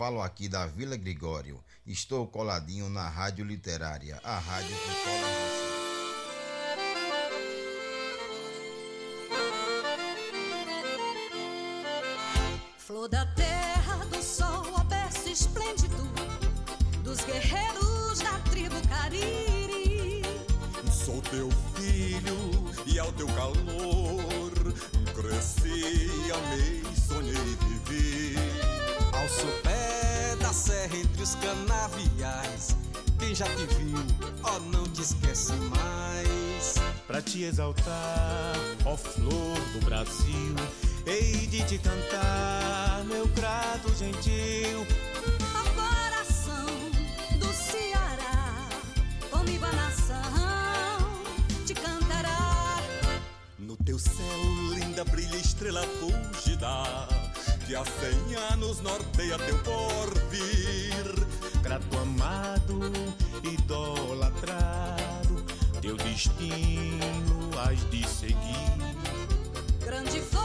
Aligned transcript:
falo 0.00 0.22
aqui 0.22 0.48
da 0.48 0.64
Vila 0.64 0.96
Gregório. 0.96 1.62
Estou 1.86 2.26
coladinho 2.26 2.88
na 2.88 3.06
Rádio 3.06 3.44
Literária, 3.44 4.18
a 4.24 4.38
rádio 4.38 4.74
que 4.74 4.94
cola 5.04 5.28
Flor 12.78 13.08
da 13.10 13.26
terra, 13.34 13.96
do 14.06 14.22
sol, 14.22 14.74
o 14.74 14.84
berço 14.84 15.28
esplêndido 15.28 15.98
dos 17.04 17.20
guerreiros 17.26 18.20
da 18.20 18.38
tribo 18.50 18.76
Cariri. 18.88 20.22
Sou 20.90 21.20
teu 21.20 21.50
filho 21.74 22.38
e 22.86 22.98
ao 22.98 23.12
teu 23.12 23.26
calor 23.26 24.50
cresci, 25.14 26.08
amei, 26.32 26.82
sonhei, 27.06 27.34
vivi. 27.34 28.36
Ao 29.12 29.28
da 29.28 29.69
serra 31.30 31.30
entre 31.30 31.30
os 31.30 31.34
canaviais, 31.34 32.76
quem 33.18 33.34
já 33.34 33.46
te 33.46 33.66
viu, 33.74 33.98
ó, 34.42 34.56
oh, 34.56 34.60
não 34.70 34.84
te 34.84 35.02
esquece 35.02 35.52
mais. 35.52 36.74
Pra 37.06 37.20
te 37.20 37.42
exaltar, 37.42 38.54
ó 38.84 38.96
flor 38.96 39.58
do 39.72 39.84
Brasil 39.84 40.54
Hei 41.06 41.46
de 41.46 41.62
te 41.64 41.78
cantar, 41.78 43.04
meu 43.06 43.26
grado 43.28 43.92
gentil. 43.96 44.86
Ao 45.54 45.64
coração 45.74 46.66
do 47.38 47.52
Ceará, 47.52 48.68
a 49.32 49.72
nação 49.72 51.10
te 51.66 51.74
cantará. 51.74 52.78
No 53.58 53.76
teu 53.78 53.98
céu, 53.98 54.14
linda 54.74 55.04
brilha 55.04 55.36
estrela 55.36 55.82
fugida, 55.82 56.68
que 57.70 57.76
há 57.76 57.84
cem 57.84 58.34
anos 58.50 58.80
norteia 58.80 59.38
teu 59.38 59.56
porvir. 59.58 61.04
Grato 61.62 61.98
amado, 61.98 62.80
idolatrado, 63.44 65.44
teu 65.80 65.96
destino 65.96 67.48
has 67.56 67.88
de 67.90 68.04
seguir. 68.08 68.74
Grande 69.84 70.20
flor 70.20 70.42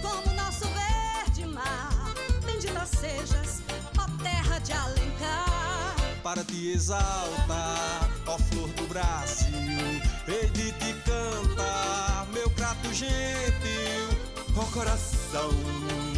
como 0.00 0.34
nosso 0.34 0.66
verde 0.68 1.44
mar. 1.44 2.14
Bendita 2.46 2.86
sejas, 2.86 3.60
ó 3.98 4.06
terra 4.22 4.58
de 4.60 4.72
Alencar. 4.72 5.94
Para 6.22 6.42
te 6.42 6.72
exaltar, 6.72 8.08
ó 8.26 8.38
flor 8.38 8.68
do 8.68 8.86
Brasil, 8.86 10.00
hei 10.26 10.48
de 10.48 10.72
te 10.72 10.94
cantar, 11.04 12.26
meu 12.32 12.48
prato 12.48 12.90
gentil, 12.94 14.08
ó 14.56 14.64
coração 14.72 16.13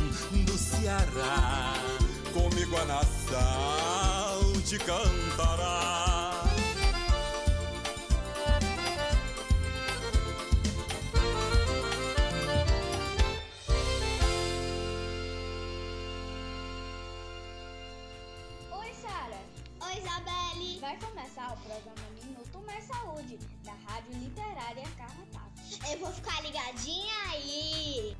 Comigo 2.33 2.77
a 2.77 2.84
nação 2.84 4.52
te 4.62 4.78
cantará. 4.78 5.96
Vai 20.80 20.96
começar 20.98 21.52
o 21.52 21.56
programa 21.56 22.08
Minuto 22.22 22.62
Mais 22.64 22.84
Saúde, 22.84 23.39
da 23.64 23.72
Rádio 23.72 24.12
Literária 24.12 24.84
Carrapato. 24.96 25.90
Eu 25.90 25.98
vou 25.98 26.12
ficar 26.12 26.40
ligadinha 26.42 27.14
aí! 27.33 28.17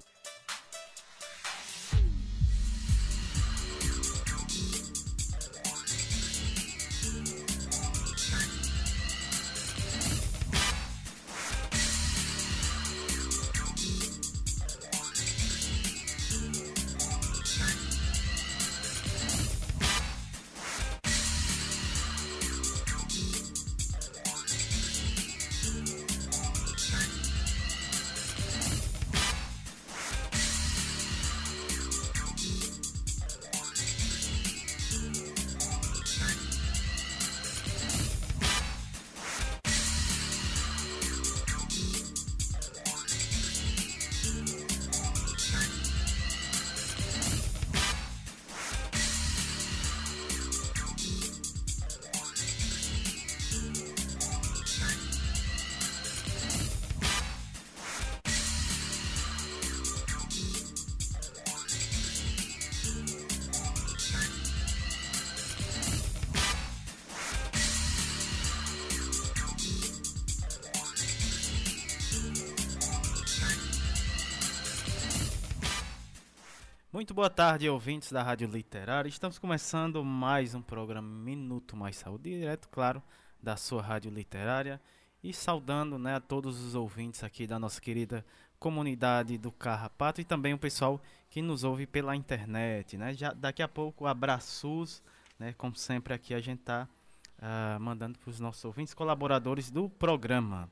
Boa 77.17 77.31
tarde, 77.31 77.67
ouvintes 77.67 78.13
da 78.13 78.23
Rádio 78.23 78.47
Literária. 78.47 79.09
Estamos 79.09 79.39
começando 79.39 80.05
mais 80.05 80.55
um 80.55 80.61
programa 80.61 81.09
Minuto 81.09 81.75
Mais 81.75 81.97
Saúde, 81.97 82.29
direto, 82.29 82.69
claro, 82.69 83.03
da 83.43 83.57
sua 83.57 83.81
Rádio 83.81 84.11
Literária. 84.11 84.79
E 85.25 85.33
saudando 85.33 85.99
né, 85.99 86.17
a 86.17 86.21
todos 86.21 86.61
os 86.61 86.75
ouvintes 86.75 87.25
aqui 87.25 87.47
da 87.47 87.59
nossa 87.59 87.81
querida 87.81 88.23
comunidade 88.59 89.39
do 89.39 89.51
Carrapato 89.51 90.21
e 90.21 90.25
também 90.25 90.53
o 90.53 90.59
pessoal 90.59 91.01
que 91.31 91.41
nos 91.41 91.65
ouve 91.65 91.87
pela 91.87 92.15
internet. 92.15 92.99
Né? 92.99 93.15
Já, 93.15 93.33
daqui 93.33 93.63
a 93.63 93.69
pouco, 93.69 94.05
abraços, 94.05 95.03
né, 95.39 95.55
como 95.57 95.75
sempre 95.75 96.13
aqui 96.13 96.35
a 96.35 96.41
gente 96.41 96.61
está 96.61 96.83
uh, 96.83 97.39
ah, 97.41 97.79
mandando 97.81 98.19
para 98.19 98.29
os 98.29 98.39
nossos 98.39 98.63
ouvintes, 98.63 98.93
colaboradores 98.93 99.71
do 99.71 99.89
programa. 99.89 100.71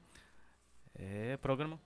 É, 0.95 1.39
programa. 1.39 1.81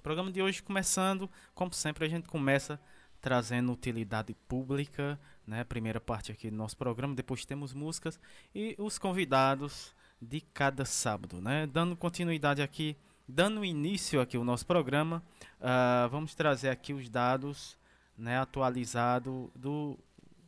Programa 0.00 0.30
de 0.30 0.40
hoje 0.40 0.62
começando, 0.62 1.28
como 1.56 1.74
sempre 1.74 2.04
a 2.04 2.08
gente 2.08 2.28
começa 2.28 2.80
trazendo 3.28 3.70
utilidade 3.70 4.32
pública, 4.48 5.20
né? 5.46 5.62
Primeira 5.62 6.00
parte 6.00 6.32
aqui 6.32 6.50
do 6.50 6.56
nosso 6.56 6.74
programa, 6.78 7.14
depois 7.14 7.44
temos 7.44 7.74
músicas 7.74 8.18
e 8.54 8.74
os 8.78 8.98
convidados 8.98 9.94
de 10.20 10.40
cada 10.40 10.86
sábado, 10.86 11.38
né? 11.38 11.66
Dando 11.66 11.94
continuidade 11.94 12.62
aqui, 12.62 12.96
dando 13.28 13.62
início 13.62 14.18
aqui 14.18 14.38
ao 14.38 14.44
nosso 14.44 14.64
programa, 14.64 15.22
uh, 15.60 16.08
vamos 16.08 16.34
trazer 16.34 16.70
aqui 16.70 16.94
os 16.94 17.10
dados, 17.10 17.76
né? 18.16 18.38
Atualizado 18.38 19.52
do, 19.54 19.98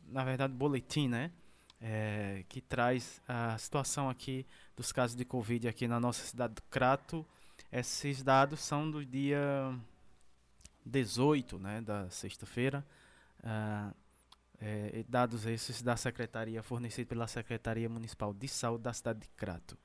na 0.07 0.23
verdade, 0.23 0.51
boletim, 0.51 1.07
né? 1.07 1.29
É, 1.79 2.43
que 2.49 2.61
traz 2.61 3.21
a 3.27 3.55
situação 3.59 4.09
aqui 4.09 4.43
dos 4.75 4.91
casos 4.91 5.15
de 5.15 5.23
Covid 5.23 5.67
aqui 5.67 5.87
na 5.87 5.99
nossa 5.99 6.25
cidade 6.25 6.55
do 6.55 6.63
Crato. 6.63 7.23
Esses 7.71 8.23
dados 8.23 8.59
são 8.59 8.89
do 8.89 9.05
dia 9.05 9.71
18 10.85 11.59
né, 11.59 11.81
da 11.81 12.09
sexta-feira. 12.09 12.85
Uh, 13.39 13.93
é, 14.61 15.03
dados 15.09 15.45
esses 15.45 15.81
da 15.81 15.97
Secretaria, 15.97 16.61
fornecido 16.61 17.07
pela 17.07 17.25
Secretaria 17.27 17.89
Municipal 17.89 18.31
de 18.33 18.47
Saúde 18.47 18.83
da 18.83 18.93
cidade 18.93 19.21
de 19.21 19.27
Crato. 19.29 19.75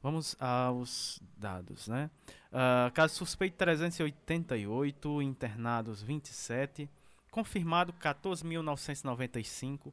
Vamos 0.00 0.36
aos 0.40 1.20
dados, 1.36 1.88
né? 1.88 2.08
Uh, 2.50 2.90
caso 2.92 3.14
suspeito 3.14 3.56
388, 3.56 5.22
internados 5.22 6.02
27, 6.02 6.88
confirmado 7.30 7.92
14.995, 7.94 9.92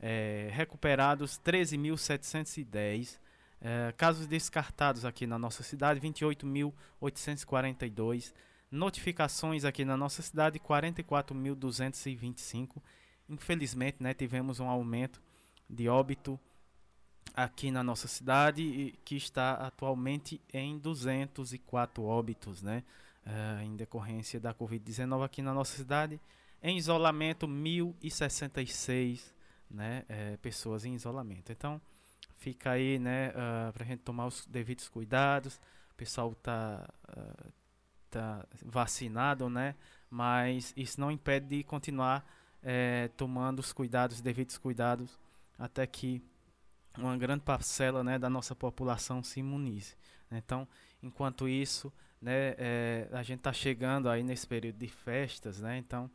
é, 0.00 0.48
recuperados 0.52 1.40
13.710, 1.44 3.18
é, 3.60 3.92
casos 3.96 4.26
descartados 4.26 5.04
aqui 5.04 5.24
na 5.26 5.38
nossa 5.38 5.62
cidade 5.62 6.00
28.842, 6.00 8.32
Notificações 8.74 9.64
aqui 9.64 9.84
na 9.84 9.96
nossa 9.96 10.20
cidade 10.20 10.58
44.225. 10.58 12.82
Infelizmente, 13.28 14.02
né, 14.02 14.12
tivemos 14.12 14.58
um 14.58 14.68
aumento 14.68 15.22
de 15.70 15.88
óbito 15.88 16.40
aqui 17.32 17.70
na 17.70 17.84
nossa 17.84 18.08
cidade 18.08 18.98
que 19.04 19.14
está 19.14 19.52
atualmente 19.52 20.40
em 20.52 20.76
204 20.76 22.02
óbitos, 22.02 22.62
né, 22.62 22.82
uh, 23.24 23.62
em 23.62 23.76
decorrência 23.76 24.40
da 24.40 24.52
Covid-19 24.52 25.24
aqui 25.24 25.40
na 25.40 25.54
nossa 25.54 25.76
cidade. 25.76 26.20
em 26.60 26.76
isolamento 26.76 27.46
1066 27.46 29.32
né, 29.70 30.04
é, 30.08 30.36
pessoas 30.38 30.84
em 30.84 30.94
isolamento. 30.94 31.52
Então, 31.52 31.80
fica 32.38 32.72
aí 32.72 32.98
né, 32.98 33.30
uh, 33.30 33.72
para 33.72 33.84
a 33.84 33.86
gente 33.86 34.00
tomar 34.00 34.26
os 34.26 34.44
devidos 34.46 34.88
cuidados. 34.88 35.60
O 35.92 35.94
pessoal 35.94 36.32
está 36.32 36.92
uh, 37.16 37.52
tá 38.18 38.46
vacinado, 38.64 39.48
né, 39.48 39.74
mas 40.10 40.72
isso 40.76 41.00
não 41.00 41.10
impede 41.10 41.46
de 41.58 41.64
continuar 41.64 42.24
é, 42.62 43.08
tomando 43.16 43.58
os 43.58 43.72
cuidados, 43.72 44.20
devidos 44.20 44.56
cuidados, 44.58 45.18
até 45.58 45.86
que 45.86 46.22
uma 46.96 47.16
grande 47.16 47.42
parcela 47.42 48.02
né, 48.02 48.18
da 48.18 48.30
nossa 48.30 48.54
população 48.54 49.22
se 49.22 49.40
imunize. 49.40 49.96
Então, 50.30 50.66
enquanto 51.02 51.48
isso, 51.48 51.92
né, 52.20 52.54
é, 52.56 53.08
a 53.12 53.22
gente 53.22 53.38
está 53.38 53.52
chegando 53.52 54.08
aí 54.08 54.22
nesse 54.22 54.46
período 54.46 54.78
de 54.78 54.88
festas, 54.88 55.60
né, 55.60 55.76
então, 55.78 56.10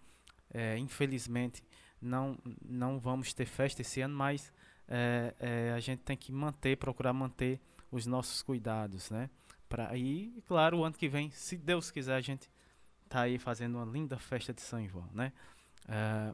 é, 0.52 0.78
infelizmente, 0.78 1.62
não, 2.02 2.38
não 2.66 3.00
vamos 3.00 3.34
ter 3.34 3.46
festa 3.46 3.82
esse 3.82 4.02
ano, 4.02 4.16
mas 4.16 4.52
é, 4.88 5.74
a 5.76 5.80
gente 5.80 6.00
tem 6.00 6.18
que 6.18 6.32
manter, 6.32 6.78
procurar 6.78 7.14
manter 7.14 7.60
os 7.92 8.06
nossos 8.06 8.42
cuidados, 8.42 9.10
né? 9.10 9.30
Pra, 9.70 9.96
e, 9.96 10.44
claro, 10.48 10.80
o 10.80 10.84
ano 10.84 10.96
que 10.96 11.08
vem, 11.08 11.30
se 11.30 11.56
Deus 11.56 11.92
quiser, 11.92 12.16
a 12.16 12.22
gente 12.22 12.50
tá 13.08 13.22
aí 13.22 13.38
fazendo 13.38 13.78
uma 13.78 13.86
linda 13.86 14.18
festa 14.18 14.52
de 14.52 14.62
São 14.62 14.86
João, 14.88 15.08
né? 15.14 15.32
É, 15.88 16.34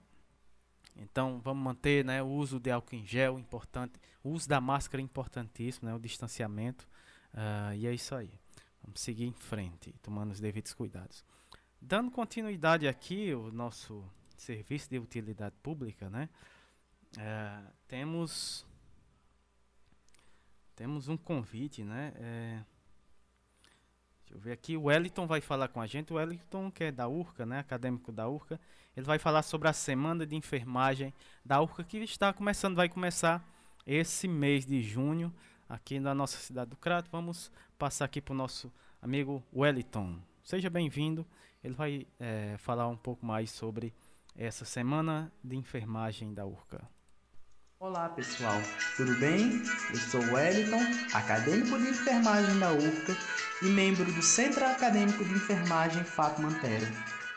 então, 0.95 1.41
vamos 1.41 1.63
manter 1.63 2.05
né, 2.05 2.23
o 2.23 2.27
uso 2.27 2.59
de 2.59 2.71
álcool 2.71 2.95
em 2.95 3.05
gel, 3.05 3.37
importante. 3.37 3.99
O 4.23 4.29
uso 4.29 4.47
da 4.47 4.61
máscara 4.61 5.01
é 5.01 5.03
importantíssimo, 5.03 5.89
né? 5.89 5.95
O 5.95 5.99
distanciamento. 5.99 6.87
Uh, 7.33 7.75
e 7.75 7.85
é 7.85 7.93
isso 7.93 8.15
aí. 8.15 8.31
Vamos 8.81 9.01
seguir 9.01 9.25
em 9.25 9.33
frente, 9.33 9.93
tomando 10.01 10.31
os 10.31 10.39
devidos 10.39 10.73
cuidados. 10.73 11.23
Dando 11.81 12.09
continuidade 12.09 12.87
aqui, 12.87 13.33
o 13.33 13.51
nosso 13.51 14.09
serviço 14.37 14.89
de 14.89 14.97
utilidade 14.97 15.55
pública, 15.61 16.09
né? 16.09 16.29
É, 17.17 17.61
temos 17.87 18.65
temos 20.75 21.07
um 21.07 21.17
convite, 21.17 21.83
né? 21.83 22.13
É, 22.15 22.63
deixa 24.25 24.33
eu 24.33 24.39
ver 24.39 24.51
aqui. 24.51 24.75
O 24.75 24.83
Wellington 24.83 25.27
vai 25.27 25.39
falar 25.39 25.67
com 25.67 25.79
a 25.79 25.87
gente. 25.87 26.11
O 26.11 26.15
Wellington, 26.15 26.71
que 26.71 26.85
é 26.85 26.91
da 26.91 27.07
URCA, 27.07 27.45
né? 27.45 27.59
Acadêmico 27.59 28.11
da 28.11 28.27
URCA. 28.27 28.59
Ele 28.97 29.05
vai 29.05 29.19
falar 29.19 29.43
sobre 29.43 29.67
a 29.67 29.73
semana 29.73 30.25
de 30.25 30.35
enfermagem 30.35 31.13
da 31.43 31.61
URCA 31.61 31.83
que 31.83 31.97
está 31.97 32.33
começando, 32.33 32.75
vai 32.75 32.89
começar 32.89 33.45
esse 33.85 34.27
mês 34.27 34.65
de 34.65 34.81
junho 34.81 35.33
aqui 35.69 35.99
na 35.99 36.15
nossa 36.15 36.37
cidade 36.37 36.71
do 36.71 36.77
Crato. 36.77 37.09
Vamos 37.11 37.51
passar 37.77 38.05
aqui 38.05 38.21
para 38.21 38.33
o 38.33 38.37
nosso 38.37 38.71
amigo 39.01 39.43
Wellington. 39.53 40.17
Seja 40.43 40.69
bem-vindo. 40.69 41.25
Ele 41.63 41.73
vai 41.73 42.07
é, 42.19 42.55
falar 42.57 42.87
um 42.87 42.97
pouco 42.97 43.25
mais 43.25 43.51
sobre 43.51 43.93
essa 44.35 44.65
semana 44.65 45.31
de 45.43 45.55
enfermagem 45.55 46.33
da 46.33 46.45
URCA. 46.45 46.94
Olá 47.77 48.07
pessoal, 48.07 48.61
tudo 48.95 49.13
bem? 49.19 49.61
Eu 49.89 49.97
sou 49.97 50.21
Wellington, 50.33 50.79
acadêmico 51.13 51.77
de 51.77 51.89
enfermagem 51.89 52.57
da 52.57 52.71
URCA 52.71 53.17
e 53.61 53.65
membro 53.65 54.05
do 54.05 54.21
Centro 54.21 54.65
Acadêmico 54.65 55.25
de 55.25 55.33
Enfermagem 55.33 56.01
Fato 56.05 56.41
Mantero. 56.41 56.87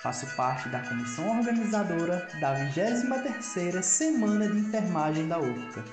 Faço 0.00 0.32
parte 0.36 0.68
da 0.68 0.78
comissão 0.78 1.36
organizadora 1.38 2.28
da 2.40 2.54
23ª 2.54 3.82
Semana 3.82 4.48
de 4.48 4.58
Enfermagem 4.58 5.26
da 5.26 5.40
URCA, 5.40 5.84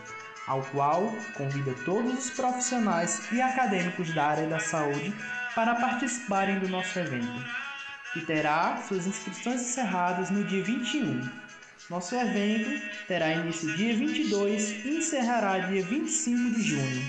ao 0.45 0.61
qual 0.65 1.11
convido 1.33 1.73
todos 1.83 2.13
os 2.13 2.29
profissionais 2.29 3.27
e 3.31 3.41
acadêmicos 3.41 4.13
da 4.13 4.27
área 4.27 4.47
da 4.47 4.59
saúde 4.59 5.11
para 5.55 5.73
participarem 5.73 6.59
do 6.59 6.69
nosso 6.69 6.99
evento 6.99 7.43
e 8.15 8.21
terá 8.21 8.77
suas 8.87 9.07
inscrições 9.07 9.61
encerradas 9.61 10.29
no 10.29 10.43
dia 10.43 10.63
21. 10.63 11.44
Nosso 11.89 12.15
evento 12.15 12.81
terá 13.07 13.31
início 13.31 13.75
dia 13.75 13.95
22 13.95 14.85
e 14.85 14.97
encerrará 14.97 15.59
dia 15.67 15.83
25 15.83 16.55
de 16.55 16.61
junho. 16.63 17.05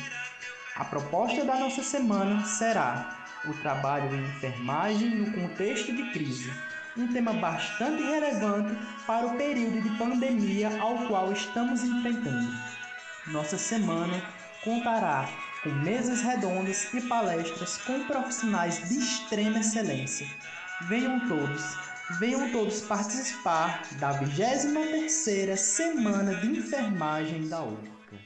A 0.74 0.84
proposta 0.84 1.44
da 1.44 1.56
nossa 1.56 1.82
semana 1.82 2.44
será 2.44 3.26
o 3.46 3.54
trabalho 3.54 4.14
em 4.14 4.22
enfermagem 4.26 5.14
no 5.14 5.32
contexto 5.32 5.94
de 5.94 6.10
crise, 6.10 6.52
um 6.94 7.08
tema 7.08 7.32
bastante 7.32 8.02
relevante 8.02 8.76
para 9.06 9.26
o 9.26 9.36
período 9.38 9.80
de 9.80 9.96
pandemia 9.96 10.78
ao 10.78 11.06
qual 11.06 11.32
estamos 11.32 11.82
enfrentando. 11.82 12.52
Nossa 13.28 13.56
semana 13.56 14.22
contará 14.62 15.26
com 15.62 15.70
mesas 15.70 16.20
redondas 16.20 16.92
e 16.92 17.00
palestras 17.00 17.78
com 17.78 18.04
profissionais 18.04 18.86
de 18.88 18.98
extrema 18.98 19.60
excelência 19.60 20.26
Venham 20.82 21.26
todos, 21.26 21.74
venham 22.10 22.52
todos 22.52 22.82
participar 22.82 23.82
da 23.98 24.16
23ª 24.20 25.56
Semana 25.56 26.36
de 26.36 26.46
Enfermagem 26.46 27.48
da 27.48 27.62
URCA. 27.62 28.16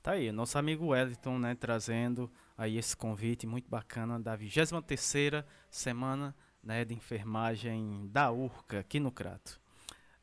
Tá 0.00 0.12
aí, 0.12 0.30
nosso 0.30 0.56
amigo 0.56 0.86
Wellington, 0.88 1.38
né, 1.38 1.56
trazendo 1.56 2.30
aí 2.56 2.78
esse 2.78 2.96
convite 2.96 3.46
muito 3.46 3.68
bacana 3.68 4.18
da 4.18 4.38
23ª 4.38 5.44
Semana 5.68 6.34
né, 6.62 6.84
de 6.84 6.94
Enfermagem 6.94 8.08
da 8.12 8.30
URCA, 8.30 8.78
aqui 8.78 9.00
no 9.00 9.10
Crato. 9.10 9.60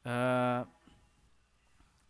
Uh, 0.05 0.67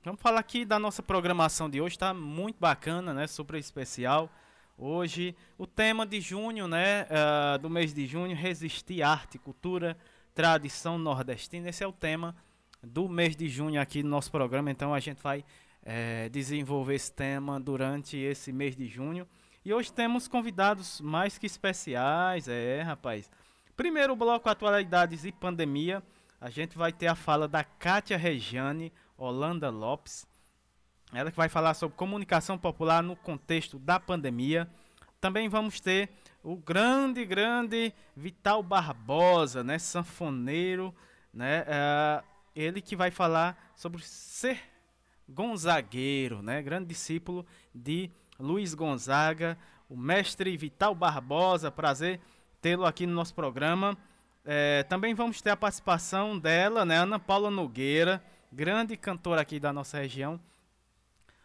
vamos 0.03 0.21
falar 0.21 0.39
aqui 0.39 0.63
da 0.63 0.77
nossa 0.77 1.01
programação 1.01 1.67
de 1.67 1.81
hoje, 1.81 1.95
está 1.95 2.13
muito 2.13 2.59
bacana, 2.59 3.15
né, 3.15 3.25
super 3.25 3.57
especial. 3.57 4.29
Hoje, 4.77 5.35
o 5.57 5.65
tema 5.65 6.05
de 6.05 6.21
junho, 6.21 6.67
né, 6.67 7.07
uh, 7.09 7.57
do 7.57 7.67
mês 7.67 7.95
de 7.95 8.05
junho, 8.05 8.35
resistir 8.35 9.01
arte, 9.01 9.39
cultura, 9.39 9.97
tradição 10.37 10.99
nordestina. 10.99 11.67
Esse 11.67 11.83
é 11.83 11.87
o 11.87 11.91
tema 11.91 12.35
do 12.83 13.09
mês 13.09 13.35
de 13.35 13.49
junho 13.49 13.81
aqui 13.81 14.03
no 14.03 14.09
nosso 14.09 14.29
programa. 14.29 14.69
Então, 14.69 14.93
a 14.93 14.99
gente 14.99 15.19
vai 15.19 15.43
é, 15.81 16.29
desenvolver 16.29 16.93
esse 16.93 17.11
tema 17.11 17.59
durante 17.59 18.15
esse 18.15 18.53
mês 18.53 18.75
de 18.75 18.85
junho. 18.85 19.27
E 19.65 19.73
hoje 19.73 19.91
temos 19.91 20.27
convidados 20.27 21.01
mais 21.01 21.39
que 21.39 21.47
especiais, 21.47 22.47
é, 22.47 22.83
rapaz. 22.83 23.31
Primeiro 23.75 24.15
bloco, 24.15 24.47
atualidades 24.47 25.25
e 25.25 25.31
pandemia. 25.31 26.03
A 26.39 26.51
gente 26.51 26.77
vai 26.77 26.93
ter 26.93 27.07
a 27.07 27.15
fala 27.15 27.47
da 27.47 27.63
Kátia 27.63 28.15
Regiane 28.15 28.93
Holanda 29.17 29.71
Lopes. 29.71 30.27
Ela 31.11 31.31
que 31.31 31.37
vai 31.37 31.49
falar 31.49 31.73
sobre 31.73 31.97
comunicação 31.97 32.59
popular 32.59 33.01
no 33.01 33.15
contexto 33.15 33.79
da 33.79 33.99
pandemia. 33.99 34.69
Também 35.19 35.49
vamos 35.49 35.79
ter 35.79 36.11
o 36.47 36.55
grande, 36.55 37.25
grande 37.25 37.93
Vital 38.15 38.63
Barbosa, 38.63 39.65
né, 39.65 39.77
sanfoneiro, 39.77 40.95
né, 41.33 41.63
uh, 41.63 42.23
ele 42.55 42.81
que 42.81 42.95
vai 42.95 43.11
falar 43.11 43.73
sobre 43.75 44.01
ser 44.01 44.57
gonzagueiro, 45.27 46.41
né, 46.41 46.61
grande 46.61 46.87
discípulo 46.87 47.45
de 47.75 48.09
Luiz 48.39 48.73
Gonzaga, 48.73 49.57
o 49.89 49.97
mestre 49.97 50.55
Vital 50.55 50.95
Barbosa, 50.95 51.69
prazer 51.69 52.21
tê-lo 52.61 52.85
aqui 52.85 53.05
no 53.05 53.13
nosso 53.13 53.35
programa. 53.35 53.97
É, 54.45 54.83
também 54.83 55.13
vamos 55.13 55.41
ter 55.41 55.49
a 55.49 55.57
participação 55.57 56.39
dela, 56.39 56.85
né, 56.85 56.95
Ana 56.95 57.19
Paula 57.19 57.51
Nogueira, 57.51 58.23
grande 58.53 58.95
cantora 58.95 59.41
aqui 59.41 59.59
da 59.59 59.73
nossa 59.73 59.97
região, 59.97 60.39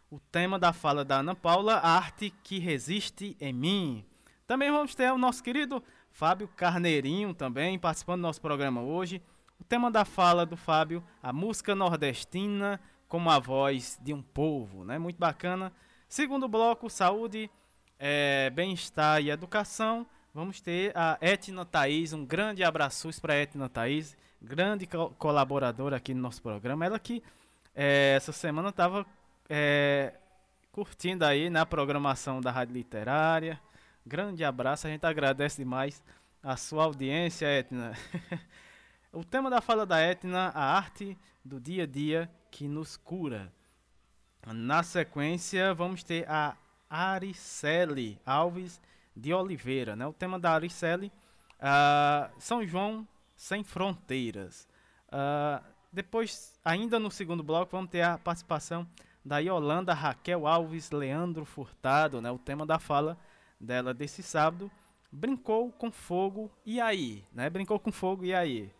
o 0.09 0.21
tema 0.21 0.61
da 0.61 0.73
fala 0.73 1.05
da 1.05 1.19
Ana 1.19 1.35
Paula, 1.35 1.79
a 1.79 1.97
arte 1.97 2.33
que 2.45 2.61
resiste 2.61 3.37
em 3.41 3.53
mim. 3.53 4.05
Também 4.47 4.71
vamos 4.71 4.95
ter 4.95 5.13
o 5.13 5.19
nosso 5.19 5.43
querido 5.43 5.83
Fábio 6.11 6.49
Carneirinho 6.49 7.33
também 7.35 7.79
participando 7.79 8.21
do 8.21 8.23
nosso 8.23 8.41
programa 8.41 8.83
hoje. 8.83 9.23
O 9.61 9.65
tema 9.65 9.91
da 9.91 10.05
fala 10.05 10.45
do 10.45 10.57
Fábio, 10.57 11.03
a 11.23 11.33
música 11.33 11.75
nordestina 11.75 12.81
como 13.09 13.31
a 13.31 13.39
voz 13.39 13.99
de 14.03 14.13
um 14.13 14.23
povo, 14.23 14.85
né? 14.85 14.99
Muito 14.99 15.19
bacana. 15.19 15.73
Segundo 16.09 16.49
bloco, 16.49 16.89
saúde, 16.89 17.51
é, 17.99 18.51
bem-estar 18.51 19.23
e 19.23 19.31
educação. 19.31 20.07
Vamos 20.35 20.61
ter 20.61 20.97
a 20.97 21.19
Etna 21.21 21.65
Thaís, 21.65 22.13
um 22.13 22.25
grande 22.25 22.65
abraço 22.65 23.09
para 23.21 23.35
a 23.35 23.37
Etna 23.37 23.69
Thaís, 23.69 24.17
grande 24.41 24.87
co 24.87 25.11
colaboradora 25.19 25.97
aqui 25.97 26.15
no 26.15 26.23
nosso 26.23 26.43
programa. 26.43 26.87
Ela 26.87 26.99
que 26.99 27.23
é, 27.75 28.15
essa 28.17 28.33
semana 28.33 28.71
estava 28.71 29.07
é, 29.49 30.15
curtindo 30.71 31.25
aí 31.25 31.51
na 31.51 31.67
programação 31.67 32.41
da 32.41 32.51
Rádio 32.51 32.75
Literária. 32.75 33.61
Grande 34.05 34.45
abraço, 34.45 34.89
a 34.89 34.91
gente 34.91 35.07
agradece 35.07 35.59
demais 35.59 36.03
a 36.43 36.57
sua 36.57 36.85
audiência, 36.85 37.47
Etna. 37.47 37.93
o 39.13 39.25
tema 39.25 39.49
da 39.49 39.61
fala 39.61 39.87
da 39.87 40.01
Etna, 40.01 40.49
a 40.49 40.77
arte 40.77 41.17
do 41.45 41.61
dia 41.61 41.85
a 41.85 41.87
dia 41.87 42.29
que 42.51 42.67
nos 42.67 42.97
cura. 42.97 43.53
Na 44.45 44.83
sequência, 44.83 45.73
vamos 45.73 46.03
ter 46.03 46.29
a 46.29 46.57
Aricele 46.91 48.21
Alves 48.27 48.81
de 49.17 49.33
Oliveira. 49.33 49.95
Né? 49.95 50.05
O 50.05 50.13
tema 50.13 50.37
da 50.37 50.51
Aricele, 50.51 51.13
uh, 51.61 52.29
São 52.41 52.67
João 52.67 53.07
sem 53.37 53.63
fronteiras. 53.63 54.67
Uh, 55.07 55.65
depois, 55.93 56.59
ainda 56.65 56.99
no 56.99 57.11
segundo 57.11 57.45
bloco, 57.45 57.71
vamos 57.71 57.91
ter 57.91 58.03
a 58.03 58.19
participação 58.19 58.85
da 59.25 59.39
Yolanda 59.39 59.95
Raquel 59.95 60.45
Alves 60.45 60.91
Leandro 60.91 61.45
Furtado, 61.45 62.21
né? 62.21 62.33
O 62.33 62.39
tema 62.39 62.67
da 62.67 62.81
fala 62.81 63.17
dela 63.63 63.95
desse 63.95 64.23
sábado, 64.23 64.71
brincou 65.11 65.71
com 65.71 65.91
fogo 65.91 66.51
e 66.67 66.81
aí, 66.81 67.25
né? 67.33 67.49
Brincou 67.49 67.79
com 67.79 67.93
fogo 67.93 68.25
e 68.25 68.35
aí. 68.35 68.71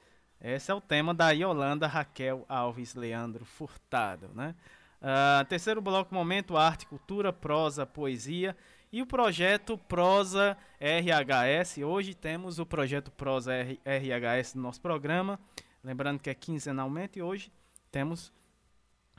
Esse 0.41 0.73
é 0.73 0.75
o 0.75 0.81
tema 0.81 1.15
da 1.15 1.31
Yolanda 1.31 1.87
Raquel 1.87 2.45
Alves 2.49 2.97
Leandro 2.97 3.45
Furtado, 3.45 4.29
né? 4.35 4.57
Uh, 5.01 5.45
terceiro 5.47 5.81
bloco, 5.81 6.15
momento 6.15 6.57
arte, 6.57 6.87
cultura, 6.87 7.33
prosa, 7.33 7.87
poesia 7.87 8.57
e 8.93 9.01
o 9.01 9.07
projeto 9.07 9.79
Prosa 9.79 10.57
RHS. 10.81 11.79
Hoje 11.79 12.15
temos 12.15 12.59
o 12.59 12.67
projeto 12.67 13.11
Prosa 13.11 13.53
RHS 13.53 14.55
no 14.55 14.63
nosso 14.63 14.81
programa, 14.81 15.39
lembrando 15.83 16.21
que 16.21 16.31
é 16.31 16.35
quinzenalmente 16.35 17.19
e 17.19 17.23
hoje 17.23 17.53
temos 17.91 18.33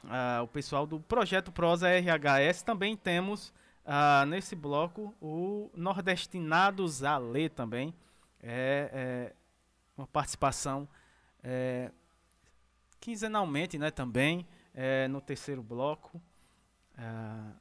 uh, 0.03 0.43
o 0.43 0.47
pessoal 0.47 0.85
do 0.85 0.99
projeto 0.99 1.51
Prosa 1.51 1.87
RHS. 1.89 2.63
Também 2.63 2.95
temos 2.95 3.53
uh, 3.85 4.25
nesse 4.25 4.55
bloco 4.55 5.15
o 5.21 5.71
Nordestinados 5.75 7.03
a 7.03 7.17
Ler 7.17 7.49
também. 7.49 7.93
É, 8.41 8.89
é 8.93 9.35
uma 9.97 10.07
participação 10.07 10.87
é, 11.41 11.91
quinzenalmente 12.99 13.77
né, 13.77 13.91
também 13.91 14.47
é, 14.73 15.07
no 15.07 15.21
terceiro 15.21 15.61
bloco. 15.61 16.21
Uh, 16.97 17.53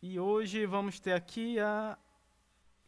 e 0.00 0.18
hoje 0.18 0.66
vamos 0.66 0.98
ter 0.98 1.12
aqui 1.12 1.58
a. 1.58 1.96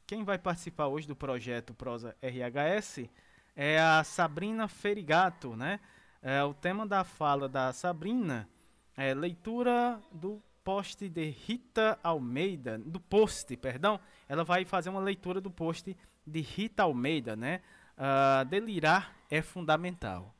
Quem 0.06 0.22
vai 0.22 0.38
participar 0.38 0.86
hoje 0.88 1.08
do 1.08 1.16
projeto 1.16 1.72
Prosa 1.72 2.14
RHS 2.20 3.08
é 3.56 3.80
a 3.80 4.04
Sabrina 4.04 4.68
Ferigato, 4.68 5.56
né? 5.56 5.80
É, 6.20 6.42
o 6.42 6.52
tema 6.52 6.86
da 6.86 7.04
fala 7.04 7.48
da 7.48 7.72
Sabrina 7.72 8.48
é 8.96 9.14
leitura 9.14 10.00
do 10.12 10.42
post 10.64 11.08
de 11.08 11.30
Rita 11.30 11.98
Almeida, 12.02 12.78
do 12.78 12.98
post, 12.98 13.54
perdão. 13.58 14.00
Ela 14.28 14.42
vai 14.42 14.64
fazer 14.64 14.88
uma 14.88 15.00
leitura 15.00 15.40
do 15.40 15.50
post 15.50 15.96
de 16.26 16.40
Rita 16.40 16.82
Almeida, 16.82 17.36
né? 17.36 17.60
Uh, 17.96 18.44
delirar 18.46 19.14
é 19.30 19.42
fundamental. 19.42 20.34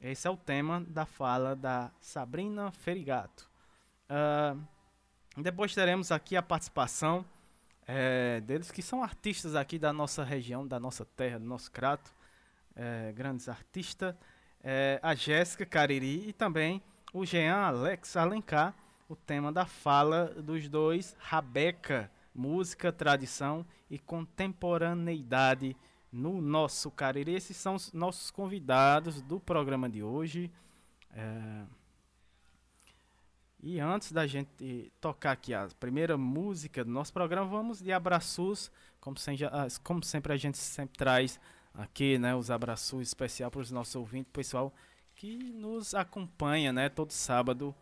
Esse 0.00 0.26
é 0.26 0.30
o 0.30 0.36
tema 0.36 0.84
da 0.88 1.06
fala 1.06 1.54
da 1.54 1.90
Sabrina 2.00 2.72
Ferigato. 2.72 3.48
Uh, 4.10 4.60
depois 5.40 5.72
teremos 5.72 6.10
aqui 6.10 6.36
a 6.36 6.42
participação 6.42 7.24
é, 7.86 8.40
deles, 8.40 8.70
que 8.70 8.82
são 8.82 9.02
artistas 9.02 9.54
aqui 9.54 9.78
da 9.78 9.92
nossa 9.92 10.22
região, 10.22 10.66
da 10.66 10.78
nossa 10.78 11.04
terra, 11.04 11.38
do 11.38 11.46
nosso 11.46 11.70
crato. 11.70 12.12
É, 12.74 13.12
grandes 13.12 13.48
artistas. 13.48 14.14
É, 14.62 14.98
a 15.02 15.14
Jéssica 15.14 15.66
Cariri 15.66 16.28
e 16.28 16.32
também 16.32 16.82
o 17.12 17.24
Jean 17.24 17.54
Alex 17.54 18.16
Alencar. 18.16 18.74
O 19.12 19.16
tema 19.16 19.52
da 19.52 19.66
fala 19.66 20.28
dos 20.28 20.70
dois, 20.70 21.14
Rabeca, 21.18 22.10
música, 22.34 22.90
tradição 22.90 23.62
e 23.90 23.98
contemporaneidade 23.98 25.76
no 26.10 26.40
nosso 26.40 26.90
Cariri. 26.90 27.34
Esses 27.34 27.54
são 27.58 27.74
os 27.74 27.92
nossos 27.92 28.30
convidados 28.30 29.20
do 29.20 29.38
programa 29.38 29.86
de 29.86 30.02
hoje. 30.02 30.50
É, 31.10 31.64
e 33.62 33.78
antes 33.78 34.12
da 34.12 34.26
gente 34.26 34.90
tocar 34.98 35.32
aqui 35.32 35.52
a 35.52 35.68
primeira 35.78 36.16
música 36.16 36.82
do 36.82 36.90
nosso 36.90 37.12
programa, 37.12 37.46
vamos 37.46 37.82
de 37.82 37.92
abraços, 37.92 38.72
como, 38.98 39.18
ah, 39.50 39.66
como 39.82 40.02
sempre 40.02 40.32
a 40.32 40.38
gente 40.38 40.56
sempre 40.56 40.96
traz 40.96 41.38
aqui, 41.74 42.18
né, 42.18 42.34
os 42.34 42.50
abraços 42.50 43.08
especial 43.08 43.50
para 43.50 43.60
os 43.60 43.70
nossos 43.70 43.94
ouvintes, 43.94 44.32
pessoal 44.32 44.72
que 45.14 45.36
nos 45.36 45.94
acompanha, 45.94 46.72
né, 46.72 46.88
todo 46.88 47.10
sábado 47.10 47.74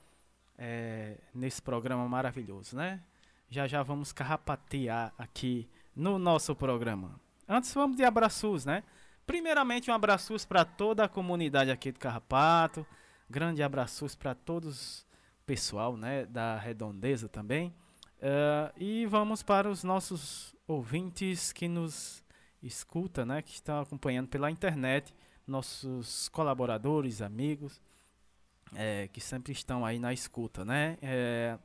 é, 0.61 1.17
nesse 1.35 1.63
programa 1.63 2.07
maravilhoso, 2.07 2.77
né? 2.77 3.01
Já 3.49 3.67
já 3.67 3.83
vamos 3.83 4.13
carrapatear 4.13 5.13
aqui 5.17 5.67
no 5.97 6.19
nosso 6.19 6.55
programa. 6.55 7.19
Antes 7.49 7.73
vamos 7.73 7.97
de 7.97 8.05
abraços, 8.05 8.67
né? 8.67 8.85
Primeiramente 9.27 9.91
um 9.91 9.95
abraços 9.95 10.45
para 10.45 10.65
toda 10.65 11.05
a 11.05 11.09
comunidade 11.09 11.71
aqui 11.71 11.91
do 11.91 11.99
Carrapato, 11.99 12.87
grande 13.29 13.63
abraços 13.63 14.15
para 14.15 14.35
todos 14.35 15.07
pessoal, 15.47 15.97
né, 15.97 16.27
da 16.27 16.59
redondeza 16.59 17.29
também. 17.29 17.75
Uh, 18.19 18.71
e 18.77 19.07
vamos 19.07 19.43
para 19.43 19.69
os 19.69 19.83
nossos 19.83 20.55
ouvintes 20.67 21.53
que 21.53 21.69
nos 21.69 22.23
escutam, 22.63 23.25
né, 23.25 23.41
que 23.41 23.53
estão 23.53 23.81
acompanhando 23.81 24.29
pela 24.29 24.51
internet, 24.51 25.15
nossos 25.47 26.29
colaboradores, 26.29 27.23
amigos, 27.23 27.81
é, 28.75 29.09
que 29.09 29.21
sempre 29.21 29.53
estão 29.53 29.85
aí 29.85 29.99
na 29.99 30.13
escuta, 30.13 30.65
né. 30.65 30.97
É, 31.03 31.59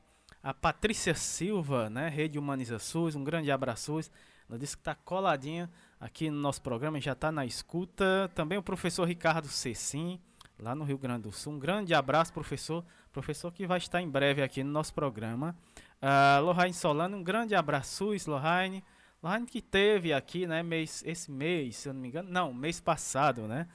a 0.44 0.54
Patrícia 0.54 1.16
Silva, 1.16 1.90
né, 1.90 2.08
Rede 2.08 2.38
Humaniza 2.38 2.78
SUS, 2.78 3.16
um 3.16 3.24
grande 3.24 3.50
abraço. 3.50 4.00
Ela 4.48 4.60
disse 4.60 4.78
que 4.78 4.82
está 4.82 4.94
coladinha 4.94 5.70
aqui 6.00 6.30
no 6.30 6.38
nosso 6.38 6.62
programa, 6.62 7.02
já 7.02 7.14
está 7.14 7.32
na 7.32 7.46
escuta. 7.46 8.30
Também 8.36 8.58
o 8.58 8.64
professor 8.64 9.06
Ricardo 9.06 9.48
Cecim, 9.48 10.22
lá 10.60 10.76
no 10.76 10.84
Rio 10.84 10.98
Grande 11.00 11.24
do 11.24 11.32
Sul. 11.32 11.54
Um 11.54 11.60
grande 11.60 11.94
abraço, 11.96 12.32
professor. 12.32 12.86
Professor 13.12 13.52
que 13.52 13.66
vai 13.66 13.80
estar 13.80 14.02
em 14.02 14.10
breve 14.10 14.44
aqui 14.44 14.64
no 14.64 14.72
nosso 14.72 14.94
programa. 14.94 15.56
Uh, 16.00 16.44
Lohane 16.44 16.74
Solano, 16.74 17.18
um 17.18 17.24
grande 17.24 17.56
abraço, 17.56 18.12
Lohane. 18.28 18.84
Lohane 19.24 19.48
que 19.48 19.62
teve 19.62 20.14
aqui, 20.14 20.46
né, 20.46 20.62
mês, 20.62 21.02
esse 21.06 21.32
mês, 21.32 21.78
se 21.78 21.90
eu 21.90 21.94
não 21.94 22.02
me 22.02 22.10
engano, 22.10 22.30
não, 22.30 22.54
mês 22.54 22.80
passado, 22.80 23.48
né, 23.48 23.68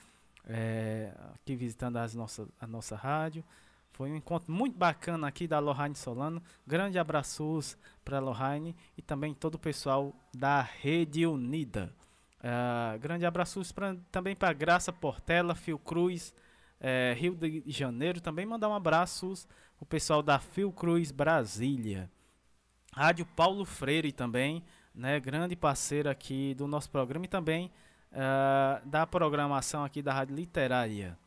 é, 0.49 1.13
aqui 1.35 1.55
visitando 1.55 1.97
as 1.97 2.15
nossa, 2.15 2.49
a 2.61 2.67
nossa 2.67 2.97
rádio. 2.97 3.45
Foi 3.93 4.11
um 4.11 4.17
encontro 4.17 4.53
muito 4.53 4.79
bacana 4.79 5.29
aqui 5.29 5.47
da 5.47 5.59
Lohane 5.59 5.95
Solano. 5.95 6.43
Grande 6.67 6.99
abraços 6.99 7.77
para 8.05 8.17
a 8.17 8.21
Lohane 8.21 8.75
e 8.97 9.03
também 9.03 9.35
todo 9.35 9.57
o 9.57 9.59
pessoal 9.59 10.15
da 10.35 10.63
Rede 10.63 11.27
Unida. 11.27 11.95
Uh, 12.39 12.99
grande 12.99 13.27
abraços 13.27 13.71
pra, 13.71 13.95
também 14.11 14.35
para 14.35 14.53
Graça 14.55 14.91
Portela, 14.91 15.55
Fio 15.55 15.79
Cruz, 15.79 16.33
é, 16.81 17.15
Rio 17.19 17.35
de 17.35 17.63
Janeiro. 17.67 18.21
Também 18.21 18.47
mandar 18.47 18.69
um 18.69 18.75
abraço 18.75 19.35
o 19.79 19.87
pessoal 19.87 20.23
da 20.23 20.39
Fiocruz 20.39 21.11
Brasília. 21.11 22.11
Rádio 22.93 23.25
Paulo 23.25 23.65
Freire 23.65 24.13
também, 24.13 24.65
né, 24.95 25.21
grande 25.21 25.55
parceiro 25.55 26.11
aqui 26.11 26.55
do 26.55 26.67
nosso 26.67 26.91
programa 26.91 27.25
e 27.25 27.29
também 27.29 27.71
uh, 28.12 28.87
da 28.87 29.07
programação 29.07 29.85
aqui 29.85 30.02
da 30.02 30.12
Rádio 30.12 30.37
Literária. 30.37 31.19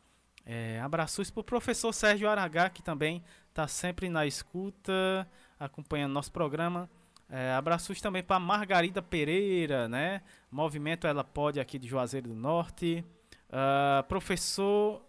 É, 0.46 0.80
abraços 0.82 1.32
para 1.32 1.42
o 1.42 1.44
professor 1.44 1.94
Sérgio 1.94 2.30
Aragá, 2.30 2.70
que 2.70 2.84
também 2.84 3.24
está 3.50 3.68
sempre 3.68 4.10
na 4.10 4.26
escuta, 4.26 5.28
acompanhando 5.60 6.12
nosso 6.12 6.32
programa. 6.32 6.90
É, 7.30 7.54
abraços 7.54 8.02
também 8.02 8.22
para 8.22 8.40
Margarida 8.40 9.02
Pereira, 9.02 9.88
né? 9.88 10.22
Movimento 10.52 11.08
Ela 11.08 11.24
Pode 11.24 11.60
aqui 11.60 11.80
de 11.80 11.88
Juazeiro 11.88 12.30
do 12.30 12.36
Norte. 12.36 13.04
Uh, 13.50 14.04
professor 14.08 15.02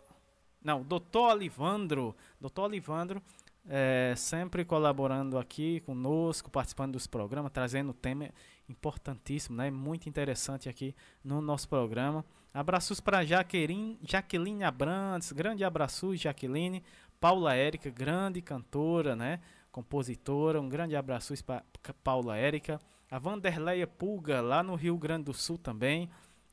não, 0.64 0.82
doutor 0.82 1.32
Olivandro. 1.32 2.16
Doutor 2.40 2.62
Olivandro 2.62 3.22
é, 3.68 4.14
sempre 4.16 4.64
colaborando 4.64 5.38
aqui 5.38 5.80
conosco, 5.80 6.50
participando 6.50 6.92
dos 6.92 7.06
programas, 7.06 7.52
trazendo 7.52 7.92
tema 7.92 8.30
importantíssimo, 8.68 9.56
né? 9.56 9.70
Muito 9.70 10.08
interessante 10.08 10.68
aqui 10.68 10.94
no 11.22 11.40
nosso 11.40 11.68
programa. 11.68 12.24
Abraços 12.52 13.00
para 13.00 13.24
Jaqueline, 13.24 13.98
Jaqueline 14.02 14.64
Abrantes, 14.64 15.32
grande 15.32 15.64
abraço, 15.64 16.14
Jaqueline. 16.14 16.82
Paula 17.20 17.54
Érica, 17.54 17.88
grande 17.88 18.42
cantora, 18.42 19.16
né? 19.16 19.40
Compositora, 19.72 20.60
um 20.60 20.68
grande 20.68 20.94
abraço 20.94 21.34
para 21.42 21.64
Paula 22.02 22.36
Érica. 22.36 22.80
A 23.10 23.18
Vanderleia 23.18 23.86
Pulga, 23.86 24.40
lá 24.40 24.62
no 24.62 24.74
Rio 24.74 24.96
Grande 24.98 25.24
do 25.24 25.34
Sul 25.34 25.56
também. 25.56 26.10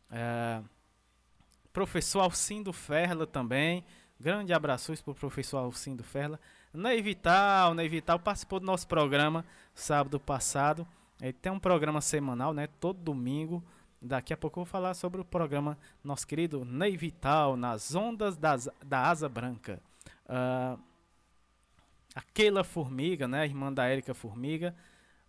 É, 0.10 0.62
professor 1.74 2.22
Alcindo 2.22 2.72
Ferla 2.72 3.28
também. 3.28 3.84
Grande 4.20 4.54
abraço 4.54 4.94
para 5.04 5.12
o 5.12 5.16
professor 5.16 5.58
Alcindo 5.58 6.04
Ferla. 6.04 6.40
Ney 6.74 7.02
Vital, 7.02 7.74
Ney 7.74 7.90
Vital 7.90 8.20
participou 8.20 8.60
do 8.60 8.66
nosso 8.66 8.88
programa 8.88 9.44
sábado 9.74 10.20
passado. 10.20 10.88
Ele 11.22 11.34
tem 11.34 11.52
um 11.52 11.60
programa 11.60 12.02
semanal, 12.02 12.54
né? 12.54 12.68
Todo 12.80 13.00
domingo. 13.00 13.64
Daqui 14.02 14.34
a 14.34 14.38
pouco 14.38 14.60
eu 14.60 14.66
vou 14.66 14.72
falar 14.72 14.96
sobre 14.96 15.22
o 15.22 15.26
programa 15.26 15.78
nosso 16.04 16.26
querido 16.26 16.66
Ney 16.66 16.98
Vital, 16.98 17.56
nas 17.56 17.94
ondas 17.94 18.36
das, 18.36 18.68
da 18.84 19.08
Asa 19.08 19.30
Branca. 19.30 19.80
Uh, 20.26 20.80
a 22.16 22.22
Keila 22.34 22.64
Formiga, 22.64 23.28
né? 23.28 23.46
Irmã 23.46 23.72
da 23.72 23.86
Érica 23.86 24.16
Formiga, 24.16 24.76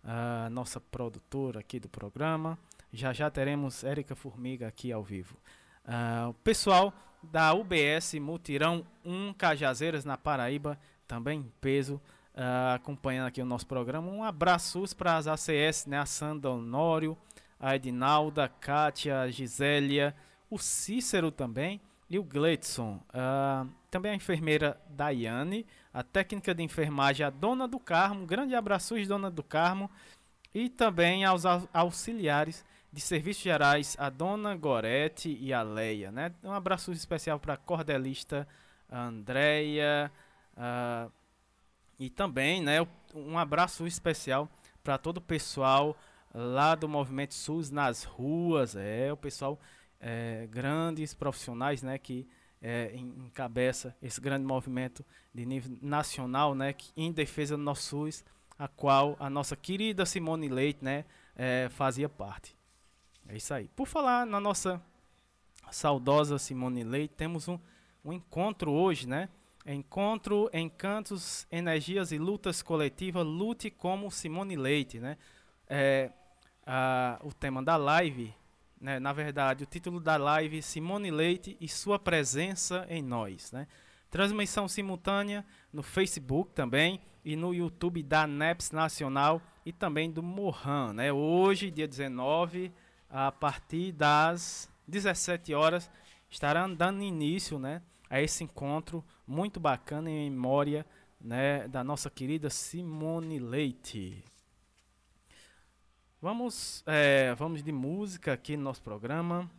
uh, 0.03 0.49
nossa 0.49 0.79
produtora 0.79 1.59
aqui 1.59 1.79
do 1.79 1.87
programa. 1.87 2.57
Já 2.91 3.13
já 3.13 3.29
teremos 3.29 3.83
Érica 3.83 4.15
Formiga 4.15 4.67
aqui 4.67 4.91
ao 4.91 5.03
vivo. 5.03 5.37
Uh, 5.85 6.29
o 6.29 6.33
pessoal 6.33 6.91
da 7.21 7.53
UBS 7.53 8.15
Mutirão 8.15 8.85
1 9.05 9.33
Cajazeiras, 9.33 10.03
na 10.03 10.17
Paraíba, 10.17 10.79
também 11.07 11.41
em 11.41 11.51
peso, 11.61 12.01
uh, 12.35 12.75
acompanhando 12.75 13.27
aqui 13.27 13.41
o 13.41 13.45
nosso 13.45 13.65
programa. 13.65 14.11
Um 14.11 14.23
abraço 14.23 14.83
para 14.95 15.17
as 15.17 15.27
ACS, 15.27 15.85
né? 15.85 15.99
A 15.99 16.05
Sandra 16.05 16.51
Honório, 16.51 17.17
a 17.59 17.75
Edinalda, 17.75 18.45
a 18.45 18.49
Kátia, 18.49 19.21
a 19.21 19.29
Gisélia, 19.29 20.15
o 20.49 20.57
Cícero 20.57 21.31
também 21.31 21.79
e 22.09 22.19
o 22.19 22.23
Gleidson. 22.23 23.01
Uh, 23.09 23.69
também 23.89 24.11
a 24.11 24.15
enfermeira 24.15 24.79
Daiane, 24.89 25.65
a 25.93 26.03
técnica 26.03 26.53
de 26.53 26.63
enfermagem, 26.63 27.25
a 27.25 27.29
Dona 27.29 27.67
do 27.67 27.79
Carmo. 27.79 28.23
Um 28.23 28.25
grande 28.25 28.55
abraço, 28.55 28.95
Dona 29.07 29.29
do 29.31 29.43
Carmo. 29.43 29.89
E 30.53 30.69
também 30.69 31.25
aos 31.25 31.43
auxiliares 31.73 32.63
de 32.91 33.01
Serviços 33.01 33.41
Gerais, 33.41 33.95
a 33.99 34.07
Dona 34.07 34.55
Gorete 34.55 35.35
e 35.41 35.51
a 35.51 35.63
Leia, 35.63 36.11
né? 36.11 36.31
Um 36.43 36.51
abraço 36.51 36.91
especial 36.91 37.39
para 37.39 37.55
a 37.55 37.57
cordelista 37.57 38.47
Andréia 38.91 40.11
uh, 40.55 41.11
e 42.03 42.09
também, 42.09 42.61
né, 42.61 42.85
um 43.15 43.37
abraço 43.37 43.87
especial 43.87 44.49
para 44.83 44.97
todo 44.97 45.17
o 45.17 45.21
pessoal 45.21 45.97
lá 46.33 46.75
do 46.75 46.89
Movimento 46.89 47.33
SUS 47.33 47.69
nas 47.69 48.03
ruas, 48.03 48.75
é, 48.75 49.13
o 49.13 49.15
pessoal 49.15 49.57
é, 50.01 50.45
grandes 50.51 51.13
profissionais, 51.13 51.81
né, 51.81 51.97
que 51.97 52.27
é, 52.61 52.93
encabeça 52.97 53.95
esse 54.01 54.19
grande 54.19 54.45
movimento 54.45 55.05
de 55.33 55.45
nível 55.45 55.77
nacional, 55.81 56.53
né, 56.53 56.73
que, 56.73 56.91
em 56.97 57.09
defesa 57.09 57.55
do 57.55 57.63
nosso 57.63 57.83
SUS, 57.83 58.25
a 58.59 58.67
qual 58.67 59.15
a 59.17 59.29
nossa 59.29 59.55
querida 59.55 60.05
Simone 60.05 60.49
Leite, 60.49 60.83
né, 60.83 61.05
é, 61.37 61.69
fazia 61.71 62.09
parte. 62.09 62.53
É 63.29 63.37
isso 63.37 63.53
aí. 63.53 63.69
Por 63.69 63.87
falar 63.87 64.25
na 64.25 64.41
nossa 64.41 64.81
saudosa 65.71 66.37
Simone 66.37 66.83
Leite, 66.83 67.13
temos 67.15 67.47
um, 67.47 67.57
um 68.03 68.11
encontro 68.11 68.71
hoje, 68.73 69.07
né? 69.07 69.29
Encontro, 69.65 70.49
encantos, 70.53 71.47
energias 71.49 72.11
e 72.11 72.17
lutas 72.17 72.61
coletivas, 72.61 73.25
lute 73.25 73.69
como 73.71 74.11
Simone 74.11 74.57
Leite, 74.57 74.99
né? 74.99 75.17
É, 75.67 76.11
a, 76.65 77.17
o 77.23 77.33
tema 77.33 77.63
da 77.63 77.77
live, 77.77 78.33
né? 78.79 78.99
na 78.99 79.13
verdade, 79.13 79.63
o 79.63 79.67
título 79.67 80.01
da 80.01 80.17
live, 80.17 80.61
Simone 80.61 81.09
Leite 81.09 81.55
e 81.61 81.69
sua 81.69 81.97
presença 81.97 82.85
em 82.89 83.01
nós, 83.01 83.51
né? 83.53 83.67
Transmissão 84.09 84.67
simultânea 84.67 85.45
no 85.71 85.81
Facebook 85.81 86.51
também 86.53 86.99
e 87.23 87.35
no 87.35 87.53
YouTube 87.53 88.03
da 88.03 88.27
NEPS 88.27 88.71
Nacional 88.71 89.41
e 89.65 89.71
também 89.71 90.11
do 90.11 90.21
Mohan, 90.21 90.93
né? 90.93 91.13
Hoje, 91.13 91.71
dia 91.71 91.87
19, 91.87 92.71
a 93.09 93.31
partir 93.31 93.93
das 93.93 94.69
17 94.87 95.53
horas, 95.53 95.89
estará 96.29 96.67
dando 96.67 97.01
início, 97.01 97.57
né? 97.57 97.81
a 98.13 98.21
esse 98.21 98.43
encontro 98.43 99.03
muito 99.27 99.59
bacana 99.59 100.09
em 100.09 100.29
memória 100.29 100.85
né, 101.19 101.67
da 101.67 101.83
nossa 101.83 102.09
querida 102.09 102.49
Simone 102.49 103.39
Leite. 103.39 104.23
Vamos, 106.21 106.83
é, 106.85 107.33
vamos 107.35 107.63
de 107.63 107.71
música 107.71 108.33
aqui 108.33 108.55
no 108.55 108.63
nosso 108.63 108.81
programa. 108.81 109.49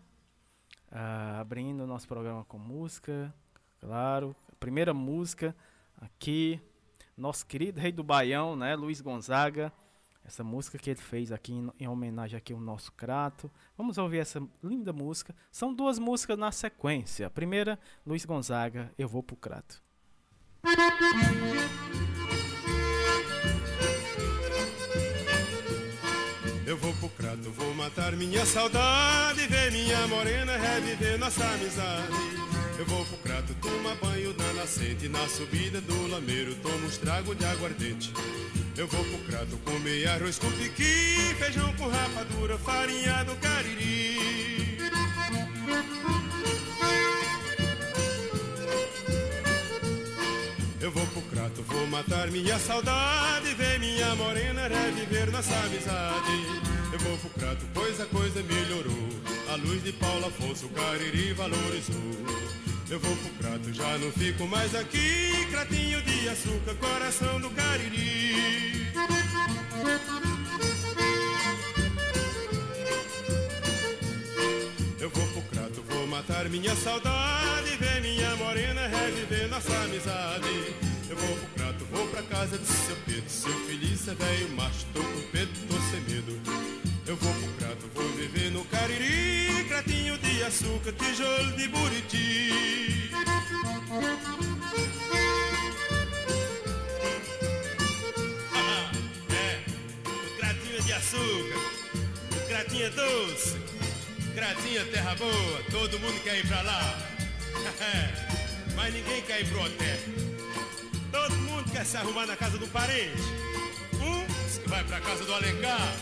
Uh, 0.90 1.40
abrindo 1.40 1.82
o 1.82 1.86
nosso 1.86 2.06
programa 2.06 2.44
com 2.44 2.56
música, 2.56 3.34
claro. 3.80 4.34
A 4.52 4.54
primeira 4.56 4.94
música 4.94 5.54
aqui, 6.00 6.60
nosso 7.16 7.44
querido 7.44 7.80
rei 7.80 7.90
do 7.90 8.04
Baião, 8.04 8.54
né, 8.54 8.76
Luiz 8.76 9.00
Gonzaga. 9.00 9.72
Essa 10.24 10.42
música 10.42 10.78
que 10.78 10.90
ele 10.90 11.00
fez 11.00 11.30
aqui 11.30 11.52
em, 11.52 11.70
em, 11.78 11.86
homenagem 11.86 12.36
aqui 12.36 12.52
ao 12.52 12.60
nosso 12.60 12.90
Crato. 12.92 13.50
Vamos 13.76 13.98
ouvir 13.98 14.18
essa 14.18 14.42
linda 14.62 14.92
música. 14.92 15.34
São 15.50 15.74
duas 15.74 15.98
músicas 15.98 16.38
na 16.38 16.50
sequência. 16.50 17.26
A 17.26 17.30
primeira, 17.30 17.78
Luiz 18.06 18.24
Gonzaga, 18.24 18.92
Eu 18.96 19.06
Vou 19.06 19.22
Pro 19.22 19.36
Crato. 19.36 19.82
Eu 26.66 26.78
vou 26.78 26.94
pro 26.94 27.08
crato, 27.10 27.50
vou 27.50 27.74
matar 27.74 28.16
minha 28.16 28.44
saudade, 28.46 29.46
ver 29.46 29.70
minha 29.70 30.08
morena 30.08 30.56
reviver 30.56 31.18
nossa 31.18 31.44
amizade. 31.44 32.53
Eu 32.76 32.84
vou 32.86 33.04
pro 33.04 33.16
crato, 33.18 33.54
tomar 33.54 33.94
banho 33.96 34.32
da 34.32 34.52
nascente, 34.54 35.08
na 35.08 35.28
subida 35.28 35.80
do 35.80 36.08
lameiro 36.08 36.54
tomo 36.56 36.86
uns 36.86 36.98
trago 36.98 37.32
de 37.34 37.44
aguardente. 37.44 38.12
Eu 38.76 38.88
vou 38.88 39.04
pro 39.04 39.18
crato 39.18 39.56
comer 39.58 40.08
arroz 40.08 40.38
com 40.38 40.50
piqui, 40.50 41.34
feijão 41.38 41.72
com 41.74 41.88
rapadura, 41.88 42.58
farinha 42.58 43.22
do 43.24 43.36
cariri. 43.36 44.78
Eu 50.80 50.90
vou 50.90 51.06
pro 51.06 51.22
crato, 51.22 51.62
vou 51.62 51.86
matar 51.86 52.28
minha 52.32 52.58
saudade, 52.58 53.54
ver 53.54 53.78
minha 53.78 54.14
morena 54.16 54.66
reviver 54.66 55.30
nossa 55.30 55.54
amizade. 55.60 56.32
Eu 56.92 56.98
vou 56.98 57.16
pro 57.18 57.30
crato, 57.30 57.64
pois 57.72 58.00
a 58.00 58.06
coisa 58.06 58.42
melhorou. 58.42 59.33
A 59.54 59.56
luz 59.56 59.84
de 59.84 59.92
Paulo 59.92 60.26
Afonso, 60.26 60.68
Cariri 60.70 61.32
valorizou. 61.32 61.94
Eu 62.90 62.98
vou 62.98 63.16
pro 63.18 63.30
prato, 63.34 63.72
já 63.72 63.98
não 63.98 64.10
fico 64.10 64.48
mais 64.48 64.74
aqui. 64.74 65.46
Cratinho 65.48 66.02
de 66.02 66.28
açúcar, 66.28 66.74
coração 66.74 67.40
do 67.40 67.48
Cariri. 67.50 68.92
Eu 74.98 75.08
vou 75.08 75.26
pro 75.28 75.42
crato, 75.42 75.84
vou 75.88 76.04
matar 76.08 76.48
minha 76.48 76.74
saudade. 76.74 77.76
Ver 77.76 78.02
minha 78.02 78.34
morena 78.34 78.88
reviver 78.88 79.48
nossa 79.48 79.72
amizade. 79.84 80.74
Eu 81.08 81.16
vou 81.16 81.36
pro 81.36 81.46
prato, 81.50 81.84
vou 81.92 82.08
pra 82.08 82.22
casa 82.24 82.58
de 82.58 82.66
seu 82.66 82.96
Pedro. 83.06 83.30
Seu 83.30 83.52
feliz 83.66 84.08
é 84.08 84.14
velho 84.16 84.50
macho, 84.56 84.84
tô 84.92 85.00
com 85.00 85.22
pedo, 85.30 85.52
tô 85.68 85.74
sem 85.92 86.00
medo. 86.12 86.40
Eu 87.06 87.14
vou 87.14 87.32
pro 87.32 87.53
Cariri, 89.74 89.82
cratinho 89.82 90.18
de 90.18 90.42
açúcar, 90.44 90.92
tijolo 90.92 91.56
de 91.56 91.68
buriti. 91.68 93.10
Ah, 98.52 98.92
é, 99.30 99.64
de 100.82 100.92
açúcar, 100.92 101.58
é 102.82 102.90
doce, 102.90 103.56
é 104.36 104.84
terra 104.84 105.14
boa, 105.16 105.62
todo 105.70 105.98
mundo 105.98 106.22
quer 106.22 106.38
ir 106.38 106.46
pra 106.46 106.62
lá. 106.62 106.94
Mas 108.76 108.94
ninguém 108.94 109.22
quer 109.22 109.40
ir 109.40 109.48
pro 109.48 109.60
hotel. 109.60 109.98
Todo 111.10 111.34
mundo 111.36 111.70
quer 111.72 111.84
se 111.84 111.96
arrumar 111.96 112.26
na 112.26 112.36
casa 112.36 112.58
do 112.58 112.66
parente. 112.68 113.22
Diz 114.44 114.58
que 114.58 114.68
vai 114.68 114.84
pra 114.84 115.00
casa 115.00 115.24
do 115.24 115.34
Alencar. 115.34 115.96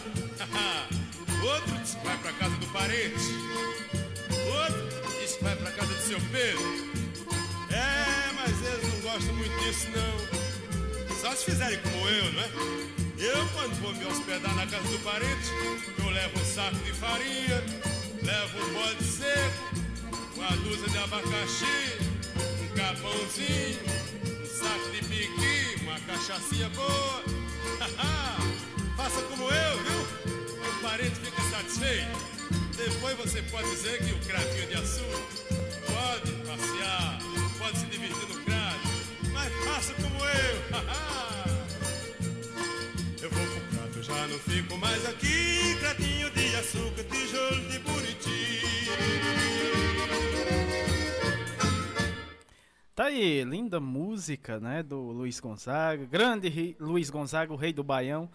Outro 1.42 1.76
diz 1.78 1.94
que 1.94 2.07
vai 2.07 2.16
pra 2.18 2.33
casa 2.33 2.57
do 2.57 2.66
parente. 2.68 3.33
Outro 4.46 5.20
diz 5.20 5.37
que 5.37 5.44
vai 5.44 5.57
pra 5.57 5.70
casa 5.72 5.92
do 5.92 6.02
seu 6.02 6.20
Pedro. 6.31 6.92
É, 7.70 8.33
mas 8.35 8.50
eles 8.64 8.94
não 8.94 9.00
gostam 9.11 9.35
muito 9.35 9.59
disso 9.61 9.88
não. 9.90 11.16
Só 11.16 11.35
se 11.35 11.44
fizerem 11.46 11.78
como 11.81 12.09
eu, 12.09 12.33
não 12.33 12.42
é? 12.42 12.50
Eu, 13.18 13.46
quando 13.55 13.81
vou 13.81 13.92
me 13.94 14.05
hospedar 14.05 14.55
na 14.55 14.66
casa 14.66 14.87
do 14.88 14.98
parente, 15.00 15.48
eu 15.98 16.11
levo 16.11 16.40
um 16.40 16.44
saco 16.44 16.76
de 16.76 16.92
farinha, 16.92 17.62
levo 18.22 18.59
um 18.59 18.72
bode 18.74 19.05
seco, 19.05 19.70
uma 20.37 20.50
dúzia 20.57 20.88
de 20.88 20.98
abacaxi, 20.98 21.96
um 22.61 22.74
capãozinho, 22.76 23.81
um 24.42 24.46
saco 24.46 24.90
de 24.90 25.05
piqui, 25.05 25.83
uma 25.83 25.98
cachaçinha 26.00 26.68
boa. 26.70 27.22
Faça 28.96 29.22
como 29.22 29.44
eu, 29.44 29.83
viu? 29.85 30.01
O 30.92 30.94
parente 30.94 31.16
fica 31.20 31.40
satisfeito. 31.44 32.18
Depois 32.76 33.16
você 33.16 33.40
pode 33.44 33.70
dizer 33.70 33.98
que 34.05 34.12
o 34.12 34.18
cratinho 34.26 34.66
de 34.66 34.74
açúcar 34.74 35.22
pode 35.87 36.33
passear, 36.46 37.18
pode 37.59 37.78
se 37.78 37.87
divertir 37.87 38.28
no 38.28 38.44
crato, 38.44 38.88
mas 39.33 39.50
faça 39.64 39.94
como 39.94 40.16
eu. 40.16 40.57
eu 43.24 43.31
vou 43.31 43.46
pro 43.46 43.61
prato, 43.74 44.02
já 44.02 44.28
não 44.28 44.38
fico 44.40 44.76
mais 44.76 45.07
aqui. 45.07 45.76
Cratinho 45.81 46.31
de 46.31 46.57
açúcar, 46.57 47.05
tijolo 47.05 47.70
de 47.70 47.78
buriti. 47.78 48.61
Tá 52.94 53.05
aí, 53.05 53.42
linda 53.44 53.81
música, 53.81 54.61
né, 54.61 54.83
do 54.83 55.00
Luiz 55.00 55.40
Gonzaga, 55.40 56.05
grande 56.05 56.76
Luiz 56.78 57.09
Gonzaga, 57.09 57.50
o 57.50 57.57
rei 57.57 57.72
do 57.72 57.83
Baião. 57.83 58.28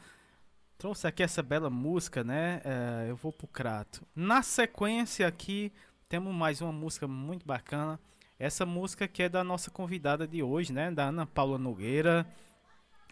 Trouxe 0.78 1.08
aqui 1.08 1.24
essa 1.24 1.42
bela 1.42 1.72
música, 1.72 2.24
né? 2.24 2.62
É, 2.64 3.10
eu 3.10 3.16
vou 3.16 3.32
pro 3.32 3.48
Crato. 3.48 4.06
Na 4.16 4.44
sequência 4.44 5.28
aqui, 5.28 5.74
temos 6.08 6.32
mais 6.32 6.62
uma 6.62 6.72
música 6.72 7.08
muito 7.08 7.48
bacana. 7.48 8.00
Essa 8.38 8.64
música 8.64 9.08
que 9.08 9.24
é 9.24 9.30
da 9.30 9.44
nossa 9.44 9.72
convidada 9.72 10.28
de 10.28 10.44
hoje, 10.44 10.72
né? 10.72 10.92
Da 10.92 11.06
Ana 11.06 11.26
Paula 11.26 11.58
Nogueira. 11.58 12.28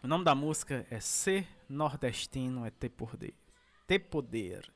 O 0.04 0.08
nome 0.08 0.24
da 0.24 0.36
música 0.36 0.86
é 0.92 1.00
Ser 1.00 1.48
Nordestino 1.68 2.68
é 2.68 2.70
Ter 2.70 2.90
Poder. 2.90 3.34
Ter 3.88 3.98
Poder. 3.98 4.72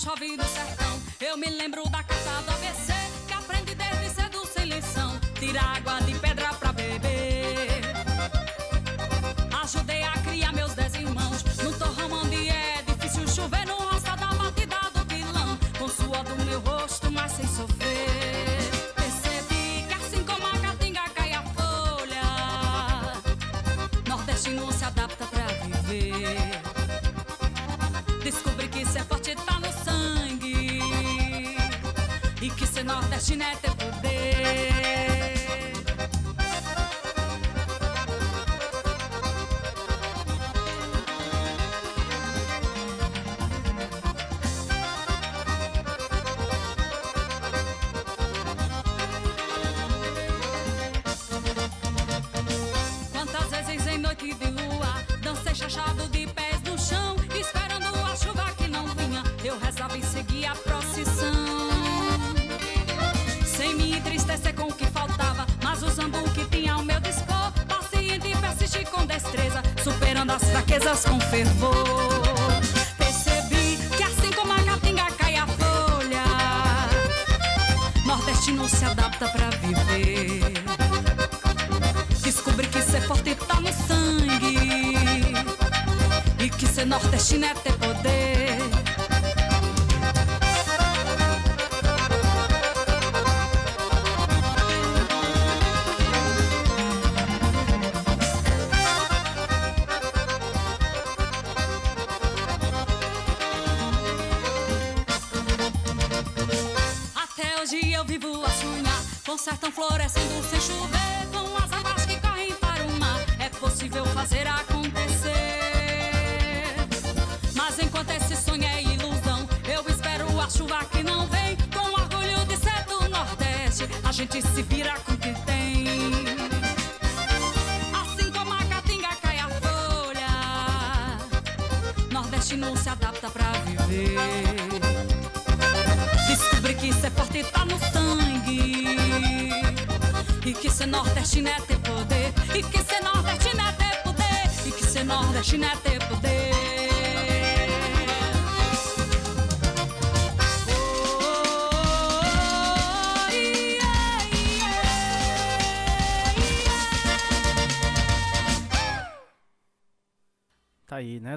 Chove 0.00 0.34
no 0.34 0.44
sertão. 0.44 0.98
Eu 1.20 1.36
me 1.36 1.50
lembro 1.50 1.79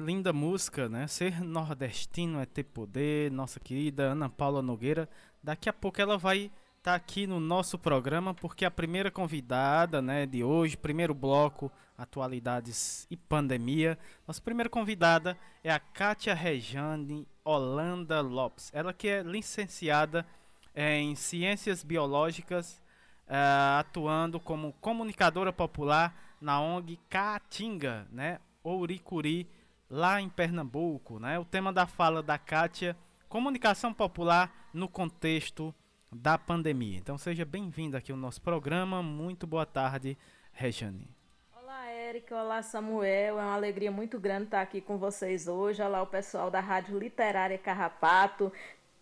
Linda 0.04 0.34
música, 0.34 0.86
né? 0.86 1.06
Ser 1.06 1.40
nordestino 1.42 2.38
é 2.38 2.44
ter 2.44 2.64
poder. 2.64 3.30
Nossa 3.30 3.58
querida 3.58 4.02
Ana 4.02 4.28
Paula 4.28 4.60
Nogueira. 4.60 5.08
Daqui 5.42 5.66
a 5.66 5.72
pouco 5.72 5.98
ela 5.98 6.18
vai 6.18 6.50
estar 6.76 6.90
tá 6.90 6.94
aqui 6.94 7.26
no 7.26 7.40
nosso 7.40 7.78
programa, 7.78 8.34
porque 8.34 8.66
a 8.66 8.70
primeira 8.70 9.10
convidada, 9.10 10.02
né, 10.02 10.26
de 10.26 10.44
hoje, 10.44 10.76
primeiro 10.76 11.14
bloco, 11.14 11.72
atualidades 11.96 13.06
e 13.10 13.16
pandemia. 13.16 13.98
Nossa 14.28 14.42
primeira 14.42 14.68
convidada 14.68 15.38
é 15.62 15.72
a 15.72 15.78
Kátia 15.78 16.34
Rejane 16.34 17.26
Holanda 17.42 18.20
Lopes. 18.20 18.70
Ela 18.74 18.92
que 18.92 19.08
é 19.08 19.22
licenciada 19.22 20.26
eh, 20.74 20.98
em 20.98 21.14
Ciências 21.14 21.82
Biológicas, 21.82 22.78
eh, 23.26 23.78
atuando 23.78 24.38
como 24.38 24.74
comunicadora 24.82 25.50
popular 25.50 26.14
na 26.38 26.60
ONG 26.60 26.98
Caatinga, 27.08 28.06
né? 28.12 28.38
Ouricuri, 28.62 29.48
lá 29.94 30.20
em 30.20 30.28
Pernambuco, 30.28 31.20
né? 31.20 31.38
O 31.38 31.44
tema 31.44 31.72
da 31.72 31.86
fala 31.86 32.20
da 32.20 32.36
Kátia, 32.36 32.96
comunicação 33.28 33.94
popular 33.94 34.68
no 34.74 34.88
contexto 34.88 35.72
da 36.10 36.36
pandemia. 36.36 36.98
Então 36.98 37.16
seja 37.16 37.44
bem-vindo 37.44 37.96
aqui 37.96 38.10
ao 38.10 38.18
nosso 38.18 38.42
programa. 38.42 39.04
Muito 39.04 39.46
boa 39.46 39.64
tarde, 39.64 40.18
Rejane. 40.52 41.08
Olá, 41.56 41.86
Érica. 41.86 42.34
Olá, 42.34 42.60
Samuel. 42.60 43.38
É 43.38 43.42
uma 43.44 43.54
alegria 43.54 43.92
muito 43.92 44.18
grande 44.18 44.46
estar 44.46 44.62
aqui 44.62 44.80
com 44.80 44.98
vocês 44.98 45.46
hoje. 45.46 45.80
Olá, 45.80 46.02
o 46.02 46.08
pessoal 46.08 46.50
da 46.50 46.58
Rádio 46.58 46.98
Literária 46.98 47.56
Carrapato. 47.56 48.52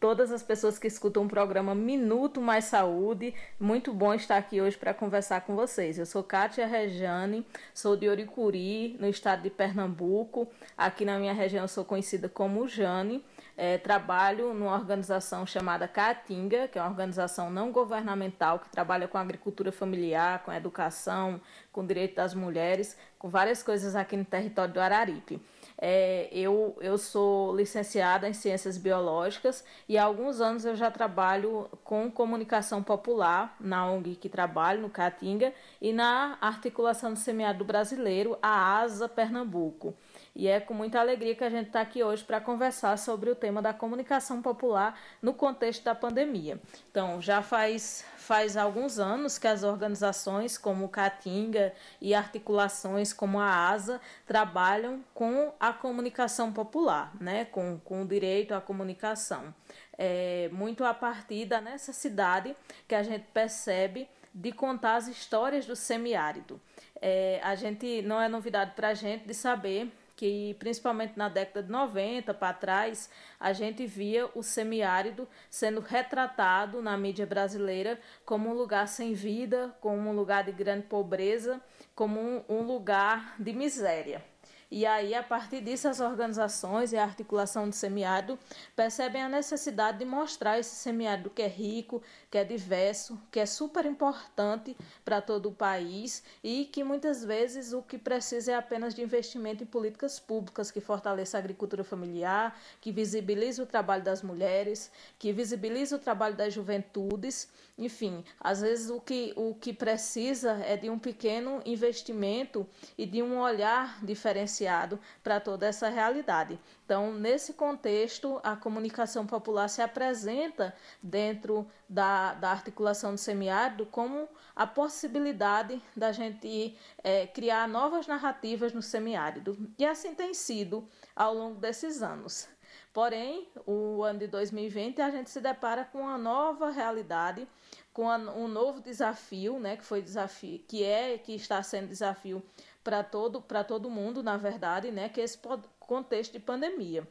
Todas 0.03 0.33
as 0.33 0.43
pessoas 0.43 0.81
que 0.81 0.89
escutam 0.89 1.27
o 1.27 1.29
programa 1.29 1.77
Minuto 1.77 2.41
Mais 2.41 2.65
Saúde, 2.65 3.33
muito 3.61 3.95
bom 3.95 4.13
estar 4.13 4.37
aqui 4.37 4.61
hoje 4.61 4.77
para 4.77 4.93
conversar 4.93 5.43
com 5.43 5.55
vocês. 5.55 5.97
Eu 5.97 6.05
sou 6.05 6.25
Kátia 6.25 6.67
Rejane, 6.67 7.47
sou 7.73 7.97
de 7.97 8.09
Oricuri, 8.09 8.97
no 8.99 9.07
estado 9.07 9.45
de 9.45 9.51
Pernambuco. 9.51 10.49
Aqui 10.77 11.05
na 11.05 11.21
minha 11.21 11.33
região 11.33 11.69
sou 11.69 11.85
conhecida 11.85 12.29
como 12.29 12.67
Jane. 12.67 13.25
É, 13.57 13.79
trabalho 13.79 14.53
numa 14.53 14.75
organização 14.75 15.47
chamada 15.47 15.87
Caatinga, 15.87 16.67
que 16.67 16.81
é 16.81 16.83
uma 16.83 16.91
organização 16.91 17.49
não 17.49 17.71
governamental 17.71 18.59
que 18.59 18.69
trabalha 18.71 19.07
com 19.07 19.19
agricultura 19.19 19.71
familiar, 19.71 20.43
com 20.43 20.53
educação, 20.53 21.41
com 21.71 21.87
direito 21.87 22.17
das 22.17 22.35
mulheres, 22.35 22.97
com 23.21 23.29
várias 23.29 23.63
coisas 23.63 23.95
aqui 23.95 24.17
no 24.17 24.25
território 24.25 24.75
do 24.75 24.81
Araripe. 24.81 25.41
É, 25.85 26.29
eu, 26.31 26.77
eu 26.81 26.97
sou 26.97 27.57
licenciada 27.57 28.29
em 28.29 28.33
Ciências 28.33 28.79
Biológicas 28.79 29.65
e 29.89 29.99
há 29.99 30.05
alguns 30.05 30.41
anos 30.41 30.65
eu 30.65 30.77
já 30.77 30.93
trabalho 30.93 31.69
com 31.83 32.09
comunicação 32.09 32.85
popular 32.85 33.57
na 33.59 33.91
ONG 33.91 34.15
que 34.15 34.29
trabalho, 34.29 34.81
no 34.81 34.89
Caatinga, 34.89 35.53
e 35.81 35.93
na 35.93 36.39
articulação 36.41 37.13
do 37.13 37.19
semiárido 37.19 37.65
brasileiro, 37.65 38.39
a 38.41 38.79
ASA 38.79 39.09
Pernambuco. 39.09 39.93
E 40.37 40.47
é 40.47 40.61
com 40.61 40.73
muita 40.73 41.01
alegria 41.01 41.35
que 41.35 41.43
a 41.43 41.51
gente 41.51 41.67
está 41.67 41.81
aqui 41.81 42.01
hoje 42.03 42.23
para 42.23 42.41
conversar 42.41 42.97
sobre 42.97 43.29
o 43.29 43.35
tema 43.35 43.61
da 43.61 43.75
comunicação 43.75 44.41
popular 44.41 44.97
no 45.21 45.35
contexto 45.35 45.83
da 45.83 45.97
pandemia. 45.97 46.61
Então, 46.93 47.21
já 47.21 47.43
faz, 47.43 48.05
faz 48.33 48.57
alguns 48.57 48.99
anos 48.99 49.37
que 49.37 49.47
as 49.47 49.63
organizações 49.63 50.57
como 50.57 50.87
o 50.87 50.89
Caatinga 50.89 51.75
e 52.01 52.15
articulações 52.15 53.13
como 53.13 53.39
a 53.39 53.69
ASA 53.69 54.01
trabalham 54.27 55.05
com 55.13 55.53
a 55.61 55.71
comunicação 55.71 56.51
popular, 56.51 57.13
né? 57.21 57.45
com, 57.45 57.79
com 57.85 58.01
o 58.01 58.07
direito 58.07 58.55
à 58.55 58.61
comunicação. 58.63 59.55
É, 59.99 60.49
muito 60.51 60.83
a 60.83 60.95
partir 60.95 61.45
da 61.45 61.61
necessidade 61.61 62.57
que 62.89 62.95
a 62.95 63.03
gente 63.03 63.27
percebe 63.35 64.09
de 64.33 64.51
contar 64.51 64.97
as 64.97 65.09
histórias 65.09 65.67
do 65.67 65.77
semiárido. 65.77 66.59
É, 67.03 67.39
a 67.43 67.55
gente 67.55 68.01
não 68.01 68.19
é 68.19 68.31
novidade 68.31 68.73
para 68.75 68.89
a 68.89 68.95
gente 68.95 69.27
de 69.27 69.35
saber 69.35 69.93
que 70.23 70.55
principalmente 70.57 71.15
na 71.17 71.29
década 71.29 71.65
de 71.67 71.73
90 71.73 72.33
para 72.33 72.55
trás, 72.55 73.11
a 73.41 73.53
gente 73.53 73.85
via 73.87 74.31
o 74.37 74.41
semiárido 74.41 75.29
sendo 75.51 75.81
retratado 75.81 76.81
na 76.81 76.97
mídia 76.97 77.27
brasileira 77.27 77.99
como 78.25 78.49
um 78.49 78.55
lugar 78.55 78.87
sem 78.87 79.15
vida, 79.15 79.77
como 79.81 80.09
um 80.09 80.15
lugar 80.15 80.45
de 80.45 80.53
grande 80.53 80.87
pobreza, 80.87 81.61
como 81.93 82.21
um, 82.21 82.45
um 82.49 82.63
lugar 82.63 83.35
de 83.37 83.53
miséria. 83.53 84.32
E 84.75 84.87
aí, 84.87 85.15
a 85.15 85.23
partir 85.23 85.61
disso, 85.61 85.87
as 85.87 86.01
organizações 86.01 86.95
e 86.95 86.97
a 86.97 87.03
articulação 87.05 87.69
do 87.69 87.75
semiárido 87.75 88.39
percebem 88.75 89.23
a 89.23 89.29
necessidade 89.29 89.99
de 89.99 90.07
mostrar 90.07 90.59
esse 90.59 90.75
semiárido 90.75 91.29
que 91.29 91.43
é 91.43 91.47
rico, 91.47 92.03
que 92.31 92.39
é 92.39 92.43
diverso, 92.43 93.21
que 93.31 93.39
é 93.39 93.45
super 93.45 93.85
importante 93.85 94.75
para 95.05 95.21
todo 95.21 95.51
o 95.51 95.53
país 95.53 96.25
e 96.43 96.65
que 96.65 96.83
muitas 96.83 97.23
vezes 97.23 97.75
o 97.75 97.83
que 97.83 97.99
precisa 97.99 98.53
é 98.53 98.55
apenas 98.55 98.95
de 98.95 99.03
investimento 99.03 99.63
em 99.63 99.67
políticas 99.67 100.19
públicas 100.19 100.71
que 100.71 100.81
fortaleça 100.81 101.37
a 101.37 101.41
agricultura 101.41 101.85
familiar, 101.85 102.59
que 102.81 102.91
visibilize 102.91 103.61
o 103.61 103.67
trabalho 103.67 104.03
das 104.03 104.23
mulheres, 104.23 104.91
que 105.19 105.35
visibilize 105.35 105.95
o 105.95 105.99
trabalho 105.99 106.35
das 106.35 106.55
juventudes. 106.55 107.47
Enfim, 107.79 108.23
às 108.39 108.61
vezes 108.61 108.91
o 108.91 109.01
que, 109.01 109.33
o 109.35 109.55
que 109.55 109.73
precisa 109.73 110.53
é 110.65 110.77
de 110.77 110.91
um 110.91 110.99
pequeno 110.99 111.63
investimento 111.65 112.69
e 112.99 113.07
de 113.07 113.23
um 113.23 113.41
olhar 113.41 113.99
diferenciado 114.05 115.01
para 115.23 115.41
toda 115.41 115.67
essa 115.67 115.89
realidade. 115.89 116.61
Então, 116.85 117.15
nesse 117.15 117.55
contexto, 117.55 118.39
a 118.45 118.55
comunicação 118.55 119.27
popular 119.27 119.69
se 119.69 119.81
apresenta 119.81 120.75
dentro 121.03 121.67
da, 121.89 122.35
da 122.35 122.51
articulação 122.51 123.15
do 123.15 123.19
semiárido 123.19 123.87
como 123.87 124.29
a 124.55 124.67
possibilidade 124.67 125.83
da 125.97 126.13
gente 126.13 126.77
é, 127.03 127.27
criar 127.27 127.67
novas 127.67 128.07
narrativas 128.07 128.75
no 128.75 128.83
semiárido. 128.83 129.57
E 129.79 129.87
assim 129.87 130.15
tem 130.15 130.35
sido 130.35 130.87
ao 131.17 131.35
longo 131.35 131.59
desses 131.59 132.03
anos. 132.03 132.52
Porém, 132.93 133.49
o 133.67 134.03
ano 134.03 134.19
de 134.19 134.27
2020 134.27 135.01
a 135.01 135.11
gente 135.11 135.31
se 135.31 135.41
depara 135.41 135.85
com 135.85 136.01
uma 136.01 136.19
nova 136.19 136.71
realidade, 136.71 137.49
com 137.93 138.07
um 138.07 138.49
novo 138.49 138.81
desafio, 138.81 139.59
né, 139.59 139.77
que 139.77 139.85
foi 139.85 140.03
desafio, 140.03 140.59
que 140.69 140.85
é 140.85 141.17
que 141.17 141.35
está 141.35 141.63
sendo 141.63 141.89
desafio 141.89 142.43
para 142.85 143.03
todo 143.03 143.41
para 143.41 143.65
todo 143.65 143.89
mundo, 143.89 144.23
na 144.23 144.37
verdade, 144.37 144.91
né, 144.91 145.09
que 145.09 145.21
é 145.21 145.25
esse 145.25 145.39
contexto 145.81 146.33
de 146.33 146.39
pandemia. 146.39 147.07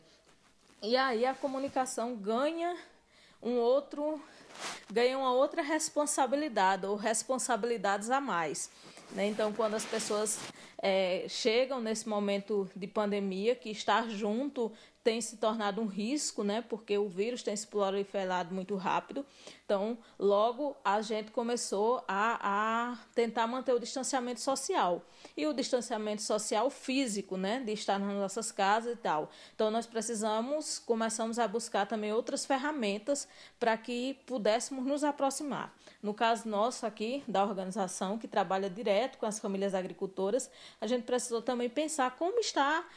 E 0.84 0.96
aí 0.96 1.26
a 1.26 1.34
comunicação 1.34 2.16
ganha 2.16 2.78
um 3.42 3.58
outro 3.58 4.22
ganha 4.92 5.18
uma 5.18 5.34
outra 5.34 5.64
responsabilidade 5.64 6.86
ou 6.86 6.96
responsabilidades 6.96 8.12
a 8.12 8.22
mais. 8.22 8.70
Né? 9.14 9.28
Então, 9.28 9.52
quando 9.52 9.76
as 9.76 9.86
pessoas 9.86 10.40
é, 10.82 11.26
chegam 11.28 11.80
nesse 11.80 12.08
momento 12.08 12.70
de 12.76 12.88
pandemia, 12.88 13.56
que 13.56 13.70
estar 13.70 14.10
junto 14.10 14.72
tem 15.04 15.20
se 15.20 15.38
tornado 15.38 15.82
um 15.82 15.88
risco, 15.88 16.44
né? 16.44 16.62
Porque 16.62 16.98
o 16.98 17.10
vírus 17.10 17.42
tem 17.42 17.56
se 17.56 17.66
proliferado 17.66 18.54
muito 18.54 18.76
rápido. 18.76 19.26
Então, 19.66 19.98
logo 20.18 20.78
a 20.84 21.02
gente 21.02 21.32
começou 21.32 22.04
a, 22.08 22.92
a 22.92 22.98
tentar 23.16 23.48
manter 23.48 23.74
o 23.74 23.80
distanciamento 23.80 24.40
social. 24.40 25.04
E 25.36 25.48
o 25.48 25.54
distanciamento 25.54 26.22
social 26.22 26.70
físico, 26.70 27.36
né? 27.36 27.62
De 27.66 27.72
estar 27.72 28.00
nas 28.00 28.14
nossas 28.14 28.52
casas 28.52 28.94
e 28.94 28.98
tal. 28.98 29.32
Então, 29.56 29.72
nós 29.72 29.88
precisamos, 29.88 30.78
começamos 30.78 31.40
a 31.40 31.48
buscar 31.48 31.88
também 31.88 32.14
outras 32.14 32.46
ferramentas 32.46 33.28
para 33.60 33.76
que 33.78 34.20
pudéssemos 34.26 34.86
nos 34.86 35.04
aproximar. 35.04 35.74
No 36.02 36.14
caso 36.14 36.50
nosso 36.50 36.86
aqui, 36.86 37.24
da 37.28 37.44
organização, 37.44 38.18
que 38.18 38.28
trabalha 38.28 38.70
direto 38.70 39.18
com 39.18 39.26
as 39.26 39.40
famílias 39.40 39.76
agricultoras, 39.76 40.50
a 40.80 40.88
gente 40.88 41.04
precisou 41.04 41.42
também 41.42 41.70
pensar 41.70 42.16
como 42.18 42.40
estar 42.40 42.90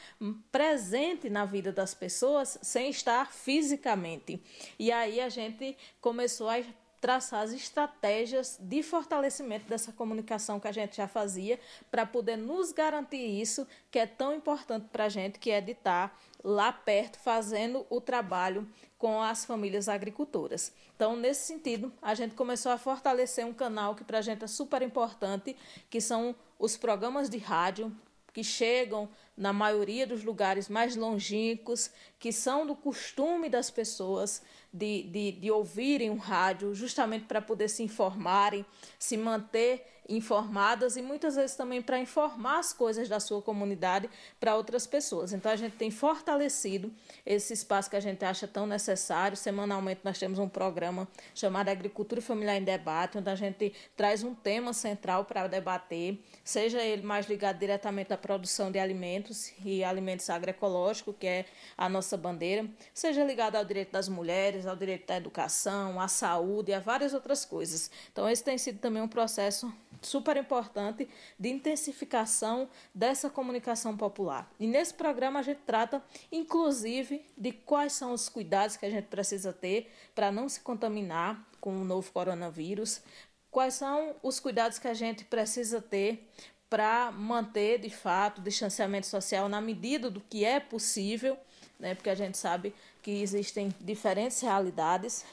presente 0.51 1.29
na 1.29 1.45
vida 1.45 1.71
das 1.71 1.93
pessoas 1.93 2.57
sem 2.61 2.89
estar 2.89 3.31
fisicamente. 3.31 4.41
E 4.79 4.91
aí 4.91 5.21
a 5.21 5.29
gente 5.29 5.77
começou 6.01 6.49
a 6.49 6.59
traçar 7.05 7.43
as 7.43 7.53
estratégias 7.53 8.57
de 8.59 8.81
fortalecimento 8.81 9.69
dessa 9.69 9.91
comunicação 9.91 10.59
que 10.59 10.67
a 10.67 10.71
gente 10.71 10.97
já 10.97 11.07
fazia 11.07 11.59
para 11.91 12.03
poder 12.03 12.35
nos 12.35 12.71
garantir 12.71 13.39
isso 13.39 13.67
que 13.91 13.99
é 13.99 14.07
tão 14.07 14.33
importante 14.33 14.87
para 14.91 15.05
a 15.05 15.09
gente, 15.09 15.37
que 15.37 15.51
é 15.51 15.61
de 15.61 15.73
estar 15.73 16.19
lá 16.43 16.73
perto 16.73 17.19
fazendo 17.19 17.85
o 17.91 18.01
trabalho 18.01 18.67
com 18.97 19.21
as 19.21 19.45
famílias 19.45 19.87
agricultoras. 19.87 20.73
Então, 20.95 21.15
nesse 21.15 21.45
sentido, 21.45 21.93
a 22.01 22.15
gente 22.15 22.33
começou 22.33 22.71
a 22.71 22.77
fortalecer 22.79 23.45
um 23.45 23.53
canal 23.53 23.93
que 23.93 24.03
para 24.03 24.17
a 24.17 24.23
gente 24.23 24.43
é 24.43 24.47
super 24.47 24.81
importante, 24.81 25.55
que 25.91 26.01
são 26.01 26.35
os 26.57 26.75
programas 26.75 27.29
de 27.29 27.37
rádio 27.37 27.95
que 28.33 28.43
chegam 28.43 29.07
na 29.37 29.51
maioria 29.51 30.07
dos 30.07 30.23
lugares 30.23 30.69
mais 30.69 30.95
longínquos, 30.95 31.91
que 32.17 32.31
são 32.31 32.65
do 32.65 32.75
costume 32.75 33.49
das 33.49 33.69
pessoas 33.69 34.41
de, 34.71 35.03
de, 35.03 35.31
de 35.33 35.51
ouvirem 35.51 36.09
um 36.09 36.17
rádio, 36.17 36.73
justamente 36.73 37.25
para 37.25 37.41
poder 37.41 37.69
se 37.69 37.83
informarem, 37.83 38.65
se 38.97 39.17
manter 39.17 39.94
informadas 40.07 40.97
e 40.97 41.01
muitas 41.01 41.35
vezes 41.35 41.55
também 41.55 41.81
para 41.81 41.99
informar 41.99 42.59
as 42.59 42.73
coisas 42.73 43.09
da 43.09 43.19
sua 43.19 43.41
comunidade 43.41 44.09
para 44.39 44.55
outras 44.55 44.85
pessoas. 44.85 45.33
Então 45.33 45.51
a 45.51 45.55
gente 45.55 45.75
tem 45.75 45.89
fortalecido 45.89 46.91
esse 47.25 47.53
espaço 47.53 47.89
que 47.89 47.95
a 47.95 47.99
gente 47.99 48.23
acha 48.23 48.47
tão 48.47 48.65
necessário. 48.65 49.35
Semanalmente 49.35 50.01
nós 50.03 50.17
temos 50.17 50.39
um 50.39 50.47
programa 50.47 51.07
chamado 51.33 51.69
Agricultura 51.69 52.21
Familiar 52.21 52.57
em 52.57 52.63
Debate, 52.63 53.17
onde 53.17 53.29
a 53.29 53.35
gente 53.35 53.73
traz 53.95 54.23
um 54.23 54.33
tema 54.33 54.73
central 54.73 55.25
para 55.25 55.47
debater, 55.47 56.19
seja 56.43 56.81
ele 56.81 57.01
mais 57.01 57.27
ligado 57.27 57.57
diretamente 57.57 58.13
à 58.13 58.17
produção 58.17 58.71
de 58.71 58.79
alimentos 58.79 59.51
e 59.63 59.83
alimentos 59.83 60.29
agroecológicos, 60.29 61.15
que 61.19 61.27
é 61.27 61.45
a 61.77 61.89
nossa 61.89 62.17
bandeira, 62.17 62.65
seja 62.93 63.23
ligado 63.23 63.55
ao 63.55 63.65
direito 63.65 63.91
das 63.91 64.07
mulheres, 64.07 64.65
ao 64.65 64.75
direito 64.75 65.07
da 65.07 65.17
educação, 65.17 65.99
à 65.99 66.07
saúde 66.07 66.71
e 66.71 66.73
a 66.73 66.79
várias 66.79 67.13
outras 67.13 67.45
coisas. 67.45 67.89
Então 68.11 68.29
esse 68.29 68.43
tem 68.43 68.57
sido 68.57 68.79
também 68.79 69.01
um 69.01 69.07
processo 69.07 69.73
super 70.05 70.37
importante 70.37 71.07
de 71.39 71.49
intensificação 71.49 72.69
dessa 72.93 73.29
comunicação 73.29 73.95
popular. 73.97 74.49
E 74.59 74.67
nesse 74.67 74.93
programa 74.93 75.39
a 75.39 75.43
gente 75.43 75.61
trata, 75.65 76.03
inclusive, 76.31 77.25
de 77.37 77.51
quais 77.51 77.93
são 77.93 78.13
os 78.13 78.29
cuidados 78.29 78.77
que 78.77 78.85
a 78.85 78.89
gente 78.89 79.05
precisa 79.05 79.51
ter 79.51 79.91
para 80.13 80.31
não 80.31 80.47
se 80.47 80.61
contaminar 80.61 81.45
com 81.59 81.75
o 81.75 81.85
novo 81.85 82.11
coronavírus, 82.11 83.01
quais 83.49 83.73
são 83.73 84.15
os 84.21 84.39
cuidados 84.39 84.77
que 84.77 84.87
a 84.87 84.93
gente 84.93 85.23
precisa 85.23 85.81
ter 85.81 86.29
para 86.69 87.11
manter, 87.11 87.79
de 87.79 87.89
fato, 87.89 88.39
o 88.39 88.43
distanciamento 88.43 89.07
social 89.07 89.47
na 89.47 89.61
medida 89.61 90.09
do 90.09 90.19
que 90.19 90.43
é 90.43 90.59
possível, 90.59 91.37
né? 91.79 91.95
porque 91.95 92.09
a 92.09 92.15
gente 92.15 92.37
sabe 92.37 92.73
que 93.01 93.21
existem 93.21 93.73
diferentes 93.79 94.41
realidades 94.41 95.25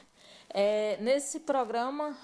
é, 0.54 0.98
nesse 1.00 1.40
programa, 1.40 2.14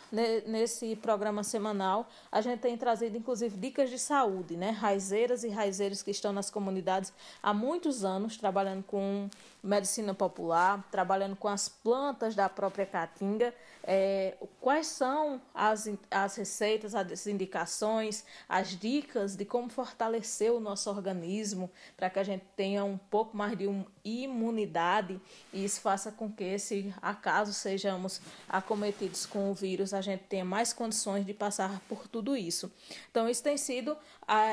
nesse 0.46 0.94
programa 0.96 1.42
semanal, 1.42 2.08
a 2.30 2.40
gente 2.42 2.60
tem 2.60 2.76
trazido 2.76 3.16
inclusive 3.16 3.56
dicas 3.56 3.88
de 3.88 3.98
saúde, 3.98 4.56
né? 4.56 4.70
Raizeiras 4.70 5.44
e 5.44 5.48
raizeiros 5.48 6.02
que 6.02 6.10
estão 6.10 6.32
nas 6.32 6.50
comunidades 6.50 7.12
há 7.42 7.54
muitos 7.54 8.04
anos 8.04 8.36
trabalhando 8.36 8.82
com 8.84 9.30
medicina 9.62 10.14
popular, 10.14 10.86
trabalhando 10.90 11.36
com 11.36 11.48
as 11.48 11.68
plantas 11.68 12.34
da 12.34 12.48
própria 12.48 12.86
caatinga, 12.86 13.54
é, 13.82 14.36
quais 14.60 14.86
são 14.86 15.40
as, 15.54 15.88
as 16.10 16.36
receitas, 16.36 16.94
as 16.94 17.26
indicações, 17.26 18.24
as 18.48 18.68
dicas 18.78 19.34
de 19.34 19.44
como 19.44 19.68
fortalecer 19.68 20.52
o 20.52 20.60
nosso 20.60 20.90
organismo 20.90 21.70
para 21.96 22.10
que 22.10 22.18
a 22.18 22.22
gente 22.22 22.44
tenha 22.56 22.84
um 22.84 22.98
pouco 22.98 23.36
mais 23.36 23.56
de 23.56 23.66
um 23.66 23.84
imunidade 24.04 25.20
e 25.52 25.64
isso 25.64 25.80
faça 25.80 26.12
com 26.12 26.30
que, 26.30 26.58
se 26.58 26.94
acaso 27.00 27.52
sejamos 27.52 28.20
acometidos 28.48 29.26
com 29.26 29.50
o 29.50 29.54
vírus, 29.54 29.92
a 29.92 30.00
gente 30.00 30.24
tenha 30.24 30.44
mais 30.44 30.72
condições 30.72 31.24
de 31.26 31.34
passar 31.34 31.80
por 31.88 32.06
tudo 32.06 32.36
isso. 32.36 32.70
Então, 33.10 33.28
isso 33.28 33.42
tem 33.42 33.56
sido 33.56 33.96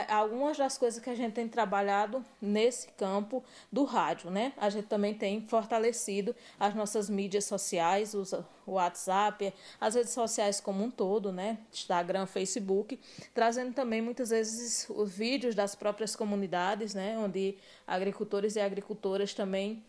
algumas 0.10 0.58
das 0.58 0.78
coisas 0.78 1.04
que 1.04 1.10
a 1.10 1.16
gente 1.16 1.34
tem 1.34 1.50
trabalhado 1.50 2.24
nesse 2.42 2.88
campo 2.94 3.44
do 3.70 3.84
rádio, 3.84 4.30
né? 4.30 4.54
A 4.56 4.70
gente 4.70 4.88
também 4.88 5.14
tem 5.14 5.46
fortalecido 5.48 6.34
as 6.58 6.74
nossas 6.74 7.10
mídias 7.10 7.44
sociais, 7.44 8.14
o 8.14 8.46
WhatsApp, 8.66 9.54
as 9.80 9.96
redes 9.96 10.14
sociais 10.14 10.62
como 10.62 10.82
um 10.84 10.90
todo, 10.90 11.32
né? 11.32 11.58
Instagram, 11.74 12.26
Facebook, 12.26 12.98
trazendo 13.34 13.74
também 13.74 14.02
muitas 14.02 14.30
vezes 14.30 14.88
os 14.90 15.12
vídeos 15.12 15.54
das 15.54 15.76
próprias 15.76 16.16
comunidades, 16.16 16.94
né? 16.94 17.18
Onde 17.18 17.58
agricultores 17.86 18.56
e 18.56 18.62
agricultoras 18.62 19.34
também 19.34 19.84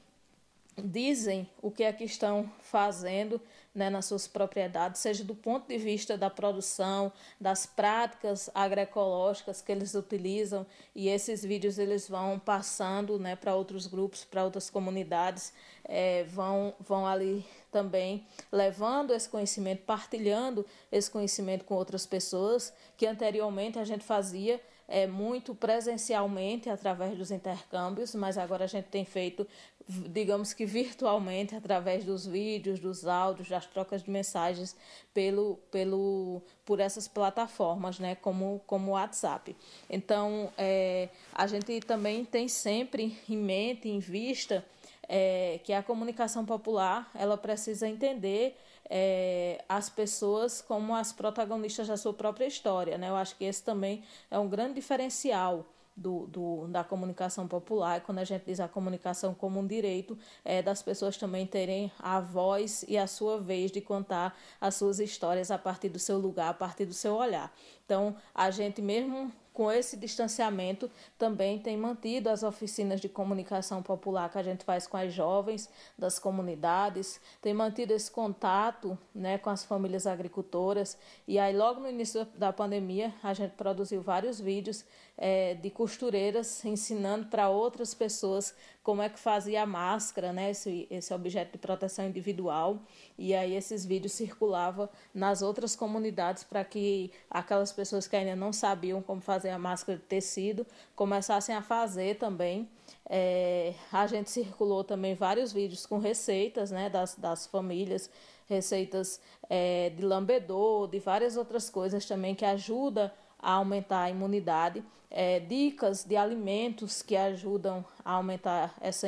dizem 0.76 1.48
o 1.62 1.70
que 1.70 1.82
é 1.82 1.92
que 1.92 2.04
estão 2.04 2.50
fazendo 2.60 3.40
né, 3.74 3.90
nas 3.90 4.06
suas 4.06 4.26
propriedades, 4.26 5.02
seja 5.02 5.22
do 5.22 5.34
ponto 5.34 5.68
de 5.68 5.76
vista 5.76 6.16
da 6.16 6.30
produção, 6.30 7.12
das 7.38 7.66
práticas 7.66 8.48
agroecológicas 8.54 9.60
que 9.60 9.70
eles 9.70 9.94
utilizam, 9.94 10.66
e 10.94 11.08
esses 11.08 11.44
vídeos 11.44 11.78
eles 11.78 12.08
vão 12.08 12.38
passando 12.38 13.18
né, 13.18 13.36
para 13.36 13.54
outros 13.54 13.86
grupos, 13.86 14.24
para 14.24 14.44
outras 14.44 14.70
comunidades, 14.70 15.52
é, 15.84 16.24
vão, 16.24 16.74
vão 16.80 17.06
ali 17.06 17.44
também 17.70 18.26
levando 18.50 19.12
esse 19.12 19.28
conhecimento, 19.28 19.82
partilhando 19.82 20.64
esse 20.90 21.10
conhecimento 21.10 21.64
com 21.64 21.74
outras 21.74 22.06
pessoas, 22.06 22.72
que 22.96 23.06
anteriormente 23.06 23.78
a 23.78 23.84
gente 23.84 24.04
fazia 24.04 24.58
é, 24.88 25.06
muito 25.06 25.54
presencialmente 25.54 26.68
através 26.68 27.16
dos 27.16 27.30
intercâmbios, 27.30 28.14
mas 28.14 28.38
agora 28.38 28.64
a 28.64 28.68
gente 28.68 28.86
tem 28.86 29.04
feito 29.04 29.46
digamos 29.88 30.52
que 30.52 30.66
virtualmente, 30.66 31.54
através 31.54 32.04
dos 32.04 32.26
vídeos, 32.26 32.80
dos 32.80 33.06
áudios, 33.06 33.48
das 33.48 33.66
trocas 33.66 34.02
de 34.02 34.10
mensagens 34.10 34.76
pelo, 35.14 35.58
pelo, 35.70 36.42
por 36.64 36.80
essas 36.80 37.06
plataformas, 37.06 37.98
né, 38.00 38.16
como, 38.16 38.60
como 38.66 38.90
o 38.90 38.94
WhatsApp. 38.94 39.54
Então, 39.88 40.52
é, 40.58 41.08
a 41.32 41.46
gente 41.46 41.80
também 41.80 42.24
tem 42.24 42.48
sempre 42.48 43.16
em 43.28 43.36
mente, 43.36 43.88
em 43.88 44.00
vista, 44.00 44.64
é, 45.08 45.60
que 45.62 45.72
a 45.72 45.82
comunicação 45.82 46.44
popular 46.44 47.08
ela 47.14 47.36
precisa 47.36 47.88
entender 47.88 48.58
é, 48.88 49.64
as 49.68 49.88
pessoas 49.88 50.60
como 50.60 50.94
as 50.94 51.12
protagonistas 51.12 51.88
da 51.88 51.96
sua 51.96 52.12
própria 52.12 52.46
história. 52.46 52.96
Né? 52.98 53.08
Eu 53.08 53.16
acho 53.16 53.36
que 53.36 53.44
esse 53.44 53.62
também 53.62 54.02
é 54.30 54.38
um 54.38 54.48
grande 54.48 54.74
diferencial 54.74 55.66
do, 55.96 56.26
do, 56.26 56.66
da 56.68 56.84
comunicação 56.84 57.48
popular, 57.48 58.02
quando 58.02 58.18
a 58.18 58.24
gente 58.24 58.44
diz 58.44 58.60
a 58.60 58.68
comunicação 58.68 59.32
como 59.32 59.58
um 59.58 59.66
direito, 59.66 60.18
é 60.44 60.60
das 60.60 60.82
pessoas 60.82 61.16
também 61.16 61.46
terem 61.46 61.90
a 61.98 62.20
voz 62.20 62.84
e 62.86 62.98
a 62.98 63.06
sua 63.06 63.40
vez 63.40 63.72
de 63.72 63.80
contar 63.80 64.38
as 64.60 64.74
suas 64.74 65.00
histórias 65.00 65.50
a 65.50 65.56
partir 65.56 65.88
do 65.88 65.98
seu 65.98 66.18
lugar, 66.18 66.50
a 66.50 66.54
partir 66.54 66.84
do 66.84 66.92
seu 66.92 67.14
olhar. 67.14 67.50
Então, 67.86 68.14
a 68.34 68.50
gente 68.50 68.82
mesmo 68.82 69.32
com 69.56 69.72
esse 69.72 69.96
distanciamento, 69.96 70.90
também 71.18 71.58
tem 71.58 71.78
mantido 71.78 72.28
as 72.28 72.42
oficinas 72.42 73.00
de 73.00 73.08
comunicação 73.08 73.82
popular 73.82 74.30
que 74.30 74.36
a 74.36 74.42
gente 74.42 74.62
faz 74.62 74.86
com 74.86 74.98
as 74.98 75.14
jovens 75.14 75.70
das 75.96 76.18
comunidades, 76.18 77.18
tem 77.40 77.54
mantido 77.54 77.94
esse 77.94 78.10
contato 78.10 78.98
né, 79.14 79.38
com 79.38 79.48
as 79.48 79.64
famílias 79.64 80.06
agricultoras. 80.06 80.98
E 81.26 81.38
aí, 81.38 81.56
logo 81.56 81.80
no 81.80 81.88
início 81.88 82.26
da 82.36 82.52
pandemia, 82.52 83.14
a 83.22 83.32
gente 83.32 83.52
produziu 83.52 84.02
vários 84.02 84.38
vídeos 84.38 84.84
é, 85.18 85.54
de 85.54 85.70
costureiras 85.70 86.64
ensinando 86.64 87.26
para 87.26 87.48
outras 87.48 87.94
pessoas 87.94 88.54
como 88.82 89.02
é 89.02 89.08
que 89.08 89.18
fazia 89.18 89.62
a 89.62 89.66
máscara, 89.66 90.32
né, 90.32 90.50
esse, 90.50 90.86
esse 90.90 91.12
objeto 91.12 91.52
de 91.52 91.58
proteção 91.58 92.06
individual. 92.06 92.78
E 93.18 93.34
aí 93.34 93.54
esses 93.56 93.84
vídeos 93.84 94.12
circulavam 94.12 94.88
nas 95.12 95.42
outras 95.42 95.74
comunidades 95.74 96.44
para 96.44 96.64
que 96.64 97.10
aquelas 97.30 97.72
pessoas 97.72 98.06
que 98.06 98.14
ainda 98.14 98.36
não 98.36 98.52
sabiam 98.52 99.02
como 99.02 99.20
fazer 99.20 99.50
a 99.50 99.58
máscara 99.58 99.98
de 99.98 100.04
tecido 100.04 100.66
começassem 100.94 101.54
a 101.54 101.62
fazer 101.62 102.16
também. 102.16 102.68
É, 103.08 103.74
a 103.90 104.06
gente 104.06 104.30
circulou 104.30 104.84
também 104.84 105.14
vários 105.14 105.52
vídeos 105.52 105.86
com 105.86 105.98
receitas 105.98 106.70
né, 106.70 106.88
das, 106.88 107.16
das 107.16 107.46
famílias, 107.46 108.08
receitas 108.48 109.20
é, 109.48 109.90
de 109.90 110.04
lambedor, 110.04 110.88
de 110.88 111.00
várias 111.00 111.36
outras 111.36 111.68
coisas 111.68 112.06
também 112.06 112.34
que 112.34 112.44
ajudam 112.44 113.10
a 113.46 113.52
aumentar 113.52 114.02
a 114.02 114.10
imunidade, 114.10 114.82
é, 115.08 115.38
dicas 115.38 116.02
de 116.02 116.16
alimentos 116.16 117.00
que 117.00 117.14
ajudam 117.14 117.84
a 118.04 118.14
aumentar 118.14 118.74
essa 118.80 119.06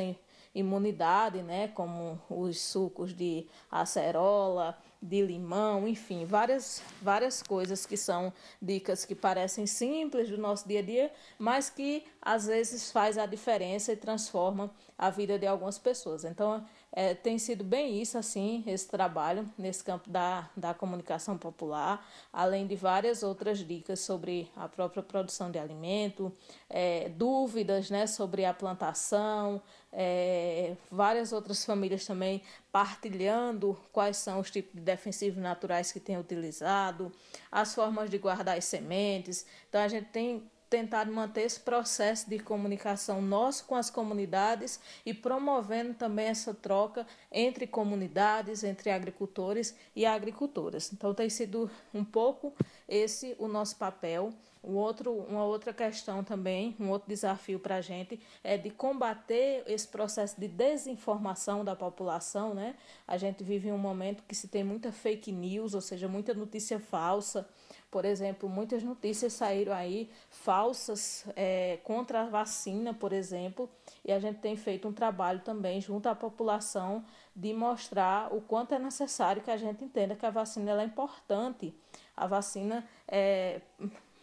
imunidade, 0.55 1.41
né, 1.43 1.67
como 1.67 2.17
os 2.29 2.57
sucos 2.61 3.13
de 3.13 3.45
acerola, 3.69 4.77
de 5.01 5.21
limão, 5.21 5.85
enfim, 5.85 6.23
várias, 6.23 6.81
várias 7.01 7.43
coisas 7.43 7.85
que 7.85 7.97
são 7.97 8.31
dicas 8.61 9.03
que 9.03 9.13
parecem 9.13 9.67
simples 9.67 10.29
do 10.29 10.37
nosso 10.37 10.65
dia 10.65 10.79
a 10.79 10.83
dia, 10.83 11.11
mas 11.37 11.69
que 11.69 12.05
às 12.21 12.47
vezes 12.47 12.93
faz 12.93 13.17
a 13.17 13.25
diferença 13.25 13.91
e 13.91 13.97
transforma 13.97 14.71
a 14.97 15.09
vida 15.09 15.37
de 15.37 15.45
algumas 15.45 15.77
pessoas. 15.77 16.23
Então, 16.23 16.65
é, 16.91 17.13
tem 17.13 17.37
sido 17.37 17.63
bem 17.63 18.01
isso, 18.01 18.17
assim, 18.17 18.63
esse 18.65 18.87
trabalho 18.87 19.47
nesse 19.57 19.83
campo 19.83 20.09
da, 20.09 20.49
da 20.55 20.73
comunicação 20.73 21.37
popular, 21.37 22.07
além 22.33 22.65
de 22.65 22.75
várias 22.75 23.21
outras 23.21 23.59
dicas 23.59 23.99
sobre 23.99 24.49
a 24.55 24.67
própria 24.67 25.03
produção 25.03 25.51
de 25.51 25.59
alimento, 25.59 26.33
é, 26.69 27.09
dúvidas 27.09 27.89
né, 27.89 28.07
sobre 28.07 28.43
a 28.43 28.53
plantação, 28.53 29.61
é, 29.93 30.75
várias 30.89 31.31
outras 31.31 31.63
famílias 31.63 32.05
também 32.05 32.41
partilhando 32.71 33.77
quais 33.91 34.17
são 34.17 34.39
os 34.39 34.49
tipos 34.49 34.73
de 34.73 34.81
defensivos 34.81 35.41
naturais 35.41 35.91
que 35.91 35.99
têm 35.99 36.17
utilizado, 36.17 37.11
as 37.51 37.73
formas 37.73 38.09
de 38.09 38.17
guardar 38.17 38.57
as 38.57 38.65
sementes. 38.65 39.45
Então, 39.67 39.81
a 39.81 39.87
gente 39.87 40.07
tem 40.07 40.49
tentado 40.69 41.11
manter 41.11 41.41
esse 41.41 41.59
processo 41.59 42.29
de 42.29 42.37
comunicação 42.39 43.21
nosso 43.21 43.65
com 43.65 43.75
as 43.75 43.89
comunidades 43.89 44.79
e 45.05 45.13
promovendo 45.13 45.93
também 45.93 46.27
essa 46.27 46.53
troca 46.53 47.07
entre 47.31 47.65
comunidades, 47.65 48.63
entre 48.63 48.91
agricultores 48.91 49.75
e 49.95 50.05
agricultoras. 50.05 50.93
Então 50.93 51.13
tem 51.13 51.29
sido 51.29 51.69
um 51.93 52.05
pouco 52.05 52.53
esse 52.87 53.35
o 53.39 53.47
nosso 53.47 53.75
papel. 53.77 54.31
Um 54.63 54.75
outro, 54.75 55.13
uma 55.13 55.43
outra 55.43 55.73
questão 55.73 56.23
também, 56.23 56.75
um 56.79 56.89
outro 56.89 57.07
desafio 57.07 57.59
para 57.59 57.75
a 57.75 57.81
gente 57.81 58.19
é 58.43 58.57
de 58.57 58.69
combater 58.69 59.63
esse 59.67 59.87
processo 59.87 60.39
de 60.39 60.47
desinformação 60.47 61.63
da 61.63 61.75
população. 61.75 62.53
Né? 62.53 62.75
A 63.07 63.17
gente 63.17 63.43
vive 63.43 63.71
um 63.71 63.77
momento 63.77 64.23
que 64.27 64.35
se 64.35 64.47
tem 64.47 64.63
muita 64.63 64.91
fake 64.91 65.31
news, 65.31 65.73
ou 65.73 65.81
seja, 65.81 66.07
muita 66.07 66.33
notícia 66.33 66.79
falsa 66.79 67.47
por 67.91 68.05
exemplo, 68.05 68.47
muitas 68.47 68.83
notícias 68.83 69.33
saíram 69.33 69.73
aí 69.73 70.11
falsas 70.29 71.25
é, 71.35 71.79
contra 71.83 72.21
a 72.21 72.25
vacina, 72.25 72.93
por 72.93 73.11
exemplo, 73.11 73.67
e 74.05 74.11
a 74.11 74.19
gente 74.19 74.39
tem 74.39 74.55
feito 74.55 74.87
um 74.87 74.93
trabalho 74.93 75.39
também 75.39 75.81
junto 75.81 76.07
à 76.07 76.13
população 76.13 77.03
de 77.35 77.51
mostrar 77.51 78.33
o 78.33 78.41
quanto 78.41 78.75
é 78.75 78.79
necessário 78.79 79.41
que 79.41 79.49
a 79.49 79.57
gente 79.57 79.83
entenda 79.83 80.15
que 80.15 80.25
a 80.25 80.29
vacina 80.29 80.79
é 80.79 80.85
importante. 80.85 81.73
A 82.15 82.27
vacina 82.27 82.87
é 83.07 83.61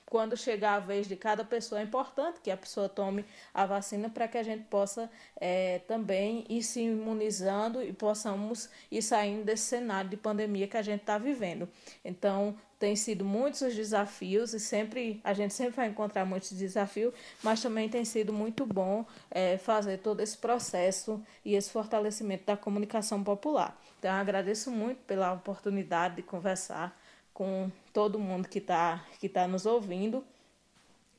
quando 0.07 0.37
chegar 0.37 0.75
a 0.75 0.79
vez 0.79 1.09
de 1.09 1.16
cada 1.16 1.45
pessoa, 1.45 1.81
é 1.81 1.85
importante 1.85 2.40
que 2.40 2.51
a 2.51 2.57
pessoa 2.57 2.88
tome 2.88 3.25
a 3.53 3.66
vacina 3.66 4.09
para 4.09 4.29
que 4.29 4.38
a 4.38 4.42
gente 4.42 4.64
possa 4.64 5.11
é, 5.40 5.81
também 5.81 6.47
ir 6.49 6.62
se 6.62 6.81
imunizando 6.81 7.83
e 7.83 7.92
possamos 7.92 8.71
ir 8.90 9.03
saindo 9.03 9.45
desse 9.45 9.64
cenário 9.64 10.09
de 10.09 10.16
pandemia 10.16 10.69
que 10.69 10.77
a 10.77 10.83
gente 10.83 11.01
está 11.01 11.19
vivendo. 11.19 11.69
Então, 12.05 12.57
tem 12.79 12.95
sido 12.95 13.25
muitos 13.25 13.62
os 13.62 13.75
desafios 13.75 14.53
e 14.55 14.61
sempre 14.61 15.21
a 15.25 15.33
gente 15.33 15.55
sempre 15.55 15.75
vai 15.75 15.88
encontrar 15.88 16.25
muitos 16.25 16.53
desafios, 16.53 17.12
mas 17.42 17.61
também 17.61 17.88
tem 17.88 18.05
sido 18.05 18.33
muito 18.33 18.64
bom 18.64 19.05
é, 19.31 19.59
fazer 19.59 19.99
todo 19.99 20.21
esse 20.21 20.37
processo 20.37 21.21
e 21.45 21.55
esse 21.55 21.71
fortalecimento 21.71 22.45
da 22.45 22.57
comunicação 22.57 23.25
popular. 23.25 23.77
Então, 23.99 24.12
agradeço 24.12 24.71
muito 24.71 24.99
pela 25.05 25.33
oportunidade 25.33 26.16
de 26.16 26.23
conversar 26.23 26.97
com 27.37 27.70
todo 27.92 28.18
mundo 28.18 28.49
que 28.49 28.57
está 28.57 29.05
que 29.20 29.29
tá 29.29 29.46
nos 29.46 29.66
ouvindo. 29.66 30.25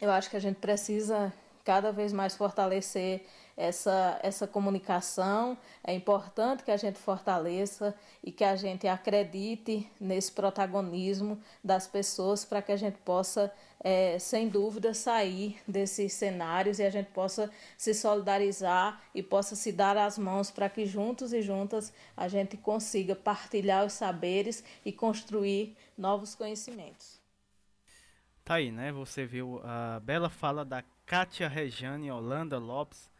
Eu 0.01 0.09
acho 0.09 0.31
que 0.31 0.35
a 0.35 0.39
gente 0.39 0.55
precisa 0.55 1.31
cada 1.63 1.91
vez 1.91 2.11
mais 2.11 2.35
fortalecer 2.35 3.23
essa, 3.55 4.19
essa 4.23 4.47
comunicação. 4.47 5.55
É 5.83 5.93
importante 5.93 6.63
que 6.63 6.71
a 6.71 6.77
gente 6.77 6.97
fortaleça 6.97 7.93
e 8.23 8.31
que 8.31 8.43
a 8.43 8.55
gente 8.55 8.87
acredite 8.87 9.87
nesse 9.99 10.31
protagonismo 10.31 11.39
das 11.63 11.85
pessoas 11.85 12.43
para 12.43 12.63
que 12.63 12.71
a 12.71 12.77
gente 12.77 12.97
possa, 12.99 13.53
é, 13.79 14.17
sem 14.17 14.47
dúvida, 14.47 14.95
sair 14.95 15.59
desses 15.67 16.13
cenários 16.13 16.79
e 16.79 16.83
a 16.83 16.89
gente 16.89 17.11
possa 17.11 17.51
se 17.77 17.93
solidarizar 17.93 19.03
e 19.13 19.21
possa 19.21 19.55
se 19.55 19.71
dar 19.71 19.97
as 19.97 20.17
mãos 20.17 20.49
para 20.49 20.67
que 20.67 20.83
juntos 20.83 21.31
e 21.31 21.43
juntas 21.43 21.93
a 22.15 22.27
gente 22.27 22.57
consiga 22.57 23.15
partilhar 23.15 23.85
os 23.85 23.93
saberes 23.93 24.63
e 24.83 24.91
construir 24.91 25.75
novos 25.97 26.35
conhecimentos. 26.35 27.19
Tá 28.43 28.55
aí, 28.55 28.71
né? 28.71 28.91
Você 28.91 29.25
viu 29.25 29.59
a 29.63 29.99
bela 29.99 30.29
fala 30.29 30.63
da 30.63 30.83
Kátia 31.05 31.49
Rejane 31.49 32.11
Holanda 32.11 32.57
Lopes, 32.57 33.11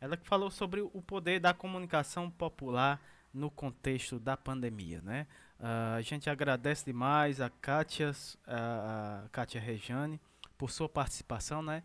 ela 0.00 0.16
que 0.16 0.26
falou 0.26 0.50
sobre 0.50 0.82
o 0.82 1.00
poder 1.00 1.40
da 1.40 1.54
comunicação 1.54 2.30
popular 2.30 3.00
no 3.32 3.50
contexto 3.50 4.18
da 4.18 4.36
pandemia, 4.36 5.00
né? 5.02 5.26
Uh, 5.58 5.96
a 5.96 6.02
gente 6.02 6.28
agradece 6.28 6.84
demais 6.84 7.40
a 7.40 7.48
Kátia, 7.48 8.12
a, 8.46 9.24
Kátia 9.32 9.60
Rejane 9.60 10.20
por 10.58 10.70
sua 10.70 10.88
participação, 10.88 11.62
né? 11.62 11.82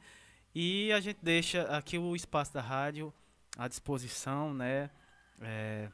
E 0.54 0.92
a 0.92 1.00
gente 1.00 1.20
deixa 1.22 1.64
aqui 1.76 1.98
o 1.98 2.16
espaço 2.16 2.54
da 2.54 2.62
rádio 2.62 3.14
à 3.58 3.68
disposição, 3.68 4.54
né? 4.54 4.90
É, 5.42 5.90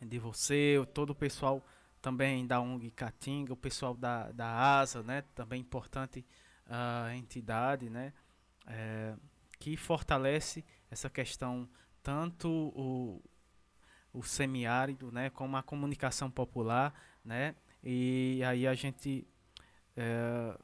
de 0.00 0.18
você, 0.18 0.84
todo 0.94 1.10
o 1.10 1.14
pessoal 1.14 1.62
também 2.02 2.44
da 2.46 2.60
ONG 2.60 2.90
Catinga, 2.90 3.52
o 3.52 3.56
pessoal 3.56 3.94
da, 3.94 4.32
da 4.32 4.80
ASA, 4.80 5.02
né? 5.04 5.22
Também 5.34 5.60
importante 5.60 6.26
uh, 6.66 7.14
entidade, 7.14 7.88
né? 7.88 8.12
É, 8.66 9.14
que 9.58 9.76
fortalece 9.76 10.64
essa 10.90 11.08
questão 11.08 11.68
tanto 12.02 12.48
o, 12.48 13.22
o 14.12 14.22
semiárido, 14.22 15.10
né, 15.12 15.30
como 15.30 15.56
a 15.56 15.62
comunicação 15.62 16.30
popular, 16.30 16.92
né? 17.24 17.54
E 17.82 18.42
aí 18.44 18.66
a 18.66 18.74
gente 18.74 19.26
é, 19.96 20.58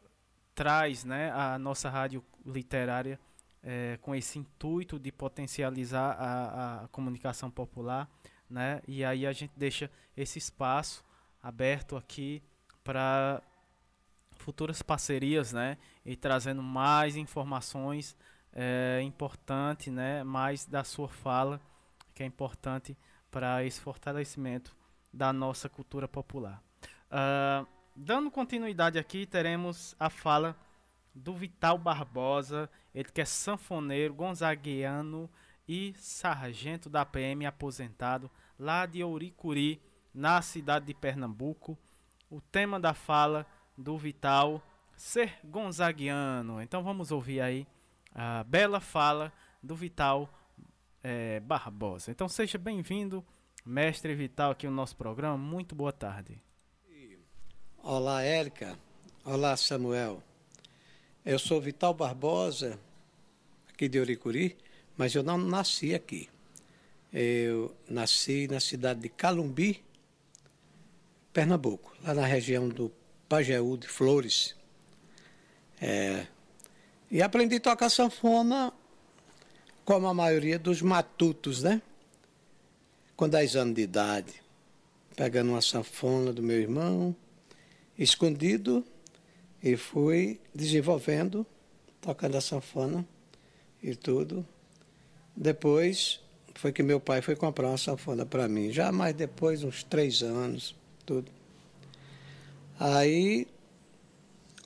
traz, 0.54 1.04
né, 1.04 1.30
a 1.32 1.58
nossa 1.58 1.88
rádio 1.88 2.24
literária 2.44 3.18
é, 3.62 3.98
com 4.02 4.14
esse 4.14 4.38
intuito 4.38 4.98
de 4.98 5.10
potencializar 5.12 6.16
a, 6.18 6.84
a 6.84 6.88
comunicação 6.88 7.50
popular, 7.50 8.08
né? 8.50 8.82
E 8.86 9.04
aí 9.04 9.26
a 9.26 9.32
gente 9.32 9.52
deixa 9.56 9.90
esse 10.16 10.38
espaço 10.38 11.04
aberto 11.42 11.96
aqui 11.96 12.42
para 12.82 13.42
futuras 14.36 14.82
parcerias, 14.82 15.52
né? 15.52 15.76
E 16.04 16.16
trazendo 16.16 16.62
mais 16.62 17.16
informações 17.16 18.16
é, 18.52 19.00
importantes, 19.02 19.92
né? 19.92 20.24
Mais 20.24 20.64
da 20.64 20.84
sua 20.84 21.08
fala 21.08 21.60
que 22.14 22.22
é 22.22 22.26
importante 22.26 22.96
para 23.30 23.64
esse 23.64 23.80
fortalecimento 23.80 24.74
da 25.12 25.32
nossa 25.32 25.68
cultura 25.68 26.08
popular. 26.08 26.62
Uh, 27.10 27.66
dando 27.94 28.30
continuidade 28.30 28.98
aqui, 28.98 29.26
teremos 29.26 29.94
a 29.98 30.10
fala 30.10 30.56
do 31.14 31.34
Vital 31.34 31.78
Barbosa, 31.78 32.70
ele 32.94 33.08
que 33.08 33.20
é 33.20 33.24
sanfoneiro, 33.24 34.14
gonzaguiano 34.14 35.30
e 35.66 35.94
sargento 35.96 36.88
da 36.88 37.04
PM 37.04 37.44
aposentado 37.46 38.30
lá 38.58 38.86
de 38.86 39.02
Ouricuri, 39.04 39.80
na 40.14 40.42
cidade 40.42 40.86
de 40.86 40.94
Pernambuco. 40.94 41.78
O 42.30 42.40
tema 42.40 42.78
da 42.78 42.94
fala 42.94 43.46
do 43.76 43.96
Vital 43.96 44.62
ser 44.96 45.38
gonzaguiano. 45.44 46.60
Então 46.60 46.82
vamos 46.82 47.10
ouvir 47.10 47.40
aí 47.40 47.66
a 48.14 48.42
bela 48.44 48.80
fala 48.80 49.32
do 49.62 49.74
Vital 49.74 50.28
é, 51.02 51.40
Barbosa. 51.40 52.10
Então 52.10 52.28
seja 52.28 52.58
bem-vindo, 52.58 53.24
mestre 53.64 54.14
Vital, 54.14 54.50
aqui 54.50 54.66
no 54.66 54.74
nosso 54.74 54.96
programa. 54.96 55.38
Muito 55.38 55.74
boa 55.74 55.92
tarde. 55.92 56.40
Olá, 57.82 58.22
Érica. 58.22 58.78
Olá, 59.24 59.56
Samuel. 59.56 60.22
Eu 61.24 61.38
sou 61.38 61.60
Vital 61.60 61.94
Barbosa, 61.94 62.78
aqui 63.68 63.88
de 63.88 64.00
Oricuri, 64.00 64.56
mas 64.96 65.14
eu 65.14 65.22
não 65.22 65.38
nasci 65.38 65.94
aqui. 65.94 66.28
Eu 67.12 67.74
nasci 67.88 68.48
na 68.48 68.60
cidade 68.60 69.00
de 69.00 69.08
Calumbi, 69.08 69.82
Pernambuco, 71.38 71.94
lá 72.02 72.12
na 72.14 72.26
região 72.26 72.68
do 72.68 72.90
Pajeú 73.28 73.76
de 73.76 73.86
Flores. 73.86 74.56
É, 75.80 76.26
e 77.08 77.22
aprendi 77.22 77.54
a 77.54 77.60
tocar 77.60 77.88
sanfona 77.90 78.72
como 79.84 80.08
a 80.08 80.12
maioria 80.12 80.58
dos 80.58 80.82
matutos, 80.82 81.62
né? 81.62 81.80
Com 83.14 83.28
10 83.28 83.54
anos 83.54 83.74
de 83.76 83.82
idade, 83.82 84.42
pegando 85.14 85.50
uma 85.50 85.62
sanfona 85.62 86.32
do 86.32 86.42
meu 86.42 86.60
irmão, 86.60 87.14
escondido, 87.96 88.84
e 89.62 89.76
fui 89.76 90.40
desenvolvendo, 90.52 91.46
tocando 92.00 92.36
a 92.36 92.40
sanfona 92.40 93.06
e 93.80 93.94
tudo. 93.94 94.44
Depois 95.36 96.20
foi 96.56 96.72
que 96.72 96.82
meu 96.82 96.98
pai 96.98 97.22
foi 97.22 97.36
comprar 97.36 97.68
uma 97.68 97.78
sanfona 97.78 98.26
para 98.26 98.48
mim, 98.48 98.72
já 98.72 98.90
mais 98.90 99.14
depois, 99.14 99.62
uns 99.62 99.84
três 99.84 100.20
anos, 100.20 100.74
tudo. 101.08 101.32
Aí 102.78 103.48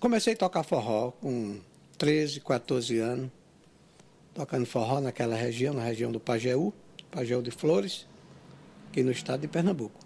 comecei 0.00 0.32
a 0.32 0.36
tocar 0.36 0.64
forró 0.64 1.12
com 1.12 1.60
13, 1.96 2.40
14 2.40 2.98
anos, 2.98 3.30
tocando 4.34 4.66
forró 4.66 5.00
naquela 5.00 5.36
região, 5.36 5.72
na 5.72 5.84
região 5.84 6.10
do 6.10 6.18
Pajeú, 6.18 6.74
Pajeú 7.12 7.40
de 7.40 7.52
Flores, 7.52 8.08
aqui 8.90 9.04
no 9.04 9.12
estado 9.12 9.42
de 9.42 9.48
Pernambuco. 9.48 10.00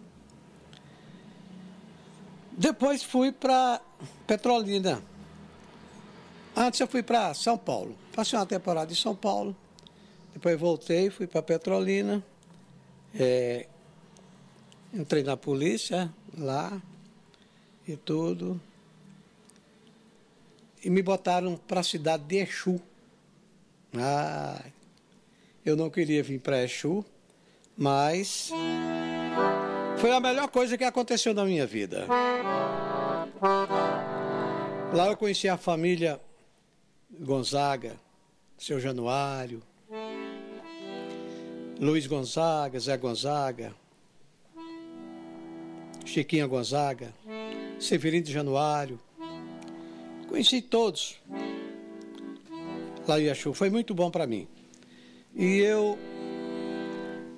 Depois 2.52 3.02
fui 3.02 3.32
para 3.32 3.80
Petrolina. 4.26 5.02
Antes 6.54 6.80
eu 6.80 6.86
fui 6.86 7.02
para 7.02 7.32
São 7.32 7.56
Paulo. 7.56 7.96
Passei 8.14 8.38
uma 8.38 8.46
temporada 8.46 8.92
em 8.92 8.96
São 8.96 9.16
Paulo. 9.16 9.56
Depois 10.34 10.58
voltei, 10.60 11.08
fui 11.08 11.26
para 11.26 11.42
Petrolina. 11.42 12.22
É, 13.14 13.66
entrei 14.92 15.22
na 15.22 15.36
polícia 15.36 16.12
lá 16.36 16.80
e 17.86 17.96
tudo. 17.96 18.60
E 20.84 20.90
me 20.90 21.02
botaram 21.02 21.56
para 21.56 21.80
a 21.80 21.84
cidade 21.84 22.24
de 22.24 22.36
Exu. 22.36 22.80
Ah, 23.96 24.62
eu 25.64 25.74
não 25.76 25.90
queria 25.90 26.22
vir 26.22 26.40
para 26.40 26.62
Exu, 26.62 27.04
mas 27.76 28.50
foi 29.98 30.12
a 30.12 30.20
melhor 30.20 30.48
coisa 30.48 30.76
que 30.76 30.84
aconteceu 30.84 31.32
na 31.32 31.44
minha 31.44 31.66
vida. 31.66 32.06
Lá 34.92 35.06
eu 35.08 35.16
conheci 35.16 35.48
a 35.48 35.56
família 35.56 36.20
Gonzaga, 37.20 37.96
seu 38.58 38.78
Januário, 38.78 39.62
Luiz 41.80 42.06
Gonzaga, 42.06 42.78
Zé 42.78 42.96
Gonzaga, 42.96 43.74
Chiquinha 46.06 46.46
Gonzaga, 46.46 47.12
Severino 47.78 48.24
de 48.24 48.32
Januário. 48.32 48.98
Conheci 50.28 50.62
todos 50.62 51.18
lá 53.06 53.20
em 53.20 53.24
Iaxu. 53.24 53.52
Foi 53.52 53.68
muito 53.68 53.94
bom 53.94 54.10
para 54.10 54.26
mim. 54.26 54.48
E 55.34 55.58
eu, 55.58 55.98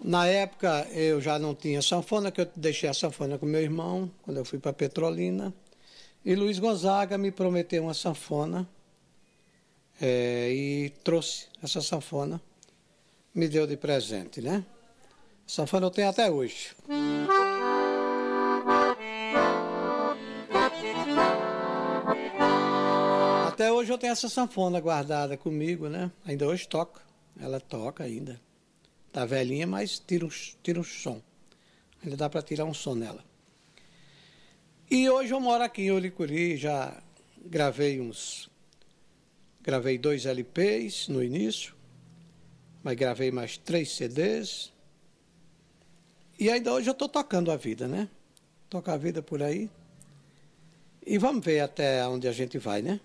na 0.04 0.26
época, 0.26 0.86
eu 0.92 1.20
já 1.20 1.38
não 1.38 1.54
tinha 1.54 1.82
sanfona, 1.82 2.30
que 2.30 2.40
eu 2.40 2.48
deixei 2.54 2.88
a 2.88 2.94
sanfona 2.94 3.38
com 3.38 3.46
meu 3.46 3.60
irmão, 3.60 4.10
quando 4.22 4.36
eu 4.36 4.44
fui 4.44 4.58
para 4.58 4.72
Petrolina. 4.72 5.52
E 6.24 6.34
Luiz 6.34 6.58
Gonzaga 6.58 7.18
me 7.18 7.32
prometeu 7.32 7.82
uma 7.82 7.94
sanfona 7.94 8.68
é, 10.00 10.52
e 10.52 10.90
trouxe 11.02 11.46
essa 11.62 11.80
sanfona 11.80 12.40
me 13.38 13.48
deu 13.48 13.66
de 13.66 13.76
presente, 13.76 14.40
né? 14.40 14.64
Sanfona 15.46 15.86
eu 15.86 15.90
tenho 15.90 16.08
até 16.08 16.28
hoje. 16.30 16.70
Até 23.58 23.72
hoje 23.72 23.92
eu 23.92 23.98
tenho 23.98 24.12
essa 24.12 24.28
sanfona 24.28 24.78
guardada 24.78 25.36
comigo, 25.36 25.88
né? 25.88 26.12
Ainda 26.24 26.46
hoje 26.46 26.68
toca. 26.68 27.02
Ela 27.40 27.58
toca 27.58 28.04
ainda. 28.04 28.40
Tá 29.12 29.26
velhinha, 29.26 29.66
mas 29.66 29.98
tira 29.98 30.24
um, 30.24 30.28
tira 30.62 30.78
um 30.78 30.84
som. 30.84 31.20
Ainda 32.00 32.16
dá 32.16 32.30
para 32.30 32.40
tirar 32.40 32.66
um 32.66 32.72
som 32.72 32.94
nela. 32.94 33.24
E 34.88 35.10
hoje 35.10 35.34
eu 35.34 35.40
moro 35.40 35.64
aqui 35.64 35.82
em 35.82 35.90
Olicuri, 35.90 36.56
já 36.56 37.02
gravei 37.44 38.00
uns. 38.00 38.48
Gravei 39.60 39.98
dois 39.98 40.24
LPs 40.24 41.08
no 41.08 41.20
início 41.20 41.74
mas 42.80 42.96
gravei 42.96 43.32
mais 43.32 43.56
três 43.56 43.90
CDs. 43.90 44.72
E 46.38 46.48
ainda 46.48 46.72
hoje 46.72 46.88
eu 46.88 46.92
estou 46.92 47.08
tocando 47.08 47.50
a 47.50 47.56
vida, 47.56 47.88
né? 47.88 48.08
Tocar 48.70 48.92
a 48.92 48.96
vida 48.96 49.20
por 49.20 49.42
aí. 49.42 49.68
E 51.04 51.18
vamos 51.18 51.44
ver 51.44 51.58
até 51.58 52.06
onde 52.06 52.28
a 52.28 52.32
gente 52.32 52.56
vai, 52.56 52.82
né? 52.82 53.00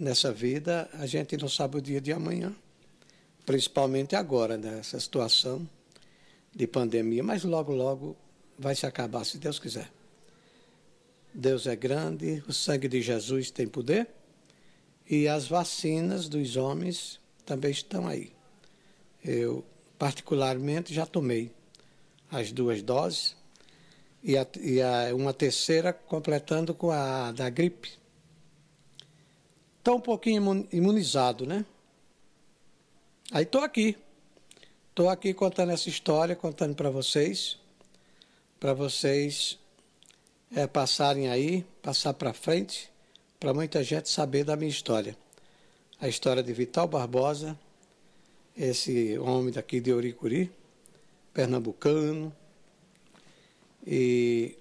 Nessa 0.00 0.32
vida, 0.32 0.88
a 0.94 1.04
gente 1.04 1.36
não 1.36 1.46
sabe 1.46 1.76
o 1.76 1.82
dia 1.82 2.00
de 2.00 2.10
amanhã. 2.10 2.56
Principalmente 3.44 4.16
agora, 4.16 4.56
nessa 4.56 4.98
situação 4.98 5.68
de 6.56 6.66
pandemia. 6.66 7.22
Mas 7.22 7.44
logo, 7.44 7.74
logo 7.74 8.16
vai 8.58 8.74
se 8.74 8.86
acabar, 8.86 9.24
se 9.24 9.36
Deus 9.36 9.58
quiser. 9.58 9.92
Deus 11.34 11.66
é 11.66 11.76
grande, 11.76 12.42
o 12.48 12.52
sangue 12.54 12.88
de 12.88 13.02
Jesus 13.02 13.50
tem 13.50 13.68
poder. 13.68 14.08
E 15.06 15.28
as 15.28 15.46
vacinas 15.46 16.30
dos 16.30 16.56
homens 16.56 17.20
também 17.44 17.70
estão 17.70 18.08
aí. 18.08 18.32
Eu, 19.22 19.62
particularmente, 19.98 20.94
já 20.94 21.04
tomei 21.04 21.52
as 22.30 22.50
duas 22.50 22.80
doses 22.80 23.36
e, 24.24 24.38
a, 24.38 24.46
e 24.62 24.80
a, 24.80 25.14
uma 25.14 25.34
terceira 25.34 25.92
completando 25.92 26.72
com 26.72 26.90
a 26.90 27.32
da 27.32 27.50
gripe. 27.50 27.99
Estou 29.90 29.98
um 29.98 30.02
pouquinho 30.02 30.68
imunizado, 30.70 31.44
né? 31.44 31.66
Aí 33.32 33.42
estou 33.42 33.60
aqui. 33.60 33.96
Estou 34.88 35.08
aqui 35.08 35.34
contando 35.34 35.72
essa 35.72 35.88
história, 35.88 36.36
contando 36.36 36.76
para 36.76 36.88
vocês, 36.90 37.58
para 38.60 38.72
vocês 38.72 39.58
é, 40.54 40.64
passarem 40.68 41.28
aí, 41.28 41.66
passar 41.82 42.14
para 42.14 42.32
frente 42.32 42.88
para 43.40 43.52
muita 43.52 43.82
gente 43.82 44.08
saber 44.08 44.44
da 44.44 44.54
minha 44.54 44.70
história. 44.70 45.16
A 46.00 46.06
história 46.06 46.40
de 46.40 46.52
Vital 46.52 46.86
Barbosa, 46.86 47.58
esse 48.56 49.18
homem 49.18 49.52
daqui 49.52 49.80
de 49.80 49.92
Oricuri, 49.92 50.52
pernambucano, 51.34 52.32
e 53.84 54.56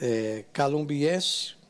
é, 0.00 0.46
calumbiense, 0.50 1.62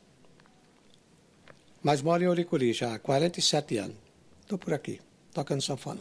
mas 1.85 2.01
moro 2.01 2.23
em 2.23 2.27
Oricuri 2.27 2.73
já 2.73 2.95
há 2.95 2.99
47 2.99 3.77
anos. 3.77 3.95
Estou 4.41 4.57
por 4.57 4.73
aqui, 4.73 4.99
tocando 5.31 5.61
sanfona. 5.61 5.99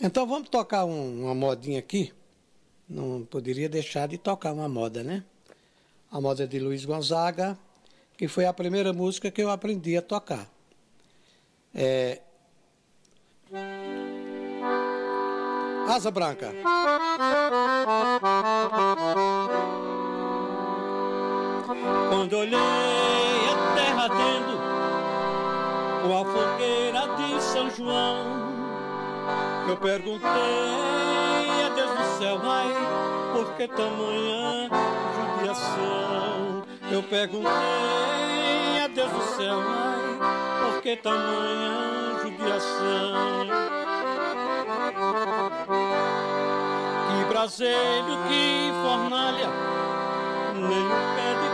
Então 0.00 0.26
vamos 0.26 0.48
tocar 0.48 0.86
um, 0.86 1.24
uma 1.24 1.34
modinha 1.34 1.78
aqui. 1.78 2.10
Não 2.88 3.22
poderia 3.22 3.68
deixar 3.68 4.08
de 4.08 4.16
tocar 4.16 4.50
uma 4.50 4.70
moda, 4.70 5.04
né? 5.04 5.22
A 6.10 6.18
moda 6.22 6.46
de 6.46 6.58
Luiz 6.58 6.86
Gonzaga, 6.86 7.58
que 8.16 8.26
foi 8.26 8.46
a 8.46 8.52
primeira 8.54 8.94
música 8.94 9.30
que 9.30 9.42
eu 9.42 9.50
aprendi 9.50 9.94
a 9.94 10.00
tocar. 10.00 10.50
É... 11.74 12.22
Asa 15.86 16.10
Branca. 16.10 16.50
Quando 22.08 22.32
olhei 22.38 22.58
a 22.58 23.74
terra 23.76 24.04
ardendo 24.04 24.61
com 26.02 26.20
a 26.20 26.24
fogueira 26.24 27.06
de 27.16 27.40
São 27.40 27.70
João. 27.70 28.52
Eu 29.68 29.76
perguntei 29.76 30.28
a 31.64 31.68
Deus 31.74 31.90
do 31.90 32.18
céu, 32.18 32.40
ai, 32.42 32.66
por 33.32 33.54
que 33.54 33.68
tamanha 33.68 34.68
judiação? 35.38 36.64
Eu 36.90 37.02
perguntei 37.04 37.50
a 38.82 38.88
Deus 38.92 39.10
do 39.12 39.22
céu, 39.36 39.60
ai, 39.60 40.72
por 40.72 40.82
que 40.82 40.96
tamanha 40.96 42.18
judiação? 42.22 43.46
Que 47.08 47.24
braseiro, 47.32 48.18
que 48.28 48.72
fornalha, 48.82 49.48
nem 50.54 50.84
um 50.84 50.90
pé 51.14 51.30
de 51.42 51.48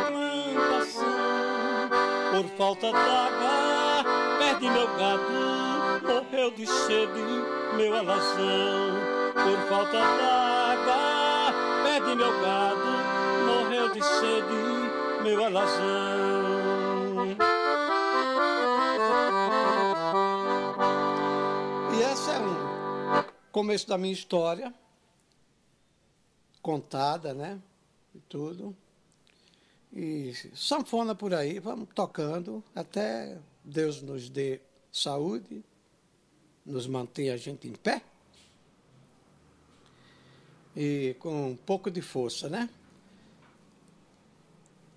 plantação, 0.57 1.90
por 2.30 2.44
falta 2.57 2.90
d'água, 2.90 3.78
perde 4.49 4.70
meu 4.70 4.86
gado, 4.96 6.07
morreu 6.07 6.51
de 6.53 6.66
sede, 6.66 7.20
meu 7.76 7.94
alazão, 7.94 8.94
por 9.34 9.68
falta 9.68 10.01
d'água, 10.01 11.53
perde 11.84 12.14
meu 12.14 12.40
gado, 12.40 12.80
morreu 13.46 13.92
de 13.92 14.03
sede, 14.03 15.22
meu 15.22 15.44
alazão. 15.44 15.76
E 21.92 22.03
esse 22.11 22.30
é 22.30 22.38
um 22.38 23.24
começo 23.53 23.86
da 23.86 23.99
minha 23.99 24.14
história, 24.14 24.72
contada, 26.62 27.34
né? 27.34 27.61
E 28.14 28.20
tudo. 28.20 28.74
E 29.92 30.32
sanfona 30.55 31.14
por 31.14 31.34
aí, 31.34 31.59
vamos 31.59 31.88
tocando 31.94 32.64
até 32.74 33.38
Deus 33.69 34.01
nos 34.01 34.31
dê 34.31 34.61
saúde, 34.91 35.62
nos 36.64 36.87
mantenha 36.87 37.35
a 37.35 37.37
gente 37.37 37.69
em 37.69 37.73
pé. 37.73 38.03
E 40.75 41.14
com 41.19 41.51
um 41.51 41.57
pouco 41.57 41.91
de 41.91 42.01
força, 42.01 42.49
né? 42.49 42.71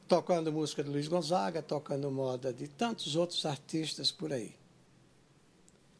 Tocando 0.07 0.53
música 0.53 0.83
de 0.83 0.89
Luiz 0.89 1.07
Gonzaga, 1.07 1.61
tocando 1.61 2.09
moda 2.11 2.53
de 2.53 2.67
tantos 2.67 3.15
outros 3.15 3.45
artistas 3.45 4.11
por 4.11 4.31
aí. 4.31 4.55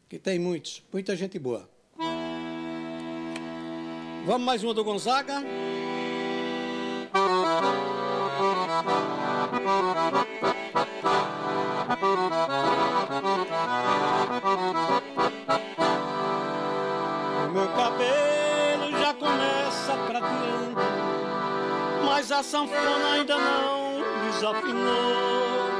Que 0.08 0.18
tem 0.18 0.38
muitos, 0.38 0.82
muita 0.92 1.14
gente 1.16 1.38
boa. 1.38 1.68
Vamos 4.24 4.46
mais 4.46 4.62
uma 4.62 4.72
do 4.72 4.84
Gonzaga. 4.84 5.40
Meu 12.02 12.61
começa 19.32 19.92
prateando, 20.06 20.80
mas 22.04 22.30
a 22.30 22.42
sanfona 22.42 23.12
ainda 23.14 23.36
não 23.36 24.02
desafinou. 24.26 25.70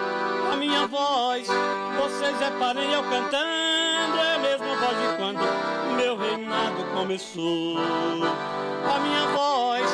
A 0.52 0.56
minha 0.56 0.86
voz, 0.86 1.46
vocês 1.48 2.38
reparem 2.38 2.92
eu 2.92 3.02
cantando, 3.02 4.18
é 4.18 4.34
a 4.34 4.38
mesma 4.38 4.76
voz 4.76 4.98
de 4.98 5.16
quando 5.16 5.96
meu 5.96 6.16
reinado 6.16 6.84
começou. 6.94 7.78
A 7.78 8.98
minha 9.00 9.26
voz, 9.28 9.86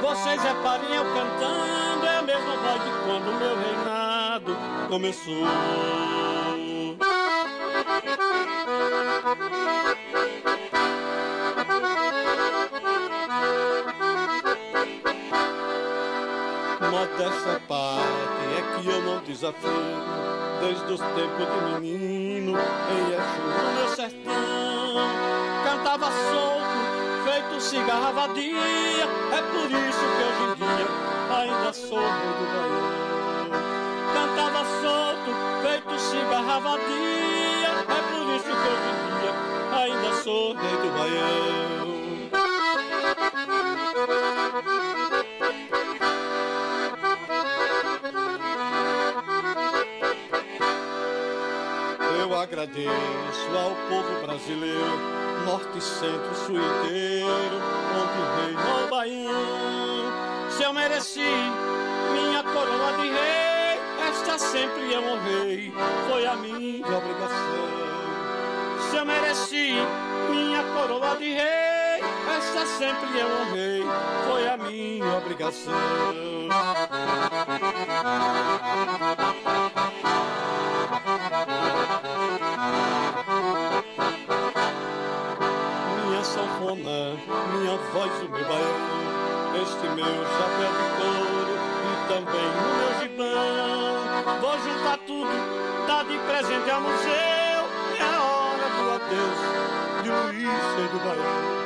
vocês 0.00 0.42
reparem 0.42 0.94
eu 0.94 1.04
cantando, 1.04 2.06
é 2.06 2.18
a 2.18 2.22
mesma 2.22 2.56
voz 2.56 2.82
de 2.82 2.90
quando 3.04 3.38
meu 3.38 3.56
reinado 3.56 4.56
começou. 4.88 6.27
Modesta 16.98 17.60
parte 17.68 18.02
é 18.58 18.80
que 18.80 18.88
eu 18.88 19.00
não 19.02 19.22
desafio. 19.22 19.70
Desde 20.60 20.92
os 20.92 20.98
tempos 20.98 21.46
de 21.46 21.60
menino 21.80 22.58
Em 22.58 23.12
Exu 23.14 23.42
no 23.62 23.70
meu 23.76 23.88
sertão 23.94 24.96
Cantava 25.62 26.06
solto, 26.06 26.78
feito 27.24 27.60
cigarra 27.60 28.10
vadia. 28.10 29.04
É 29.30 29.42
por 29.52 29.70
isso 29.70 30.04
que 30.16 30.22
hoje 30.24 30.42
em 30.42 30.54
dia 30.56 30.88
Ainda 31.38 31.72
sou 31.72 32.00
rei 32.00 32.32
do 32.34 32.46
Baião. 32.52 33.52
Cantava 34.12 34.62
solto, 34.82 35.30
feito 35.62 35.94
cigarra 36.00 36.58
vadia. 36.58 37.70
É 37.78 38.00
por 38.10 38.26
isso 38.34 38.50
que 38.50 38.68
hoje 38.74 38.88
em 38.90 39.06
dia 39.20 39.32
Ainda 39.78 40.10
sou 40.24 40.52
rei 40.52 40.76
do 40.78 40.90
Baião 40.98 41.78
Agradeço 52.40 53.48
ao 53.52 53.74
povo 53.88 54.20
brasileiro, 54.24 54.96
norte, 55.44 55.82
centro, 55.82 56.34
sul 56.46 56.54
inteiro, 56.54 57.58
onde 57.98 58.20
reina 58.46 58.84
o 58.84 58.88
Baião. 58.88 60.48
Se 60.48 60.62
eu 60.62 60.72
mereci 60.72 61.20
minha 62.12 62.44
coroa 62.44 62.92
de 63.00 63.08
rei, 63.08 63.80
esta 64.08 64.38
sempre 64.38 64.92
eu 64.92 65.02
honrei, 65.02 65.72
foi 66.08 66.26
a 66.26 66.36
minha 66.36 66.96
obrigação. 66.96 67.68
Se 68.88 68.96
eu 68.96 69.04
mereci 69.04 69.74
minha 70.30 70.62
coroa 70.62 71.16
de 71.16 71.30
rei, 71.30 72.00
esta 72.36 72.64
sempre 72.66 73.18
eu 73.18 73.26
honrei, 73.26 73.82
foi 74.28 74.48
a 74.48 74.56
minha 74.56 75.16
obrigação. 75.16 75.74
Minha 86.76 87.76
voz, 87.92 88.12
o 88.22 88.28
meu 88.28 88.44
baião, 88.44 88.76
este 89.62 89.88
meu 89.94 90.04
chapéu 90.04 90.72
de 90.76 90.84
couro 90.98 91.54
e 91.84 91.92
também 92.08 92.48
o 92.48 92.60
meu 92.76 92.92
gibão. 93.00 94.40
Vou 94.40 94.56
juntar 94.58 94.98
tudo, 95.06 95.32
dar 95.86 96.04
de 96.04 96.18
presente 96.18 96.70
ao 96.70 96.80
museu, 96.80 97.60
é 97.98 98.02
a 98.02 98.22
hora 98.22 98.68
do 98.76 98.90
adeus 98.96 99.40
de 100.02 100.08
Luiz 100.10 100.64
e 100.78 100.88
do 100.92 100.98
Baião. 101.04 101.58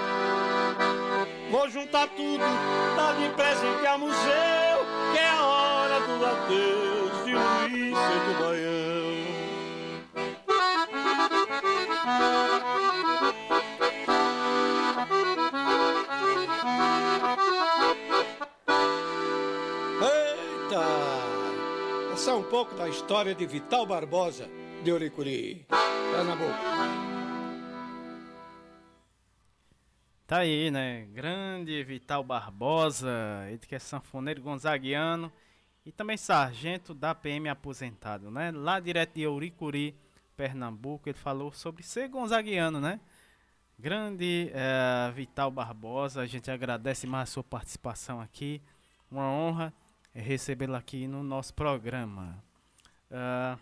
Vou 1.51 1.69
juntar 1.69 2.09
tudo, 2.09 2.45
dar 2.97 3.15
de 3.15 3.29
presente 3.31 3.87
ao 3.87 3.99
museu, 3.99 4.87
que 5.13 5.19
é 5.19 5.29
a 5.29 5.45
hora 5.45 6.01
do 6.01 6.25
adeus 6.25 7.25
de 7.25 7.35
Luiz 7.35 7.99
e 7.99 8.19
do 8.27 8.35
Baião. 8.41 8.83
Um 22.33 22.43
pouco 22.43 22.75
da 22.75 22.89
história 22.89 23.35
de 23.35 23.45
Vital 23.45 23.85
Barbosa, 23.85 24.49
de 24.83 24.91
Oricuri, 24.91 25.67
Pernambuco. 25.69 26.51
Tá 30.27 30.39
aí, 30.39 30.71
né? 30.71 31.07
Grande 31.13 31.85
Vital 31.85 32.25
Barbosa, 32.25 33.11
ele 33.49 33.59
que 33.59 33.75
é 33.75 33.79
sanfoneiro 33.79 34.41
gonzaguiano 34.41 35.31
e 35.85 35.93
também 35.93 36.17
sargento 36.17 36.95
da 36.95 37.15
PM 37.15 37.51
aposentado, 37.51 38.31
né? 38.31 38.51
Lá 38.51 38.81
direto 38.81 39.15
de 39.17 39.27
Ouricuri, 39.27 39.95
Pernambuco, 40.35 41.11
ele 41.11 41.19
falou 41.19 41.53
sobre 41.53 41.83
ser 41.83 42.09
gonzaguiano, 42.09 42.81
né? 42.81 42.99
Grande 43.79 44.51
eh, 44.55 45.13
Vital 45.15 45.51
Barbosa, 45.51 46.23
a 46.23 46.27
gente 46.27 46.51
agradece 46.51 47.07
mais 47.07 47.29
a 47.29 47.33
sua 47.33 47.45
participação 47.45 48.23
aqui. 48.23 48.63
Uma 49.11 49.31
honra 49.31 49.75
recebê-lo 50.21 50.75
aqui 50.75 51.07
no 51.07 51.23
nosso 51.23 51.55
programa. 51.55 52.43
Ah, 53.11 53.59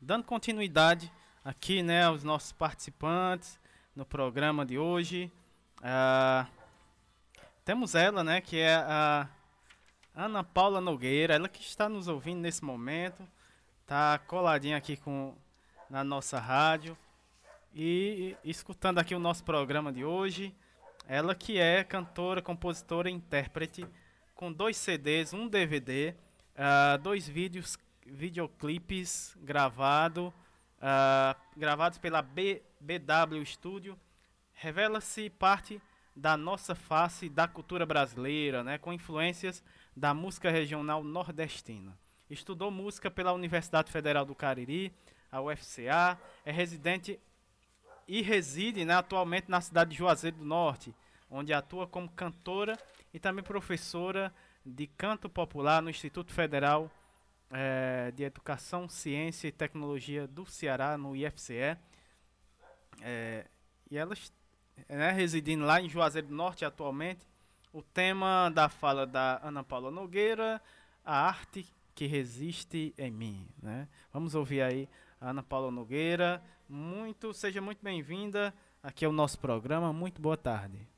dando 0.00 0.24
continuidade 0.24 1.12
aqui, 1.44 1.82
né, 1.82 2.04
aos 2.04 2.22
nossos 2.22 2.52
participantes 2.52 3.58
no 3.94 4.04
programa 4.04 4.64
de 4.64 4.78
hoje. 4.78 5.30
Ah, 5.82 6.46
temos 7.64 7.94
ela, 7.94 8.22
né, 8.22 8.40
que 8.40 8.58
é 8.58 8.74
a 8.74 9.28
Ana 10.14 10.44
Paula 10.44 10.80
Nogueira, 10.80 11.34
ela 11.34 11.48
que 11.48 11.62
está 11.62 11.88
nos 11.88 12.08
ouvindo 12.08 12.40
nesse 12.40 12.64
momento, 12.64 13.26
tá 13.86 14.18
coladinha 14.26 14.76
aqui 14.76 14.96
com 14.96 15.34
na 15.88 16.02
nossa 16.02 16.38
rádio 16.38 16.96
e, 17.74 18.34
e 18.42 18.50
escutando 18.50 18.98
aqui 18.98 19.14
o 19.14 19.18
nosso 19.18 19.44
programa 19.44 19.92
de 19.92 20.04
hoje. 20.04 20.54
Ela 21.06 21.34
que 21.34 21.58
é 21.58 21.84
cantora, 21.84 22.40
compositora 22.40 23.10
e 23.10 23.12
intérprete 23.12 23.86
com 24.42 24.52
dois 24.52 24.76
CDs, 24.76 25.32
um 25.32 25.46
DVD, 25.46 26.16
ah, 26.56 26.96
dois 26.96 27.28
vídeos, 27.28 27.78
videoclipes 28.04 29.36
gravado 29.40 30.34
uh, 30.78 31.40
gravados 31.56 31.96
pela 31.98 32.20
B, 32.20 32.60
BW 32.80 33.46
Studio, 33.46 33.96
revela-se 34.52 35.30
parte 35.30 35.80
da 36.16 36.36
nossa 36.36 36.74
face 36.74 37.28
da 37.28 37.46
cultura 37.46 37.86
brasileira, 37.86 38.64
né, 38.64 38.78
com 38.78 38.92
influências 38.92 39.62
da 39.96 40.12
música 40.12 40.50
regional 40.50 41.04
nordestina. 41.04 41.96
Estudou 42.28 42.68
música 42.68 43.08
pela 43.12 43.32
Universidade 43.32 43.92
Federal 43.92 44.24
do 44.24 44.34
Cariri, 44.34 44.92
a 45.30 45.40
UFCA, 45.40 46.18
é 46.44 46.50
residente 46.50 47.16
e 48.08 48.22
reside 48.22 48.84
né, 48.84 48.94
atualmente 48.94 49.48
na 49.48 49.60
cidade 49.60 49.92
de 49.92 49.98
Juazeiro 49.98 50.38
do 50.38 50.44
Norte, 50.44 50.92
onde 51.30 51.52
atua 51.52 51.86
como 51.86 52.10
cantora 52.10 52.76
e 53.12 53.18
também 53.18 53.44
professora 53.44 54.32
de 54.64 54.86
canto 54.86 55.28
popular 55.28 55.82
no 55.82 55.90
Instituto 55.90 56.32
Federal 56.32 56.90
é, 57.50 58.10
de 58.12 58.22
Educação, 58.22 58.88
Ciência 58.88 59.48
e 59.48 59.52
Tecnologia 59.52 60.26
do 60.26 60.46
Ceará, 60.46 60.96
no 60.96 61.14
IFCE. 61.14 61.76
É, 63.00 63.46
e 63.90 63.98
ela 63.98 64.14
né, 64.88 65.10
residindo 65.10 65.64
lá 65.64 65.80
em 65.80 65.88
Juazeiro 65.88 66.28
do 66.28 66.34
Norte 66.34 66.64
atualmente. 66.64 67.26
O 67.72 67.82
tema 67.82 68.50
da 68.50 68.68
fala 68.68 69.06
da 69.06 69.40
Ana 69.42 69.62
Paula 69.62 69.90
Nogueira, 69.90 70.60
a 71.04 71.26
arte 71.26 71.66
que 71.94 72.06
resiste 72.06 72.94
em 72.96 73.10
mim. 73.10 73.48
Né? 73.62 73.88
Vamos 74.12 74.34
ouvir 74.34 74.62
aí 74.62 74.88
a 75.20 75.30
Ana 75.30 75.42
Paula 75.42 75.70
Nogueira. 75.70 76.42
Muito, 76.68 77.34
seja 77.34 77.60
muito 77.60 77.82
bem-vinda 77.82 78.54
aqui 78.82 79.04
ao 79.04 79.12
nosso 79.12 79.38
programa. 79.38 79.92
Muito 79.92 80.20
boa 80.20 80.36
tarde. 80.36 80.91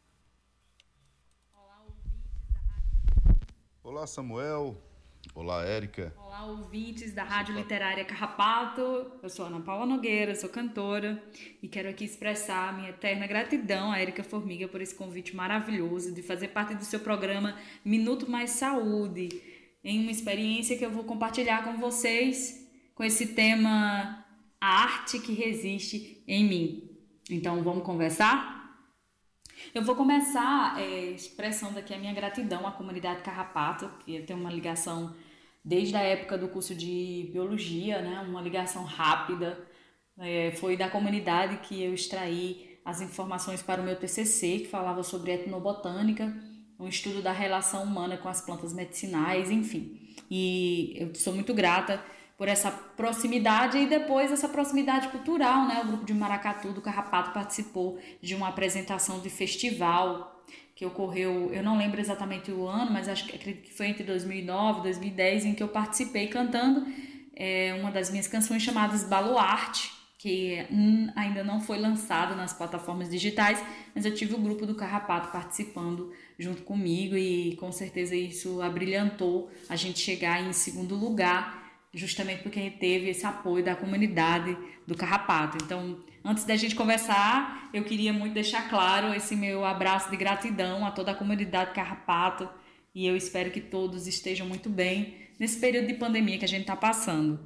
Olá, 3.85 4.07
Samuel. 4.07 4.83
Olá, 5.35 5.63
Érica. 5.63 6.15
Olá, 6.17 6.47
ouvintes 6.47 7.13
da 7.13 7.23
Rádio 7.23 7.55
Literária 7.55 8.03
Carrapato. 8.03 9.13
Eu 9.23 9.29
sou 9.29 9.45
Ana 9.45 9.61
Paula 9.61 9.85
Nogueira, 9.85 10.35
sou 10.35 10.49
cantora 10.49 11.23
e 11.63 11.69
quero 11.69 11.91
aqui 11.91 12.03
expressar 12.03 12.71
a 12.71 12.73
minha 12.73 12.89
eterna 12.89 13.27
gratidão 13.27 13.93
à 13.93 13.99
Érica 13.99 14.25
Formiga 14.25 14.67
por 14.67 14.81
esse 14.81 14.95
convite 14.95 15.37
maravilhoso 15.37 16.15
de 16.15 16.23
fazer 16.23 16.49
parte 16.49 16.75
do 16.75 16.83
seu 16.83 16.99
programa 16.99 17.59
Minuto 17.85 18.27
Mais 18.27 18.53
Saúde, 18.53 19.29
em 19.85 20.01
uma 20.01 20.11
experiência 20.11 20.79
que 20.79 20.87
eu 20.87 20.91
vou 20.91 21.05
compartilhar 21.05 21.63
com 21.63 21.77
vocês 21.77 22.67
com 22.95 23.05
esse 23.05 23.35
tema 23.35 24.25
A 24.59 24.67
Arte 24.67 25.19
que 25.19 25.35
Resiste 25.35 26.25
em 26.27 26.43
Mim. 26.49 26.91
Então, 27.29 27.63
vamos 27.63 27.85
conversar? 27.85 28.54
Eu 29.73 29.83
vou 29.83 29.95
começar 29.95 30.81
é, 30.81 31.13
expressando 31.13 31.79
aqui 31.79 31.95
a 31.95 31.99
minha 31.99 32.13
gratidão 32.13 32.67
à 32.67 32.73
comunidade 32.73 33.23
Carrapato, 33.23 33.89
que 34.05 34.21
tem 34.23 34.35
uma 34.35 34.51
ligação 34.51 35.15
desde 35.65 35.97
a 35.97 36.01
época 36.01 36.37
do 36.37 36.49
curso 36.49 36.75
de 36.75 37.31
biologia, 37.33 38.03
né? 38.03 38.21
Uma 38.21 38.43
ligação 38.43 38.85
rápida. 38.85 39.59
É, 40.19 40.53
foi 40.53 40.77
da 40.77 40.89
comunidade 40.89 41.59
que 41.59 41.83
eu 41.83 41.95
extraí 41.95 42.79
as 42.85 43.01
informações 43.01 43.63
para 43.63 43.81
o 43.81 43.85
meu 43.85 43.97
TCC, 43.97 44.61
que 44.61 44.69
falava 44.69 45.03
sobre 45.03 45.33
etnobotânica, 45.33 46.33
um 46.79 46.87
estudo 46.87 47.23
da 47.23 47.33
relação 47.33 47.83
humana 47.83 48.17
com 48.17 48.29
as 48.29 48.41
plantas 48.41 48.73
medicinais, 48.75 49.51
enfim. 49.51 50.15
E 50.31 50.95
eu 50.97 51.15
sou 51.15 51.33
muito 51.33 51.55
grata 51.55 52.03
por 52.37 52.49
essa 52.49 52.71
proximidade 52.71 53.79
e 53.79 53.87
depois 53.87 54.33
essa 54.33 54.49
proximidade 54.49 55.09
cultural, 55.09 55.67
né? 55.69 55.81
O 55.83 55.87
grupo 55.87 56.05
de 56.05 56.13
Maracatu 56.13 56.73
do 56.73 56.81
Carrapato 56.81 57.33
participou 57.33 57.99
de 58.21 58.35
uma 58.35 58.49
apresentação 58.49 59.21
de 59.21 59.31
festival 59.31 60.43
que 60.75 60.85
ocorreu, 60.85 61.53
eu 61.53 61.63
não 61.63 61.79
lembro 61.79 62.01
exatamente 62.01 62.51
o 62.51 62.67
ano, 62.67 62.91
mas 62.91 63.09
acho 63.09 63.27
que 63.27 63.37
acredito 63.37 63.65
que 63.65 63.73
foi 63.73 63.87
entre 63.87 64.03
2009 64.03 64.81
e 64.81 64.83
2010 64.83 65.45
em 65.45 65.55
que 65.55 65.63
eu 65.63 65.69
participei 65.69 66.27
cantando 66.27 66.85
é, 67.37 67.77
uma 67.79 67.93
das 67.93 68.11
minhas 68.11 68.27
canções 68.27 68.61
chamadas 68.61 69.05
Baluarte, 69.05 69.93
que 70.19 70.67
hum, 70.71 71.09
ainda 71.15 71.45
não 71.45 71.61
foi 71.61 71.79
lançado 71.79 72.35
nas 72.35 72.53
plataformas 72.53 73.09
digitais, 73.09 73.63
mas 73.95 74.05
eu 74.05 74.15
tive 74.15 74.35
o 74.35 74.39
grupo 74.39 74.67
do 74.67 74.75
Carrapato 74.75 75.31
participando 75.31 76.13
junto 76.37 76.63
comigo 76.63 77.17
e 77.17 77.55
com 77.57 77.71
certeza 77.71 78.17
isso 78.17 78.61
abrilhantou 78.61 79.51
a 79.69 79.77
gente 79.77 80.01
chegar 80.01 80.43
em 80.43 80.53
segundo 80.53 80.97
lugar 80.97 81.64
justamente 81.95 82.43
porque 82.43 82.71
teve 82.71 83.09
esse 83.09 83.25
apoio 83.25 83.65
da 83.65 83.77
comunidade 83.77 84.57
do 84.87 84.97
Carrapato. 84.97 85.59
Então, 85.63 85.99
antes 86.25 86.45
da 86.45 86.57
gente 86.57 86.75
conversar, 86.75 87.71
eu 87.73 87.85
queria 87.85 88.13
muito 88.13 88.35
deixar 88.35 88.69
claro 88.69 89.15
esse 89.15 89.37
meu 89.37 89.65
abraço 89.65 90.11
de 90.11 90.17
gratidão 90.17 90.85
a 90.85 90.91
toda 90.91 91.13
a 91.13 91.15
comunidade 91.15 91.73
Carrapato 91.73 92.49
e 92.95 93.07
eu 93.07 93.17
espero 93.17 93.51
que 93.51 93.61
todos 93.61 94.07
estejam 94.07 94.47
muito 94.47 94.71
bem 94.71 95.17
nesse 95.39 95.59
período 95.59 95.89
de 95.89 95.95
pandemia 95.95 96.39
que 96.39 96.45
a 96.45 96.49
gente 96.49 96.63
está 96.63 96.77
passando. 96.77 97.41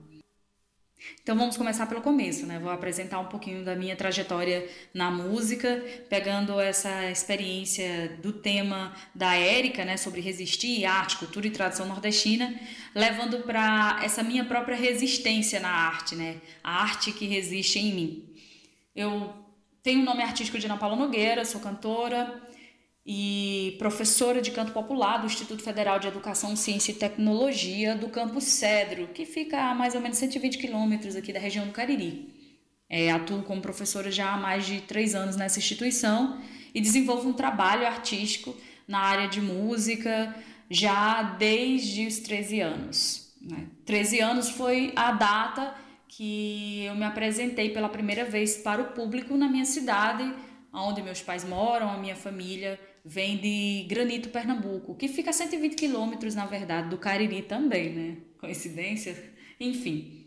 Então 1.22 1.36
vamos 1.36 1.56
começar 1.56 1.86
pelo 1.86 2.00
começo, 2.00 2.46
né? 2.46 2.58
Vou 2.58 2.70
apresentar 2.70 3.20
um 3.20 3.26
pouquinho 3.26 3.64
da 3.64 3.76
minha 3.76 3.94
trajetória 3.94 4.68
na 4.92 5.10
música, 5.10 5.84
pegando 6.08 6.58
essa 6.58 7.10
experiência 7.10 8.18
do 8.22 8.32
tema 8.32 8.94
da 9.14 9.34
Érica, 9.34 9.84
né, 9.84 9.96
sobre 9.96 10.20
resistir, 10.20 10.84
arte, 10.84 11.16
cultura 11.16 11.46
e 11.46 11.50
tradição 11.50 11.86
nordestina, 11.86 12.58
levando 12.94 13.40
para 13.40 14.00
essa 14.02 14.22
minha 14.22 14.44
própria 14.44 14.76
resistência 14.76 15.60
na 15.60 15.70
arte, 15.70 16.16
né? 16.16 16.40
A 16.64 16.82
arte 16.82 17.12
que 17.12 17.26
resiste 17.26 17.78
em 17.78 17.92
mim. 17.92 18.34
Eu 18.94 19.32
tenho 19.82 20.00
o 20.00 20.04
nome 20.04 20.22
artístico 20.22 20.58
de 20.58 20.66
Ana 20.66 20.76
Paula 20.76 20.96
Nogueira, 20.96 21.44
sou 21.44 21.60
cantora, 21.60 22.42
e 23.10 23.74
professora 23.78 24.42
de 24.42 24.50
canto 24.50 24.70
popular 24.70 25.16
do 25.16 25.24
Instituto 25.24 25.62
Federal 25.62 25.98
de 25.98 26.06
Educação, 26.06 26.54
Ciência 26.54 26.92
e 26.92 26.94
Tecnologia 26.94 27.96
do 27.96 28.10
campus 28.10 28.44
Cedro, 28.44 29.08
que 29.14 29.24
fica 29.24 29.58
a 29.58 29.74
mais 29.74 29.94
ou 29.94 30.00
menos 30.02 30.18
120 30.18 30.58
quilômetros 30.58 31.16
aqui 31.16 31.32
da 31.32 31.40
região 31.40 31.66
do 31.66 31.72
Cariri. 31.72 32.28
É, 32.86 33.10
atuo 33.10 33.42
como 33.44 33.62
professora 33.62 34.10
já 34.10 34.34
há 34.34 34.36
mais 34.36 34.66
de 34.66 34.82
três 34.82 35.14
anos 35.14 35.36
nessa 35.36 35.58
instituição 35.58 36.38
e 36.74 36.82
desenvolvo 36.82 37.30
um 37.30 37.32
trabalho 37.32 37.86
artístico 37.86 38.54
na 38.86 38.98
área 38.98 39.26
de 39.26 39.40
música 39.40 40.34
já 40.68 41.22
desde 41.22 42.06
os 42.06 42.18
13 42.18 42.60
anos. 42.60 43.34
Né? 43.40 43.68
13 43.86 44.20
anos 44.20 44.50
foi 44.50 44.92
a 44.94 45.12
data 45.12 45.74
que 46.08 46.84
eu 46.84 46.94
me 46.94 47.06
apresentei 47.06 47.70
pela 47.70 47.88
primeira 47.88 48.26
vez 48.26 48.58
para 48.58 48.82
o 48.82 48.92
público 48.92 49.34
na 49.34 49.48
minha 49.48 49.64
cidade, 49.64 50.30
onde 50.70 51.02
meus 51.02 51.22
pais 51.22 51.42
moram, 51.42 51.90
a 51.90 51.96
minha 51.96 52.14
família 52.14 52.78
vem 53.08 53.38
de 53.38 53.86
Granito, 53.88 54.28
Pernambuco, 54.28 54.94
que 54.94 55.08
fica 55.08 55.30
a 55.30 55.32
120 55.32 55.74
quilômetros, 55.74 56.34
na 56.34 56.44
verdade, 56.44 56.90
do 56.90 56.98
Cariri 56.98 57.40
também, 57.40 57.90
né? 57.90 58.16
Coincidência? 58.38 59.16
Enfim. 59.58 60.26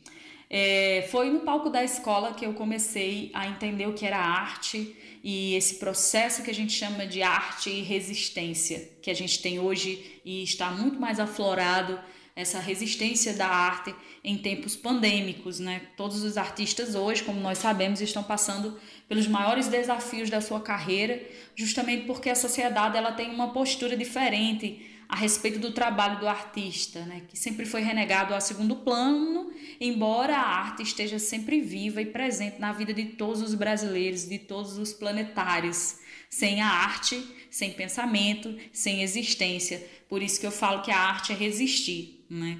É, 0.50 1.08
foi 1.12 1.30
no 1.30 1.42
palco 1.42 1.70
da 1.70 1.84
escola 1.84 2.34
que 2.34 2.46
eu 2.46 2.54
comecei 2.54 3.30
a 3.34 3.48
entender 3.48 3.88
o 3.88 3.94
que 3.94 4.06
era 4.06 4.18
arte 4.18 4.96
e 5.24 5.54
esse 5.54 5.76
processo 5.76 6.44
que 6.44 6.50
a 6.50 6.54
gente 6.54 6.74
chama 6.74 7.06
de 7.06 7.22
arte 7.22 7.70
e 7.70 7.84
resistência, 7.84 8.90
que 9.02 9.12
a 9.12 9.14
gente 9.14 9.42
tem 9.42 9.60
hoje 9.60 10.20
e 10.26 10.44
está 10.44 10.72
muito 10.72 11.00
mais 11.00 11.20
aflorado 11.20 11.98
essa 12.36 12.60
resistência 12.60 13.34
da 13.34 13.48
arte 13.48 13.94
em 14.24 14.38
tempos 14.38 14.76
pandêmicos, 14.76 15.60
né? 15.60 15.84
Todos 15.96 16.24
os 16.24 16.38
artistas 16.38 16.96
hoje, 16.96 17.24
como 17.24 17.40
nós 17.40 17.60
sabemos, 17.60 18.02
estão 18.02 18.24
passando 18.24 18.80
pelos 19.12 19.28
maiores 19.28 19.68
desafios 19.68 20.30
da 20.30 20.40
sua 20.40 20.62
carreira, 20.62 21.22
justamente 21.54 22.06
porque 22.06 22.30
a 22.30 22.36
sociedade 22.36 22.96
ela 22.96 23.12
tem 23.12 23.30
uma 23.30 23.52
postura 23.52 23.98
diferente 23.98 24.90
a 25.10 25.18
respeito 25.18 25.60
do 25.60 25.74
trabalho 25.74 26.18
do 26.22 26.30
artista, 26.30 27.02
né? 27.02 27.24
que 27.28 27.38
sempre 27.38 27.66
foi 27.66 27.82
renegado 27.82 28.34
a 28.34 28.40
segundo 28.40 28.74
plano, 28.78 29.52
embora 29.82 30.38
a 30.38 30.48
arte 30.60 30.84
esteja 30.84 31.20
sempre 31.20 31.60
viva 31.60 32.02
e 32.02 32.06
presente 32.06 32.58
na 32.58 32.72
vida 32.72 32.94
de 32.94 33.04
todos 33.04 33.42
os 33.42 33.54
brasileiros, 33.54 34.30
de 34.30 34.40
todos 34.40 34.78
os 34.78 34.94
planetários. 34.94 35.98
Sem 36.30 36.62
a 36.62 36.68
arte, 36.68 37.22
sem 37.50 37.74
pensamento, 37.74 38.58
sem 38.72 39.04
existência. 39.04 39.86
Por 40.08 40.24
isso 40.24 40.40
que 40.40 40.48
eu 40.48 40.54
falo 40.54 40.84
que 40.84 40.92
a 40.92 40.98
arte 40.98 41.34
é 41.34 41.36
resistir. 41.36 42.26
Né? 42.30 42.58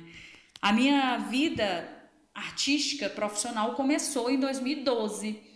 A 0.62 0.74
minha 0.74 1.18
vida 1.18 1.88
artística 2.36 3.10
profissional 3.10 3.74
começou 3.74 4.30
em 4.30 4.38
2012 4.38 5.50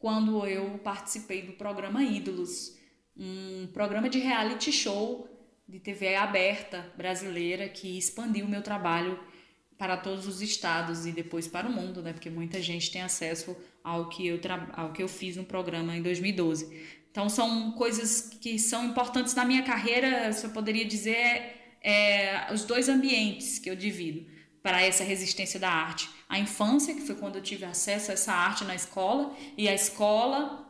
quando 0.00 0.46
eu 0.46 0.78
participei 0.78 1.42
do 1.42 1.52
programa 1.52 2.02
Ídolos, 2.02 2.76
um 3.14 3.68
programa 3.72 4.08
de 4.08 4.18
reality 4.18 4.72
show 4.72 5.28
de 5.68 5.78
TV 5.78 6.16
aberta 6.16 6.90
brasileira 6.96 7.68
que 7.68 7.98
expandiu 7.98 8.46
o 8.46 8.48
meu 8.48 8.62
trabalho 8.62 9.20
para 9.76 9.98
todos 9.98 10.26
os 10.26 10.40
estados 10.40 11.06
e 11.06 11.12
depois 11.12 11.46
para 11.46 11.68
o 11.68 11.72
mundo, 11.72 12.02
né? 12.02 12.14
Porque 12.14 12.30
muita 12.30 12.60
gente 12.62 12.90
tem 12.90 13.02
acesso 13.02 13.54
ao 13.84 14.08
que 14.08 14.26
eu 14.26 14.40
ao 14.72 14.92
que 14.92 15.02
eu 15.02 15.08
fiz 15.08 15.36
no 15.36 15.44
programa 15.44 15.94
em 15.94 16.02
2012. 16.02 16.98
Então 17.10 17.28
são 17.28 17.72
coisas 17.72 18.30
que 18.40 18.58
são 18.58 18.86
importantes 18.86 19.34
na 19.34 19.44
minha 19.44 19.62
carreira, 19.62 20.30
eu 20.42 20.50
poderia 20.50 20.84
dizer 20.84 21.76
é, 21.82 22.50
os 22.52 22.64
dois 22.64 22.88
ambientes 22.88 23.58
que 23.58 23.68
eu 23.68 23.76
divido 23.76 24.26
para 24.62 24.80
essa 24.80 25.04
resistência 25.04 25.60
da 25.60 25.70
arte. 25.70 26.08
A 26.30 26.38
infância, 26.38 26.94
que 26.94 27.00
foi 27.00 27.16
quando 27.16 27.36
eu 27.36 27.42
tive 27.42 27.64
acesso 27.64 28.12
a 28.12 28.14
essa 28.14 28.32
arte 28.32 28.62
na 28.64 28.72
escola, 28.72 29.34
e 29.58 29.68
a 29.68 29.74
escola 29.74 30.64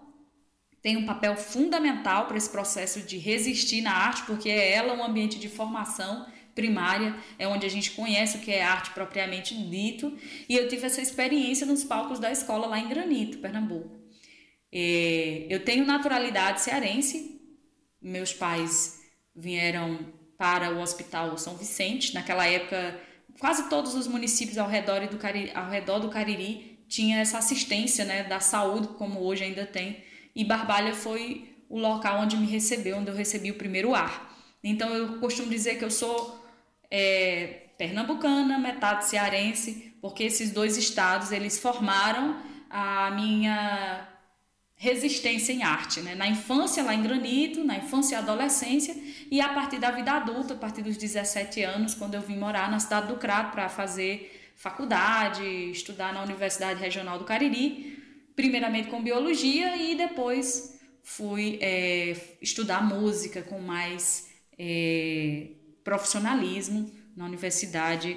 tem 0.81 0.97
um 0.97 1.05
papel 1.05 1.37
fundamental 1.37 2.27
para 2.27 2.39
esse 2.39 2.49
processo 2.49 3.03
de 3.03 3.19
resistir 3.19 3.83
na 3.83 3.93
arte, 3.93 4.23
porque 4.23 4.49
é 4.49 4.73
ela 4.73 4.95
um 4.95 5.05
ambiente 5.05 5.39
de 5.39 5.51
formação 5.51 6.27
primária, 6.55 7.15
é 7.39 7.47
onde 7.47 7.67
a 7.67 7.69
gente 7.69 7.91
conhece 7.91 8.39
o 8.39 8.41
que 8.41 8.51
é 8.51 8.65
arte 8.65 8.91
propriamente 8.93 9.55
dito, 9.55 10.17
e 10.49 10.57
eu 10.57 10.67
tive 10.67 10.87
essa 10.87 11.03
experiência 11.03 11.67
nos 11.67 11.85
palcos 11.85 12.19
da 12.19 12.33
escola 12.33 12.67
lá 12.67 12.79
em 12.79 12.89
Granito, 12.89 13.37
Pernambuco. 13.37 14.01
É, 14.73 15.47
eu 15.51 15.63
tenho 15.63 15.85
naturalidade 15.85 16.63
cearense, 16.63 17.39
meus 18.01 18.33
pais 18.33 18.99
vieram 19.37 19.99
para 20.39 20.75
o 20.75 20.81
Hospital 20.81 21.37
São 21.37 21.55
Vicente, 21.59 22.15
naquela 22.15 22.47
época 22.47 22.99
quase 23.41 23.69
todos 23.69 23.95
os 23.95 24.07
municípios 24.07 24.59
ao 24.59 24.69
redor 24.69 25.07
do 25.09 25.17
Cariri, 25.17 25.51
ao 25.55 25.69
redor 25.69 25.99
do 25.99 26.11
Cariri 26.11 26.79
tinha 26.87 27.21
essa 27.21 27.39
assistência 27.39 28.05
né, 28.05 28.25
da 28.25 28.39
saúde, 28.39 28.89
como 28.99 29.21
hoje 29.21 29.45
ainda 29.45 29.65
tem, 29.65 30.05
e 30.35 30.45
Barbalha 30.45 30.95
foi 30.95 31.49
o 31.69 31.79
local 31.79 32.21
onde 32.21 32.37
me 32.37 32.47
recebeu, 32.47 32.99
onde 32.99 33.11
eu 33.11 33.15
recebi 33.15 33.51
o 33.51 33.55
primeiro 33.55 33.95
ar. 33.95 34.37
Então 34.63 34.91
eu 34.91 35.19
costumo 35.19 35.49
dizer 35.49 35.79
que 35.79 35.85
eu 35.85 35.91
sou 35.91 36.45
é, 36.91 37.69
pernambucana, 37.79 38.59
metade 38.59 39.07
cearense, 39.07 39.95
porque 40.03 40.25
esses 40.25 40.51
dois 40.51 40.77
estados 40.77 41.33
eles 41.33 41.59
formaram 41.59 42.37
a 42.69 43.11
minha 43.13 44.07
resistência 44.83 45.53
em 45.53 45.63
arte, 45.63 46.01
né? 46.01 46.15
Na 46.15 46.27
infância 46.27 46.83
lá 46.83 46.95
em 46.95 47.03
Granito, 47.03 47.63
na 47.63 47.77
infância 47.77 48.15
e 48.15 48.19
adolescência 48.19 48.97
e 49.31 49.39
a 49.39 49.51
partir 49.51 49.79
da 49.79 49.91
vida 49.91 50.11
adulta, 50.13 50.55
a 50.55 50.57
partir 50.57 50.81
dos 50.81 50.97
17 50.97 51.63
anos, 51.63 51.95
quando 51.95 52.15
eu 52.15 52.23
vim 52.23 52.39
morar 52.39 52.71
na 52.71 52.81
cidade 52.81 53.09
do 53.09 53.17
Crato 53.17 53.53
para 53.53 53.69
fazer 53.69 54.53
faculdade, 54.57 55.45
estudar 55.71 56.15
na 56.15 56.23
Universidade 56.23 56.81
Regional 56.81 57.19
do 57.19 57.27
Cariri, 57.27 58.03
primeiramente 58.35 58.89
com 58.89 59.03
biologia 59.03 59.77
e 59.77 59.95
depois 59.95 60.81
fui 61.03 61.59
é, 61.61 62.17
estudar 62.41 62.83
música 62.83 63.43
com 63.43 63.61
mais 63.61 64.31
é, 64.59 65.49
profissionalismo 65.85 66.91
na 67.15 67.27
Universidade 67.27 68.17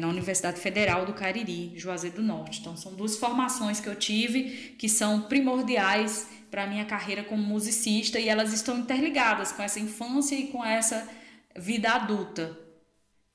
na 0.00 0.08
Universidade 0.08 0.60
Federal 0.60 1.04
do 1.04 1.12
Cariri, 1.12 1.72
Juazeiro 1.76 2.16
do 2.16 2.22
Norte. 2.22 2.60
Então 2.60 2.76
são 2.76 2.94
duas 2.94 3.16
formações 3.16 3.80
que 3.80 3.88
eu 3.88 3.96
tive 3.96 4.74
que 4.78 4.88
são 4.88 5.22
primordiais 5.22 6.28
para 6.50 6.64
a 6.64 6.66
minha 6.66 6.84
carreira 6.84 7.24
como 7.24 7.42
musicista 7.42 8.18
e 8.20 8.28
elas 8.28 8.52
estão 8.52 8.78
interligadas 8.78 9.50
com 9.50 9.62
essa 9.62 9.80
infância 9.80 10.36
e 10.36 10.46
com 10.48 10.64
essa 10.64 11.08
vida 11.56 11.90
adulta. 11.90 12.56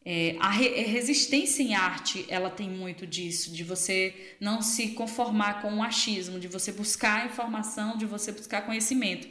É, 0.06 0.38
a 0.39 0.50
re 0.50 0.70
resistência 0.84 1.62
em 1.62 1.76
arte, 1.76 2.26
ela 2.30 2.50
tem 2.50 2.70
muito 2.70 3.06
disso, 3.06 3.52
de 3.52 3.64
você 3.64 4.36
não 4.39 4.62
se 4.62 4.89
conformar 4.89 5.62
com 5.62 5.76
o 5.76 5.84
achismo, 5.84 6.39
de 6.39 6.47
você 6.47 6.72
buscar 6.72 7.26
informação, 7.26 7.97
de 7.97 8.06
você 8.06 8.32
buscar 8.32 8.62
conhecimento. 8.62 9.28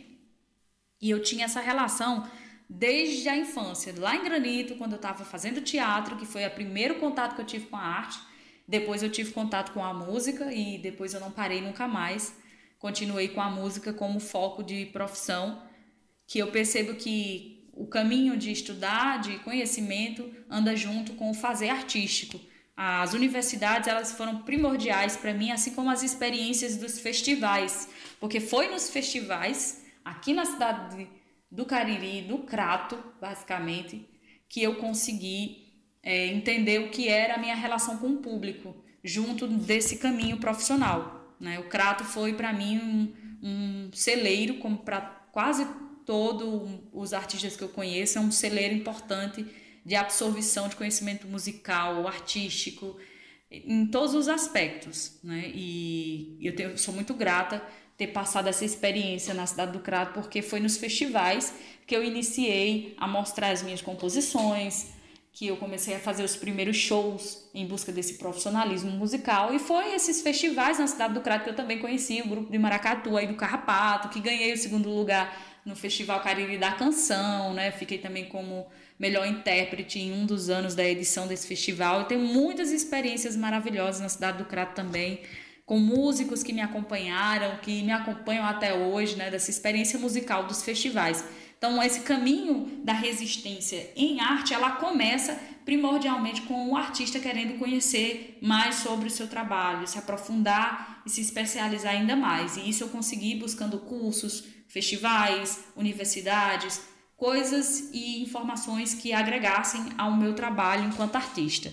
E 1.00 1.08
eu 1.08 1.22
tinha 1.22 1.46
essa 1.46 1.60
relação 1.60 2.28
desde 2.68 3.28
a 3.28 3.36
infância, 3.36 3.94
lá 3.96 4.14
em 4.14 4.22
Granito, 4.22 4.76
quando 4.76 4.92
eu 4.92 4.96
estava 4.96 5.24
fazendo 5.24 5.62
teatro, 5.62 6.16
que 6.16 6.26
foi 6.26 6.44
o 6.46 6.50
primeiro 6.50 6.96
contato 6.96 7.34
que 7.34 7.40
eu 7.40 7.46
tive 7.46 7.66
com 7.66 7.76
a 7.76 7.82
arte. 7.82 8.20
Depois 8.66 9.02
eu 9.02 9.10
tive 9.10 9.32
contato 9.32 9.72
com 9.72 9.82
a 9.82 9.94
música 9.94 10.52
e 10.52 10.76
depois 10.76 11.14
eu 11.14 11.20
não 11.20 11.30
parei 11.30 11.62
nunca 11.62 11.88
mais. 11.88 12.36
Continuei 12.78 13.28
com 13.28 13.40
a 13.40 13.48
música 13.48 13.92
como 13.92 14.20
foco 14.20 14.62
de 14.62 14.86
profissão, 14.86 15.62
que 16.26 16.38
eu 16.38 16.48
percebo 16.48 16.94
que 16.94 17.66
o 17.72 17.86
caminho 17.86 18.36
de 18.36 18.52
estudar, 18.52 19.20
de 19.20 19.38
conhecimento, 19.38 20.30
anda 20.50 20.76
junto 20.76 21.14
com 21.14 21.30
o 21.30 21.34
fazer 21.34 21.70
artístico. 21.70 22.38
As 22.76 23.14
universidades 23.14 23.88
elas 23.88 24.12
foram 24.12 24.42
primordiais 24.42 25.16
para 25.16 25.32
mim, 25.32 25.50
assim 25.50 25.74
como 25.74 25.90
as 25.90 26.02
experiências 26.02 26.76
dos 26.76 27.00
festivais, 27.00 27.88
porque 28.20 28.40
foi 28.40 28.68
nos 28.68 28.90
festivais 28.90 29.84
aqui 30.04 30.34
na 30.34 30.44
cidade 30.44 31.08
do 31.50 31.64
Cariri, 31.64 32.22
do 32.22 32.38
Crato, 32.38 32.98
basicamente, 33.20 34.08
que 34.48 34.62
eu 34.62 34.76
consegui 34.76 35.68
é, 36.02 36.26
entender 36.26 36.80
o 36.80 36.90
que 36.90 37.08
era 37.08 37.34
a 37.34 37.38
minha 37.38 37.54
relação 37.54 37.98
com 37.98 38.08
o 38.08 38.16
público, 38.18 38.74
junto 39.02 39.46
desse 39.46 39.98
caminho 39.98 40.38
profissional. 40.38 41.36
Né? 41.40 41.58
O 41.58 41.68
Crato 41.68 42.04
foi 42.04 42.34
para 42.34 42.52
mim 42.52 42.78
um, 42.78 43.14
um 43.42 43.90
celeiro, 43.92 44.54
como 44.58 44.78
para 44.78 45.00
quase 45.32 45.66
todos 46.04 46.80
os 46.92 47.12
artistas 47.12 47.56
que 47.56 47.62
eu 47.62 47.68
conheço, 47.68 48.18
é 48.18 48.20
um 48.20 48.30
celeiro 48.30 48.74
importante 48.74 49.46
de 49.84 49.94
absorção 49.94 50.68
de 50.68 50.76
conhecimento 50.76 51.26
musical, 51.26 52.06
artístico, 52.06 52.96
em 53.50 53.86
todos 53.86 54.14
os 54.14 54.28
aspectos. 54.28 55.18
Né? 55.22 55.50
E 55.54 56.38
eu, 56.40 56.54
tenho, 56.54 56.76
sou 56.76 56.92
muito 56.94 57.14
grata 57.14 57.62
ter 57.98 58.06
passado 58.06 58.48
essa 58.48 58.64
experiência 58.64 59.34
na 59.34 59.44
cidade 59.44 59.72
do 59.72 59.80
Crato, 59.80 60.14
porque 60.14 60.40
foi 60.40 60.60
nos 60.60 60.76
festivais 60.76 61.52
que 61.84 61.96
eu 61.96 62.04
iniciei 62.04 62.94
a 62.96 63.08
mostrar 63.08 63.50
as 63.50 63.60
minhas 63.60 63.82
composições, 63.82 64.86
que 65.32 65.48
eu 65.48 65.56
comecei 65.56 65.96
a 65.96 65.98
fazer 65.98 66.22
os 66.22 66.36
primeiros 66.36 66.76
shows 66.76 67.48
em 67.52 67.66
busca 67.66 67.90
desse 67.90 68.14
profissionalismo 68.14 68.90
musical 68.92 69.52
e 69.52 69.58
foi 69.58 69.94
esses 69.94 70.22
festivais 70.22 70.78
na 70.78 70.86
cidade 70.86 71.14
do 71.14 71.20
Crato 71.20 71.44
que 71.44 71.50
eu 71.50 71.56
também 71.56 71.80
conheci, 71.80 72.22
o 72.22 72.28
grupo 72.28 72.52
de 72.52 72.58
Maracatu 72.58 73.16
aí 73.16 73.26
do 73.26 73.34
Carrapato, 73.34 74.08
que 74.10 74.20
ganhei 74.20 74.52
o 74.52 74.56
segundo 74.56 74.88
lugar 74.88 75.36
no 75.64 75.74
Festival 75.74 76.20
Cariri 76.20 76.56
da 76.56 76.72
Canção, 76.72 77.52
né? 77.52 77.72
Fiquei 77.72 77.98
também 77.98 78.26
como 78.26 78.66
melhor 78.98 79.26
intérprete 79.26 79.98
em 79.98 80.12
um 80.12 80.24
dos 80.24 80.48
anos 80.48 80.74
da 80.74 80.84
edição 80.84 81.26
desse 81.26 81.46
festival. 81.46 82.00
Eu 82.00 82.04
tenho 82.06 82.20
muitas 82.20 82.70
experiências 82.70 83.36
maravilhosas 83.36 84.00
na 84.00 84.08
cidade 84.08 84.38
do 84.38 84.44
Crato 84.44 84.74
também 84.74 85.20
com 85.68 85.78
músicos 85.78 86.42
que 86.42 86.50
me 86.50 86.62
acompanharam, 86.62 87.58
que 87.58 87.82
me 87.82 87.92
acompanham 87.92 88.46
até 88.46 88.72
hoje, 88.72 89.16
né, 89.16 89.30
dessa 89.30 89.50
experiência 89.50 89.98
musical 89.98 90.46
dos 90.46 90.62
festivais. 90.62 91.22
Então, 91.58 91.82
esse 91.82 92.00
caminho 92.00 92.80
da 92.82 92.94
resistência 92.94 93.92
em 93.94 94.18
arte, 94.18 94.54
ela 94.54 94.70
começa 94.70 95.38
primordialmente 95.66 96.40
com 96.42 96.70
o 96.70 96.76
artista 96.76 97.20
querendo 97.20 97.58
conhecer 97.58 98.38
mais 98.40 98.76
sobre 98.76 99.08
o 99.08 99.10
seu 99.10 99.28
trabalho, 99.28 99.86
se 99.86 99.98
aprofundar 99.98 101.02
e 101.04 101.10
se 101.10 101.20
especializar 101.20 101.92
ainda 101.92 102.16
mais. 102.16 102.56
E 102.56 102.66
isso 102.66 102.84
eu 102.84 102.88
consegui 102.88 103.34
buscando 103.34 103.78
cursos, 103.80 104.44
festivais, 104.68 105.66
universidades, 105.76 106.80
coisas 107.14 107.90
e 107.92 108.22
informações 108.22 108.94
que 108.94 109.12
agregassem 109.12 109.92
ao 109.98 110.16
meu 110.16 110.32
trabalho 110.34 110.86
enquanto 110.86 111.16
artista. 111.16 111.70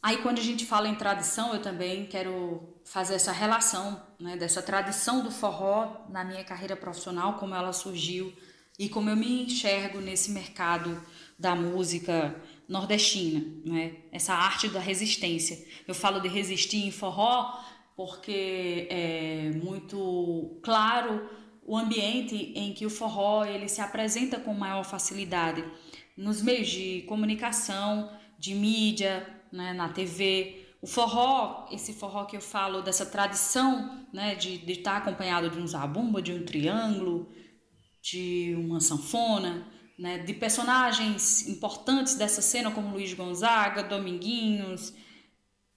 Aí, 0.00 0.18
quando 0.18 0.38
a 0.38 0.42
gente 0.42 0.64
fala 0.64 0.88
em 0.88 0.94
tradição, 0.94 1.52
eu 1.52 1.60
também 1.60 2.06
quero 2.06 2.73
fazer 2.84 3.14
essa 3.14 3.32
relação 3.32 4.00
né, 4.20 4.36
dessa 4.36 4.62
tradição 4.62 5.22
do 5.22 5.30
forró 5.30 6.06
na 6.10 6.22
minha 6.22 6.44
carreira 6.44 6.76
profissional, 6.76 7.34
como 7.34 7.54
ela 7.54 7.72
surgiu 7.72 8.32
e 8.78 8.88
como 8.88 9.08
eu 9.08 9.16
me 9.16 9.44
enxergo 9.44 10.00
nesse 10.00 10.30
mercado 10.30 11.00
da 11.38 11.54
música 11.54 12.34
nordestina, 12.68 13.44
né? 13.64 13.96
essa 14.12 14.34
arte 14.34 14.68
da 14.68 14.80
resistência. 14.80 15.58
Eu 15.86 15.94
falo 15.94 16.20
de 16.20 16.28
resistir 16.28 16.86
em 16.86 16.90
forró 16.90 17.60
porque 17.96 18.88
é 18.90 19.50
muito 19.62 20.58
claro 20.62 21.28
o 21.66 21.76
ambiente 21.76 22.52
em 22.54 22.72
que 22.74 22.84
o 22.84 22.90
forró 22.90 23.44
ele 23.44 23.68
se 23.68 23.80
apresenta 23.80 24.38
com 24.38 24.52
maior 24.52 24.84
facilidade 24.84 25.64
nos 26.16 26.42
meios 26.42 26.68
de 26.68 27.02
comunicação, 27.02 28.10
de 28.38 28.54
mídia, 28.54 29.26
né, 29.50 29.72
na 29.72 29.88
TV, 29.88 30.63
o 30.84 30.86
forró, 30.86 31.66
esse 31.72 31.94
forró 31.94 32.26
que 32.26 32.36
eu 32.36 32.42
falo 32.42 32.82
dessa 32.82 33.06
tradição, 33.06 34.06
né, 34.12 34.34
de, 34.34 34.58
de 34.58 34.72
estar 34.72 34.98
acompanhado 34.98 35.48
de 35.48 35.58
um 35.58 35.66
zabumba, 35.66 36.20
de 36.20 36.30
um 36.30 36.44
triângulo, 36.44 37.26
de 38.02 38.54
uma 38.58 38.82
sanfona, 38.82 39.66
né, 39.98 40.18
de 40.18 40.34
personagens 40.34 41.48
importantes 41.48 42.16
dessa 42.16 42.42
cena 42.42 42.70
como 42.70 42.90
Luiz 42.90 43.14
Gonzaga, 43.14 43.82
Dominguinhos, 43.82 44.92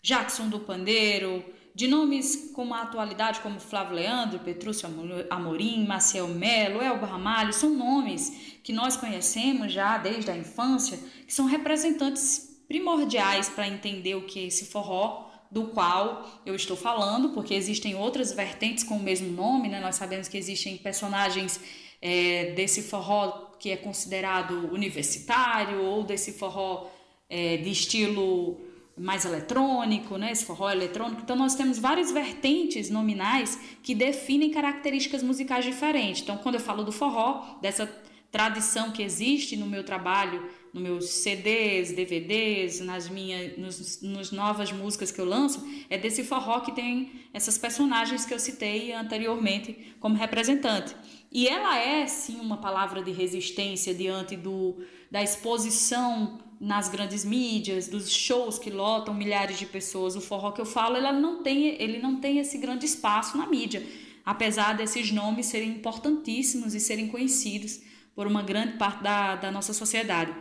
Jackson 0.04 0.50
do 0.50 0.60
Pandeiro, 0.60 1.42
de 1.74 1.88
nomes 1.88 2.52
como 2.54 2.74
a 2.74 2.82
atualidade 2.82 3.40
como 3.40 3.62
Flávio 3.62 3.96
Leandro, 3.96 4.40
Petrúcio 4.40 4.90
Amorim, 5.30 5.88
Maciel 5.88 6.28
Melo, 6.28 6.82
Elba 6.82 7.08
Ramalho, 7.08 7.54
são 7.54 7.70
nomes 7.70 8.60
que 8.62 8.74
nós 8.74 8.98
conhecemos 8.98 9.72
já 9.72 9.98
desde 9.98 10.30
a 10.30 10.36
infância, 10.36 11.00
que 11.26 11.34
são 11.34 11.46
representantes 11.46 12.47
primordiais 12.68 13.50
para 13.50 13.68
entender 13.68 14.16
o 14.16 14.24
que 14.24 14.40
é 14.40 14.44
esse 14.44 14.66
forró 14.66 15.28
do 15.50 15.68
qual 15.68 16.42
eu 16.46 16.56
estou 16.56 16.76
falando, 16.76 17.30
porque 17.30 17.54
existem 17.54 17.96
outras 17.96 18.34
vertentes 18.34 18.84
com 18.84 18.98
o 18.98 19.00
mesmo 19.00 19.30
nome, 19.32 19.70
né? 19.70 19.80
Nós 19.80 19.96
sabemos 19.96 20.28
que 20.28 20.38
existem 20.38 20.78
personagens 20.78 21.60
é, 22.02 22.52
desse 22.52 22.84
forró 22.84 23.48
que 23.60 23.72
é 23.72 23.78
considerado 23.78 24.70
universitário 24.72 25.82
ou 25.82 26.04
desse 26.04 26.34
forró 26.34 26.88
é, 27.30 27.58
de 27.58 27.72
estilo 27.72 28.60
mais 28.98 29.26
eletrônico, 29.26 30.18
né? 30.18 30.32
Esse 30.32 30.44
forró 30.44 30.70
eletrônico. 30.70 31.22
Então 31.22 31.36
nós 31.36 31.56
temos 31.56 31.80
várias 31.80 32.12
vertentes 32.12 32.90
nominais 32.90 33.60
que 33.82 33.96
definem 33.96 34.52
características 34.52 35.24
musicais 35.24 35.64
diferentes. 35.64 36.24
Então 36.24 36.38
quando 36.38 36.56
eu 36.56 36.62
falo 36.62 36.84
do 36.84 36.92
forró, 36.92 37.58
dessa 37.62 37.88
tradição 38.32 38.92
que 38.92 39.02
existe 39.02 39.56
no 39.56 39.66
meu 39.66 39.84
trabalho 39.84 40.50
nos 40.78 40.82
meus 40.82 41.10
CDs, 41.10 41.92
DVDs, 41.92 42.80
nas 42.80 43.10
minhas 43.10 43.58
nos, 43.58 44.02
nos 44.02 44.32
novas 44.32 44.72
músicas 44.72 45.12
que 45.12 45.20
eu 45.20 45.26
lanço, 45.26 45.68
é 45.90 45.98
desse 45.98 46.24
forró 46.24 46.60
que 46.60 46.72
tem 46.72 47.12
essas 47.34 47.58
personagens 47.58 48.26
que 48.26 48.34
eu 48.34 48.40
citei 48.40 48.94
anteriormente 48.94 49.96
como 50.00 50.16
representante. 50.16 50.96
E 51.32 51.48
ela 51.48 51.78
é 51.78 52.06
sim 52.08 52.40
uma 52.40 52.58
palavra 52.58 53.02
de 53.02 53.12
resistência 53.12 53.94
diante 53.94 54.36
do 54.36 54.78
da 55.10 55.24
exposição 55.24 56.40
nas 56.60 56.90
grandes 56.90 57.24
mídias, 57.24 57.88
dos 57.88 58.12
shows 58.12 58.60
que 58.60 58.70
lotam 58.70 59.14
milhares 59.14 59.58
de 59.58 59.66
pessoas. 59.66 60.16
O 60.16 60.22
forró 60.22 60.52
que 60.52 60.60
eu 60.60 60.66
falo, 60.66 60.98
ele 60.98 61.12
não 61.14 61.42
tem, 61.44 61.82
ele 61.82 62.00
não 62.00 62.20
tem 62.20 62.40
esse 62.40 62.58
grande 62.58 62.86
espaço 62.86 63.38
na 63.38 63.48
mídia, 63.48 63.86
apesar 64.26 64.74
desses 64.74 65.12
nomes 65.12 65.46
serem 65.46 65.70
importantíssimos 65.70 66.74
e 66.74 66.80
serem 66.80 67.08
conhecidos 67.08 67.80
por 68.16 68.26
uma 68.26 68.42
grande 68.42 68.74
parte 68.78 69.04
da, 69.04 69.36
da 69.36 69.52
nossa 69.52 69.74
sociedade. 69.74 70.34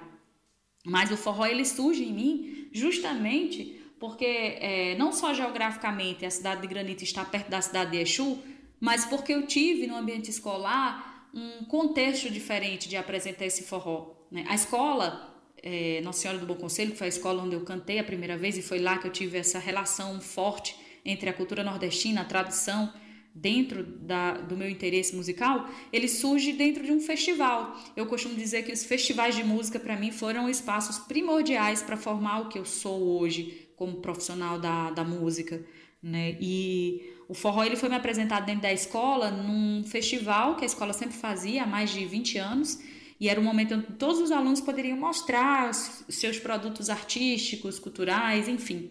Mas 0.86 1.10
o 1.10 1.16
forró 1.16 1.44
ele 1.44 1.64
surge 1.64 2.04
em 2.04 2.12
mim 2.12 2.68
justamente 2.72 3.80
porque 3.98 4.24
é, 4.24 4.94
não 4.96 5.10
só 5.12 5.34
geograficamente 5.34 6.24
a 6.24 6.30
cidade 6.30 6.60
de 6.60 6.66
Granito 6.68 7.02
está 7.02 7.24
perto 7.24 7.48
da 7.48 7.60
cidade 7.60 7.90
de 7.90 7.98
Exu, 7.98 8.38
mas 8.78 9.04
porque 9.04 9.32
eu 9.32 9.46
tive 9.46 9.86
no 9.86 9.96
ambiente 9.96 10.30
escolar 10.30 11.28
um 11.34 11.64
contexto 11.64 12.30
diferente 12.30 12.88
de 12.88 12.96
apresentar 12.96 13.46
esse 13.46 13.64
forró. 13.64 14.14
Né? 14.30 14.44
A 14.48 14.54
escola 14.54 15.34
é, 15.62 16.00
Nossa 16.02 16.20
Senhora 16.20 16.38
do 16.38 16.46
Bom 16.46 16.54
Conselho, 16.54 16.92
que 16.92 16.98
foi 16.98 17.06
a 17.06 17.08
escola 17.08 17.42
onde 17.42 17.54
eu 17.54 17.62
cantei 17.62 17.98
a 17.98 18.04
primeira 18.04 18.36
vez, 18.36 18.56
e 18.56 18.62
foi 18.62 18.78
lá 18.78 18.98
que 18.98 19.06
eu 19.06 19.12
tive 19.12 19.38
essa 19.38 19.58
relação 19.58 20.20
forte 20.20 20.76
entre 21.04 21.28
a 21.28 21.32
cultura 21.32 21.64
nordestina, 21.64 22.20
a 22.20 22.24
tradição, 22.24 22.92
dentro 23.36 23.82
da, 23.82 24.32
do 24.32 24.56
meu 24.56 24.68
interesse 24.68 25.14
musical, 25.14 25.68
ele 25.92 26.08
surge 26.08 26.52
dentro 26.54 26.82
de 26.82 26.90
um 26.90 27.00
festival. 27.00 27.76
Eu 27.94 28.06
costumo 28.06 28.34
dizer 28.34 28.64
que 28.64 28.72
os 28.72 28.84
festivais 28.84 29.36
de 29.36 29.44
música, 29.44 29.78
para 29.78 29.94
mim, 29.94 30.10
foram 30.10 30.48
espaços 30.48 30.98
primordiais 30.98 31.82
para 31.82 31.98
formar 31.98 32.40
o 32.40 32.48
que 32.48 32.58
eu 32.58 32.64
sou 32.64 33.18
hoje 33.18 33.68
como 33.76 34.00
profissional 34.00 34.58
da, 34.58 34.90
da 34.90 35.04
música. 35.04 35.62
Né? 36.02 36.38
E 36.40 37.12
o 37.28 37.34
forró 37.34 37.62
ele 37.62 37.76
foi 37.76 37.90
me 37.90 37.96
apresentado 37.96 38.46
dentro 38.46 38.62
da 38.62 38.72
escola 38.72 39.30
num 39.30 39.84
festival 39.84 40.56
que 40.56 40.64
a 40.64 40.66
escola 40.66 40.94
sempre 40.94 41.16
fazia 41.16 41.64
há 41.64 41.66
mais 41.66 41.90
de 41.90 42.06
20 42.06 42.38
anos. 42.38 42.78
E 43.20 43.28
era 43.28 43.38
um 43.38 43.44
momento 43.44 43.74
onde 43.74 43.86
todos 43.98 44.18
os 44.18 44.30
alunos 44.30 44.62
poderiam 44.62 44.96
mostrar 44.96 45.70
os 45.70 46.14
seus 46.14 46.38
produtos 46.38 46.88
artísticos, 46.88 47.78
culturais, 47.78 48.48
enfim. 48.48 48.90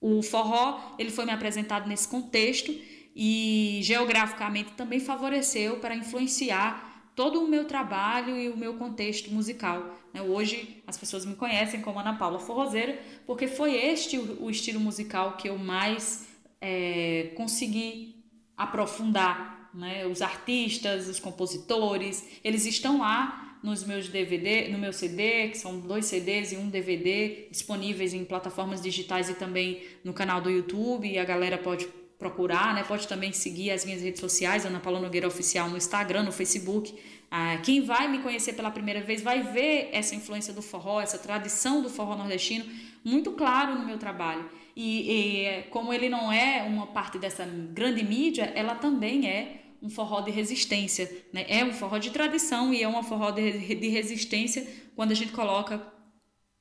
O 0.00 0.22
forró 0.22 0.94
ele 0.96 1.10
foi 1.10 1.24
me 1.24 1.32
apresentado 1.32 1.88
nesse 1.88 2.06
contexto 2.06 2.72
e 3.20 3.80
geograficamente 3.82 4.70
também 4.76 5.00
favoreceu 5.00 5.78
para 5.78 5.92
influenciar 5.92 7.10
todo 7.16 7.42
o 7.42 7.48
meu 7.48 7.64
trabalho 7.64 8.36
e 8.36 8.48
o 8.48 8.56
meu 8.56 8.74
contexto 8.74 9.28
musical. 9.32 9.98
Né? 10.14 10.22
Hoje 10.22 10.80
as 10.86 10.96
pessoas 10.96 11.26
me 11.26 11.34
conhecem 11.34 11.80
como 11.80 11.98
Ana 11.98 12.14
Paula 12.14 12.38
Forrozeira, 12.38 12.96
porque 13.26 13.48
foi 13.48 13.74
este 13.74 14.16
o 14.16 14.48
estilo 14.48 14.78
musical 14.78 15.36
que 15.36 15.48
eu 15.48 15.58
mais 15.58 16.28
é, 16.60 17.32
consegui 17.36 18.22
aprofundar. 18.56 19.68
Né? 19.74 20.06
Os 20.06 20.22
artistas, 20.22 21.08
os 21.08 21.18
compositores, 21.18 22.24
eles 22.44 22.66
estão 22.66 23.00
lá 23.00 23.58
nos 23.64 23.82
meus 23.82 24.08
DVD, 24.08 24.68
no 24.68 24.78
meu 24.78 24.92
CD, 24.92 25.48
que 25.48 25.58
são 25.58 25.80
dois 25.80 26.06
CDs 26.06 26.52
e 26.52 26.56
um 26.56 26.68
DVD 26.68 27.48
disponíveis 27.50 28.14
em 28.14 28.24
plataformas 28.24 28.80
digitais 28.80 29.28
e 29.28 29.34
também 29.34 29.82
no 30.04 30.12
canal 30.12 30.40
do 30.40 30.48
YouTube, 30.48 31.10
e 31.10 31.18
a 31.18 31.24
galera 31.24 31.58
pode 31.58 31.88
procurar, 32.18 32.74
né? 32.74 32.82
Pode 32.82 33.06
também 33.06 33.32
seguir 33.32 33.70
as 33.70 33.84
minhas 33.84 34.02
redes 34.02 34.20
sociais, 34.20 34.66
Ana 34.66 34.80
Paula 34.80 35.00
Nogueira 35.00 35.28
Oficial 35.28 35.70
no 35.70 35.76
Instagram, 35.76 36.24
no 36.24 36.32
Facebook. 36.32 36.98
Ah, 37.30 37.58
quem 37.62 37.82
vai 37.82 38.08
me 38.08 38.18
conhecer 38.18 38.54
pela 38.54 38.70
primeira 38.70 39.00
vez 39.02 39.22
vai 39.22 39.42
ver 39.42 39.90
essa 39.92 40.14
influência 40.14 40.52
do 40.52 40.62
forró, 40.62 41.00
essa 41.00 41.18
tradição 41.18 41.80
do 41.80 41.88
forró 41.88 42.16
nordestino 42.16 42.64
muito 43.04 43.32
claro 43.32 43.78
no 43.78 43.86
meu 43.86 43.98
trabalho. 43.98 44.50
E, 44.74 45.10
e 45.10 45.62
como 45.70 45.92
ele 45.92 46.08
não 46.08 46.32
é 46.32 46.62
uma 46.62 46.86
parte 46.88 47.18
dessa 47.18 47.44
grande 47.44 48.02
mídia, 48.02 48.52
ela 48.54 48.74
também 48.74 49.28
é 49.28 49.62
um 49.82 49.88
forró 49.88 50.20
de 50.20 50.30
resistência. 50.30 51.10
Né? 51.32 51.44
É 51.48 51.64
um 51.64 51.72
forró 51.72 51.98
de 51.98 52.10
tradição 52.10 52.72
e 52.74 52.82
é 52.82 52.88
uma 52.88 53.02
forró 53.02 53.30
de, 53.30 53.74
de 53.74 53.88
resistência 53.88 54.66
quando 54.96 55.12
a 55.12 55.14
gente 55.14 55.32
coloca 55.32 55.80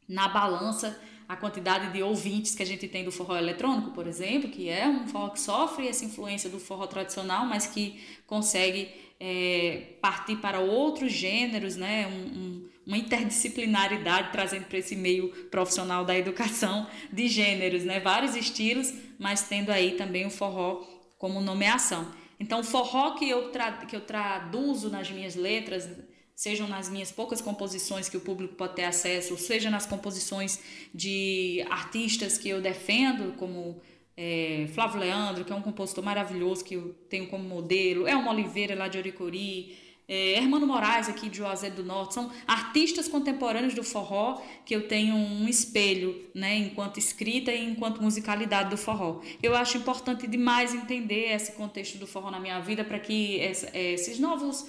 na 0.07 0.27
balança 0.27 0.99
a 1.27 1.35
quantidade 1.35 1.91
de 1.91 2.01
ouvintes 2.01 2.55
que 2.55 2.63
a 2.63 2.65
gente 2.65 2.87
tem 2.87 3.03
do 3.03 3.11
forró 3.11 3.35
eletrônico, 3.35 3.91
por 3.91 4.07
exemplo, 4.07 4.49
que 4.49 4.69
é 4.69 4.87
um 4.87 5.07
forró 5.07 5.29
que 5.29 5.39
sofre 5.39 5.87
essa 5.87 6.05
influência 6.05 6.49
do 6.49 6.59
forró 6.59 6.87
tradicional, 6.87 7.45
mas 7.45 7.67
que 7.67 8.01
consegue 8.25 8.89
é, 9.19 9.95
partir 10.01 10.37
para 10.37 10.59
outros 10.59 11.11
gêneros, 11.11 11.75
né? 11.75 12.07
Um, 12.07 12.39
um, 12.39 12.69
uma 12.87 12.97
interdisciplinaridade 12.97 14.31
trazendo 14.31 14.65
para 14.65 14.77
esse 14.77 14.95
meio 14.95 15.29
profissional 15.47 16.05
da 16.05 16.17
educação 16.17 16.87
de 17.11 17.27
gêneros, 17.27 17.83
né? 17.83 17.99
vários 17.99 18.33
estilos, 18.33 18.93
mas 19.19 19.41
tendo 19.41 19.71
aí 19.71 19.91
também 19.91 20.25
o 20.25 20.29
forró 20.29 20.85
como 21.17 21.41
nomeação. 21.41 22.09
Então, 22.39 22.63
forró 22.63 23.11
que 23.15 23.27
eu, 23.27 23.51
que 23.89 23.95
eu 23.95 24.01
traduzo 24.01 24.89
nas 24.89 25.11
minhas 25.11 25.35
letras, 25.35 25.89
sejam 26.37 26.67
nas 26.67 26.87
minhas 26.87 27.11
poucas 27.11 27.41
composições 27.41 28.07
que 28.07 28.15
o 28.15 28.19
público 28.19 28.53
pode 28.53 28.75
ter 28.75 28.83
acesso, 28.83 29.35
seja 29.37 29.71
nas 29.71 29.87
composições 29.87 30.59
de 30.93 31.65
artistas 31.67 32.37
que 32.37 32.47
eu 32.47 32.61
defendo, 32.61 33.35
como 33.37 33.81
é, 34.15 34.67
Flávio 34.71 34.99
Leandro, 34.99 35.43
que 35.43 35.51
é 35.51 35.55
um 35.55 35.63
compositor 35.63 36.03
maravilhoso 36.03 36.63
que 36.63 36.75
eu 36.75 36.93
tenho 37.09 37.25
como 37.27 37.43
modelo, 37.43 38.07
Elmo 38.07 38.29
Oliveira, 38.29 38.75
lá 38.75 38.87
de 38.87 38.99
Oricori, 38.99 39.75
é, 40.07 40.33
Hermano 40.33 40.67
Moraes, 40.67 41.09
aqui 41.09 41.27
de 41.27 41.37
Juazeiro 41.37 41.77
do 41.77 41.83
Norte, 41.83 42.13
são 42.13 42.31
artistas 42.45 43.07
contemporâneos 43.07 43.73
do 43.73 43.83
forró 43.83 44.39
que 44.63 44.75
eu 44.75 44.87
tenho 44.87 45.15
um 45.15 45.49
espelho, 45.49 46.23
né, 46.35 46.55
enquanto 46.55 46.99
escrita 46.99 47.51
e 47.51 47.65
enquanto 47.65 47.99
musicalidade 47.99 48.69
do 48.69 48.77
forró. 48.77 49.21
Eu 49.41 49.55
acho 49.55 49.79
importante 49.79 50.27
demais 50.27 50.75
entender 50.75 51.31
esse 51.31 51.53
contexto 51.53 51.97
do 51.97 52.05
forró 52.05 52.29
na 52.29 52.39
minha 52.39 52.59
vida 52.59 52.85
para 52.85 52.99
que 52.99 53.39
esses 53.73 54.19
novos 54.19 54.67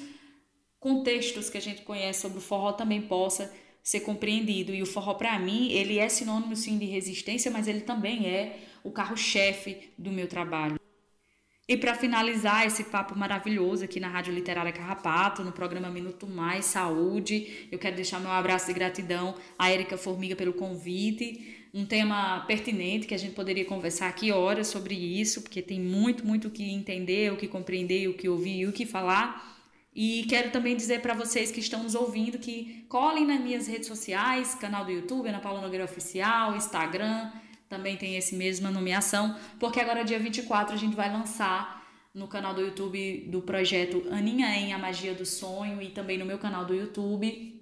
contextos 0.89 1.51
que 1.51 1.59
a 1.59 1.61
gente 1.61 1.83
conhece 1.83 2.23
sobre 2.23 2.39
o 2.39 2.41
forró 2.41 2.73
também 2.73 3.03
possa 3.03 3.53
ser 3.83 4.01
compreendido. 4.01 4.73
E 4.73 4.83
o 4.83 4.87
forró, 4.87 5.15
para 5.15 5.39
mim, 5.39 5.71
ele 5.71 5.99
é 5.99 6.09
sinônimo 6.09 6.57
sim 6.57 6.79
de 6.79 6.87
resistência, 6.87 7.51
mas 7.51 7.69
ele 7.69 7.83
também 7.83 8.27
é 8.27 8.61
o 8.83 8.91
carro-chefe 8.91 9.91
do 9.99 10.11
meu 10.11 10.27
trabalho. 10.27 10.77
E 11.69 11.77
para 11.77 11.95
finalizar 11.95 12.67
esse 12.67 12.85
papo 12.85 13.15
maravilhoso 13.19 13.85
aqui 13.85 14.01
na 14.01 14.09
Rádio 14.09 14.33
Literária 14.33 14.73
Carrapato, 14.73 15.45
no 15.45 15.53
programa 15.53 15.91
Minuto 15.91 16.27
Mais 16.27 16.65
Saúde, 16.65 17.69
eu 17.71 17.79
quero 17.79 17.95
deixar 17.95 18.19
meu 18.19 18.31
abraço 18.31 18.69
de 18.69 18.73
gratidão 18.73 19.35
à 19.59 19.71
Érica 19.71 19.99
Formiga 19.99 20.35
pelo 20.35 20.55
convite. 20.55 21.69
Um 21.75 21.85
tema 21.85 22.47
pertinente 22.47 23.07
que 23.07 23.15
a 23.15 23.19
gente 23.19 23.35
poderia 23.35 23.67
conversar 23.67 24.09
aqui 24.09 24.33
horas 24.33 24.69
sobre 24.69 24.95
isso, 24.95 25.43
porque 25.43 25.61
tem 25.61 25.79
muito, 25.79 26.27
muito 26.27 26.49
o 26.49 26.51
que 26.51 26.65
entender, 26.71 27.31
o 27.31 27.37
que 27.37 27.47
compreender, 27.47 28.09
o 28.09 28.15
que 28.15 28.31
ouvir 28.31 28.61
e 28.61 28.67
o 28.67 28.73
que 28.73 28.87
falar. 28.87 29.58
E 30.01 30.23
quero 30.29 30.53
também 30.53 30.77
dizer 30.77 31.03
para 31.03 31.13
vocês 31.13 31.51
que 31.51 31.59
estão 31.59 31.83
nos 31.83 31.97
ouvindo 31.97 32.39
que 32.39 32.87
colhem 32.89 33.27
nas 33.27 33.41
minhas 33.41 33.67
redes 33.67 33.89
sociais, 33.89 34.55
canal 34.55 34.85
do 34.85 34.93
YouTube, 34.93 35.29
Ana 35.29 35.41
Paula 35.41 35.61
Nogueira 35.61 35.85
Oficial, 35.85 36.55
Instagram, 36.55 37.33
também 37.69 37.97
tem 37.97 38.15
esse 38.15 38.37
mesma 38.37 38.71
nomeação, 38.71 39.37
porque 39.59 39.81
agora 39.81 40.05
dia 40.05 40.21
24 40.21 40.73
a 40.73 40.79
gente 40.79 40.95
vai 40.95 41.13
lançar 41.13 41.85
no 42.15 42.29
canal 42.29 42.55
do 42.55 42.61
YouTube 42.61 43.27
do 43.27 43.43
projeto 43.43 44.07
Aninha 44.13 44.47
em 44.55 44.73
A 44.73 44.79
Magia 44.79 45.15
do 45.15 45.27
Sonho 45.27 45.83
e 45.83 45.89
também 45.89 46.17
no 46.17 46.25
meu 46.25 46.39
canal 46.39 46.65
do 46.65 46.77
YouTube 46.77 47.61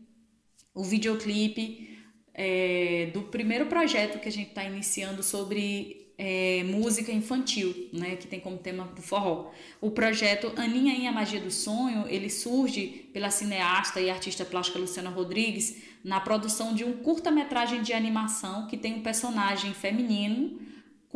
o 0.75 0.85
videoclipe 0.85 1.99
é, 2.35 3.13
do 3.15 3.23
primeiro 3.23 3.65
projeto 3.65 4.21
que 4.21 4.29
a 4.29 4.33
gente 4.33 4.51
está 4.51 4.63
iniciando 4.63 5.23
sobre 5.23 6.06
é, 6.19 6.63
música 6.65 7.13
infantil, 7.13 7.89
né, 7.93 8.17
que 8.17 8.27
tem 8.27 8.41
como 8.41 8.57
tema 8.57 8.85
do 8.85 9.03
forró. 9.03 9.51
O 9.81 9.91
projeto 9.91 10.53
Aninha 10.57 10.95
em 10.95 11.07
a 11.07 11.13
Magia 11.13 11.41
do 11.41 11.51
Sonho, 11.51 12.07
ele 12.09 12.31
surge 12.31 13.09
pela 13.13 13.31
cineasta 13.31 14.01
e 14.01 14.09
artista 14.09 14.45
plástica 14.45 14.79
Luciana 14.79 15.11
Rodrigues 15.11 15.77
na 16.03 16.21
produção 16.21 16.75
de 16.75 16.85
um 16.85 16.95
curta-metragem 16.95 17.83
de 17.83 17.93
animação 17.93 18.67
que 18.67 18.77
tem 18.77 18.95
um 18.95 19.03
personagem 19.03 19.75
feminino 19.75 20.59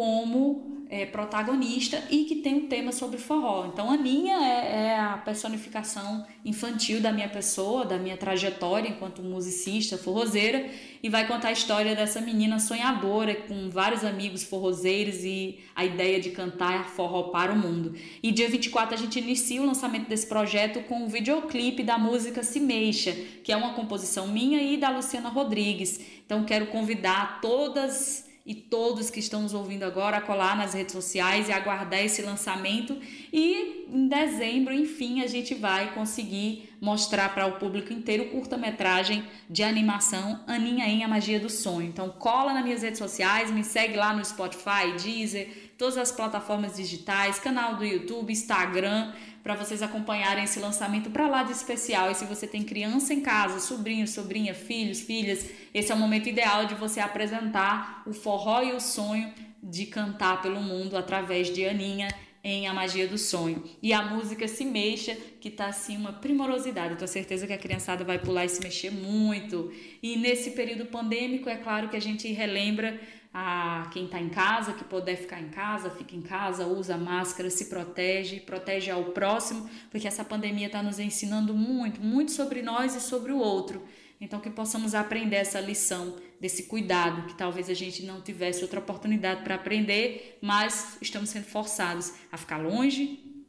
como 0.00 0.86
é, 0.88 1.04
protagonista 1.04 2.02
e 2.08 2.24
que 2.24 2.36
tem 2.36 2.54
um 2.54 2.66
tema 2.68 2.90
sobre 2.90 3.18
forró. 3.18 3.66
Então, 3.66 3.90
Aninha 3.90 4.34
é, 4.34 4.86
é, 4.86 4.98
a 4.98 5.18
personificação 5.18 6.26
infantil 6.42 7.02
da 7.02 7.12
minha 7.12 7.28
pessoa, 7.28 7.84
da 7.84 7.98
minha 7.98 8.16
trajetória 8.16 8.88
enquanto 8.88 9.22
musicista, 9.22 9.98
forrozeira, 9.98 10.70
e 11.02 11.10
vai 11.10 11.26
contar 11.26 11.48
a 11.48 11.52
história 11.52 11.94
dessa 11.94 12.18
menina 12.18 12.58
sonhadora 12.58 13.34
com 13.34 13.68
vários 13.68 14.02
amigos 14.02 14.42
forrozeiros 14.42 15.22
e 15.22 15.58
a 15.76 15.84
ideia 15.84 16.18
de 16.18 16.30
cantar 16.30 16.88
forró 16.88 17.24
para 17.24 17.52
o 17.52 17.58
mundo. 17.58 17.94
E 18.22 18.32
dia 18.32 18.48
24 18.48 18.94
a 18.94 18.98
gente 18.98 19.18
inicia 19.18 19.60
o 19.60 19.66
lançamento 19.66 20.08
desse 20.08 20.26
projeto 20.26 20.80
com 20.88 21.02
o 21.02 21.04
um 21.04 21.08
videoclipe 21.08 21.82
da 21.82 21.98
música 21.98 22.42
Se 22.42 22.58
Mexa, 22.58 23.12
que 23.44 23.52
é 23.52 23.56
uma 23.56 23.74
composição 23.74 24.26
minha 24.28 24.62
e 24.62 24.78
da 24.78 24.88
Luciana 24.88 25.28
Rodrigues. 25.28 26.00
Então, 26.24 26.42
quero 26.42 26.68
convidar 26.68 27.42
todas 27.42 28.29
e 28.44 28.54
todos 28.54 29.10
que 29.10 29.20
estão 29.20 29.42
nos 29.42 29.54
ouvindo 29.54 29.82
agora 29.84 30.16
a 30.16 30.20
colar 30.20 30.56
nas 30.56 30.74
redes 30.74 30.92
sociais 30.92 31.48
e 31.48 31.52
aguardar 31.52 32.00
esse 32.04 32.22
lançamento. 32.22 32.98
E 33.32 33.86
em 33.88 34.08
dezembro, 34.08 34.72
enfim, 34.72 35.22
a 35.22 35.26
gente 35.26 35.54
vai 35.54 35.92
conseguir 35.94 36.70
mostrar 36.80 37.34
para 37.34 37.46
o 37.46 37.58
público 37.58 37.92
inteiro 37.92 38.24
o 38.24 38.30
curta-metragem 38.30 39.24
de 39.48 39.62
animação 39.62 40.40
Aninha 40.46 40.86
em 40.86 41.04
A 41.04 41.08
Magia 41.08 41.38
do 41.38 41.50
Sonho. 41.50 41.88
Então 41.88 42.08
cola 42.08 42.54
nas 42.54 42.64
minhas 42.64 42.82
redes 42.82 42.98
sociais, 42.98 43.50
me 43.50 43.62
segue 43.62 43.96
lá 43.96 44.14
no 44.14 44.24
Spotify, 44.24 44.92
Deezer, 45.00 45.74
todas 45.76 45.96
as 45.96 46.12
plataformas 46.12 46.76
digitais, 46.76 47.38
canal 47.38 47.76
do 47.76 47.84
YouTube, 47.84 48.32
Instagram, 48.32 49.12
para 49.42 49.54
vocês 49.54 49.82
acompanharem 49.82 50.44
esse 50.44 50.58
lançamento 50.58 51.10
para 51.10 51.28
lá 51.28 51.42
de 51.42 51.52
especial. 51.52 52.10
E 52.10 52.14
se 52.14 52.24
você 52.24 52.46
tem 52.46 52.62
criança 52.62 53.14
em 53.14 53.20
casa, 53.20 53.60
sobrinho, 53.60 54.06
sobrinha, 54.06 54.54
filhos, 54.54 55.00
filhas, 55.00 55.48
esse 55.72 55.90
é 55.90 55.94
o 55.94 55.98
momento 55.98 56.28
ideal 56.28 56.66
de 56.66 56.74
você 56.74 57.00
apresentar 57.00 58.02
o 58.06 58.12
forró 58.12 58.62
e 58.62 58.72
o 58.72 58.80
sonho 58.80 59.32
de 59.62 59.86
cantar 59.86 60.40
pelo 60.40 60.60
mundo 60.60 60.96
através 60.96 61.52
de 61.52 61.66
Aninha 61.66 62.08
em 62.42 62.66
A 62.66 62.72
Magia 62.72 63.06
do 63.06 63.18
Sonho. 63.18 63.62
E 63.82 63.92
a 63.92 64.02
música 64.02 64.48
Se 64.48 64.64
Mexa, 64.64 65.16
que 65.40 65.50
tá 65.50 65.66
assim 65.66 65.96
uma 65.96 66.12
primorosidade. 66.12 66.92
Eu 66.92 66.96
tenho 66.96 67.08
certeza 67.08 67.46
que 67.46 67.52
a 67.52 67.58
criançada 67.58 68.02
vai 68.02 68.18
pular 68.18 68.46
e 68.46 68.48
se 68.48 68.62
mexer 68.62 68.90
muito. 68.90 69.70
E 70.02 70.16
nesse 70.16 70.52
período 70.52 70.86
pandêmico, 70.86 71.48
é 71.48 71.56
claro 71.56 71.88
que 71.88 71.96
a 71.96 72.00
gente 72.00 72.26
relembra 72.32 72.98
a 73.32 73.88
quem 73.92 74.06
está 74.06 74.20
em 74.20 74.28
casa, 74.28 74.72
que 74.72 74.82
puder 74.82 75.16
ficar 75.16 75.40
em 75.40 75.48
casa, 75.48 75.90
fica 75.90 76.16
em 76.16 76.22
casa, 76.22 76.66
usa 76.66 76.96
máscara, 76.96 77.48
se 77.48 77.66
protege, 77.66 78.40
protege 78.40 78.90
ao 78.90 79.04
próximo, 79.12 79.70
porque 79.90 80.08
essa 80.08 80.24
pandemia 80.24 80.66
está 80.66 80.82
nos 80.82 80.98
ensinando 80.98 81.54
muito, 81.54 82.00
muito 82.00 82.32
sobre 82.32 82.60
nós 82.60 82.96
e 82.96 83.00
sobre 83.00 83.30
o 83.30 83.38
outro. 83.38 83.82
Então, 84.20 84.40
que 84.40 84.50
possamos 84.50 84.94
aprender 84.94 85.36
essa 85.36 85.60
lição 85.60 86.16
desse 86.40 86.64
cuidado, 86.64 87.28
que 87.28 87.34
talvez 87.34 87.70
a 87.70 87.74
gente 87.74 88.04
não 88.04 88.20
tivesse 88.20 88.62
outra 88.62 88.80
oportunidade 88.80 89.42
para 89.42 89.54
aprender, 89.54 90.38
mas 90.42 90.98
estamos 91.00 91.30
sendo 91.30 91.44
forçados 91.44 92.12
a 92.30 92.36
ficar 92.36 92.58
longe, 92.58 93.46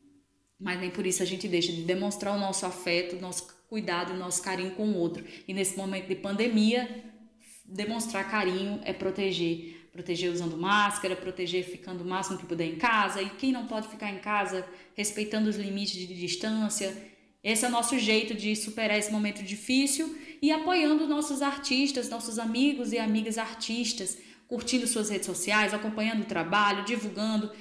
mas 0.60 0.80
nem 0.80 0.92
por 0.92 1.06
isso 1.06 1.24
a 1.24 1.26
gente 1.26 1.48
deixa 1.48 1.74
de 1.74 1.84
demonstrar 1.84 2.36
o 2.36 2.40
nosso 2.40 2.66
afeto, 2.66 3.18
o 3.18 3.22
nosso 3.22 3.48
cuidado, 3.68 4.14
o 4.14 4.18
nosso 4.18 4.42
carinho 4.44 4.72
com 4.72 4.88
o 4.90 4.96
outro. 4.96 5.26
E 5.48 5.54
nesse 5.54 5.76
momento 5.76 6.08
de 6.08 6.16
pandemia, 6.16 7.11
demonstrar 7.72 8.30
carinho 8.30 8.80
é 8.84 8.94
proteger. 8.94 9.80
Proteger 9.92 10.32
usando 10.32 10.58
máscara, 10.58 11.16
proteger 11.16 11.66
ficando 11.66 12.04
o 12.04 12.08
máximo 12.08 12.38
que 12.38 12.46
puder 12.46 12.66
em 12.66 12.78
casa. 12.78 13.22
E 13.22 13.30
quem 13.32 13.52
não 13.52 13.68
pode 13.68 13.88
ficar 13.88 14.10
em 14.12 14.20
casa, 14.20 14.66
respeitando 14.96 15.50
os 15.50 15.58
limites 15.58 15.96
de 15.96 16.14
distância. 16.14 16.96
Esse 17.44 17.66
é 17.66 17.68
o 17.68 17.72
nosso 17.72 17.98
jeito 17.98 18.34
de 18.36 18.56
superar 18.56 18.98
esse 18.98 19.12
momento 19.12 19.44
difícil 19.44 20.16
e 20.42 20.52
apoiando 20.52 21.08
nossos 21.08 21.42
artistas, 21.42 22.10
nossos 22.10 22.38
amigos 22.40 22.94
e 22.94 23.00
amigas 23.00 23.38
artistas, 23.38 24.18
curtindo 24.48 24.86
suas 24.86 25.10
redes 25.10 25.26
sociais, 25.26 25.74
acompanhando 25.74 26.22
o 26.22 26.26
trabalho, 26.26 26.86
divulgando 26.86 27.52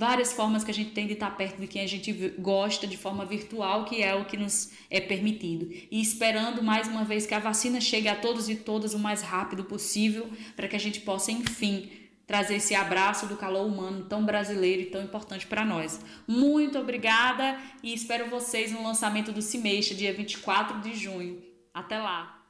várias 0.00 0.32
formas 0.32 0.64
que 0.64 0.70
a 0.70 0.74
gente 0.74 0.92
tem 0.92 1.06
de 1.06 1.12
estar 1.12 1.30
perto 1.36 1.60
de 1.60 1.66
quem 1.66 1.82
a 1.82 1.86
gente 1.86 2.10
gosta 2.38 2.86
de 2.86 2.96
forma 2.96 3.26
virtual, 3.26 3.84
que 3.84 4.02
é 4.02 4.14
o 4.14 4.24
que 4.24 4.34
nos 4.34 4.72
é 4.88 4.98
permitido. 4.98 5.70
E 5.90 6.00
esperando 6.00 6.62
mais 6.62 6.88
uma 6.88 7.04
vez 7.04 7.26
que 7.26 7.34
a 7.34 7.38
vacina 7.38 7.82
chegue 7.82 8.08
a 8.08 8.16
todos 8.16 8.48
e 8.48 8.56
todas 8.56 8.94
o 8.94 8.98
mais 8.98 9.20
rápido 9.20 9.62
possível, 9.62 10.30
para 10.56 10.66
que 10.68 10.74
a 10.74 10.80
gente 10.80 11.00
possa, 11.00 11.30
enfim, 11.30 11.90
trazer 12.26 12.54
esse 12.54 12.74
abraço 12.74 13.26
do 13.26 13.36
calor 13.36 13.66
humano 13.66 14.06
tão 14.06 14.24
brasileiro 14.24 14.80
e 14.80 14.86
tão 14.86 15.04
importante 15.04 15.46
para 15.46 15.66
nós. 15.66 16.00
Muito 16.26 16.78
obrigada 16.78 17.60
e 17.82 17.92
espero 17.92 18.30
vocês 18.30 18.72
no 18.72 18.82
lançamento 18.82 19.32
do 19.32 19.42
Cimeixa, 19.42 19.94
dia 19.94 20.14
24 20.14 20.80
de 20.80 20.94
junho. 20.94 21.42
Até 21.74 21.98
lá! 21.98 22.42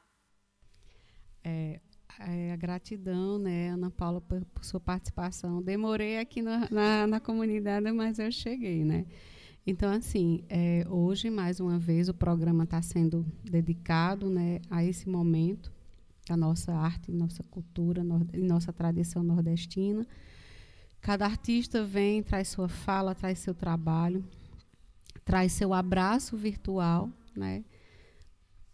É, 1.43 1.81
é, 2.27 2.51
a 2.51 2.55
gratidão, 2.55 3.37
né, 3.37 3.69
Ana 3.69 3.89
Paula, 3.89 4.21
por, 4.21 4.43
por 4.45 4.63
sua 4.63 4.79
participação. 4.79 5.61
Demorei 5.61 6.19
aqui 6.19 6.41
na, 6.41 6.67
na, 6.69 7.07
na, 7.07 7.19
comunidade, 7.19 7.91
mas 7.91 8.19
eu 8.19 8.31
cheguei, 8.31 8.83
né? 8.83 9.05
Então, 9.65 9.91
assim, 9.91 10.43
é, 10.49 10.85
hoje, 10.89 11.29
mais 11.29 11.59
uma 11.59 11.77
vez, 11.77 12.09
o 12.09 12.13
programa 12.13 12.63
está 12.63 12.81
sendo 12.81 13.25
dedicado 13.43 14.29
né, 14.29 14.59
a 14.69 14.83
esse 14.83 15.07
momento 15.07 15.71
da 16.27 16.35
nossa 16.35 16.73
arte, 16.73 17.11
nossa 17.11 17.43
cultura 17.43 18.03
nossa 18.03 18.73
tradição 18.73 19.21
nordestina. 19.23 20.07
Cada 20.99 21.25
artista 21.25 21.83
vem, 21.83 22.23
traz 22.23 22.47
sua 22.47 22.67
fala, 22.67 23.13
traz 23.13 23.39
seu 23.39 23.53
trabalho, 23.53 24.23
traz 25.25 25.51
seu 25.51 25.73
abraço 25.73 26.37
virtual, 26.37 27.09
né? 27.35 27.63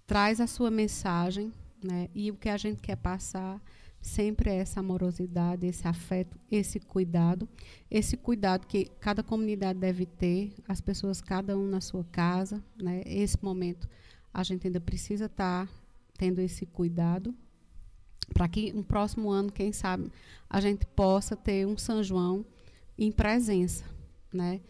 traz 0.07 0.39
a 0.39 0.47
sua 0.47 0.71
mensagem 0.71 1.53
né? 1.83 2.09
E 2.13 2.31
o 2.31 2.35
que 2.35 2.49
a 2.49 2.57
gente 2.57 2.81
quer 2.81 2.97
passar 2.97 3.61
sempre 4.01 4.49
é 4.49 4.55
essa 4.57 4.79
amorosidade, 4.79 5.65
esse 5.65 5.87
afeto, 5.87 6.37
esse 6.51 6.79
cuidado, 6.79 7.47
esse 7.89 8.15
cuidado 8.15 8.65
que 8.67 8.85
cada 8.99 9.23
comunidade 9.23 9.79
deve 9.79 10.05
ter, 10.05 10.53
as 10.67 10.79
pessoas 10.79 11.21
cada 11.21 11.57
um 11.57 11.67
na 11.67 11.81
sua 11.81 12.03
casa, 12.05 12.63
né? 12.81 13.01
Esse 13.05 13.37
momento 13.43 13.87
a 14.33 14.43
gente 14.43 14.67
ainda 14.67 14.79
precisa 14.79 15.25
estar 15.25 15.67
tá 15.67 15.73
tendo 16.17 16.39
esse 16.39 16.65
cuidado 16.65 17.33
para 18.33 18.47
que 18.47 18.71
no 18.71 18.83
próximo 18.83 19.29
ano, 19.29 19.51
quem 19.51 19.71
sabe, 19.71 20.11
a 20.49 20.59
gente 20.59 20.85
possa 20.85 21.35
ter 21.35 21.65
um 21.65 21.77
São 21.77 22.03
João 22.03 22.45
em 22.97 23.11
presença, 23.11 23.85
né? 24.33 24.61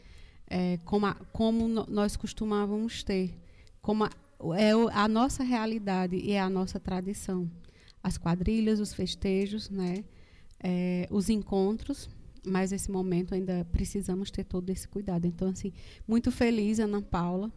É, 0.49 0.77
como, 0.85 1.05
a, 1.05 1.13
como 1.33 1.67
nós 1.67 2.15
costumávamos 2.15 3.03
ter, 3.03 3.37
como 3.81 4.05
a, 4.05 4.09
é 4.55 4.71
a 4.93 5.07
nossa 5.07 5.43
realidade 5.43 6.15
e 6.15 6.31
é 6.31 6.39
a 6.39 6.49
nossa 6.49 6.79
tradição. 6.79 7.49
As 8.03 8.17
quadrilhas, 8.17 8.79
os 8.79 8.93
festejos, 8.93 9.69
né? 9.69 10.03
É, 10.63 11.07
os 11.11 11.29
encontros, 11.29 12.09
mas 12.45 12.71
nesse 12.71 12.89
momento 12.89 13.33
ainda 13.33 13.65
precisamos 13.71 14.31
ter 14.31 14.43
todo 14.43 14.69
esse 14.69 14.88
cuidado. 14.88 15.25
Então, 15.25 15.49
assim, 15.49 15.73
muito 16.07 16.31
feliz, 16.31 16.79
Ana 16.79 17.01
Paula, 17.01 17.51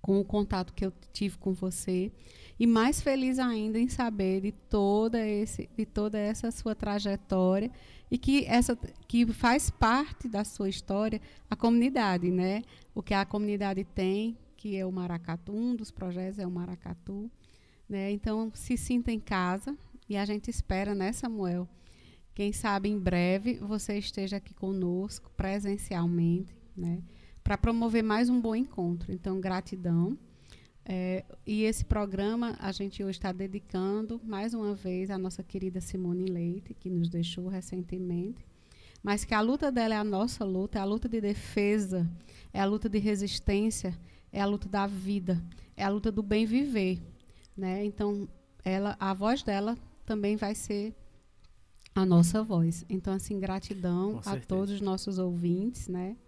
com 0.00 0.20
o 0.20 0.24
contato 0.24 0.72
que 0.72 0.86
eu 0.86 0.92
tive 1.12 1.36
com 1.38 1.52
você 1.52 2.12
e 2.58 2.66
mais 2.66 3.00
feliz 3.00 3.38
ainda 3.38 3.78
em 3.78 3.88
saber 3.88 4.40
de 4.40 4.52
toda 4.52 5.26
esse 5.26 5.68
de 5.76 5.84
toda 5.84 6.16
essa 6.16 6.50
sua 6.50 6.74
trajetória 6.74 7.70
e 8.10 8.16
que 8.16 8.44
essa 8.46 8.78
que 9.08 9.26
faz 9.26 9.68
parte 9.68 10.28
da 10.28 10.44
sua 10.44 10.68
história 10.68 11.20
a 11.50 11.56
comunidade, 11.56 12.30
né? 12.30 12.62
O 12.94 13.02
que 13.02 13.12
a 13.12 13.26
comunidade 13.26 13.84
tem 13.84 14.38
que 14.66 14.76
é 14.76 14.84
o 14.84 14.90
Maracatu, 14.90 15.52
um 15.52 15.76
dos 15.76 15.92
projetos 15.92 16.40
é 16.40 16.46
o 16.46 16.50
Maracatu. 16.50 17.30
Né? 17.88 18.10
Então, 18.10 18.50
se 18.52 18.76
sinta 18.76 19.12
em 19.12 19.20
casa 19.20 19.76
e 20.08 20.16
a 20.16 20.24
gente 20.24 20.50
espera, 20.50 20.92
né, 20.92 21.12
Samuel? 21.12 21.68
Quem 22.34 22.52
sabe 22.52 22.88
em 22.88 22.98
breve 22.98 23.60
você 23.60 23.96
esteja 23.96 24.38
aqui 24.38 24.52
conosco 24.52 25.30
presencialmente, 25.36 26.52
né? 26.76 27.00
Para 27.44 27.56
promover 27.56 28.02
mais 28.02 28.28
um 28.28 28.40
bom 28.40 28.56
encontro. 28.56 29.12
Então, 29.12 29.40
gratidão. 29.40 30.18
É, 30.84 31.24
e 31.46 31.62
esse 31.62 31.84
programa 31.84 32.56
a 32.58 32.72
gente 32.72 33.04
hoje 33.04 33.18
está 33.18 33.30
dedicando 33.30 34.20
mais 34.24 34.52
uma 34.52 34.74
vez 34.74 35.12
à 35.12 35.16
nossa 35.16 35.44
querida 35.44 35.80
Simone 35.80 36.26
Leite, 36.26 36.74
que 36.74 36.90
nos 36.90 37.08
deixou 37.08 37.46
recentemente, 37.46 38.44
mas 39.00 39.24
que 39.24 39.32
a 39.32 39.40
luta 39.40 39.70
dela 39.70 39.94
é 39.94 39.96
a 39.96 40.04
nossa 40.04 40.44
luta, 40.44 40.78
é 40.78 40.82
a 40.82 40.84
luta 40.84 41.08
de 41.08 41.20
defesa, 41.20 42.04
é 42.52 42.60
a 42.60 42.64
luta 42.64 42.88
de 42.88 42.98
resistência 42.98 43.96
é 44.36 44.42
a 44.42 44.44
luta 44.44 44.68
da 44.68 44.86
vida, 44.86 45.42
é 45.74 45.82
a 45.82 45.88
luta 45.88 46.12
do 46.12 46.22
bem 46.22 46.44
viver, 46.44 47.00
né? 47.56 47.82
Então, 47.86 48.28
ela, 48.62 48.94
a 49.00 49.14
voz 49.14 49.42
dela 49.42 49.78
também 50.04 50.36
vai 50.36 50.54
ser 50.54 50.94
a 51.94 52.04
nossa 52.04 52.42
voz. 52.42 52.84
Então, 52.86 53.14
assim, 53.14 53.40
gratidão 53.40 54.20
a 54.26 54.38
todos 54.38 54.74
os 54.74 54.80
nossos 54.82 55.18
ouvintes, 55.18 55.88
né? 55.88 56.18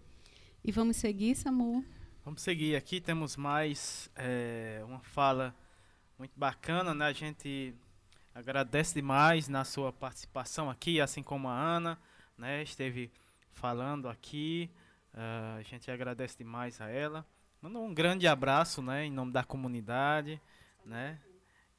E 0.65 0.71
vamos 0.71 0.97
seguir, 0.97 1.35
Samu? 1.35 1.85
Vamos 2.25 2.41
seguir. 2.41 2.75
Aqui 2.75 2.99
temos 2.99 3.37
mais 3.37 4.09
é, 4.15 4.81
uma 4.87 5.01
fala 5.01 5.55
muito 6.17 6.33
bacana, 6.35 6.95
né? 6.95 7.05
A 7.05 7.13
gente 7.13 7.75
agradece 8.33 8.95
demais 8.95 9.47
na 9.47 9.63
sua 9.63 9.93
participação 9.93 10.67
aqui, 10.67 10.99
assim 10.99 11.21
como 11.21 11.47
a 11.47 11.53
Ana, 11.53 11.95
né? 12.35 12.63
Esteve 12.63 13.11
falando 13.51 14.09
aqui. 14.09 14.67
Uh, 15.13 15.59
a 15.59 15.61
gente 15.61 15.91
agradece 15.91 16.39
demais 16.39 16.81
a 16.81 16.89
ela. 16.89 17.23
Manda 17.61 17.77
um 17.77 17.93
grande 17.93 18.25
abraço, 18.25 18.81
né, 18.81 19.03
em 19.03 19.11
nome 19.11 19.33
da 19.33 19.43
comunidade, 19.43 20.41
né? 20.85 21.19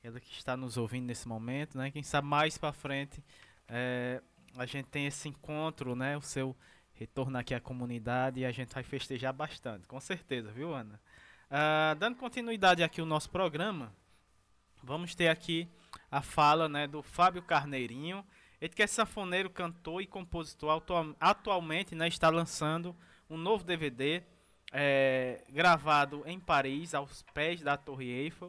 Ela 0.02 0.20
que 0.20 0.30
está 0.30 0.54
nos 0.54 0.76
ouvindo 0.76 1.06
nesse 1.06 1.26
momento, 1.26 1.78
né? 1.78 1.90
Quem 1.90 2.02
sabe 2.02 2.28
mais 2.28 2.58
para 2.58 2.70
frente 2.70 3.24
é, 3.66 4.20
a 4.58 4.66
gente 4.66 4.86
tem 4.88 5.06
esse 5.06 5.26
encontro, 5.26 5.96
né? 5.96 6.18
O 6.18 6.20
seu 6.20 6.54
retorno 6.92 7.38
aqui 7.38 7.54
à 7.54 7.60
comunidade 7.60 8.40
e 8.40 8.44
a 8.44 8.52
gente 8.52 8.74
vai 8.74 8.82
festejar 8.82 9.32
bastante, 9.32 9.86
com 9.86 9.98
certeza, 9.98 10.52
viu, 10.52 10.74
Ana? 10.74 11.00
Uh, 11.50 11.94
dando 11.98 12.16
continuidade 12.16 12.82
aqui 12.82 13.00
ao 13.00 13.06
nosso 13.06 13.30
programa, 13.30 13.90
vamos 14.82 15.14
ter 15.14 15.28
aqui 15.28 15.66
a 16.10 16.20
fala, 16.20 16.68
né, 16.68 16.86
do 16.86 17.02
Fábio 17.02 17.40
Carneirinho. 17.40 18.22
Ele 18.60 18.74
que 18.74 18.82
é 18.82 18.86
sanfoneiro, 18.86 19.48
cantor 19.48 20.02
e 20.02 20.06
compositor, 20.06 20.76
atual, 20.76 21.16
atualmente, 21.18 21.94
né, 21.94 22.06
está 22.06 22.28
lançando 22.28 22.94
um 23.30 23.38
novo 23.38 23.64
DVD 23.64 24.22
é, 24.72 25.42
gravado 25.48 26.22
em 26.26 26.38
Paris, 26.38 26.94
aos 26.94 27.22
pés 27.34 27.60
da 27.60 27.76
Torre 27.76 28.08
Eiffel. 28.08 28.48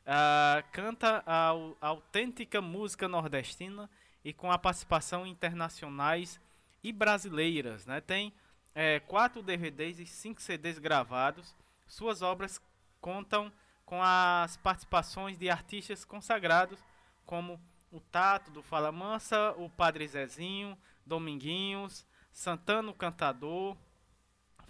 Uh, 0.00 0.64
canta 0.72 1.22
a, 1.26 1.50
a, 1.80 1.88
autêntica 1.88 2.60
música 2.60 3.06
nordestina 3.06 3.88
e 4.24 4.32
com 4.32 4.50
a 4.50 4.58
participação 4.58 5.26
internacionais 5.26 6.40
e 6.82 6.92
brasileiras. 6.92 7.86
Né? 7.86 8.00
Tem 8.00 8.32
é, 8.74 9.00
quatro 9.00 9.42
DVDs 9.42 9.98
e 9.98 10.06
cinco 10.06 10.40
CDs 10.40 10.78
gravados. 10.78 11.54
Suas 11.86 12.22
obras 12.22 12.60
contam 13.00 13.52
com 13.84 14.02
as 14.02 14.56
participações 14.56 15.38
de 15.38 15.50
artistas 15.50 16.04
consagrados 16.04 16.78
como 17.26 17.60
o 17.92 18.00
Tato 18.00 18.50
do 18.50 18.62
Fala 18.62 18.92
Mansa, 18.92 19.52
o 19.56 19.68
Padre 19.68 20.06
Zezinho, 20.06 20.78
Dominguinhos, 21.04 22.06
Santano 22.32 22.94
Cantador, 22.94 23.76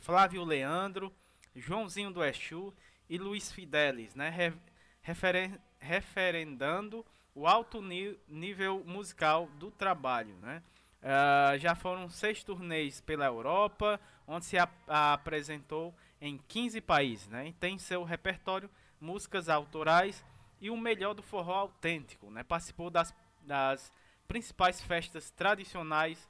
Flávio 0.00 0.44
Leandro, 0.44 1.12
Joãozinho 1.54 2.10
do 2.10 2.24
Exu 2.24 2.74
e 3.08 3.18
Luiz 3.18 3.52
Fidelis, 3.52 4.14
né? 4.14 4.54
Referen 5.02 5.58
referendando 5.78 7.04
o 7.34 7.46
alto 7.46 7.80
nível 7.80 8.82
musical 8.84 9.46
do 9.58 9.70
trabalho, 9.70 10.34
né? 10.42 10.62
Uh, 11.02 11.58
já 11.58 11.74
foram 11.74 12.10
seis 12.10 12.44
turnês 12.44 13.00
pela 13.00 13.24
Europa, 13.24 13.98
onde 14.26 14.44
se 14.44 14.56
apresentou 14.86 15.94
em 16.20 16.36
15 16.36 16.80
países, 16.82 17.28
né? 17.28 17.48
E 17.48 17.52
tem 17.54 17.78
seu 17.78 18.04
repertório 18.04 18.68
músicas 19.00 19.48
autorais 19.48 20.22
e 20.60 20.70
o 20.70 20.76
melhor 20.76 21.14
do 21.14 21.22
forró 21.22 21.54
autêntico, 21.54 22.30
né? 22.30 22.42
Participou 22.42 22.90
das, 22.90 23.14
das 23.42 23.90
principais 24.28 24.82
festas 24.82 25.30
tradicionais 25.30 26.28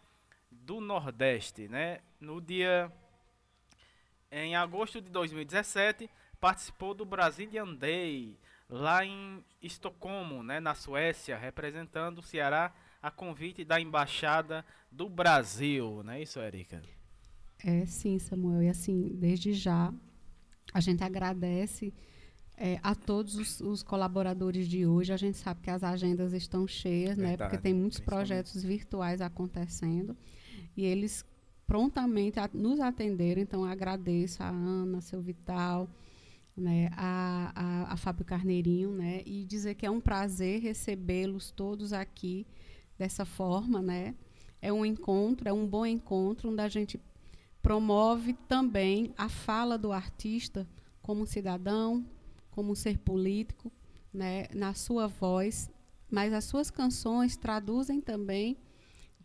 do 0.50 0.80
Nordeste, 0.80 1.68
né? 1.68 2.00
No 2.20 2.40
dia 2.40 2.92
em 4.30 4.54
agosto 4.56 5.00
de 5.00 5.10
2017, 5.10 6.08
participou 6.40 6.94
do 6.94 7.04
Brazilian 7.04 7.74
Day 7.74 8.38
lá 8.68 9.04
em 9.04 9.44
Estocolmo, 9.60 10.42
né, 10.42 10.60
na 10.60 10.74
Suécia, 10.74 11.36
representando 11.36 12.18
o 12.18 12.22
Ceará 12.22 12.72
a 13.02 13.10
convite 13.10 13.64
da 13.64 13.80
embaixada 13.80 14.64
do 14.90 15.08
Brasil, 15.08 16.02
não 16.04 16.12
é 16.12 16.22
isso, 16.22 16.38
Erika? 16.38 16.82
É 17.64 17.84
sim, 17.86 18.18
Samuel, 18.18 18.62
e 18.62 18.68
assim, 18.68 19.14
desde 19.14 19.52
já 19.52 19.92
a 20.72 20.80
gente 20.80 21.02
agradece 21.02 21.92
é, 22.56 22.78
a 22.82 22.94
todos 22.94 23.36
os, 23.36 23.60
os, 23.60 23.82
colaboradores 23.82 24.68
de 24.68 24.86
hoje. 24.86 25.12
A 25.12 25.16
gente 25.16 25.38
sabe 25.38 25.62
que 25.62 25.70
as 25.70 25.82
agendas 25.82 26.32
estão 26.32 26.66
cheias, 26.68 27.16
Verdade, 27.16 27.38
né? 27.38 27.48
Porque 27.48 27.58
tem 27.58 27.74
muitos 27.74 28.00
projetos 28.00 28.62
virtuais 28.62 29.20
acontecendo 29.20 30.16
e 30.76 30.84
eles 30.84 31.24
prontamente 31.70 32.40
a, 32.40 32.50
nos 32.52 32.80
atenderam. 32.80 33.40
Então 33.40 33.64
agradeço 33.64 34.42
a 34.42 34.48
Ana, 34.48 35.00
seu 35.00 35.22
Vital, 35.22 35.88
né, 36.56 36.90
a, 36.96 37.52
a, 37.54 37.92
a 37.92 37.96
Fábio 37.96 38.24
Carneirinho, 38.24 38.90
né? 38.90 39.22
E 39.24 39.44
dizer 39.44 39.76
que 39.76 39.86
é 39.86 39.90
um 39.90 40.00
prazer 40.00 40.60
recebê-los 40.60 41.52
todos 41.52 41.92
aqui 41.92 42.44
dessa 42.98 43.24
forma, 43.24 43.80
né? 43.80 44.16
É 44.60 44.72
um 44.72 44.84
encontro, 44.84 45.48
é 45.48 45.52
um 45.52 45.64
bom 45.64 45.86
encontro 45.86 46.50
onde 46.50 46.60
a 46.60 46.68
gente 46.68 47.00
promove 47.62 48.32
também 48.48 49.14
a 49.16 49.28
fala 49.28 49.78
do 49.78 49.92
artista 49.92 50.66
como 51.00 51.24
cidadão, 51.24 52.04
como 52.50 52.74
ser 52.74 52.98
político, 52.98 53.70
né, 54.12 54.48
na 54.52 54.74
sua 54.74 55.06
voz, 55.06 55.70
mas 56.10 56.32
as 56.32 56.46
suas 56.46 56.68
canções 56.68 57.36
traduzem 57.36 58.00
também 58.00 58.56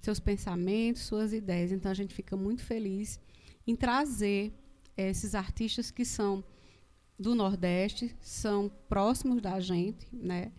seus 0.06 0.20
pensamentos, 0.20 1.02
suas 1.02 1.34
ideias. 1.34 1.72
Então 1.72 1.92
a 1.92 1.96
gente 1.96 2.14
fica 2.14 2.38
muito 2.38 2.64
feliz 2.64 3.20
em 3.68 3.76
trazer 3.76 4.54
esses 4.96 5.36
artistas 5.36 5.92
que 5.92 6.06
são 6.06 6.44
do 7.18 7.34
Nordeste, 7.34 8.16
são 8.22 8.70
próximos 8.88 9.42
da 9.42 9.60
gente, 9.60 10.08
né? 10.14 10.52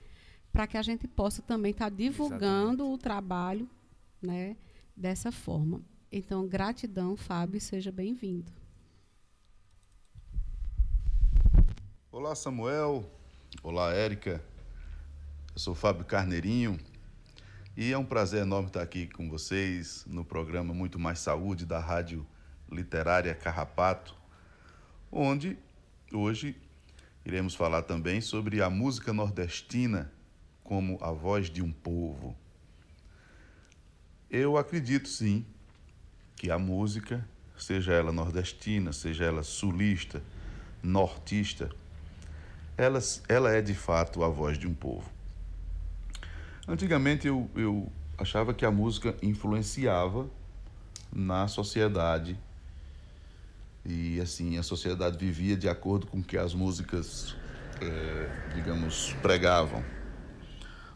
para 0.57 0.66
que 0.66 0.78
a 0.78 0.82
gente 0.82 1.07
possa 1.07 1.42
também 1.42 1.70
estar 1.70 1.90
tá 1.90 1.97
divulgando 1.97 2.82
Exatamente. 2.82 2.94
o 2.94 2.99
trabalho 2.99 3.70
né, 4.22 4.57
dessa 4.97 5.30
forma. 5.30 5.82
Então, 6.11 6.49
gratidão, 6.49 7.14
Fábio, 7.14 7.61
seja 7.61 7.92
bem-vindo. 7.92 8.51
Olá, 12.11 12.34
Samuel. 12.34 13.05
Olá, 13.62 13.92
Érica. 13.92 14.42
Eu 15.53 15.59
sou 15.59 15.74
Fábio 15.74 16.07
Carneirinho 16.07 16.80
e 17.77 17.93
é 17.93 17.99
um 17.99 18.05
prazer 18.05 18.41
enorme 18.41 18.68
estar 18.68 18.81
aqui 18.81 19.07
com 19.07 19.29
vocês 19.29 20.03
no 20.07 20.24
programa 20.24 20.72
Muito 20.72 20.99
Mais 20.99 21.18
Saúde 21.18 21.66
da 21.66 21.79
Rádio 21.79 22.27
Literária 22.72 23.35
Carrapato, 23.35 24.16
onde 25.12 25.59
hoje 26.11 26.57
iremos 27.22 27.55
falar 27.55 27.83
também 27.83 28.22
sobre 28.22 28.62
a 28.62 28.70
música 28.70 29.12
nordestina 29.12 30.11
como 30.64 30.97
a 31.03 31.12
voz 31.12 31.51
de 31.51 31.62
um 31.62 31.70
povo. 31.70 32.35
Eu 34.31 34.57
acredito 34.57 35.07
sim 35.07 35.45
que 36.35 36.51
a 36.51 36.59
música, 36.59 37.29
seja 37.59 37.93
ela 37.93 38.11
nordestina, 38.11 38.91
seja 38.91 39.24
ela 39.24 39.43
sulista, 39.43 40.22
nortista, 40.83 41.68
ela, 42.74 43.01
ela 43.29 43.53
é 43.53 43.61
de 43.61 43.74
fato 43.74 44.24
a 44.24 44.31
voz 44.31 44.57
de 44.57 44.66
um 44.66 44.72
povo. 44.72 45.16
Antigamente 46.69 47.29
eu, 47.29 47.49
eu 47.55 47.93
achava 48.19 48.53
que 48.53 48.64
a 48.67 48.71
música 48.73 49.14
influenciava 49.23 50.27
na 51.12 51.47
sociedade 51.47 52.37
e 53.85 54.21
assim 54.21 54.59
a 54.59 54.64
sociedade 54.64 55.17
vivia 55.17 55.57
de 55.57 55.69
acordo 55.69 56.09
com 56.09 56.19
o 56.19 56.23
que 56.25 56.37
as 56.37 56.55
músicas, 56.55 57.37
é, 57.81 58.53
digamos, 58.53 59.12
pregavam. 59.23 59.85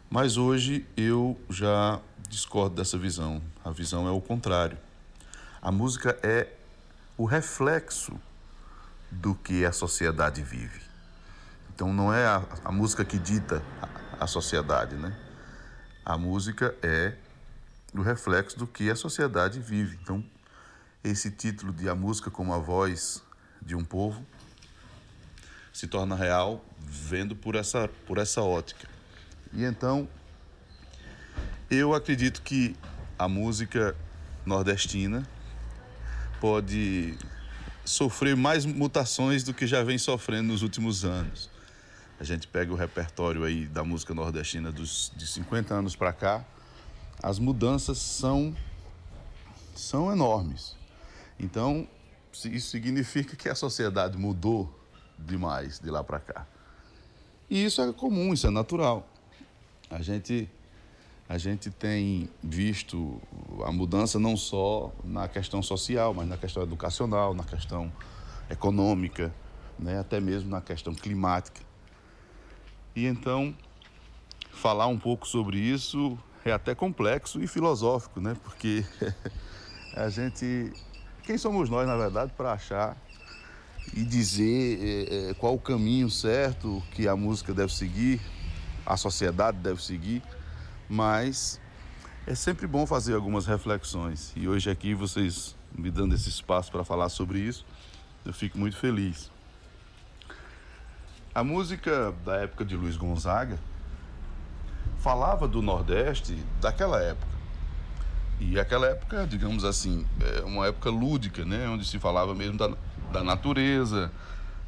Mas 0.09 0.35
hoje 0.35 0.85
eu 0.97 1.39
já 1.49 2.01
discordo 2.27 2.75
dessa 2.75 2.97
visão. 2.97 3.41
A 3.63 3.71
visão 3.71 4.05
é 4.05 4.11
o 4.11 4.19
contrário. 4.19 4.77
A 5.61 5.71
música 5.71 6.19
é 6.21 6.49
o 7.17 7.23
reflexo 7.23 8.19
do 9.09 9.33
que 9.33 9.63
a 9.63 9.71
sociedade 9.71 10.41
vive. 10.41 10.81
Então 11.73 11.93
não 11.93 12.13
é 12.13 12.25
a, 12.25 12.43
a 12.65 12.71
música 12.73 13.05
que 13.05 13.17
dita 13.17 13.63
a, 13.81 14.25
a 14.25 14.27
sociedade, 14.27 14.97
né? 14.97 15.15
A 16.03 16.17
música 16.17 16.75
é 16.81 17.13
o 17.93 18.01
reflexo 18.01 18.57
do 18.57 18.65
que 18.65 18.89
a 18.89 18.95
sociedade 18.95 19.59
vive. 19.59 19.99
Então, 20.01 20.23
esse 21.03 21.29
título 21.29 21.71
de 21.71 21.87
A 21.87 21.95
Música 21.95 22.31
como 22.31 22.53
a 22.53 22.57
Voz 22.57 23.21
de 23.61 23.75
um 23.75 23.83
Povo 23.83 24.25
se 25.71 25.85
torna 25.87 26.15
real 26.15 26.65
vendo 26.79 27.35
por 27.35 27.55
essa, 27.55 27.87
por 28.07 28.17
essa 28.17 28.41
ótica. 28.41 28.87
E 29.53 29.63
então, 29.63 30.07
eu 31.69 31.93
acredito 31.93 32.41
que 32.41 32.75
a 33.17 33.27
música 33.27 33.95
nordestina 34.43 35.27
pode 36.39 37.15
sofrer 37.85 38.35
mais 38.35 38.65
mutações 38.65 39.43
do 39.43 39.53
que 39.53 39.67
já 39.67 39.83
vem 39.83 39.99
sofrendo 39.99 40.47
nos 40.51 40.63
últimos 40.63 41.05
anos. 41.05 41.50
A 42.21 42.23
gente 42.23 42.47
pega 42.47 42.71
o 42.71 42.75
repertório 42.75 43.43
aí 43.43 43.65
da 43.65 43.83
música 43.83 44.13
nordestina 44.13 44.71
dos, 44.71 45.11
de 45.15 45.25
50 45.25 45.73
anos 45.73 45.95
para 45.95 46.13
cá, 46.13 46.45
as 47.19 47.39
mudanças 47.39 47.97
são, 47.97 48.55
são 49.75 50.11
enormes. 50.11 50.75
Então, 51.39 51.87
isso 52.31 52.69
significa 52.69 53.35
que 53.35 53.49
a 53.49 53.55
sociedade 53.55 54.19
mudou 54.19 54.71
demais 55.17 55.79
de 55.79 55.89
lá 55.89 56.03
para 56.03 56.19
cá. 56.19 56.45
E 57.49 57.65
isso 57.65 57.81
é 57.81 57.91
comum, 57.91 58.35
isso 58.35 58.45
é 58.45 58.51
natural. 58.51 59.09
A 59.89 60.03
gente, 60.03 60.47
a 61.27 61.39
gente 61.39 61.71
tem 61.71 62.29
visto 62.43 63.19
a 63.65 63.71
mudança 63.71 64.19
não 64.19 64.37
só 64.37 64.93
na 65.03 65.27
questão 65.27 65.63
social, 65.63 66.13
mas 66.13 66.27
na 66.27 66.37
questão 66.37 66.61
educacional, 66.61 67.33
na 67.33 67.43
questão 67.43 67.91
econômica, 68.47 69.33
né? 69.79 69.97
até 69.97 70.19
mesmo 70.19 70.51
na 70.51 70.61
questão 70.61 70.93
climática. 70.93 71.70
E 72.95 73.05
então, 73.05 73.55
falar 74.51 74.87
um 74.87 74.97
pouco 74.97 75.27
sobre 75.27 75.57
isso 75.57 76.17
é 76.43 76.51
até 76.51 76.75
complexo 76.75 77.41
e 77.41 77.47
filosófico, 77.47 78.19
né? 78.19 78.35
porque 78.43 78.85
a 79.95 80.09
gente. 80.09 80.73
Quem 81.23 81.37
somos 81.37 81.69
nós, 81.69 81.87
na 81.87 81.95
verdade, 81.95 82.33
para 82.35 82.53
achar 82.53 82.97
e 83.93 84.03
dizer 84.03 85.07
é, 85.11 85.33
qual 85.35 85.53
o 85.53 85.59
caminho 85.59 86.09
certo 86.09 86.81
que 86.91 87.07
a 87.07 87.15
música 87.15 87.53
deve 87.53 87.73
seguir, 87.73 88.19
a 88.85 88.97
sociedade 88.97 89.57
deve 89.57 89.81
seguir, 89.83 90.21
mas 90.89 91.59
é 92.25 92.35
sempre 92.35 92.67
bom 92.67 92.85
fazer 92.85 93.13
algumas 93.13 93.45
reflexões. 93.45 94.33
E 94.35 94.47
hoje 94.47 94.69
aqui 94.69 94.93
vocês 94.93 95.55
me 95.75 95.89
dando 95.89 96.15
esse 96.15 96.29
espaço 96.29 96.71
para 96.71 96.83
falar 96.83 97.09
sobre 97.09 97.39
isso, 97.39 97.65
eu 98.25 98.33
fico 98.33 98.57
muito 98.57 98.77
feliz. 98.77 99.31
A 101.33 101.45
música 101.45 102.13
da 102.25 102.41
época 102.41 102.65
de 102.65 102.75
Luiz 102.75 102.97
Gonzaga 102.97 103.57
falava 104.99 105.47
do 105.47 105.61
Nordeste 105.61 106.35
daquela 106.59 107.01
época. 107.01 107.31
E 108.37 108.59
aquela 108.59 108.87
época, 108.87 109.25
digamos 109.25 109.63
assim, 109.63 110.05
é 110.19 110.41
uma 110.41 110.67
época 110.67 110.89
lúdica, 110.89 111.45
né? 111.45 111.69
onde 111.69 111.85
se 111.85 111.97
falava 111.99 112.35
mesmo 112.35 112.57
da, 112.57 112.73
da 113.13 113.23
natureza, 113.23 114.11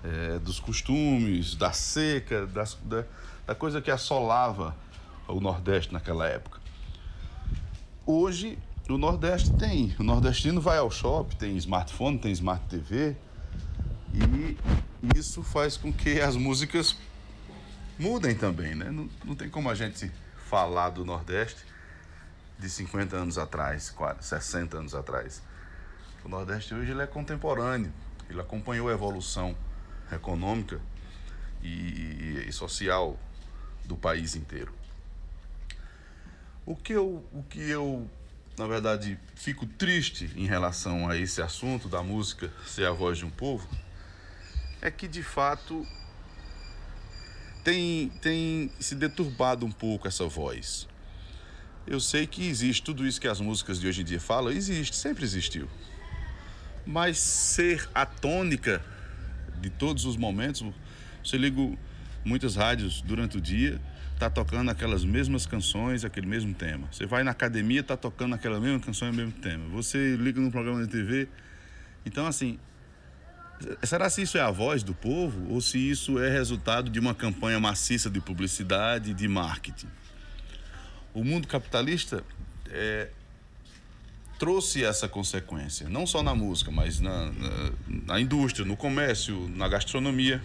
é, 0.06 0.40
dos 0.40 0.58
costumes, 0.58 1.54
da 1.54 1.74
seca, 1.74 2.48
das, 2.48 2.76
da, 2.82 3.04
da 3.46 3.54
coisa 3.54 3.82
que 3.82 3.92
assolava 3.92 4.74
o 5.28 5.42
Nordeste 5.42 5.92
naquela 5.92 6.28
época. 6.28 6.62
Hoje, 8.06 8.58
o 8.90 8.98
Nordeste 8.98 9.52
tem. 9.54 9.94
O 10.00 10.04
nordestino 10.04 10.62
vai 10.62 10.78
ao 10.78 10.90
shopping, 10.90 11.36
tem 11.36 11.58
smartphone, 11.58 12.18
tem 12.18 12.32
smart 12.32 12.64
TV. 12.68 13.18
E 14.14 14.58
isso 15.18 15.44
faz 15.44 15.76
com 15.76 15.92
que 15.92 16.22
as 16.22 16.36
músicas 16.36 16.96
mudem 17.98 18.36
também, 18.36 18.76
né? 18.76 18.90
Não, 18.92 19.10
não 19.26 19.36
tem 19.36 19.50
como 19.50 19.70
a 19.70 19.76
gente 19.76 20.12
falar 20.50 20.90
do 20.90 21.04
Nordeste 21.04 21.64
de 22.60 22.70
50 22.70 23.16
anos 23.16 23.38
atrás, 23.38 23.94
60 24.20 24.78
anos 24.78 24.96
atrás. 24.96 25.42
O 26.24 26.30
Nordeste 26.30 26.74
hoje 26.74 26.92
ele 26.92 27.02
é 27.02 27.08
contemporâneo, 27.08 27.92
ele 28.30 28.40
acompanhou 28.40 28.90
a 28.90 28.94
evolução 28.94 29.56
econômica 30.12 30.80
e, 31.62 32.46
e 32.48 32.52
social 32.54 33.20
do 33.86 33.96
país 33.96 34.36
inteiro. 34.36 34.74
O 36.66 36.76
que 36.76 36.94
eu, 36.94 37.26
o 37.34 37.44
que 37.44 37.60
eu, 37.60 38.10
na 38.58 38.68
verdade, 38.68 39.20
fico 39.36 39.66
triste 39.66 40.32
em 40.36 40.46
relação 40.46 41.10
a 41.10 41.18
esse 41.18 41.42
assunto 41.42 41.90
da 41.90 42.02
música 42.02 42.50
ser 42.66 42.86
a 42.86 42.92
voz 42.92 43.18
de 43.18 43.26
um 43.26 43.30
povo, 43.30 43.68
é 44.84 44.92
que 44.92 45.08
de 45.08 45.24
fato 45.24 45.88
tem, 47.64 48.10
tem 48.22 48.70
se 48.82 48.96
deturbado 48.96 49.66
um 49.66 49.72
pouco 49.72 50.10
essa 50.10 50.28
voz. 50.28 50.90
Eu 51.88 52.02
sei 52.02 52.28
que 52.28 52.46
existe 52.46 52.84
tudo 52.84 53.08
isso 53.08 53.20
que 53.20 53.28
as 53.28 53.40
músicas 53.40 53.80
de 53.80 53.88
hoje 53.88 54.02
em 54.02 54.04
dia 54.04 54.20
falam, 54.20 54.52
existe, 54.52 54.94
sempre 54.94 55.24
existiu. 55.24 55.70
Mas 56.86 57.18
ser 57.18 57.90
a 57.96 58.06
tônica 58.06 58.84
de 59.62 59.70
todos 59.70 60.04
os 60.04 60.18
momentos, 60.18 60.66
você 61.24 61.38
liga 61.38 61.62
muitas 62.26 62.58
rádios 62.58 63.02
durante 63.02 63.38
o 63.38 63.42
dia, 63.42 63.80
tá 64.20 64.30
tocando 64.30 64.70
aquelas 64.70 65.06
mesmas 65.06 65.46
canções, 65.46 66.04
aquele 66.04 66.28
mesmo 66.28 66.54
tema. 66.54 66.90
Você 66.92 67.06
vai 67.06 67.24
na 67.24 67.32
academia, 67.32 67.82
tá 67.82 67.96
tocando 67.96 68.36
aquela 68.36 68.60
mesma 68.60 68.82
canção 68.82 69.08
e 69.08 69.12
o 69.12 69.14
mesmo 69.14 69.32
tema. 69.32 69.66
Você 69.70 70.18
liga 70.18 70.42
num 70.42 70.52
programa 70.52 70.86
de 70.86 70.90
TV. 70.90 71.30
Então, 72.06 72.28
assim, 72.28 72.60
será 73.84 74.10
se 74.10 74.22
isso 74.22 74.38
é 74.38 74.42
a 74.42 74.52
voz 74.52 74.84
do 74.84 74.94
povo 74.94 75.52
ou 75.52 75.62
se 75.62 75.78
isso 75.78 76.20
é 76.20 76.30
resultado 76.30 76.90
de 76.90 77.00
uma 77.00 77.14
campanha 77.14 77.60
maciça 77.60 78.10
de 78.10 78.20
publicidade 78.20 79.12
e 79.12 79.14
de 79.14 79.28
marketing? 79.28 79.88
O 81.14 81.24
mundo 81.24 81.48
capitalista 81.48 82.24
é, 82.70 83.10
trouxe 84.40 84.84
essa 84.84 85.08
consequência, 85.08 85.88
não 85.88 86.08
só 86.08 86.24
na 86.24 86.34
música, 86.34 86.72
mas 86.72 87.00
na, 87.00 87.32
na, 87.32 87.72
na 88.08 88.20
indústria, 88.20 88.66
no 88.66 88.76
comércio, 88.76 89.48
na 89.50 89.68
gastronomia. 89.68 90.42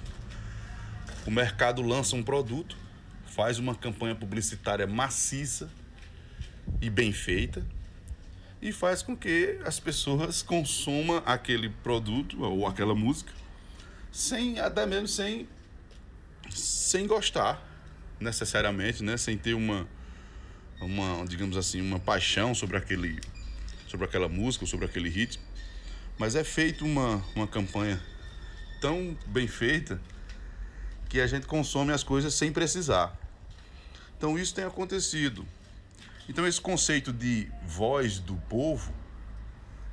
O 1.27 1.31
mercado 1.31 1.83
lança 1.83 2.17
um 2.17 2.23
produto, 2.23 2.77
faz 3.27 3.59
uma 3.59 3.75
campanha 3.75 4.15
publicitária 4.15 4.87
maciça 4.87 5.71
e 6.81 6.89
bem 6.89 7.13
feita 7.13 7.65
e 8.61 8.73
faz 8.73 9.03
com 9.03 9.17
que 9.17 9.59
as 9.65 9.79
pessoas 9.79 10.43
consumam 10.43 11.23
aquele 11.25 11.69
produto 11.69 12.43
ou 12.43 12.67
aquela 12.67 12.95
música 12.95 13.33
sem 14.11 14.59
até 14.59 14.85
mesmo 14.87 15.07
sem 15.07 15.49
sem 16.51 17.07
gostar 17.07 17.63
necessariamente, 18.21 19.03
né, 19.03 19.17
sem 19.17 19.37
ter 19.37 19.55
uma 19.55 19.87
uma, 20.81 21.27
digamos 21.27 21.57
assim, 21.57 21.81
uma 21.81 21.99
paixão 21.99 22.55
sobre 22.55 22.77
aquele 22.77 23.21
sobre 23.89 24.07
aquela 24.07 24.29
música, 24.29 24.65
sobre 24.67 24.87
aquele 24.87 25.09
ritmo. 25.09 25.43
Mas 26.19 26.35
é 26.35 26.45
feito 26.45 26.85
uma 26.85 27.25
uma 27.35 27.47
campanha 27.47 28.01
tão 28.81 29.17
bem 29.27 29.47
feita 29.47 30.01
que 31.09 31.21
a 31.21 31.27
gente 31.27 31.47
consome 31.47 31.93
as 31.93 32.03
coisas 32.03 32.35
sem 32.35 32.53
precisar. 32.53 33.17
Então 34.17 34.39
isso 34.39 34.55
tem 34.55 34.65
acontecido. 34.65 35.47
Então 36.29 36.47
esse 36.47 36.61
conceito 36.61 37.13
de 37.13 37.49
voz 37.67 38.19
do 38.19 38.37
povo, 38.37 38.93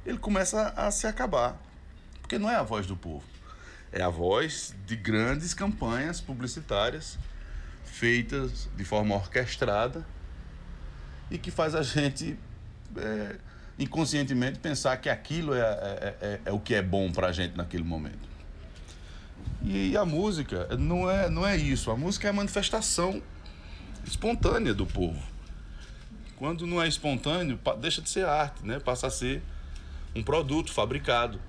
ele 0.05 0.17
começa 0.17 0.69
a 0.75 0.91
se 0.91 1.07
acabar. 1.07 1.57
Porque 2.21 2.37
não 2.37 2.49
é 2.49 2.55
a 2.55 2.63
voz 2.63 2.85
do 2.85 2.97
povo. 2.97 3.23
É 3.91 4.01
a 4.01 4.09
voz 4.09 4.75
de 4.85 4.95
grandes 4.95 5.53
campanhas 5.53 6.19
publicitárias 6.19 7.17
feitas 7.85 8.67
de 8.75 8.83
forma 8.83 9.15
orquestrada 9.15 10.05
e 11.31 11.37
que 11.37 11.49
faz 11.49 11.73
a 11.73 11.81
gente 11.81 12.37
é, 12.97 13.37
inconscientemente 13.79 14.59
pensar 14.59 14.97
que 14.97 15.09
aquilo 15.09 15.53
é, 15.53 15.59
é, 15.59 16.15
é, 16.21 16.41
é 16.45 16.51
o 16.51 16.59
que 16.59 16.75
é 16.75 16.81
bom 16.81 17.11
para 17.11 17.27
a 17.27 17.31
gente 17.31 17.55
naquele 17.55 17.83
momento. 17.83 18.35
E 19.63 19.95
a 19.95 20.05
música 20.05 20.67
não 20.77 21.09
é, 21.09 21.29
não 21.29 21.45
é 21.45 21.55
isso. 21.55 21.89
A 21.89 21.95
música 21.95 22.27
é 22.27 22.29
a 22.29 22.33
manifestação 22.33 23.21
espontânea 24.05 24.73
do 24.73 24.85
povo. 24.85 25.34
Quando 26.37 26.67
não 26.67 26.81
é 26.81 26.87
espontâneo, 26.87 27.59
deixa 27.79 28.01
de 28.01 28.09
ser 28.09 28.25
arte, 28.25 28.65
né? 28.65 28.79
passa 28.79 29.07
a 29.07 29.09
ser 29.09 29.41
um 30.15 30.23
produto 30.23 30.73
fabricado. 30.73 31.39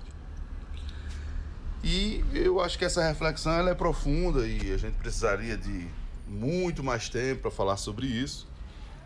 E 1.83 2.23
eu 2.33 2.59
acho 2.59 2.77
que 2.77 2.85
essa 2.85 3.05
reflexão 3.05 3.53
ela 3.53 3.69
é 3.69 3.75
profunda 3.75 4.47
e 4.47 4.73
a 4.73 4.77
gente 4.77 4.95
precisaria 4.95 5.57
de 5.57 5.87
muito 6.27 6.83
mais 6.83 7.07
tempo 7.09 7.43
para 7.43 7.51
falar 7.51 7.77
sobre 7.77 8.07
isso. 8.07 8.47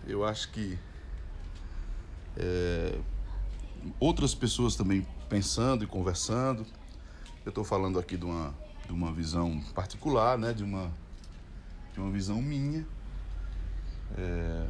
Eu 0.08 0.26
acho 0.26 0.52
que 0.52 0.80
é, 2.38 2.98
outras 4.00 4.34
pessoas 4.34 4.76
também 4.76 5.06
pensando 5.30 5.84
e 5.84 5.88
conversando. 5.88 6.66
Eu 7.46 7.50
estou 7.50 7.64
falando 7.64 8.00
aqui 8.00 8.18
de 8.18 8.26
uma, 8.26 8.54
de 8.86 8.92
uma 8.92 9.12
visão 9.12 9.62
particular, 9.74 10.38
né? 10.38 10.54
de, 10.54 10.64
uma, 10.64 10.92
de 11.94 12.00
uma 12.00 12.12
visão 12.12 12.42
minha. 12.42 12.86
É, 14.18 14.68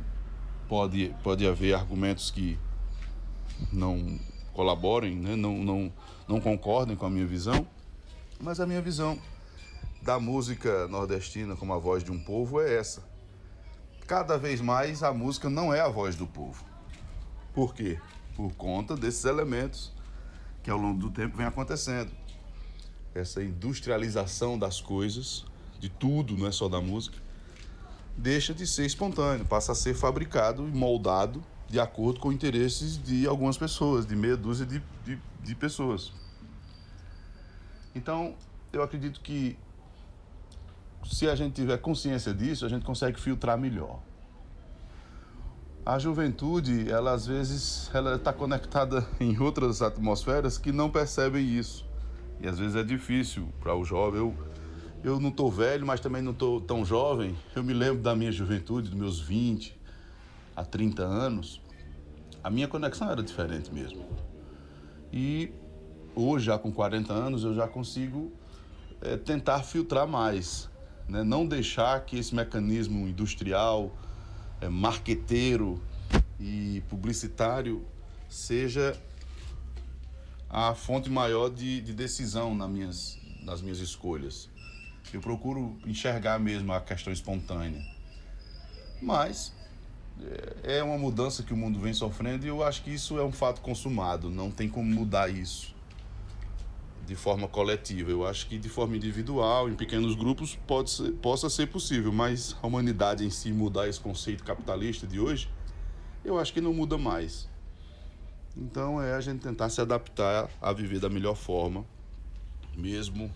pode, 0.72 1.14
pode 1.22 1.46
haver 1.46 1.74
argumentos 1.74 2.32
que 2.32 2.58
não 3.74 4.18
colaborem, 4.54 5.18
né? 5.18 5.36
não, 5.36 5.58
não, 5.58 5.94
não 6.26 6.40
concordem 6.40 6.96
com 6.96 7.06
a 7.06 7.10
minha 7.10 7.26
visão, 7.28 7.68
mas 8.40 8.62
a 8.62 8.66
minha 8.66 8.82
visão 8.82 9.20
da 10.02 10.18
música 10.18 10.88
nordestina 10.88 11.58
como 11.58 11.74
a 11.74 11.78
voz 11.78 12.06
de 12.06 12.12
um 12.14 12.18
povo 12.18 12.62
é 12.62 12.74
essa 12.74 13.04
cada 14.08 14.38
vez 14.38 14.62
mais 14.62 15.04
a 15.04 15.14
música 15.14 15.50
não 15.50 15.74
é 15.74 15.80
a 15.80 15.88
voz 15.88 16.16
do 16.16 16.28
povo. 16.28 16.66
Por 17.54 17.74
quê? 17.74 18.00
Por 18.36 18.54
conta 18.54 18.96
desses 18.96 19.26
elementos 19.26 19.94
que 20.64 20.70
ao 20.70 20.78
longo 20.78 21.00
do 21.00 21.10
tempo 21.10 21.38
vem 21.38 21.46
acontecendo. 21.46 22.12
Essa 23.14 23.44
industrialização 23.44 24.58
das 24.58 24.80
coisas, 24.80 25.46
de 25.80 25.90
tudo, 25.90 26.38
não 26.38 26.48
é 26.48 26.52
só 26.52 26.68
da 26.68 26.82
música, 26.82 27.18
deixa 28.18 28.54
de 28.54 28.68
ser 28.68 28.86
espontâneo, 28.86 29.46
passa 29.46 29.72
a 29.72 29.76
ser 29.76 29.94
fabricado 29.94 30.68
e 30.68 30.72
moldado 30.72 31.44
de 31.68 31.80
acordo 31.80 32.20
com 32.20 32.32
interesses 32.32 33.02
de 33.02 33.26
algumas 33.26 33.58
pessoas, 33.58 34.06
de 34.06 34.16
meia 34.16 34.36
dúzia 34.36 34.66
de, 34.66 34.84
de, 35.06 35.18
de 35.42 35.56
pessoas. 35.56 36.12
Então, 37.96 38.36
eu 38.74 38.84
acredito 38.84 39.22
que 39.22 39.58
se 41.06 41.30
a 41.30 41.36
gente 41.36 41.54
tiver 41.54 41.78
consciência 41.78 42.34
disso, 42.34 42.66
a 42.66 42.70
gente 42.70 42.86
consegue 42.86 43.20
filtrar 43.20 43.58
melhor. 43.58 44.00
A 45.86 45.98
juventude, 45.98 46.92
ela 46.92 47.14
às 47.14 47.26
vezes, 47.26 47.90
ela 47.94 48.16
está 48.16 48.32
conectada 48.32 49.08
em 49.20 49.40
outras 49.40 49.82
atmosferas 49.82 50.58
que 50.58 50.72
não 50.72 50.90
percebem 50.90 51.46
isso. 51.46 51.90
E 52.40 52.48
às 52.48 52.60
vezes 52.60 52.76
é 52.76 52.84
difícil 52.84 53.48
para 53.60 53.76
o 53.76 53.84
jovem. 53.84 54.20
Eu, 54.20 54.36
eu 55.04 55.20
não 55.20 55.30
estou 55.30 55.52
velho, 55.52 55.86
mas 55.86 56.00
também 56.00 56.22
não 56.22 56.32
estou 56.32 56.62
tão 56.62 56.86
jovem. 56.86 57.36
Eu 57.56 57.64
me 57.64 57.74
lembro 57.74 58.02
da 58.02 58.16
minha 58.16 58.32
juventude, 58.32 58.90
dos 58.90 58.98
meus 58.98 59.20
20 59.20 59.76
a 60.56 60.64
30 60.64 61.04
anos. 61.04 61.62
A 62.44 62.50
minha 62.50 62.68
conexão 62.68 63.10
era 63.10 63.22
diferente 63.22 63.74
mesmo. 63.74 64.06
E 65.12 65.52
hoje, 66.16 66.46
já 66.46 66.58
com 66.58 66.72
40 66.72 67.14
anos, 67.14 67.44
eu 67.44 67.54
já 67.54 67.68
consigo 67.68 68.32
é, 69.02 69.18
tentar 69.18 69.64
filtrar 69.64 70.08
mais 70.08 70.72
né? 71.12 71.24
não 71.24 71.46
deixar 71.46 72.06
que 72.06 72.18
esse 72.18 72.34
mecanismo 72.34 73.06
industrial, 73.06 73.92
é, 74.62 74.70
marqueteiro 74.70 75.82
e 76.40 76.82
publicitário 76.90 77.86
seja 78.30 78.98
a 80.50 80.74
fonte 80.74 81.10
maior 81.10 81.50
de, 81.50 81.82
de 81.82 81.94
decisão 81.94 82.56
nas 82.56 82.70
minhas, 82.70 83.20
nas 83.44 83.62
minhas 83.62 83.80
escolhas. 83.80 84.50
Eu 85.14 85.20
procuro 85.20 85.78
enxergar 85.86 86.40
mesmo 86.40 86.72
a 86.72 86.80
questão 86.80 87.12
espontânea. 87.12 87.84
Mas 89.02 89.54
é, 90.64 90.78
é 90.78 90.84
uma 90.84 90.98
mudança 90.98 91.44
que 91.44 91.54
o 91.54 91.58
mundo 91.58 91.80
vem 91.80 91.94
sofrendo 91.94 92.46
e 92.46 92.50
eu 92.50 92.64
acho 92.64 92.84
que 92.84 92.92
isso 92.92 93.18
é 93.18 93.24
um 93.24 93.32
fato 93.32 93.62
consumado, 93.62 94.30
não 94.30 94.52
tem 94.52 94.70
como 94.70 94.90
mudar 94.90 95.30
isso 95.30 95.74
de 97.06 97.16
forma 97.16 97.48
coletiva. 97.48 98.10
Eu 98.10 98.26
acho 98.26 98.48
que 98.48 98.58
de 98.58 98.70
forma 98.70 98.96
individual, 98.96 99.70
em 99.70 99.76
pequenos 99.76 100.16
grupos, 100.16 100.58
pode 100.68 100.92
ser, 100.92 101.12
possa 101.14 101.50
ser 101.50 101.68
possível, 101.68 102.12
mas 102.12 102.56
a 102.62 102.68
humanidade 102.68 103.26
em 103.26 103.30
si 103.30 103.52
mudar 103.52 103.90
esse 103.90 104.00
conceito 104.00 104.44
capitalista 104.44 105.06
de 105.06 105.20
hoje, 105.20 105.50
eu 106.24 106.40
acho 106.40 106.54
que 106.54 106.62
não 106.62 106.74
muda 106.74 106.98
mais. 106.98 107.50
Então 108.56 109.02
é 109.02 109.14
a 109.14 109.22
gente 109.22 109.42
tentar 109.42 109.70
se 109.70 109.82
adaptar 109.82 110.50
a 110.62 110.72
viver 110.72 111.00
da 111.00 111.10
melhor 111.10 111.36
forma, 111.36 111.86
mesmo 112.78 113.32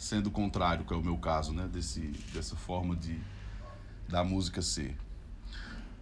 sendo 0.00 0.30
contrário, 0.30 0.86
que 0.86 0.94
é 0.94 0.96
o 0.96 1.02
meu 1.02 1.18
caso, 1.18 1.52
né, 1.52 1.68
desse 1.70 2.00
dessa 2.32 2.56
forma 2.56 2.96
de 2.96 3.20
da 4.08 4.24
música 4.24 4.62
ser. 4.62 4.96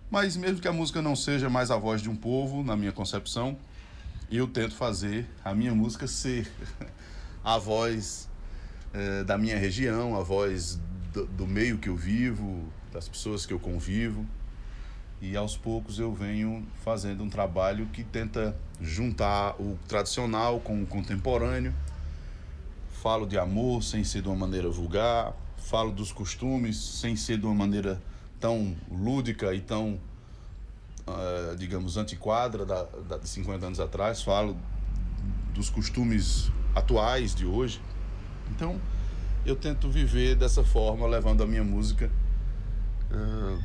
Mas 0.09 0.37
mesmo 0.37 0.61
que 0.61 0.69
a 0.69 0.73
música 0.73 1.03
não 1.03 1.17
seja 1.17 1.51
mais 1.51 1.71
a 1.71 1.77
voz 1.77 2.01
de 2.01 2.09
um 2.09 2.15
povo, 2.15 2.63
na 2.63 2.77
minha 2.77 2.93
concepção, 2.93 3.59
eu 4.31 4.47
tento 4.47 4.75
fazer 4.75 5.29
a 5.45 5.53
minha 5.53 5.75
música 5.75 6.07
ser 6.07 6.51
a 7.45 7.59
voz 7.59 8.29
é, 8.95 9.25
da 9.25 9.37
minha 9.37 9.59
região, 9.59 10.17
a 10.17 10.23
voz 10.23 10.79
do, 11.13 11.27
do, 11.27 11.47
meio 11.47 11.77
que 11.77 11.89
eu 11.89 11.97
vivo, 11.97 12.63
das 12.93 13.09
pessoas 13.09 13.45
que 13.45 13.53
eu 13.53 13.59
convivo. 13.59 14.25
E 15.21 15.37
aos 15.37 15.57
poucos 15.57 15.99
eu 15.99 16.15
venho 16.15 16.65
fazendo 16.85 17.25
um 17.25 17.29
trabalho 17.29 17.87
que 17.87 18.05
tenta 18.05 18.57
juntar 18.81 19.61
o 19.61 19.77
tradicional 19.89 20.61
com 20.61 20.81
o 20.81 20.87
contemporâneo. 20.87 21.75
Falo 23.03 23.27
de 23.27 23.39
amor 23.39 23.83
sem 23.83 24.03
ser 24.03 24.23
de 24.23 24.29
uma 24.29 24.35
maneira 24.35 24.69
vulgar, 24.69 25.33
falo 25.57 25.93
dos 25.93 26.11
costumes 26.11 26.77
sem 26.77 27.15
ser 27.15 27.39
de 27.39 27.47
uma 27.47 27.55
maneira 27.55 28.03
tão 28.41 28.77
lúdica 28.91 29.55
e 29.55 29.61
tão, 29.61 30.01
uh, 31.07 31.57
digamos, 31.57 31.97
antiquada 31.97 32.67
da, 32.67 32.83
da, 32.83 33.19
de 33.19 33.29
50 33.29 33.67
anos 33.67 33.79
atrás. 33.79 34.21
Falo 34.21 34.57
dos 35.55 35.71
costumes 35.71 36.51
atuais 36.75 37.37
de 37.37 37.47
hoje. 37.47 37.81
Então, 38.51 38.81
eu 39.47 39.55
tento 39.55 39.89
viver 39.89 40.35
dessa 40.35 40.65
forma, 40.65 41.07
levando 41.07 41.45
a 41.45 41.47
minha 41.47 41.63
música, 41.63 42.11
uh, 43.13 43.65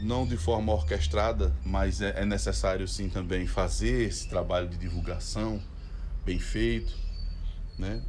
não 0.00 0.26
de 0.26 0.38
forma 0.38 0.72
orquestrada, 0.72 1.54
mas 1.62 2.00
é, 2.00 2.22
é 2.22 2.24
necessário 2.24 2.88
sim 2.88 3.10
também 3.10 3.46
fazer 3.46 4.08
esse 4.08 4.26
trabalho 4.30 4.66
de 4.66 4.78
divulgação 4.78 5.60
bem 6.24 6.38
feito, 6.38 6.96
né? 7.78 8.02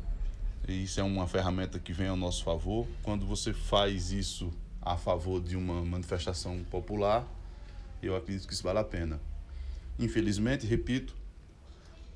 Isso 0.67 0.99
é 0.99 1.03
uma 1.03 1.25
ferramenta 1.25 1.79
que 1.79 1.93
vem 1.93 2.09
ao 2.09 2.17
nosso 2.17 2.43
favor. 2.43 2.85
Quando 3.01 3.25
você 3.25 3.53
faz 3.53 4.11
isso 4.11 4.51
a 4.81 4.97
favor 4.97 5.41
de 5.41 5.55
uma 5.55 5.81
manifestação 5.85 6.61
popular, 6.69 7.25
eu 8.03 8.15
acredito 8.17 8.45
que 8.45 8.53
isso 8.53 8.63
vale 8.63 8.79
a 8.79 8.83
pena. 8.83 9.19
Infelizmente, 9.97 10.67
repito, 10.67 11.15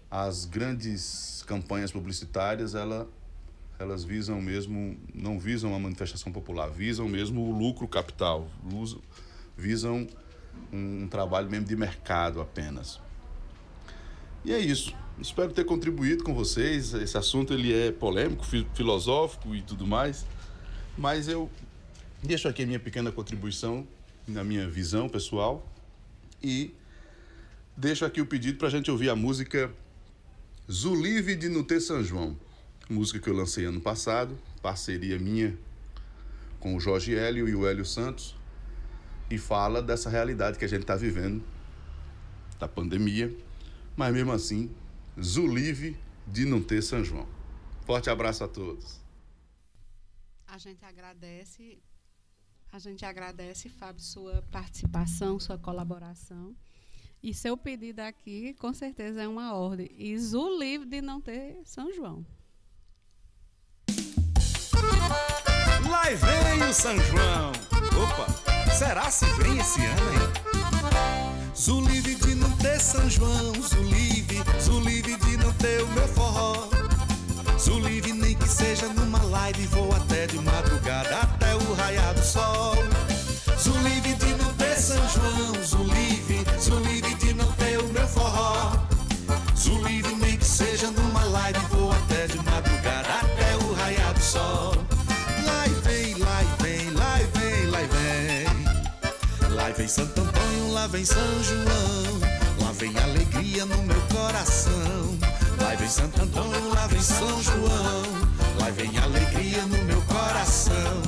as 0.09 0.43
grandes 0.43 1.43
campanhas 1.47 1.93
publicitárias, 1.93 2.75
ela, 2.75 3.07
elas 3.79 4.03
visam 4.03 4.41
mesmo, 4.41 4.97
não 5.15 5.39
visam 5.39 5.73
a 5.73 5.79
manifestação 5.79 6.29
popular, 6.33 6.69
visam 6.69 7.07
mesmo 7.07 7.41
o 7.41 7.57
lucro 7.57 7.87
capital, 7.87 8.49
visam 9.57 10.05
um, 10.73 11.03
um 11.03 11.07
trabalho 11.07 11.49
mesmo 11.49 11.65
de 11.65 11.75
mercado 11.77 12.41
apenas. 12.41 12.99
E 14.43 14.51
é 14.51 14.59
isso. 14.59 14.95
Espero 15.19 15.53
ter 15.53 15.65
contribuído 15.65 16.23
com 16.23 16.33
vocês. 16.33 16.93
Esse 16.93 17.17
assunto 17.17 17.53
ele 17.53 17.71
é 17.71 17.91
polêmico, 17.91 18.43
filosófico 18.73 19.55
e 19.55 19.61
tudo 19.61 19.85
mais, 19.85 20.25
mas 20.97 21.27
eu 21.27 21.49
deixo 22.23 22.47
aqui 22.47 22.63
a 22.63 22.65
minha 22.65 22.79
pequena 22.79 23.11
contribuição 23.11 23.87
na 24.27 24.43
minha 24.43 24.67
visão 24.67 25.07
pessoal 25.07 25.67
e 26.41 26.73
deixo 27.77 28.03
aqui 28.03 28.19
o 28.19 28.25
pedido 28.25 28.57
para 28.57 28.67
a 28.67 28.71
gente 28.71 28.89
ouvir 28.89 29.09
a 29.09 29.15
música 29.15 29.71
Zulive 30.71 31.35
de 31.35 31.49
Nutê 31.49 31.79
São 31.79 32.03
João, 32.03 32.37
música 32.89 33.19
que 33.19 33.29
eu 33.29 33.35
lancei 33.35 33.65
ano 33.65 33.81
passado, 33.81 34.37
parceria 34.61 35.19
minha 35.19 35.57
com 36.59 36.75
o 36.75 36.79
Jorge 36.79 37.15
Hélio 37.15 37.47
e 37.47 37.55
o 37.55 37.67
Hélio 37.67 37.85
Santos, 37.85 38.35
e 39.29 39.37
fala 39.37 39.81
dessa 39.81 40.09
realidade 40.09 40.57
que 40.57 40.65
a 40.65 40.67
gente 40.67 40.81
está 40.81 40.95
vivendo, 40.95 41.43
da 42.59 42.67
pandemia, 42.67 43.35
mas 43.95 44.13
mesmo 44.13 44.31
assim, 44.31 44.73
Zulive 45.21 45.97
de 46.27 46.45
Nutê 46.45 46.81
São 46.81 47.03
João. 47.03 47.27
Forte 47.85 48.09
abraço 48.09 48.43
a 48.43 48.47
todos. 48.47 48.99
A 50.47 50.57
gente 50.57 50.83
agradece, 50.83 51.81
a 52.71 52.79
gente 52.79 53.05
agradece, 53.05 53.69
Fábio, 53.69 54.01
sua 54.01 54.41
participação, 54.51 55.39
sua 55.39 55.57
colaboração. 55.57 56.55
E 57.23 57.33
seu 57.33 57.55
pedido 57.55 57.99
aqui, 57.99 58.53
com 58.55 58.73
certeza, 58.73 59.21
é 59.21 59.27
uma 59.27 59.53
ordem. 59.53 59.89
E 59.95 60.15
o 60.15 60.59
livre 60.59 60.87
de 60.87 61.01
não 61.01 61.21
ter 61.21 61.61
São 61.65 61.93
João. 61.93 62.25
Lá 65.89 66.03
vem 66.03 66.69
o 66.69 66.73
São 66.73 66.97
João. 66.97 67.51
Opa, 68.01 68.71
será 68.71 69.11
se 69.11 69.25
vem 69.37 69.59
esse 69.59 69.85
ano, 69.85 70.13
hein? 70.13 71.10
Zulive 71.55 72.15
de 72.15 72.35
não 72.35 72.49
ter 72.51 72.79
São 72.79 73.09
João, 73.09 73.53
Zulive, 73.61 74.41
Zulive 74.59 75.17
de 75.17 75.37
não 75.37 75.51
ter 75.53 75.83
o 75.83 75.87
meu 75.89 76.07
forró. 76.07 76.69
Zulive 77.59 78.13
nem 78.13 78.35
que 78.35 78.47
seja 78.47 78.87
numa 78.87 79.21
live, 79.23 79.67
vou 79.67 79.93
até 79.93 80.27
de 80.27 80.39
madrugada, 80.39 81.17
até 81.17 81.53
o 81.55 81.73
raiar 81.73 82.13
do 82.13 82.23
sol. 82.23 82.75
Zulive 83.59 84.13
de 84.15 84.33
não 84.35 84.53
ter 84.53 84.75
São 84.77 85.01
João, 85.09 85.63
Zulive, 85.63 86.10
lá 100.81 100.87
vem 100.87 101.05
São 101.05 101.43
João. 101.43 102.19
Lá 102.59 102.71
vem 102.71 102.97
alegria 102.97 103.65
no 103.65 103.83
meu 103.83 104.01
coração. 104.07 105.19
Lá 105.61 105.75
vem 105.75 105.87
Santo 105.87 106.23
Antônio, 106.23 106.73
lá 106.73 106.87
vem 106.87 107.01
São 107.01 107.43
João. 107.43 108.01
Lá 108.59 108.69
vem 108.71 108.97
alegria 108.97 109.61
no 109.61 109.77
meu 109.83 110.01
coração. 110.01 111.01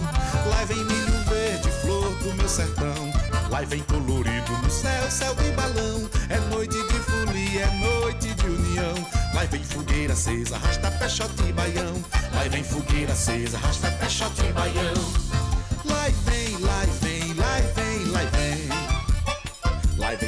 Lá 0.47 0.63
vem 0.65 0.77
milho 0.77 1.17
verde, 1.27 1.69
flor 1.81 2.13
do 2.17 2.35
meu 2.35 2.47
sertão. 2.47 3.11
Lá 3.49 3.61
vem 3.61 3.81
colorido 3.83 4.51
no 4.61 4.69
céu, 4.69 5.09
céu 5.09 5.33
de 5.35 5.49
balão. 5.51 6.07
É 6.29 6.39
noite 6.53 6.77
de 6.77 6.99
folia, 6.99 7.61
é 7.61 7.71
noite 7.79 8.31
de 8.31 8.45
união. 8.45 8.93
Lá 9.33 9.43
vem 9.45 9.63
fogueira 9.63 10.13
acesa, 10.13 10.55
arrasta 10.55 10.91
peixote 10.91 11.43
e 11.49 11.51
baião. 11.51 11.95
Lá 12.35 12.43
vem 12.47 12.63
fogueira 12.63 13.13
acesa, 13.13 13.57
arrasta 13.57 13.89
peixote 13.89 14.45
e 14.45 14.51
baião. 14.53 15.22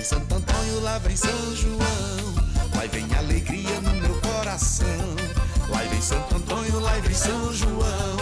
Santo 0.06 0.36
Antônio, 0.36 0.82
lá 0.82 1.00
vem 1.00 1.16
São 1.16 1.56
João. 1.56 2.36
Lá 2.76 2.84
vem 2.92 3.08
alegria 3.18 3.82
no 3.82 3.90
meu 3.90 4.22
coração. 4.22 4.86
Lá 5.68 5.80
vem 5.80 6.00
Santo 6.00 6.36
Antônio, 6.36 6.80
lá 6.80 6.92
vem 7.00 7.16
São 7.16 7.52
João. 7.52 8.18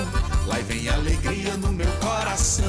Lá 0.48 0.56
vem 0.66 0.88
alegria 0.88 1.58
no 1.58 1.74
meu 1.74 1.92
coração. 2.00 2.64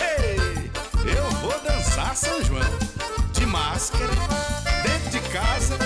Ei, 0.00 0.70
eu 1.04 1.30
vou 1.40 1.60
dançar 1.62 2.14
São 2.14 2.44
João 2.44 2.78
de 3.32 3.44
máscara, 3.44 4.06
dentro 4.84 5.10
de 5.10 5.20
casa, 5.30 5.76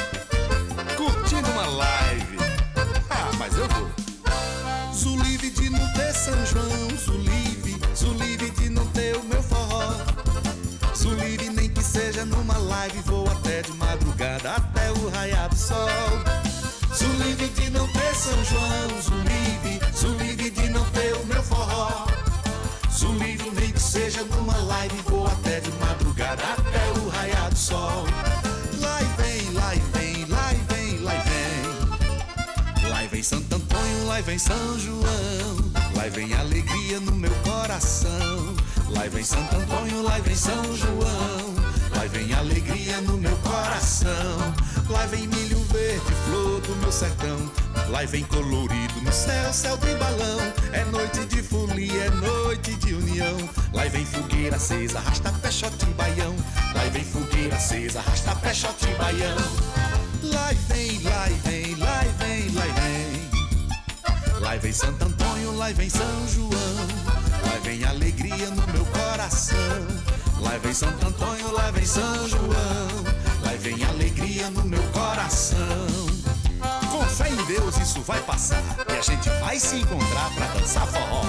seja 11.96 12.26
numa 12.26 12.58
live, 12.58 12.98
vou 13.06 13.26
até 13.26 13.62
de 13.62 13.72
madrugada, 13.72 14.52
até 14.52 14.92
o 14.92 15.08
raiar 15.08 15.48
do 15.48 15.56
sol. 15.56 15.88
Zulive 16.94 17.48
de 17.48 17.70
não 17.70 17.88
ter 17.88 18.14
São 18.14 18.44
João, 18.44 19.02
Zulive, 19.02 19.80
Zulive 19.96 20.50
de 20.50 20.68
não 20.68 20.84
ter 20.90 21.14
o 21.14 21.24
meu 21.24 21.42
forró. 21.42 22.06
Zulive 22.92 23.50
nem 23.58 23.72
que 23.72 23.80
seja 23.80 24.22
numa 24.24 24.58
live, 24.58 24.96
vou 25.08 25.26
até 25.26 25.60
de 25.60 25.70
madrugada, 25.80 26.42
até 26.42 27.00
o 27.00 27.08
raiar 27.08 27.48
do 27.48 27.58
sol. 27.58 28.04
Lá 28.78 28.98
vem, 29.16 29.50
lá 29.54 29.72
vem, 29.94 30.26
lá 30.26 30.52
vem, 30.68 30.98
lá 30.98 31.14
vem. 31.30 32.90
Lá 32.90 33.00
vem 33.10 33.22
Santo 33.22 33.56
Antônio, 33.56 34.06
lá 34.06 34.20
vem 34.20 34.38
São 34.38 34.78
João. 34.78 35.72
Lá 35.94 36.08
vem 36.10 36.34
alegria 36.34 37.00
no 37.00 37.12
meu 37.12 37.34
coração. 37.36 38.54
Lá 38.90 39.02
vem 39.10 39.24
Santo 39.24 39.56
Antônio, 39.56 40.02
lá 40.02 40.18
vem 40.18 40.36
São 40.36 40.76
João. 40.76 41.54
Lá 41.94 42.04
vem 42.10 42.32
alegria 42.34 43.00
no 43.02 43.16
meu 43.16 43.36
coração. 43.38 44.54
Lá 44.88 45.06
vem 45.06 45.26
milho 45.26 45.58
verde, 45.72 46.12
flor 46.26 46.60
do 46.60 46.76
meu 46.76 46.92
sertão. 46.92 47.50
Lá 47.88 48.04
vem 48.04 48.24
colorido 48.24 49.00
no 49.02 49.12
céu, 49.12 49.52
céu 49.52 49.76
de 49.76 49.94
balão. 49.94 50.52
É 50.72 50.84
noite 50.84 51.24
de 51.26 51.42
folia, 51.42 52.04
é 52.04 52.10
noite 52.10 52.74
de 52.76 52.94
união. 52.94 53.36
Lá 53.72 53.84
vem 53.84 54.04
fogueira 54.04 54.56
acesa, 54.56 54.98
arrasta 54.98 55.32
peixote 55.32 55.84
e 55.84 55.94
baião. 55.94 56.34
Lá 56.74 56.84
vem 56.92 57.04
fogueira 57.04 57.56
acesa, 57.56 57.98
arrasta 58.00 58.36
peixote 58.36 58.88
e 58.88 58.94
baião. 58.94 59.36
Lá 60.22 60.50
vem, 60.68 61.02
lá 61.02 61.26
vem, 61.44 61.74
lá 61.76 62.04
vem, 62.18 62.48
lá 62.54 62.62
vem. 62.62 63.15
Lá 64.46 64.54
vem 64.58 64.72
Santo 64.72 65.04
Antônio, 65.04 65.56
lá 65.56 65.72
vem 65.72 65.90
São 65.90 66.28
João. 66.28 66.50
Lá 67.42 67.58
vem 67.64 67.84
alegria 67.84 68.48
no 68.50 68.64
meu 68.68 68.86
coração. 68.86 69.58
Lá 70.40 70.56
vem 70.58 70.72
Santo 70.72 71.04
Antônio, 71.04 71.50
lá 71.50 71.72
vem 71.72 71.84
São 71.84 72.28
João. 72.28 73.04
Lá 73.42 73.52
vem 73.58 73.84
alegria 73.84 74.48
no 74.50 74.62
meu 74.62 74.82
coração. 74.92 75.58
Com 76.92 77.04
fé 77.06 77.28
em 77.28 77.46
Deus 77.46 77.76
isso 77.78 78.00
vai 78.02 78.22
passar 78.22 78.62
e 78.88 78.92
a 78.92 79.02
gente 79.02 79.28
vai 79.40 79.58
se 79.58 79.78
encontrar 79.78 80.32
pra 80.36 80.46
dançar 80.54 80.86
forró. 80.86 81.22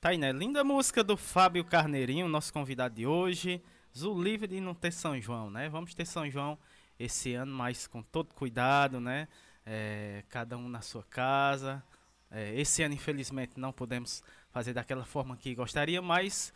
Tá 0.00 0.08
aí, 0.08 0.16
né? 0.16 0.32
Linda 0.32 0.64
música 0.64 1.04
do 1.04 1.14
Fábio 1.14 1.62
Carneirinho, 1.62 2.26
nosso 2.26 2.50
convidado 2.50 2.94
de 2.94 3.06
hoje. 3.06 3.62
Zulivre 3.94 4.46
de 4.46 4.60
não 4.60 4.72
ter 4.72 4.92
São 4.92 5.20
João, 5.20 5.50
né? 5.50 5.68
Vamos 5.68 5.94
ter 5.94 6.06
São 6.06 6.30
João 6.30 6.56
esse 7.00 7.34
ano, 7.34 7.52
mas 7.52 7.86
com 7.88 8.02
todo 8.02 8.32
cuidado, 8.34 9.00
né? 9.00 9.26
É, 9.66 10.22
cada 10.28 10.56
um 10.56 10.68
na 10.68 10.82
sua 10.82 11.02
casa, 11.02 11.82
É, 12.30 12.54
esse 12.54 12.82
ano, 12.82 12.94
infelizmente, 12.94 13.58
não 13.58 13.72
podemos 13.72 14.22
fazer 14.52 14.72
daquela 14.72 15.04
forma 15.04 15.36
que 15.36 15.52
gostaria, 15.52 16.00
mas 16.00 16.52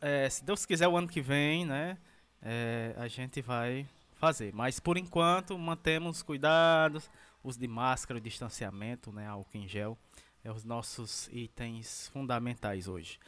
é, 0.00 0.28
se 0.28 0.44
Deus 0.44 0.66
quiser, 0.66 0.86
o 0.88 0.96
ano 0.96 1.08
que 1.08 1.22
vem, 1.22 1.64
né, 1.64 1.96
é, 2.42 2.94
a 2.98 3.08
gente 3.08 3.40
vai 3.40 3.88
fazer. 4.16 4.52
Mas 4.52 4.78
por 4.78 4.98
enquanto, 4.98 5.58
mantemos 5.58 6.22
cuidados, 6.22 7.08
uso 7.42 7.58
de 7.58 7.66
máscara, 7.66 8.20
distanciamento, 8.20 9.10
né, 9.10 9.26
álcool 9.26 9.56
em 9.56 9.66
gel, 9.66 9.96
é 10.44 10.50
os 10.50 10.64
nossos 10.64 11.28
itens 11.32 12.08
fundamentais 12.12 12.86
hoje. 12.86 13.18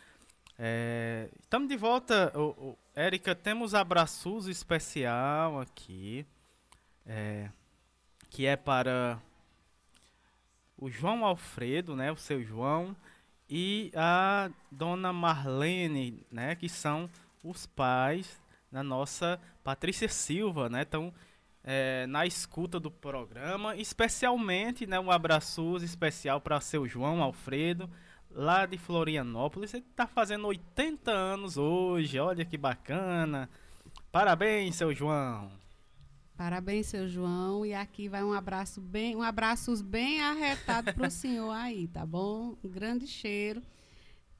É, 0.58 1.30
estamos 1.40 1.68
de 1.68 1.76
volta, 1.76 2.32
Érica, 2.94 3.34
temos 3.34 3.74
abraços 3.74 4.46
especial 4.46 5.58
aqui, 5.60 6.26
é, 7.08 7.48
que 8.28 8.46
é 8.46 8.54
para 8.54 9.18
o 10.76 10.90
João 10.90 11.24
Alfredo, 11.24 11.96
né, 11.96 12.12
o 12.12 12.16
seu 12.16 12.42
João, 12.44 12.94
e 13.50 13.90
a 13.96 14.50
dona 14.70 15.12
Marlene, 15.12 16.22
né, 16.30 16.54
que 16.54 16.68
são 16.68 17.08
os 17.42 17.66
pais 17.66 18.40
da 18.70 18.82
nossa 18.82 19.40
Patrícia 19.64 20.08
Silva, 20.08 20.68
né, 20.68 20.82
estão 20.82 21.12
é, 21.64 22.06
na 22.06 22.26
escuta 22.26 22.78
do 22.78 22.90
programa, 22.90 23.74
especialmente, 23.74 24.86
né, 24.86 25.00
um 25.00 25.10
abraço 25.10 25.78
especial 25.78 26.40
para 26.40 26.60
seu 26.60 26.86
João 26.86 27.22
Alfredo, 27.22 27.90
lá 28.30 28.66
de 28.66 28.76
Florianópolis, 28.76 29.72
ele 29.72 29.84
está 29.90 30.06
fazendo 30.06 30.46
80 30.46 31.10
anos 31.10 31.56
hoje, 31.56 32.20
olha 32.20 32.44
que 32.44 32.58
bacana, 32.58 33.48
parabéns, 34.12 34.76
seu 34.76 34.94
João. 34.94 35.50
Parabéns, 36.38 36.86
seu 36.86 37.08
João. 37.08 37.66
E 37.66 37.74
aqui 37.74 38.08
vai 38.08 38.22
um 38.22 38.32
abraço 38.32 38.80
bem, 38.80 39.16
um 39.16 39.22
abraços 39.22 39.82
bem 39.82 40.22
arretado 40.22 40.94
para 40.94 41.08
o 41.08 41.10
senhor 41.10 41.50
aí, 41.50 41.88
tá 41.88 42.06
bom? 42.06 42.56
Um 42.62 42.68
grande 42.68 43.08
cheiro, 43.08 43.60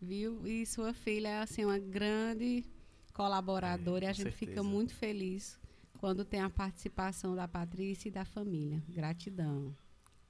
viu? 0.00 0.46
E 0.46 0.64
sua 0.64 0.94
filha 0.94 1.26
é 1.26 1.38
assim 1.40 1.64
uma 1.64 1.76
grande 1.76 2.64
colaboradora 3.12 4.04
é, 4.04 4.06
e 4.06 4.10
a 4.10 4.12
gente 4.12 4.30
certeza. 4.30 4.52
fica 4.52 4.62
muito 4.62 4.94
feliz 4.94 5.58
quando 5.98 6.24
tem 6.24 6.40
a 6.40 6.48
participação 6.48 7.34
da 7.34 7.48
Patrícia 7.48 8.08
e 8.08 8.12
da 8.12 8.24
família. 8.24 8.80
Gratidão. 8.88 9.74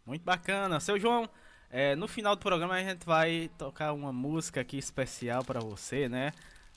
Muito 0.06 0.24
bacana, 0.24 0.80
seu 0.80 0.98
João. 0.98 1.28
É, 1.68 1.94
no 1.94 2.08
final 2.08 2.34
do 2.34 2.40
programa 2.40 2.76
a 2.76 2.82
gente 2.82 3.04
vai 3.04 3.50
tocar 3.58 3.92
uma 3.92 4.10
música 4.10 4.62
aqui 4.62 4.78
especial 4.78 5.44
para 5.44 5.60
você, 5.60 6.08
né? 6.08 6.32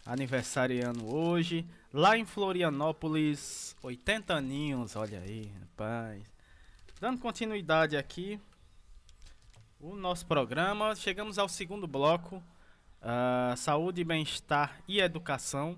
Aniversariando 0.05 1.13
hoje 1.13 1.63
lá 1.93 2.17
em 2.17 2.25
Florianópolis, 2.25 3.75
80 3.83 4.33
aninhos, 4.33 4.95
olha 4.95 5.19
aí, 5.19 5.51
rapaz. 5.59 6.23
Dando 6.99 7.19
continuidade 7.19 7.95
aqui, 7.95 8.39
o 9.79 9.95
nosso 9.95 10.25
programa, 10.25 10.95
chegamos 10.95 11.37
ao 11.37 11.47
segundo 11.47 11.87
bloco, 11.87 12.37
uh, 13.01 13.55
saúde, 13.55 14.03
bem-estar 14.03 14.81
e 14.87 14.99
educação. 14.99 15.77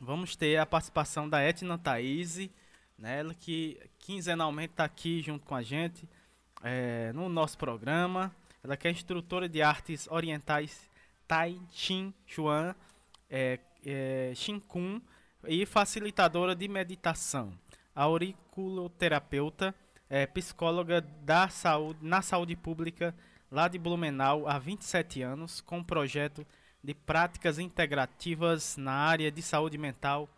Vamos 0.00 0.36
ter 0.36 0.56
a 0.58 0.66
participação 0.66 1.28
da 1.28 1.42
Etna 1.42 1.76
Thaís, 1.76 2.48
né, 2.96 3.18
ela 3.18 3.34
que 3.34 3.80
quinzenalmente 3.98 4.74
está 4.74 4.84
aqui 4.84 5.22
junto 5.22 5.44
com 5.44 5.56
a 5.56 5.62
gente 5.62 6.08
é, 6.62 7.12
no 7.12 7.28
nosso 7.28 7.58
programa. 7.58 8.34
Ela 8.62 8.76
que 8.76 8.86
é 8.86 8.92
instrutora 8.92 9.48
de 9.48 9.60
artes 9.60 10.06
orientais 10.08 10.88
Tai 11.26 11.58
Chin 11.72 12.14
Chuan, 12.26 12.76
é, 13.32 13.58
é, 13.84 14.32
Shinkun 14.34 15.00
e 15.48 15.64
facilitadora 15.64 16.54
de 16.54 16.68
meditação. 16.68 17.58
Auriculoterapeuta, 17.94 19.74
é, 20.08 20.26
psicóloga 20.26 21.00
da 21.00 21.48
saúde, 21.48 21.98
na 22.02 22.20
saúde 22.20 22.54
pública 22.54 23.14
lá 23.50 23.68
de 23.68 23.78
Blumenau 23.78 24.46
há 24.46 24.58
27 24.58 25.22
anos, 25.22 25.62
com 25.62 25.82
projeto 25.82 26.46
de 26.84 26.94
práticas 26.94 27.58
integrativas 27.58 28.76
na 28.76 28.92
área 28.92 29.30
de 29.30 29.40
saúde 29.40 29.78
mental. 29.78 30.28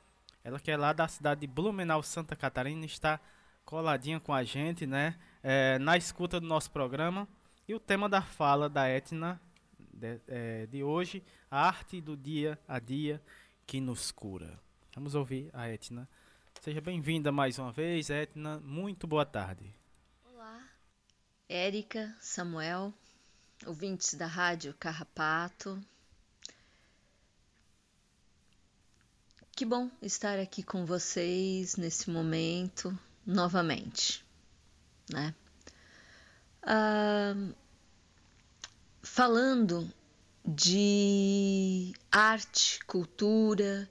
Ela 0.44 0.60
que 0.60 0.70
é 0.70 0.76
lá 0.76 0.92
da 0.92 1.08
cidade 1.08 1.40
de 1.40 1.46
Blumenau, 1.48 2.02
Santa 2.02 2.36
Catarina, 2.36 2.84
está 2.84 3.18
coladinha 3.64 4.20
com 4.20 4.32
a 4.32 4.44
gente, 4.44 4.86
né? 4.86 5.16
É, 5.42 5.78
na 5.78 5.96
escuta 5.96 6.38
do 6.38 6.46
nosso 6.46 6.70
programa. 6.70 7.26
E 7.66 7.74
o 7.74 7.80
tema 7.80 8.08
da 8.08 8.20
fala 8.20 8.68
da 8.68 8.88
Etna 8.88 9.40
de, 10.05 10.20
é, 10.28 10.66
de 10.66 10.85
hoje, 10.85 11.24
a 11.51 11.66
arte 11.66 12.01
do 12.01 12.14
dia 12.16 12.59
a 12.68 12.78
dia 12.78 13.22
que 13.66 13.81
nos 13.81 14.12
cura. 14.12 14.60
Vamos 14.94 15.14
ouvir 15.14 15.48
a 15.55 15.68
Etna. 15.68 16.06
Seja 16.60 16.81
bem-vinda 16.81 17.32
mais 17.32 17.59
uma 17.59 17.72
vez, 17.72 18.10
Etna. 18.10 18.60
Muito 18.60 19.06
boa 19.06 19.24
tarde. 19.24 19.74
Olá, 20.31 20.62
Érica, 21.48 22.14
Samuel, 22.20 22.93
ouvintes 23.66 24.12
da 24.14 24.26
Rádio 24.26 24.74
Carrapato. 24.74 25.82
Que 29.56 29.64
bom 29.64 29.90
estar 30.02 30.39
aqui 30.39 30.62
com 30.62 30.85
vocês 30.85 31.76
nesse 31.76 32.10
momento 32.10 32.97
novamente, 33.24 34.24
né? 35.09 35.35
Ah, 36.62 37.35
falando 39.05 39.89
de 40.44 41.93
arte, 42.10 42.81
cultura, 42.86 43.89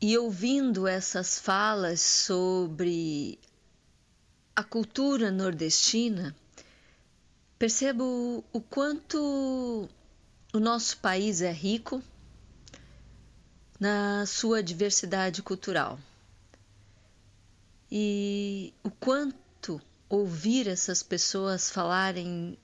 e 0.00 0.18
ouvindo 0.18 0.86
essas 0.86 1.38
falas 1.38 2.00
sobre 2.00 3.38
a 4.56 4.64
cultura 4.64 5.30
nordestina, 5.30 6.34
percebo 7.58 8.44
o 8.52 8.60
quanto 8.60 9.88
o 10.52 10.60
nosso 10.60 10.98
país 10.98 11.40
é 11.40 11.52
rico 11.52 12.02
na 13.78 14.26
sua 14.26 14.62
diversidade 14.62 15.42
cultural. 15.42 15.98
E 17.90 18.74
o 18.82 18.90
quanto 18.90 19.43
ouvir 20.08 20.68
essas 20.68 21.02
pessoas 21.02 21.70
falarem 21.70 22.58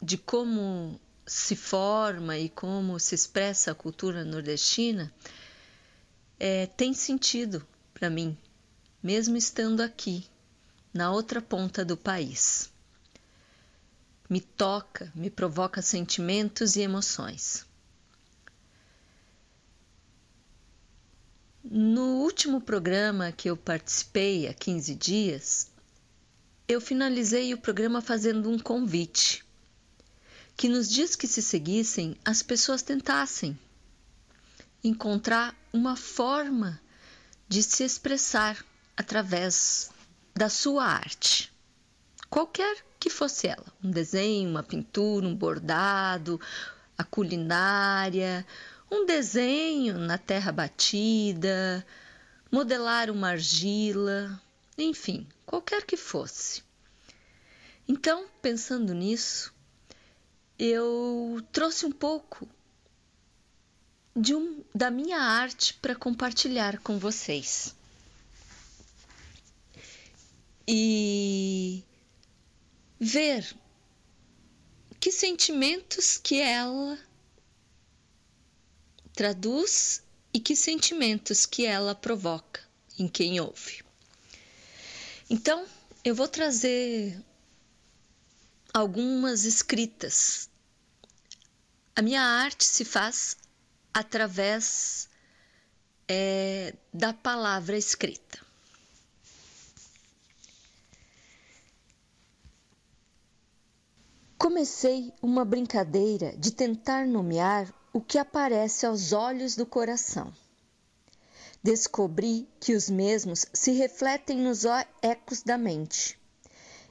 de 0.00 0.18
como 0.18 1.00
se 1.26 1.56
forma 1.56 2.36
e 2.38 2.48
como 2.48 3.00
se 3.00 3.14
expressa 3.14 3.72
a 3.72 3.74
cultura 3.74 4.24
nordestina 4.24 5.12
é, 6.38 6.66
tem 6.66 6.92
sentido 6.92 7.66
para 7.92 8.10
mim, 8.10 8.36
mesmo 9.02 9.36
estando 9.36 9.80
aqui, 9.80 10.26
na 10.92 11.10
outra 11.10 11.40
ponta 11.40 11.84
do 11.84 11.96
país. 11.96 12.70
Me 14.28 14.40
toca, 14.40 15.10
me 15.14 15.30
provoca 15.30 15.80
sentimentos 15.80 16.76
e 16.76 16.80
emoções. 16.80 17.66
No 21.66 22.18
último 22.18 22.60
programa 22.60 23.32
que 23.32 23.48
eu 23.48 23.56
participei 23.56 24.46
há 24.46 24.52
15 24.52 24.94
dias, 24.94 25.70
eu 26.68 26.78
finalizei 26.78 27.54
o 27.54 27.58
programa 27.58 28.02
fazendo 28.02 28.50
um 28.50 28.58
convite 28.58 29.42
que 30.54 30.68
nos 30.68 30.90
dias 30.90 31.16
que 31.16 31.26
se 31.26 31.40
seguissem 31.40 32.18
as 32.22 32.42
pessoas 32.42 32.82
tentassem 32.82 33.58
encontrar 34.84 35.54
uma 35.72 35.96
forma 35.96 36.78
de 37.48 37.62
se 37.62 37.82
expressar 37.82 38.62
através 38.94 39.90
da 40.34 40.50
sua 40.50 40.84
arte, 40.84 41.50
qualquer 42.28 42.76
que 43.00 43.08
fosse 43.08 43.46
ela, 43.46 43.72
um 43.82 43.90
desenho, 43.90 44.50
uma 44.50 44.62
pintura, 44.62 45.26
um 45.26 45.34
bordado, 45.34 46.38
a 46.98 47.04
culinária, 47.04 48.46
um 48.94 49.06
desenho 49.06 49.98
na 49.98 50.16
terra 50.16 50.52
batida, 50.52 51.84
modelar 52.50 53.10
uma 53.10 53.30
argila, 53.30 54.40
enfim, 54.78 55.26
qualquer 55.44 55.84
que 55.84 55.96
fosse. 55.96 56.62
Então, 57.86 58.26
pensando 58.40 58.94
nisso, 58.94 59.52
eu 60.58 61.44
trouxe 61.52 61.84
um 61.84 61.92
pouco 61.92 62.48
de 64.16 64.34
um, 64.34 64.62
da 64.74 64.90
minha 64.90 65.18
arte 65.18 65.74
para 65.74 65.94
compartilhar 65.94 66.78
com 66.78 66.98
vocês. 66.98 67.74
E 70.66 71.82
ver 72.98 73.54
que 74.98 75.10
sentimentos 75.12 76.16
que 76.16 76.40
ela 76.40 76.98
traduz 79.14 80.02
e 80.32 80.40
que 80.40 80.56
sentimentos 80.56 81.46
que 81.46 81.64
ela 81.64 81.94
provoca 81.94 82.60
em 82.98 83.08
quem 83.08 83.40
ouve. 83.40 83.84
Então, 85.30 85.66
eu 86.04 86.14
vou 86.14 86.28
trazer 86.28 87.18
algumas 88.72 89.44
escritas. 89.44 90.50
A 91.96 92.02
minha 92.02 92.20
arte 92.20 92.64
se 92.64 92.84
faz 92.84 93.36
através 93.92 95.08
é, 96.08 96.74
da 96.92 97.12
palavra 97.12 97.78
escrita. 97.78 98.44
Comecei 104.36 105.12
uma 105.22 105.44
brincadeira 105.44 106.36
de 106.36 106.50
tentar 106.50 107.06
nomear 107.06 107.72
o 107.94 108.00
que 108.00 108.18
aparece 108.18 108.84
aos 108.84 109.12
olhos 109.12 109.54
do 109.54 109.64
coração. 109.64 110.34
Descobri 111.62 112.48
que 112.58 112.74
os 112.74 112.90
mesmos 112.90 113.46
se 113.54 113.70
refletem 113.70 114.36
nos 114.38 114.64
ecos 115.00 115.44
da 115.44 115.56
mente 115.56 116.18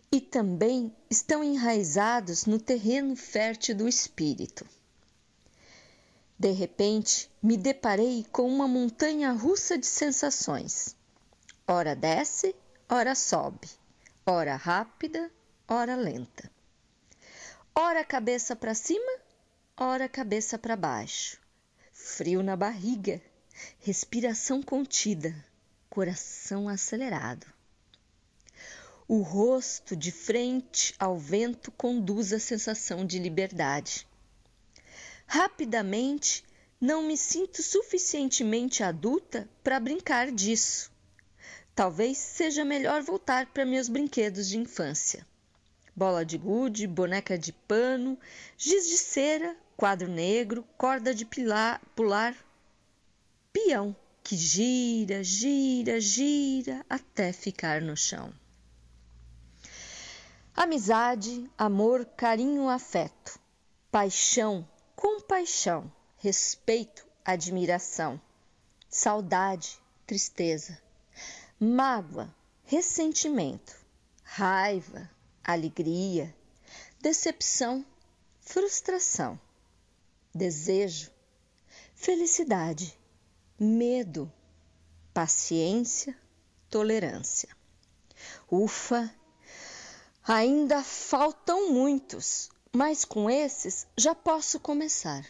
e 0.09 0.21
também 0.21 0.95
estão 1.09 1.43
enraizados 1.43 2.45
no 2.45 2.57
terreno 2.57 3.17
fértil 3.17 3.75
do 3.75 3.87
espírito. 3.87 4.65
De 6.39 6.51
repente, 6.51 7.29
me 7.41 7.57
deparei 7.57 8.25
com 8.31 8.47
uma 8.47 8.67
montanha 8.67 9.33
russa 9.33 9.77
de 9.77 9.85
sensações. 9.85 10.95
Ora 11.67 11.97
desce, 11.97 12.55
ora 12.89 13.13
sobe, 13.13 13.67
ora 14.25 14.55
rápida, 14.55 15.29
ora 15.67 15.97
lenta. 15.97 16.49
Ora 17.75 18.05
cabeça 18.05 18.55
para 18.55 18.73
cima, 18.73 19.22
ora 19.77 20.07
cabeça 20.07 20.57
para 20.57 20.75
baixo. 20.75 21.39
Frio 21.91 22.43
na 22.43 22.55
barriga, 22.55 23.21
respiração 23.79 24.61
contida, 24.61 25.33
coração 25.89 26.69
acelerado. 26.69 27.45
O 29.07 29.21
rosto 29.21 29.95
de 29.95 30.11
frente 30.11 30.93
ao 30.99 31.17
vento 31.17 31.71
conduz 31.71 32.31
a 32.33 32.39
sensação 32.39 33.05
de 33.05 33.19
liberdade. 33.19 34.07
Rapidamente, 35.25 36.45
não 36.79 37.03
me 37.03 37.17
sinto 37.17 37.61
suficientemente 37.63 38.83
adulta 38.83 39.49
para 39.63 39.79
brincar 39.79 40.31
disso. 40.31 40.91
Talvez 41.75 42.17
seja 42.17 42.63
melhor 42.63 43.01
voltar 43.01 43.47
para 43.47 43.65
meus 43.65 43.89
brinquedos 43.89 44.47
de 44.47 44.57
infância. 44.57 45.25
Bola 45.95 46.25
de 46.25 46.37
gude, 46.37 46.87
boneca 46.87 47.37
de 47.37 47.53
pano, 47.53 48.17
giz 48.57 48.87
de 48.87 48.97
cera, 48.97 49.55
quadro 49.77 50.07
negro, 50.07 50.65
corda 50.77 51.13
de 51.13 51.25
pilar, 51.25 51.79
pular, 51.95 52.35
peão 53.51 53.95
que 54.23 54.37
gira, 54.37 55.23
gira, 55.23 55.99
gira 55.99 56.85
até 56.89 57.33
ficar 57.33 57.81
no 57.81 57.95
chão. 57.95 58.33
Amizade, 60.55 61.49
amor, 61.57 62.05
carinho, 62.05 62.69
afeto, 62.69 63.39
paixão, 63.91 64.67
compaixão, 64.95 65.91
respeito, 66.17 67.05
admiração, 67.25 68.19
saudade, 68.87 69.79
tristeza, 70.07 70.79
mágoa, 71.59 72.33
ressentimento, 72.63 73.75
raiva, 74.23 75.09
alegria, 75.43 76.33
decepção, 77.01 77.85
frustração, 78.39 79.39
desejo, 80.33 81.11
felicidade, 81.93 82.97
medo, 83.59 84.31
paciência, 85.13 86.17
tolerância. 86.69 87.49
Ufa! 88.49 89.13
Ainda 90.25 90.81
faltam 90.81 91.73
muitos, 91.73 92.49
mas 92.71 93.03
com 93.03 93.29
esses 93.29 93.85
já 93.97 94.15
posso 94.15 94.59
começar. 94.59 95.25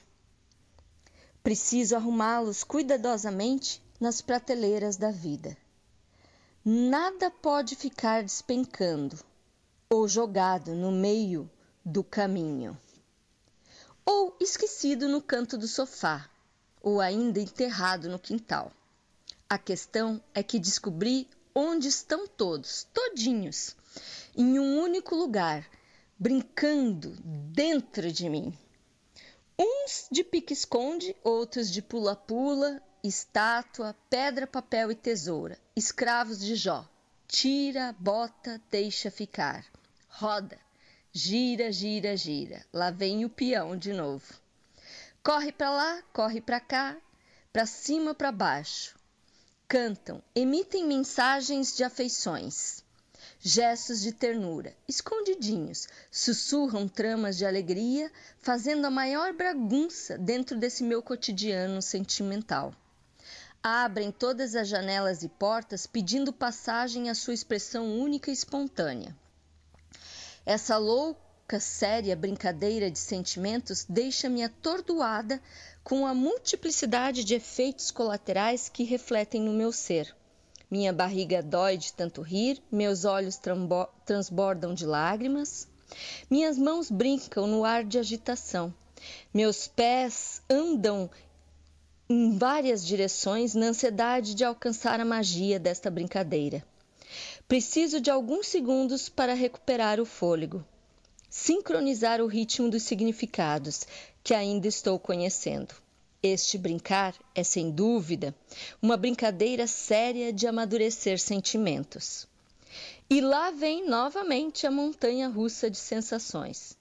Preciso 1.41 1.95
arrumá-los 1.95 2.63
cuidadosamente 2.63 3.81
nas 3.99 4.21
prateleiras 4.21 4.95
da 4.95 5.09
vida. 5.09 5.57
Nada 6.63 7.31
pode 7.31 7.75
ficar 7.75 8.23
despencando 8.23 9.17
ou 9.93 10.07
jogado 10.07 10.73
no 10.73 10.91
meio 10.91 11.47
do 11.85 12.03
caminho, 12.03 12.75
ou 14.03 14.35
esquecido 14.39 15.07
no 15.07 15.21
canto 15.21 15.55
do 15.55 15.67
sofá, 15.67 16.27
ou 16.81 16.99
ainda 16.99 17.39
enterrado 17.39 18.09
no 18.09 18.17
quintal. 18.17 18.71
A 19.47 19.59
questão 19.59 20.19
é 20.33 20.41
que 20.41 20.57
descobri 20.57 21.29
onde 21.53 21.87
estão 21.89 22.27
todos, 22.27 22.87
todinhos, 22.91 23.75
em 24.35 24.57
um 24.57 24.81
único 24.81 25.15
lugar 25.15 25.63
brincando 26.17 27.15
dentro 27.53 28.11
de 28.11 28.27
mim. 28.27 28.51
Uns 29.59 30.07
de 30.11 30.23
pique-esconde, 30.23 31.15
outros 31.23 31.69
de 31.69 31.83
pula-pula, 31.83 32.81
estátua, 33.03 33.95
pedra, 34.09 34.47
papel 34.47 34.91
e 34.91 34.95
tesoura, 34.95 35.55
escravos 35.75 36.39
de 36.39 36.55
Jó. 36.55 36.83
Tira, 37.27 37.95
bota, 37.99 38.59
deixa 38.71 39.11
ficar. 39.11 39.63
Roda, 40.15 40.57
gira, 41.11 41.71
gira, 41.71 42.15
gira. 42.15 42.65
Lá 42.71 42.91
vem 42.91 43.25
o 43.25 43.29
peão 43.29 43.77
de 43.77 43.93
novo. 43.93 44.33
Corre 45.23 45.51
para 45.51 45.71
lá, 45.71 46.03
corre 46.13 46.39
para 46.39 46.59
cá, 46.59 46.97
para 47.51 47.65
cima, 47.65 48.13
para 48.13 48.31
baixo. 48.31 48.95
Cantam, 49.67 50.21
emitem 50.35 50.85
mensagens 50.85 51.75
de 51.75 51.83
afeições 51.83 52.83
gestos 53.45 53.99
de 54.01 54.13
ternura, 54.13 54.73
escondidinhos, 54.87 55.87
sussurram 56.09 56.87
tramas 56.87 57.37
de 57.37 57.45
alegria, 57.45 58.09
fazendo 58.39 58.85
a 58.85 58.89
maior 58.89 59.33
bagunça 59.33 60.17
dentro 60.17 60.57
desse 60.57 60.81
meu 60.81 61.01
cotidiano 61.01 61.81
sentimental. 61.81 62.73
Abrem 63.61 64.11
todas 64.11 64.55
as 64.55 64.69
janelas 64.69 65.23
e 65.23 65.27
portas 65.29 65.85
pedindo 65.85 66.31
passagem 66.31 67.09
à 67.09 67.15
sua 67.15 67.33
expressão 67.33 67.99
única 67.99 68.29
e 68.29 68.33
espontânea. 68.33 69.13
Essa 70.45 70.77
louca, 70.77 71.59
séria 71.59 72.15
brincadeira 72.15 72.89
de 72.89 72.99
sentimentos 72.99 73.85
deixa-me 73.87 74.43
atordoada 74.43 75.41
com 75.83 76.05
a 76.05 76.13
multiplicidade 76.13 77.23
de 77.23 77.35
efeitos 77.35 77.91
colaterais 77.91 78.69
que 78.69 78.83
refletem 78.83 79.41
no 79.41 79.53
meu 79.53 79.71
ser 79.71 80.15
minha 80.73 80.91
barriga 80.91 81.43
dói 81.43 81.77
de 81.77 81.93
tanto 81.93 82.23
rir, 82.23 82.59
meus 82.71 83.05
olhos 83.05 83.39
transbordam 84.03 84.73
de 84.73 84.87
lágrimas, 84.87 85.67
minhas 86.27 86.57
mãos 86.57 86.89
brincam 86.89 87.45
no 87.45 87.63
ar 87.63 87.83
de 87.83 87.99
agitação, 87.99 88.73
meus 89.31 89.67
pés 89.67 90.41
andam 90.49 91.07
em 92.09 92.35
várias 92.35 92.83
direções 92.83 93.53
na 93.53 93.67
ansiedade 93.67 94.33
de 94.33 94.43
alcançar 94.43 94.99
a 94.99 95.05
magia 95.05 95.59
desta 95.59 95.91
brincadeira. 95.91 96.65
Preciso 97.53 98.01
de 98.01 98.09
alguns 98.09 98.47
segundos 98.47 99.09
para 99.09 99.35
recuperar 99.35 99.99
o 99.99 100.07
fôlego, 100.07 100.65
sincronizar 101.29 102.19
o 102.19 102.25
ritmo 102.25 102.67
dos 102.67 102.81
significados 102.81 103.85
que 104.23 104.33
ainda 104.33 104.67
estou 104.67 104.97
conhecendo. 104.97 105.75
Este 106.23 106.57
brincar 106.57 107.13
é, 107.35 107.43
sem 107.43 107.69
dúvida, 107.69 108.33
uma 108.81 108.97
brincadeira 108.97 109.67
séria 109.67 110.33
de 110.33 110.47
amadurecer 110.47 111.19
sentimentos. 111.19 112.27
E 113.07 113.21
lá 113.21 113.51
vem 113.51 113.87
novamente 113.87 114.65
a 114.65 114.71
montanha 114.71 115.29
russa 115.29 115.69
de 115.69 115.77
sensações. 115.77 116.75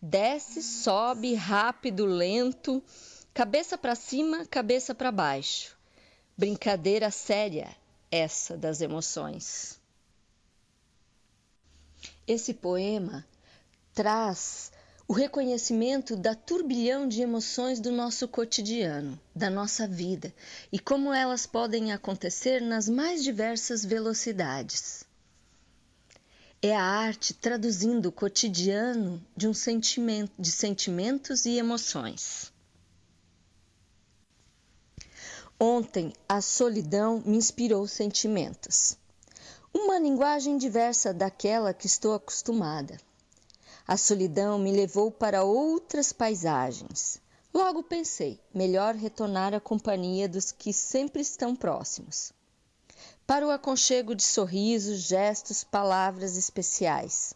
Desce, 0.00 0.62
sobe, 0.62 1.34
rápido, 1.34 2.06
lento, 2.06 2.80
cabeça 3.34 3.76
para 3.76 3.96
cima, 3.96 4.46
cabeça 4.46 4.94
para 4.94 5.10
baixo. 5.10 5.76
Brincadeira 6.38 7.10
séria, 7.10 7.74
essa 8.12 8.56
das 8.56 8.80
emoções. 8.80 9.82
Esse 12.26 12.54
poema 12.54 13.24
traz 13.92 14.72
o 15.06 15.12
reconhecimento 15.12 16.16
da 16.16 16.34
turbilhão 16.34 17.06
de 17.06 17.20
emoções 17.20 17.78
do 17.78 17.92
nosso 17.92 18.26
cotidiano, 18.26 19.20
da 19.36 19.50
nossa 19.50 19.86
vida 19.86 20.34
e 20.72 20.78
como 20.78 21.12
elas 21.12 21.44
podem 21.44 21.92
acontecer 21.92 22.62
nas 22.62 22.88
mais 22.88 23.22
diversas 23.22 23.84
velocidades. 23.84 25.04
É 26.62 26.74
a 26.74 26.82
arte 26.82 27.34
traduzindo 27.34 28.06
o 28.06 28.12
cotidiano 28.12 29.22
de 29.36 29.46
um 29.46 29.52
sentimento, 29.52 30.32
de 30.38 30.50
sentimentos 30.50 31.44
e 31.44 31.58
emoções. 31.58 32.50
Ontem 35.60 36.14
a 36.26 36.40
solidão 36.40 37.22
me 37.26 37.36
inspirou 37.36 37.86
sentimentos. 37.86 38.96
Uma 39.74 39.98
linguagem 39.98 40.56
diversa 40.56 41.12
daquela 41.12 41.74
que 41.74 41.86
estou 41.86 42.14
acostumada 42.14 42.96
a 43.86 43.98
solidão 43.98 44.58
me 44.58 44.72
levou 44.72 45.10
para 45.10 45.44
outras 45.44 46.10
paisagens. 46.10 47.20
Logo 47.52 47.82
pensei, 47.82 48.40
melhor 48.52 48.94
retornar 48.94 49.52
à 49.52 49.60
companhia 49.60 50.26
dos 50.26 50.50
que 50.50 50.72
sempre 50.72 51.20
estão 51.20 51.54
próximos. 51.54 52.32
Para 53.26 53.46
o 53.46 53.50
aconchego 53.50 54.14
de 54.14 54.22
sorrisos, 54.22 55.00
gestos, 55.00 55.62
palavras 55.62 56.38
especiais. 56.38 57.34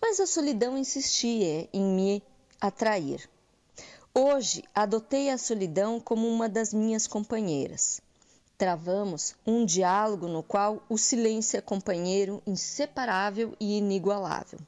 Mas 0.00 0.18
a 0.18 0.26
solidão 0.26 0.76
insistia 0.76 1.68
em 1.72 1.84
me 1.84 2.22
atrair. 2.60 3.30
Hoje 4.12 4.64
adotei 4.74 5.30
a 5.30 5.38
solidão 5.38 6.00
como 6.00 6.28
uma 6.28 6.48
das 6.48 6.74
minhas 6.74 7.06
companheiras. 7.06 8.00
Travamos 8.56 9.34
um 9.46 9.64
diálogo 9.64 10.28
no 10.28 10.42
qual 10.42 10.82
o 10.88 10.96
silêncio 10.96 11.56
é 11.56 11.60
companheiro 11.60 12.42
inseparável 12.46 13.56
e 13.58 13.78
inigualável. 13.78 14.58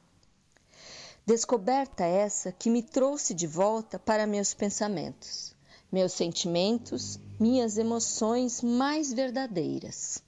Descoberta 1.25 2.03
essa 2.03 2.51
que 2.51 2.69
me 2.69 2.83
trouxe 2.83 3.33
de 3.33 3.47
volta 3.47 3.97
para 3.97 4.27
meus 4.27 4.53
pensamentos, 4.53 5.55
meus 5.91 6.13
sentimentos, 6.13 7.19
minhas 7.39 7.77
emoções 7.77 8.61
mais 8.61 9.11
verdadeiras. 9.11 10.21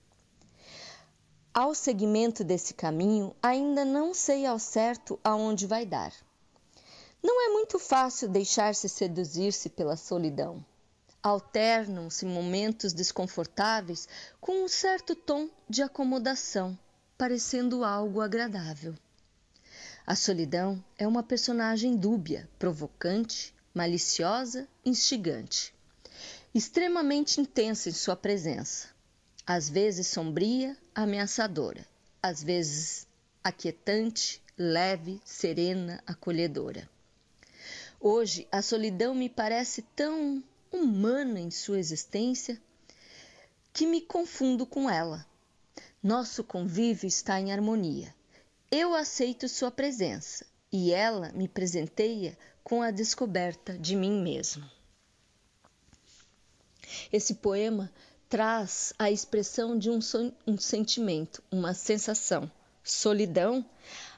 Ao 1.54 1.74
seguimento 1.74 2.42
desse 2.42 2.74
caminho, 2.74 3.34
ainda 3.42 3.84
não 3.84 4.14
sei 4.14 4.46
ao 4.46 4.58
certo 4.58 5.18
aonde 5.22 5.66
vai 5.66 5.84
dar. 5.84 6.12
Não 7.22 7.48
é 7.48 7.52
muito 7.52 7.78
fácil 7.78 8.28
deixar-se 8.28 8.88
seduzir-se 8.88 9.68
pela 9.68 9.96
solidão. 9.96 10.64
Alternam-se 11.28 12.24
momentos 12.24 12.94
desconfortáveis 12.94 14.08
com 14.40 14.64
um 14.64 14.66
certo 14.66 15.14
tom 15.14 15.50
de 15.68 15.82
acomodação, 15.82 16.76
parecendo 17.18 17.84
algo 17.84 18.22
agradável. 18.22 18.94
A 20.06 20.16
solidão 20.16 20.82
é 20.96 21.06
uma 21.06 21.22
personagem 21.22 21.94
dúbia, 21.96 22.48
provocante, 22.58 23.54
maliciosa, 23.74 24.66
instigante, 24.82 25.74
extremamente 26.54 27.42
intensa 27.42 27.90
em 27.90 27.92
sua 27.92 28.16
presença, 28.16 28.88
às 29.46 29.68
vezes 29.68 30.06
sombria, 30.06 30.74
ameaçadora, 30.94 31.86
às 32.22 32.42
vezes 32.42 33.06
aquietante, 33.44 34.42
leve, 34.56 35.20
serena, 35.26 36.02
acolhedora. 36.06 36.88
Hoje, 38.00 38.48
a 38.50 38.62
solidão 38.62 39.14
me 39.14 39.28
parece 39.28 39.82
tão 39.94 40.42
humana 40.70 41.40
em 41.40 41.50
sua 41.50 41.78
existência 41.78 42.60
que 43.72 43.86
me 43.86 44.00
confundo 44.00 44.66
com 44.66 44.88
ela. 44.88 45.26
Nosso 46.02 46.44
convívio 46.44 47.06
está 47.06 47.40
em 47.40 47.52
harmonia. 47.52 48.14
Eu 48.70 48.94
aceito 48.94 49.48
sua 49.48 49.70
presença 49.70 50.46
e 50.70 50.92
ela 50.92 51.32
me 51.32 51.48
presenteia 51.48 52.36
com 52.62 52.82
a 52.82 52.90
descoberta 52.90 53.78
de 53.78 53.96
mim 53.96 54.20
mesmo. 54.22 54.68
Esse 57.12 57.34
poema 57.34 57.90
traz 58.28 58.92
a 58.98 59.10
expressão 59.10 59.78
de 59.78 59.90
um, 59.90 59.98
um 60.46 60.58
sentimento, 60.58 61.42
uma 61.50 61.72
sensação, 61.72 62.50
solidão, 62.84 63.64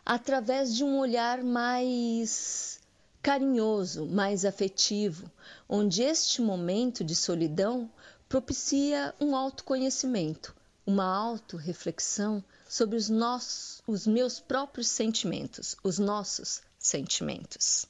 através 0.05 0.75
de 0.75 0.83
um 0.83 0.99
olhar 0.99 1.43
mais 1.45 2.80
carinhoso, 3.23 4.07
mais 4.07 4.45
afetivo, 4.45 5.31
onde 5.69 6.03
este 6.03 6.41
momento 6.41 7.05
de 7.05 7.15
solidão 7.15 7.91
propicia 8.29 9.15
um 9.21 9.37
autoconhecimento, 9.37 10.55
uma 10.87 11.05
autorreflexão 11.05 12.43
sobre 12.69 12.97
os 12.97 13.09
nossos, 13.09 13.83
os 13.87 14.07
meus 14.07 14.41
próprios 14.41 14.89
sentimentos, 14.89 15.77
os 15.83 15.99
nossos 15.99 16.63
sentimentos. 16.79 17.87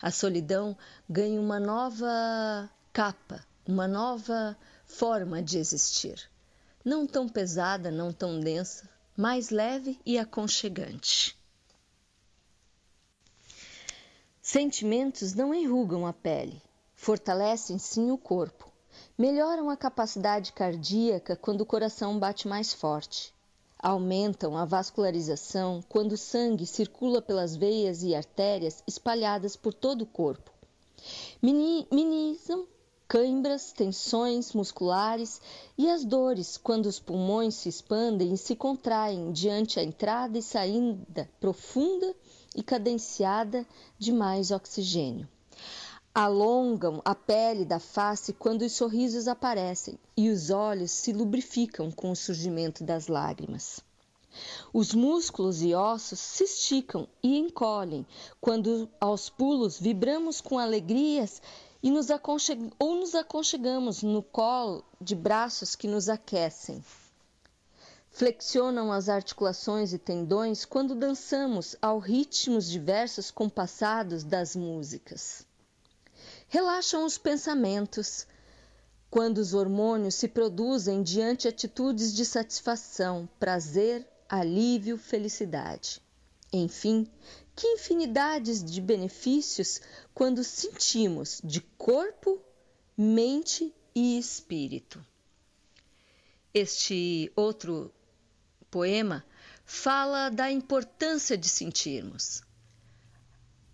A 0.00 0.10
solidão 0.10 0.76
ganha 1.08 1.40
uma 1.40 1.58
nova 1.58 2.70
capa, 2.92 3.44
uma 3.66 3.88
nova 3.88 4.56
forma 4.86 5.42
de 5.42 5.58
existir. 5.58 6.30
Não 6.84 7.06
tão 7.06 7.28
pesada, 7.28 7.90
não 7.90 8.12
tão 8.12 8.38
densa, 8.38 8.88
mais 9.16 9.50
leve 9.50 9.98
e 10.06 10.18
aconchegante. 10.18 11.36
Sentimentos 14.48 15.34
não 15.34 15.52
enrugam 15.52 16.06
a 16.06 16.12
pele, 16.12 16.62
fortalecem 16.94 17.78
sim 17.78 18.12
o 18.12 18.16
corpo, 18.16 18.70
melhoram 19.18 19.68
a 19.68 19.76
capacidade 19.76 20.52
cardíaca 20.52 21.34
quando 21.34 21.62
o 21.62 21.66
coração 21.66 22.16
bate 22.16 22.46
mais 22.46 22.72
forte, 22.72 23.34
aumentam 23.76 24.56
a 24.56 24.64
vascularização 24.64 25.82
quando 25.88 26.12
o 26.12 26.16
sangue 26.16 26.64
circula 26.64 27.20
pelas 27.20 27.56
veias 27.56 28.04
e 28.04 28.14
artérias 28.14 28.84
espalhadas 28.86 29.56
por 29.56 29.74
todo 29.74 30.02
o 30.02 30.06
corpo, 30.06 30.52
minimizam 31.42 32.68
cãibras, 33.08 33.72
tensões 33.72 34.52
musculares 34.52 35.40
e 35.76 35.90
as 35.90 36.04
dores 36.04 36.56
quando 36.56 36.86
os 36.86 37.00
pulmões 37.00 37.56
se 37.56 37.68
expandem 37.68 38.32
e 38.32 38.38
se 38.38 38.54
contraem 38.54 39.32
diante 39.32 39.80
a 39.80 39.82
entrada 39.82 40.38
e 40.38 40.42
saída 40.42 41.28
profunda 41.40 42.14
e 42.56 42.62
cadenciada 42.62 43.64
de 43.98 44.10
mais 44.10 44.50
oxigênio. 44.50 45.28
Alongam 46.14 47.02
a 47.04 47.14
pele 47.14 47.64
da 47.64 47.78
face 47.78 48.32
quando 48.32 48.62
os 48.62 48.72
sorrisos 48.72 49.28
aparecem 49.28 49.98
e 50.16 50.30
os 50.30 50.48
olhos 50.48 50.90
se 50.90 51.12
lubrificam 51.12 51.92
com 51.92 52.10
o 52.10 52.16
surgimento 52.16 52.82
das 52.82 53.06
lágrimas. 53.06 53.80
Os 54.72 54.94
músculos 54.94 55.62
e 55.62 55.74
ossos 55.74 56.18
se 56.18 56.44
esticam 56.44 57.06
e 57.22 57.38
encolhem 57.38 58.06
quando, 58.40 58.88
aos 58.98 59.28
pulos, 59.28 59.78
vibramos 59.78 60.40
com 60.40 60.58
alegrias 60.58 61.40
e 61.82 61.90
nos 61.90 62.08
ou 62.78 62.96
nos 62.96 63.14
aconchegamos 63.14 64.02
no 64.02 64.22
colo 64.22 64.84
de 65.00 65.14
braços 65.14 65.74
que 65.74 65.86
nos 65.86 66.08
aquecem 66.08 66.82
flexionam 68.16 68.90
as 68.90 69.10
articulações 69.10 69.92
e 69.92 69.98
tendões 69.98 70.64
quando 70.64 70.94
dançamos 70.94 71.76
ao 71.82 71.98
ritmos 71.98 72.66
diversos 72.66 73.30
compassados 73.30 74.24
das 74.24 74.56
músicas. 74.56 75.46
Relaxam 76.48 77.04
os 77.04 77.18
pensamentos 77.18 78.26
quando 79.10 79.36
os 79.36 79.52
hormônios 79.52 80.14
se 80.14 80.28
produzem 80.28 81.02
diante 81.02 81.46
atitudes 81.46 82.14
de 82.14 82.24
satisfação, 82.24 83.28
prazer, 83.38 84.08
alívio, 84.26 84.96
felicidade. 84.96 86.00
Enfim, 86.50 87.06
que 87.54 87.66
infinidades 87.66 88.64
de 88.64 88.80
benefícios 88.80 89.78
quando 90.14 90.42
sentimos 90.42 91.38
de 91.44 91.60
corpo, 91.60 92.40
mente 92.96 93.74
e 93.94 94.18
espírito. 94.18 95.04
Este 96.54 97.30
outro 97.36 97.92
poema 98.76 99.24
fala 99.64 100.28
da 100.28 100.52
importância 100.52 101.34
de 101.34 101.48
sentirmos, 101.48 102.42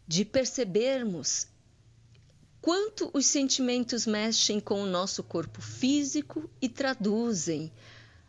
de 0.06 0.24
percebermos 0.24 1.48
quanto 2.60 3.10
os 3.12 3.26
sentimentos 3.26 4.06
mexem 4.06 4.60
com 4.60 4.80
o 4.80 4.86
nosso 4.86 5.24
corpo 5.24 5.60
físico 5.60 6.48
e 6.60 6.68
traduzem 6.68 7.72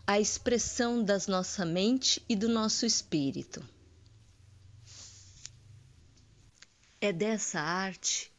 a 0.08 0.20
expressão 0.20 1.04
da 1.04 1.20
nossa 1.28 1.64
mente 1.64 2.26
e 2.28 2.36
do 2.36 2.50
nosso 2.50 2.88
espírito. 2.88 3.64
É 7.00 7.14
dessa 7.14 7.60
arte, 7.60 8.32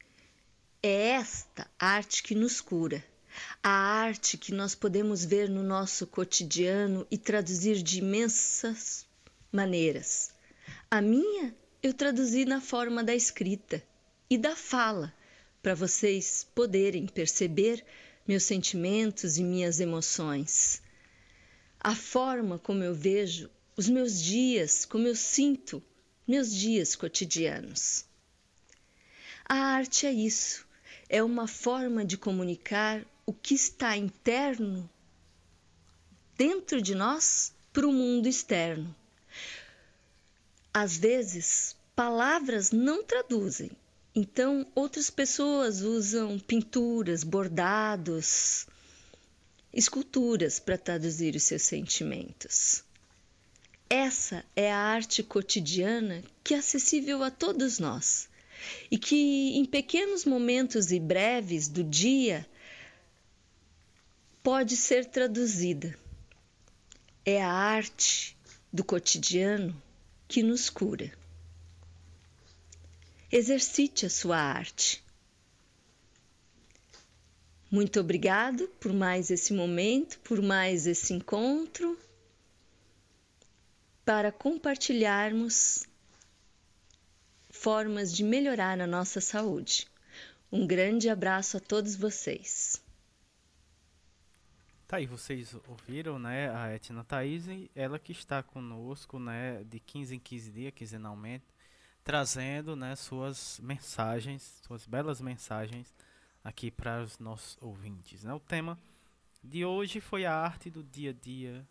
é 0.83 1.11
esta 1.11 1.71
arte 1.79 2.21
que 2.21 2.35
nos 2.35 2.61
cura 2.61 3.14
a 3.63 3.71
arte 3.71 4.37
que 4.37 4.53
nós 4.53 4.75
podemos 4.75 5.25
ver 5.25 5.49
no 5.49 5.63
nosso 5.63 6.07
cotidiano 6.07 7.07
e 7.11 7.17
traduzir 7.19 7.83
de 7.83 7.99
imensas 7.99 9.07
maneiras. 9.51 10.31
A 10.91 11.01
minha 11.01 11.55
eu 11.83 11.93
traduzi 11.93 12.45
na 12.45 12.61
forma 12.61 13.03
da 13.05 13.15
escrita 13.15 13.83
e 14.31 14.39
da 14.39 14.57
fala, 14.57 15.13
para 15.63 15.75
vocês 15.75 16.47
poderem 16.55 17.07
perceber 17.07 17.85
meus 18.27 18.45
sentimentos 18.45 19.39
e 19.39 19.45
minhas 19.45 19.81
emoções. 19.81 20.83
A 21.81 21.95
forma 21.95 22.59
como 22.59 22.83
eu 22.83 22.95
vejo 22.95 23.51
os 23.77 23.89
meus 23.89 24.21
dias, 24.23 24.85
como 24.85 25.07
eu 25.07 25.15
sinto 25.15 25.83
meus 26.27 26.55
dias 26.55 26.95
cotidianos. 26.95 28.05
A 29.45 29.57
arte 29.57 30.07
é 30.07 30.13
isso, 30.13 30.67
é 31.09 31.23
uma 31.23 31.47
forma 31.47 32.05
de 32.05 32.17
comunicar 32.17 33.05
o 33.27 33.33
que 33.33 33.55
está 33.55 33.97
interno 33.97 34.89
dentro 36.37 36.81
de 36.81 36.95
nós 36.95 37.53
para 37.73 37.87
o 37.87 37.93
mundo 37.93 38.29
externo. 38.29 38.95
Às 40.73 40.97
vezes, 40.97 41.77
palavras 41.95 42.71
não 42.71 43.05
traduzem, 43.05 43.71
então 44.15 44.67
outras 44.75 45.11
pessoas 45.11 45.81
usam 45.81 46.39
pinturas, 46.39 47.23
bordados, 47.23 48.67
esculturas 49.73 50.59
para 50.59 50.79
traduzir 50.79 51.35
os 51.35 51.43
seus 51.45 51.63
sentimentos. 51.63 52.85
Essa 53.89 54.45
é 54.57 54.73
a 54.73 54.79
arte 54.79 55.23
cotidiana 55.23 56.23
que 56.43 56.55
é 56.55 56.59
acessível 56.59 57.23
a 57.23 57.31
todos 57.31 57.79
nós 57.79 58.29
e 58.91 58.99
que, 58.99 59.57
em 59.57 59.65
pequenos 59.65 60.25
momentos 60.25 60.91
e 60.91 60.99
breves 60.99 61.69
do 61.69 61.85
dia, 61.85 62.47
pode 64.45 64.77
ser 64.77 65.07
traduzida. 65.07 65.99
É 67.25 67.43
a 67.43 67.51
arte 67.51 68.37
do 68.71 68.85
cotidiano 68.85 69.75
que 70.29 70.43
nos 70.43 70.69
cura. 70.69 71.11
Exercite 73.33 74.05
a 74.05 74.11
sua 74.11 74.37
arte. 74.37 75.03
Muito 77.71 77.99
obrigado 77.99 78.69
por 78.79 78.93
mais 78.93 79.31
esse 79.31 79.55
momento, 79.55 80.21
por 80.21 80.43
mais 80.43 80.87
esse 80.87 81.15
encontro, 81.15 81.99
para 84.05 84.31
compartilharmos 84.31 85.85
formas 87.51 88.15
de 88.15 88.23
melhorar 88.23 88.79
a 88.79 88.87
nossa 88.87 89.23
saúde. 89.23 89.89
Um 90.53 90.67
grande 90.67 91.09
abraço 91.09 91.57
a 91.57 91.61
todos 91.61 91.97
vocês. 91.97 92.84
Tá 94.87 94.99
aí, 94.99 95.07
vocês 95.07 95.57
ouviram, 95.67 96.19
né, 96.19 96.55
a 96.55 96.69
Etna 96.75 97.03
Thaís, 97.03 97.47
ela 97.75 97.99
que 97.99 98.13
está 98.13 98.43
conosco, 98.43 99.19
né, 99.19 99.65
de 99.65 99.81
15 99.81 100.17
em 100.17 100.19
15 100.19 100.53
dias, 100.53 100.75
quinzenalmente, 100.75 101.47
trazendo, 102.05 102.77
né, 102.77 102.95
suas 102.95 103.59
mensagens, 103.61 104.61
suas 104.67 104.87
belas 104.87 105.23
mensagens 105.23 105.95
aqui 106.45 106.71
para 106.71 107.03
os 107.03 107.19
nossos 107.19 107.57
ouvintes, 107.63 108.25
né? 108.25 108.35
O 108.35 108.41
tema 108.41 108.79
de 109.43 109.65
hoje 109.65 110.01
foi 110.01 110.27
a 110.27 110.35
arte 110.35 110.69
do 110.69 110.83
dia 110.85 111.11
a 111.11 111.15
dia 111.15 111.67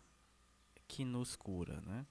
que 0.88 1.04
nos 1.04 1.36
cura, 1.36 1.80
né? 1.82 2.04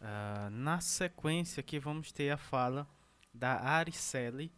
Uh, 0.00 0.50
na 0.50 0.80
sequência 0.80 1.60
aqui 1.60 1.78
vamos 1.78 2.10
ter 2.10 2.30
a 2.30 2.38
fala 2.38 2.88
da 3.34 3.60
Aricele 3.60 4.50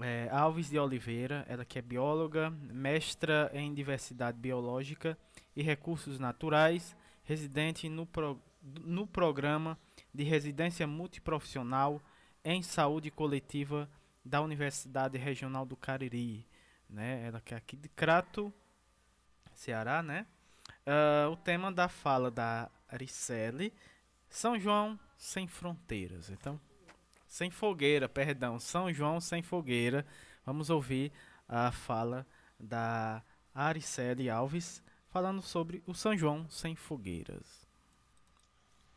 é, 0.00 0.28
Alves 0.30 0.70
de 0.70 0.78
Oliveira, 0.78 1.44
ela 1.48 1.64
que 1.64 1.78
é 1.78 1.82
bióloga, 1.82 2.50
mestra 2.50 3.50
em 3.52 3.72
diversidade 3.74 4.38
biológica 4.38 5.18
e 5.54 5.62
recursos 5.62 6.18
naturais, 6.18 6.96
residente 7.24 7.88
no, 7.88 8.06
pro, 8.06 8.40
no 8.62 9.06
programa 9.06 9.78
de 10.14 10.24
residência 10.24 10.86
multiprofissional 10.86 12.00
em 12.44 12.62
saúde 12.62 13.10
coletiva 13.10 13.88
da 14.24 14.40
Universidade 14.40 15.18
Regional 15.18 15.66
do 15.66 15.76
Cariri, 15.76 16.46
né? 16.88 17.26
Ela 17.26 17.40
que 17.40 17.54
é 17.54 17.56
aqui 17.56 17.76
de 17.76 17.88
Crato, 17.88 18.52
Ceará, 19.52 20.02
né? 20.02 20.26
Uh, 20.86 21.30
o 21.30 21.36
tema 21.36 21.72
da 21.72 21.88
fala 21.88 22.30
da 22.30 22.70
Aricele, 22.88 23.72
São 24.28 24.58
João 24.58 24.98
sem 25.16 25.46
fronteiras. 25.46 26.30
Então, 26.30 26.60
sem 27.38 27.52
fogueira, 27.52 28.08
perdão, 28.08 28.58
São 28.58 28.92
João 28.92 29.20
sem 29.20 29.44
fogueira. 29.44 30.04
Vamos 30.44 30.70
ouvir 30.70 31.12
a 31.48 31.70
fala 31.70 32.26
da 32.58 33.22
Aricele 33.54 34.28
Alves 34.28 34.82
falando 35.08 35.40
sobre 35.40 35.80
o 35.86 35.94
São 35.94 36.16
João 36.16 36.46
sem 36.50 36.74
fogueiras. 36.74 37.46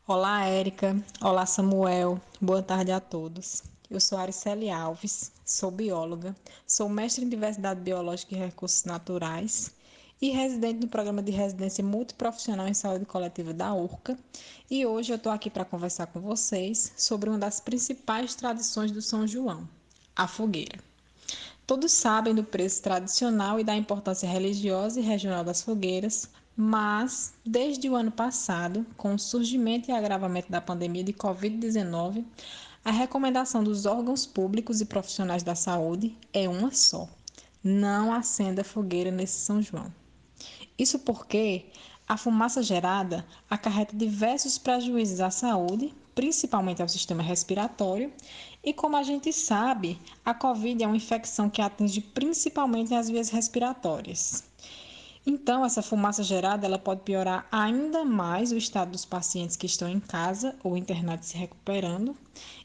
Olá, 0.04 0.44
Érica. 0.44 0.96
Olá, 1.20 1.46
Samuel. 1.46 2.20
Boa 2.40 2.60
tarde 2.60 2.90
a 2.90 2.98
todos. 2.98 3.62
Eu 3.88 4.00
sou 4.00 4.18
Aricele 4.18 4.70
Alves, 4.70 5.30
sou 5.44 5.70
bióloga, 5.70 6.34
sou 6.66 6.88
mestre 6.88 7.24
em 7.24 7.28
diversidade 7.28 7.80
biológica 7.80 8.34
e 8.34 8.38
recursos 8.38 8.82
naturais 8.82 9.72
e 10.22 10.30
residente 10.30 10.78
no 10.78 10.86
programa 10.86 11.20
de 11.20 11.32
residência 11.32 11.82
multiprofissional 11.82 12.68
em 12.68 12.74
saúde 12.74 13.04
coletiva 13.04 13.52
da 13.52 13.74
URCA. 13.74 14.16
E 14.70 14.86
hoje 14.86 15.12
eu 15.12 15.16
estou 15.16 15.32
aqui 15.32 15.50
para 15.50 15.64
conversar 15.64 16.06
com 16.06 16.20
vocês 16.20 16.92
sobre 16.96 17.28
uma 17.28 17.40
das 17.40 17.58
principais 17.58 18.36
tradições 18.36 18.92
do 18.92 19.02
São 19.02 19.26
João, 19.26 19.68
a 20.14 20.28
fogueira. 20.28 20.78
Todos 21.66 21.90
sabem 21.90 22.36
do 22.36 22.44
preço 22.44 22.80
tradicional 22.82 23.58
e 23.58 23.64
da 23.64 23.74
importância 23.74 24.28
religiosa 24.28 25.00
e 25.00 25.02
regional 25.02 25.42
das 25.42 25.60
fogueiras, 25.60 26.28
mas 26.56 27.34
desde 27.44 27.90
o 27.90 27.96
ano 27.96 28.12
passado, 28.12 28.86
com 28.96 29.16
o 29.16 29.18
surgimento 29.18 29.90
e 29.90 29.92
agravamento 29.92 30.52
da 30.52 30.60
pandemia 30.60 31.02
de 31.02 31.12
Covid-19, 31.12 32.24
a 32.84 32.92
recomendação 32.92 33.64
dos 33.64 33.86
órgãos 33.86 34.24
públicos 34.24 34.80
e 34.80 34.84
profissionais 34.84 35.42
da 35.42 35.56
saúde 35.56 36.16
é 36.32 36.48
uma 36.48 36.70
só: 36.70 37.08
não 37.64 38.12
acenda 38.12 38.62
fogueira 38.62 39.10
nesse 39.10 39.40
São 39.40 39.60
João. 39.60 40.01
Isso 40.78 40.98
porque 40.98 41.66
a 42.08 42.16
fumaça 42.16 42.62
gerada 42.62 43.24
acarreta 43.48 43.96
diversos 43.96 44.58
prejuízos 44.58 45.20
à 45.20 45.30
saúde, 45.30 45.94
principalmente 46.14 46.82
ao 46.82 46.88
sistema 46.88 47.22
respiratório, 47.22 48.12
e 48.62 48.72
como 48.72 48.96
a 48.96 49.02
gente 49.02 49.32
sabe, 49.32 49.98
a 50.24 50.34
Covid 50.34 50.82
é 50.82 50.86
uma 50.86 50.96
infecção 50.96 51.48
que 51.48 51.62
atinge 51.62 52.00
principalmente 52.00 52.94
as 52.94 53.08
vias 53.08 53.30
respiratórias. 53.30 54.44
Então, 55.24 55.64
essa 55.64 55.82
fumaça 55.82 56.24
gerada 56.24 56.66
ela 56.66 56.78
pode 56.78 57.02
piorar 57.02 57.46
ainda 57.50 58.04
mais 58.04 58.50
o 58.50 58.56
estado 58.56 58.90
dos 58.90 59.04
pacientes 59.04 59.56
que 59.56 59.66
estão 59.66 59.88
em 59.88 60.00
casa 60.00 60.56
ou 60.64 60.76
internados 60.76 61.28
se 61.28 61.36
recuperando. 61.36 62.16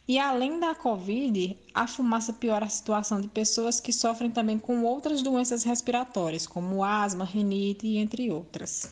E 0.07 0.17
além 0.17 0.59
da 0.59 0.73
Covid, 0.73 1.55
a 1.73 1.85
fumaça 1.85 2.33
piora 2.33 2.65
a 2.65 2.69
situação 2.69 3.21
de 3.21 3.27
pessoas 3.27 3.79
que 3.79 3.93
sofrem 3.93 4.31
também 4.31 4.57
com 4.57 4.83
outras 4.83 5.21
doenças 5.21 5.63
respiratórias, 5.63 6.47
como 6.47 6.83
asma, 6.83 7.25
rinite 7.25 7.97
entre 7.97 8.31
outras. 8.31 8.91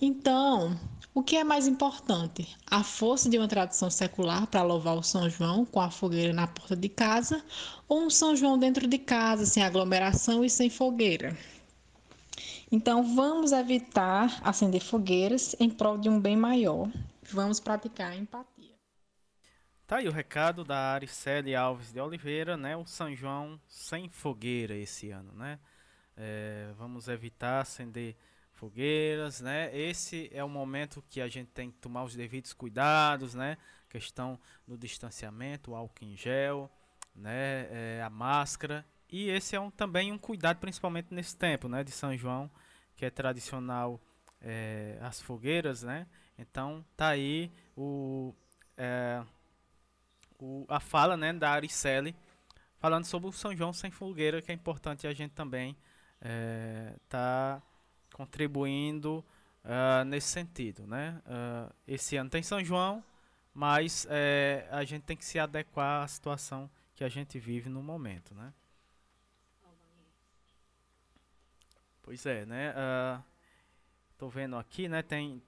Então, 0.00 0.78
o 1.12 1.22
que 1.22 1.36
é 1.36 1.44
mais 1.44 1.68
importante? 1.68 2.48
A 2.66 2.82
força 2.82 3.28
de 3.28 3.38
uma 3.38 3.46
tradição 3.46 3.90
secular 3.90 4.46
para 4.46 4.62
louvar 4.62 4.96
o 4.96 5.02
São 5.02 5.28
João 5.28 5.66
com 5.66 5.80
a 5.80 5.90
fogueira 5.90 6.32
na 6.32 6.46
porta 6.46 6.74
de 6.74 6.88
casa 6.88 7.44
ou 7.86 8.02
um 8.02 8.10
São 8.10 8.34
João 8.34 8.58
dentro 8.58 8.86
de 8.86 8.98
casa, 8.98 9.44
sem 9.44 9.62
aglomeração 9.62 10.44
e 10.44 10.48
sem 10.48 10.70
fogueira? 10.70 11.36
Então, 12.70 13.14
vamos 13.14 13.52
evitar 13.52 14.40
acender 14.42 14.80
fogueiras 14.80 15.54
em 15.60 15.70
prol 15.70 15.98
de 15.98 16.08
um 16.08 16.20
bem 16.20 16.36
maior. 16.36 16.90
Vamos 17.22 17.60
praticar 17.60 18.12
a 18.12 18.16
empatia. 18.16 18.74
Tá 19.86 19.96
aí 19.96 20.08
o 20.08 20.12
recado 20.12 20.64
da 20.64 20.94
Aricele 20.94 21.54
Alves 21.54 21.92
de 21.92 22.00
Oliveira, 22.00 22.56
né? 22.56 22.74
O 22.74 22.86
São 22.86 23.14
João 23.14 23.60
sem 23.68 24.08
fogueira 24.08 24.74
esse 24.74 25.10
ano, 25.10 25.32
né? 25.34 25.58
É, 26.16 26.72
vamos 26.78 27.06
evitar 27.06 27.60
acender 27.60 28.16
fogueiras, 28.54 29.40
né? 29.42 29.76
Esse 29.76 30.30
é 30.32 30.42
o 30.42 30.48
momento 30.48 31.04
que 31.10 31.20
a 31.20 31.28
gente 31.28 31.48
tem 31.48 31.70
que 31.70 31.76
tomar 31.78 32.04
os 32.04 32.14
devidos 32.14 32.54
cuidados, 32.54 33.34
né? 33.34 33.58
Questão 33.90 34.38
do 34.66 34.78
distanciamento, 34.78 35.72
o 35.72 35.74
álcool 35.74 36.04
em 36.04 36.16
gel, 36.16 36.70
né? 37.14 37.68
É, 37.70 38.02
a 38.02 38.08
máscara. 38.08 38.86
E 39.10 39.28
esse 39.28 39.54
é 39.54 39.60
um, 39.60 39.70
também 39.70 40.12
um 40.12 40.18
cuidado, 40.18 40.58
principalmente 40.58 41.12
nesse 41.12 41.36
tempo, 41.36 41.68
né? 41.68 41.84
De 41.84 41.90
São 41.90 42.16
João 42.16 42.50
que 42.96 43.04
é 43.04 43.10
tradicional 43.10 44.00
é, 44.40 44.98
as 45.00 45.20
fogueiras, 45.20 45.82
né? 45.82 46.06
Então 46.38 46.84
tá 46.96 47.08
aí 47.08 47.50
o, 47.76 48.34
é, 48.76 49.22
o, 50.38 50.64
a 50.68 50.80
fala 50.80 51.16
né, 51.16 51.32
da 51.32 51.50
Aricele 51.50 52.14
falando 52.78 53.04
sobre 53.04 53.28
o 53.28 53.32
São 53.32 53.56
João 53.56 53.72
sem 53.72 53.90
fogueira, 53.90 54.42
que 54.42 54.50
é 54.50 54.54
importante 54.54 55.06
a 55.06 55.12
gente 55.12 55.32
também 55.32 55.76
é, 56.20 56.94
tá 57.08 57.62
contribuindo 58.12 59.24
uh, 59.64 60.04
nesse 60.04 60.28
sentido, 60.28 60.86
né? 60.86 61.20
Uh, 61.26 61.74
esse 61.86 62.16
ano 62.16 62.30
tem 62.30 62.42
São 62.42 62.62
João, 62.62 63.02
mas 63.52 64.06
é, 64.08 64.68
a 64.70 64.84
gente 64.84 65.02
tem 65.02 65.16
que 65.16 65.24
se 65.24 65.38
adequar 65.38 66.04
à 66.04 66.08
situação 66.08 66.70
que 66.94 67.02
a 67.02 67.08
gente 67.08 67.38
vive 67.38 67.68
no 67.68 67.82
momento, 67.82 68.34
né? 68.34 68.52
Pois 72.04 72.26
é, 72.26 72.44
né? 72.44 72.70
Uh, 72.72 73.24
tô 74.18 74.28
vendo 74.28 74.56
aqui, 74.56 74.90
né? 74.90 75.02
Tem 75.02 75.42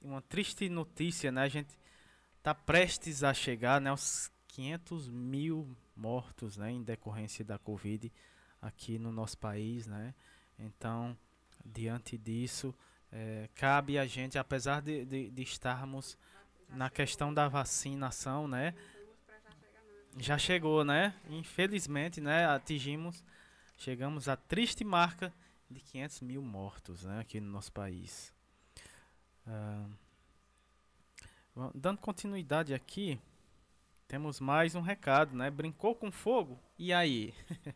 uma 0.00 0.22
triste 0.22 0.66
notícia, 0.70 1.30
né? 1.30 1.42
A 1.42 1.48
gente 1.48 1.78
tá 2.42 2.54
prestes 2.54 3.22
a 3.22 3.34
chegar, 3.34 3.82
né? 3.82 3.90
Aos 3.90 4.32
500 4.48 5.10
mil 5.10 5.76
mortos, 5.94 6.56
né? 6.56 6.70
Em 6.70 6.82
decorrência 6.82 7.44
da 7.44 7.58
Covid 7.58 8.10
aqui 8.62 8.98
no 8.98 9.12
nosso 9.12 9.36
país, 9.36 9.86
né? 9.86 10.14
Então, 10.58 11.14
diante 11.62 12.16
disso, 12.16 12.74
é, 13.12 13.50
cabe 13.54 13.98
a 13.98 14.06
gente, 14.06 14.38
apesar 14.38 14.80
de, 14.80 15.04
de, 15.04 15.28
de 15.28 15.42
estarmos 15.42 16.16
na 16.70 16.88
questão 16.88 17.32
da 17.32 17.46
vacinação, 17.46 18.48
né? 18.48 18.74
Já 20.16 20.38
chegou, 20.38 20.82
né? 20.82 21.14
Infelizmente, 21.28 22.22
né? 22.22 22.46
Atingimos, 22.46 23.22
chegamos 23.76 24.30
à 24.30 24.34
triste 24.34 24.82
marca 24.82 25.30
de 25.74 25.80
500 25.80 26.20
mil 26.20 26.40
mortos 26.40 27.02
né, 27.02 27.18
aqui 27.18 27.40
no 27.40 27.50
nosso 27.50 27.72
país. 27.72 28.32
Uh, 29.44 29.90
dando 31.74 31.98
continuidade 31.98 32.72
aqui, 32.72 33.18
temos 34.06 34.38
mais 34.38 34.76
um 34.76 34.80
recado, 34.80 35.36
né? 35.36 35.50
Brincou 35.50 35.94
com 35.94 36.12
fogo? 36.12 36.60
E 36.78 36.92
aí? 36.92 37.34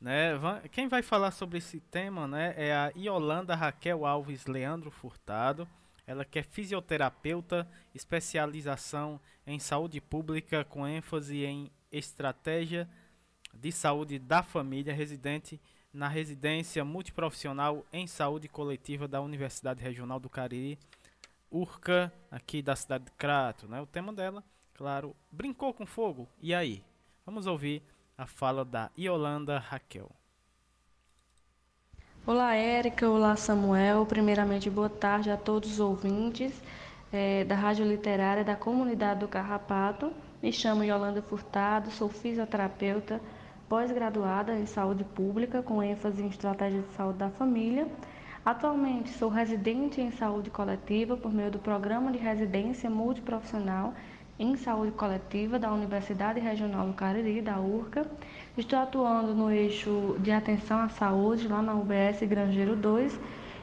né? 0.00 0.34
Quem 0.70 0.86
vai 0.86 1.02
falar 1.02 1.32
sobre 1.32 1.58
esse 1.58 1.80
tema 1.80 2.28
né, 2.28 2.54
é 2.56 2.72
a 2.72 2.92
Iolanda 2.94 3.56
Raquel 3.56 4.06
Alves 4.06 4.46
Leandro 4.46 4.92
Furtado. 4.92 5.68
Ela 6.06 6.24
que 6.24 6.38
é 6.38 6.42
fisioterapeuta, 6.44 7.68
especialização 7.92 9.20
em 9.44 9.58
saúde 9.58 10.00
pública 10.00 10.64
com 10.64 10.86
ênfase 10.86 11.44
em 11.44 11.72
estratégia 11.90 12.88
de 13.52 13.72
saúde 13.72 14.16
da 14.20 14.44
família, 14.44 14.94
residente 14.94 15.60
na 15.96 16.08
residência 16.08 16.84
multiprofissional 16.84 17.82
em 17.90 18.06
saúde 18.06 18.48
coletiva 18.48 19.08
da 19.08 19.22
Universidade 19.22 19.82
Regional 19.82 20.20
do 20.20 20.28
Cariri, 20.28 20.78
URCA, 21.50 22.12
aqui 22.30 22.60
da 22.60 22.76
cidade 22.76 23.06
de 23.06 23.12
Crato. 23.12 23.66
Né? 23.66 23.80
O 23.80 23.86
tema 23.86 24.12
dela, 24.12 24.44
claro, 24.74 25.16
brincou 25.32 25.72
com 25.72 25.86
fogo. 25.86 26.28
E 26.40 26.54
aí? 26.54 26.84
Vamos 27.24 27.46
ouvir 27.46 27.82
a 28.16 28.26
fala 28.26 28.62
da 28.62 28.90
Iolanda 28.96 29.58
Raquel. 29.58 30.10
Olá, 32.26 32.54
Érica. 32.54 33.08
Olá, 33.08 33.34
Samuel. 33.34 34.04
Primeiramente, 34.04 34.68
boa 34.68 34.90
tarde 34.90 35.30
a 35.30 35.36
todos 35.36 35.72
os 35.72 35.80
ouvintes 35.80 36.52
é, 37.10 37.42
da 37.44 37.54
Rádio 37.54 37.86
Literária 37.86 38.44
da 38.44 38.54
Comunidade 38.54 39.20
do 39.20 39.28
Carrapato. 39.28 40.12
Me 40.42 40.52
chamo 40.52 40.84
Yolanda 40.84 41.22
Furtado, 41.22 41.90
sou 41.90 42.10
fisioterapeuta 42.10 43.18
pós-graduada 43.68 44.54
em 44.54 44.66
saúde 44.66 45.04
pública, 45.04 45.62
com 45.62 45.82
ênfase 45.82 46.22
em 46.22 46.28
estratégia 46.28 46.82
de 46.82 46.94
saúde 46.94 47.18
da 47.18 47.30
família. 47.30 47.86
Atualmente 48.44 49.10
sou 49.10 49.28
residente 49.28 50.00
em 50.00 50.12
saúde 50.12 50.50
coletiva 50.50 51.16
por 51.16 51.32
meio 51.32 51.50
do 51.50 51.58
programa 51.58 52.12
de 52.12 52.18
residência 52.18 52.88
multiprofissional 52.88 53.92
em 54.38 54.54
saúde 54.56 54.92
coletiva 54.92 55.58
da 55.58 55.72
Universidade 55.72 56.38
Regional 56.38 56.86
do 56.86 56.92
Cariri, 56.92 57.40
da 57.40 57.58
URCA. 57.58 58.06
Estou 58.56 58.78
atuando 58.78 59.34
no 59.34 59.50
eixo 59.50 60.16
de 60.20 60.30
atenção 60.30 60.78
à 60.78 60.88
saúde 60.88 61.48
lá 61.48 61.60
na 61.60 61.74
UBS 61.74 62.20
Grangeiro 62.22 62.76
2 62.76 63.18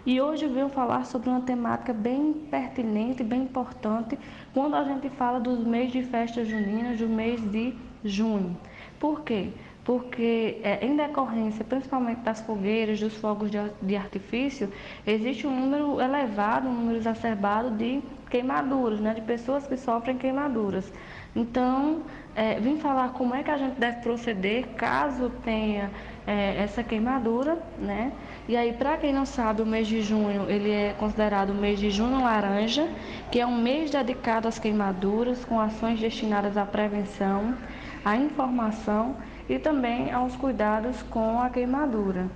e 0.05 0.19
hoje 0.19 0.47
venho 0.47 0.67
falar 0.67 1.05
sobre 1.05 1.29
uma 1.29 1.41
temática 1.41 1.93
bem 1.93 2.33
pertinente, 2.51 3.23
bem 3.23 3.43
importante, 3.43 4.19
quando 4.53 4.75
a 4.75 4.83
gente 4.83 5.09
fala 5.11 5.39
dos 5.39 5.65
meses 5.65 5.93
de 5.93 6.03
festas 6.03 6.47
juninas, 6.47 6.99
do 6.99 7.07
mês 7.07 7.39
de 7.39 7.73
junho. 8.03 8.57
Por 8.99 9.21
quê? 9.21 9.53
Porque 9.83 10.59
é, 10.63 10.85
em 10.85 10.95
decorrência, 10.95 11.65
principalmente 11.65 12.19
das 12.19 12.39
fogueiras, 12.41 12.99
dos 12.99 13.15
fogos 13.15 13.51
de, 13.51 13.57
de 13.81 13.95
artifício, 13.95 14.71
existe 15.05 15.45
um 15.45 15.59
número 15.59 15.99
elevado, 15.99 16.69
um 16.69 16.73
número 16.73 16.97
exacerbado 16.97 17.71
de 17.71 18.01
queimaduras, 18.29 18.99
né, 18.99 19.13
de 19.13 19.21
pessoas 19.21 19.67
que 19.67 19.75
sofrem 19.75 20.17
queimaduras. 20.17 20.91
Então, 21.35 22.01
é, 22.35 22.59
vim 22.59 22.77
falar 22.77 23.09
como 23.09 23.35
é 23.35 23.43
que 23.43 23.51
a 23.51 23.57
gente 23.57 23.79
deve 23.79 24.01
proceder 24.01 24.67
caso 24.75 25.29
tenha 25.43 25.91
é, 26.25 26.63
essa 26.63 26.81
queimadura, 26.83 27.57
né? 27.77 28.11
E 28.47 28.55
aí, 28.55 28.73
para 28.73 28.97
quem 28.97 29.13
não 29.13 29.25
sabe, 29.25 29.61
o 29.61 29.65
mês 29.65 29.87
de 29.87 30.01
junho 30.01 30.49
ele 30.49 30.71
é 30.71 30.93
considerado 30.97 31.51
o 31.51 31.55
mês 31.55 31.79
de 31.79 31.89
junho 31.89 32.21
laranja, 32.21 32.87
que 33.31 33.39
é 33.39 33.45
um 33.45 33.61
mês 33.61 33.91
dedicado 33.91 34.47
às 34.47 34.59
queimaduras, 34.59 35.43
com 35.45 35.59
ações 35.59 35.99
destinadas 35.99 36.57
à 36.57 36.65
prevenção, 36.65 37.55
à 38.03 38.15
informação 38.15 39.15
e 39.49 39.59
também 39.59 40.11
aos 40.11 40.35
cuidados 40.35 41.01
com 41.03 41.39
a 41.39 41.49
queimadura. 41.49 42.27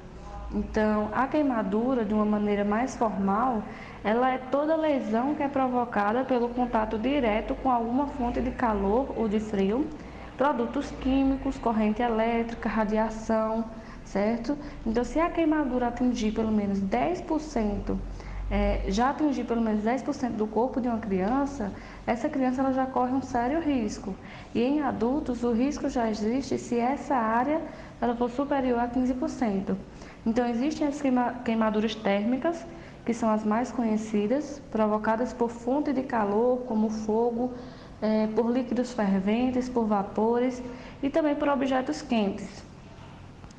Então, 0.54 1.10
a 1.14 1.28
queimadura, 1.28 2.06
de 2.06 2.14
uma 2.14 2.26
maneira 2.26 2.64
mais 2.64 2.96
formal, 2.96 3.64
ela 4.04 4.32
é 4.32 4.38
toda 4.38 4.76
lesão 4.76 5.36
que 5.36 5.44
é 5.44 5.48
provocada 5.48 6.24
pelo 6.24 6.50
contato 6.50 6.98
direto 6.98 7.54
com 7.56 7.70
alguma 7.70 8.08
fonte 8.08 8.42
de 8.42 8.52
calor 8.52 9.14
ou 9.18 9.28
de 9.28 9.40
frio, 9.40 9.86
produtos 10.38 10.90
químicos, 11.02 11.58
corrente 11.58 12.02
elétrica, 12.02 12.70
radiação, 12.70 13.66
certo? 14.06 14.58
Então, 14.86 15.04
se 15.04 15.20
a 15.20 15.30
queimadura 15.30 15.88
atingir 15.88 16.32
pelo 16.32 16.52
menos 16.52 16.80
10%, 16.80 17.98
é, 18.50 18.86
já 18.88 19.10
atingir 19.10 19.44
pelo 19.44 19.62
menos 19.62 19.84
10% 19.84 20.32
do 20.32 20.48
corpo 20.48 20.80
de 20.80 20.88
uma 20.88 21.00
criança, 21.00 21.72
essa 22.06 22.30
criança 22.30 22.62
ela 22.62 22.72
já 22.72 22.86
corre 22.86 23.12
um 23.12 23.22
sério 23.22 23.60
risco. 23.60 24.16
E 24.56 24.62
em 24.62 24.82
adultos, 24.82 25.44
o 25.44 25.52
risco 25.52 25.90
já 25.90 26.10
existe 26.10 26.58
se 26.58 26.80
essa 26.80 27.16
área 27.16 27.62
ela 28.00 28.16
for 28.16 28.30
superior 28.30 28.80
a 28.80 28.88
15%. 28.88 29.76
Então, 30.26 30.48
existem 30.48 30.88
as 30.88 31.02
queimaduras 31.44 31.96
térmicas, 31.96 32.66
que 33.06 33.14
são 33.14 33.30
as 33.30 33.44
mais 33.44 33.72
conhecidas, 33.72 34.62
provocadas 34.72 35.34
por 35.34 35.50
fonte 35.50 35.94
de 35.94 36.04
calor, 36.04 36.60
como 36.68 36.90
fogo, 36.90 37.54
é, 38.02 38.28
por 38.28 38.52
líquidos 38.52 38.94
ferventes, 38.94 39.70
por 39.70 39.86
vapores 39.86 40.62
e 41.02 41.10
também 41.10 41.36
por 41.36 41.48
objetos 41.48 42.02
quentes 42.02 42.68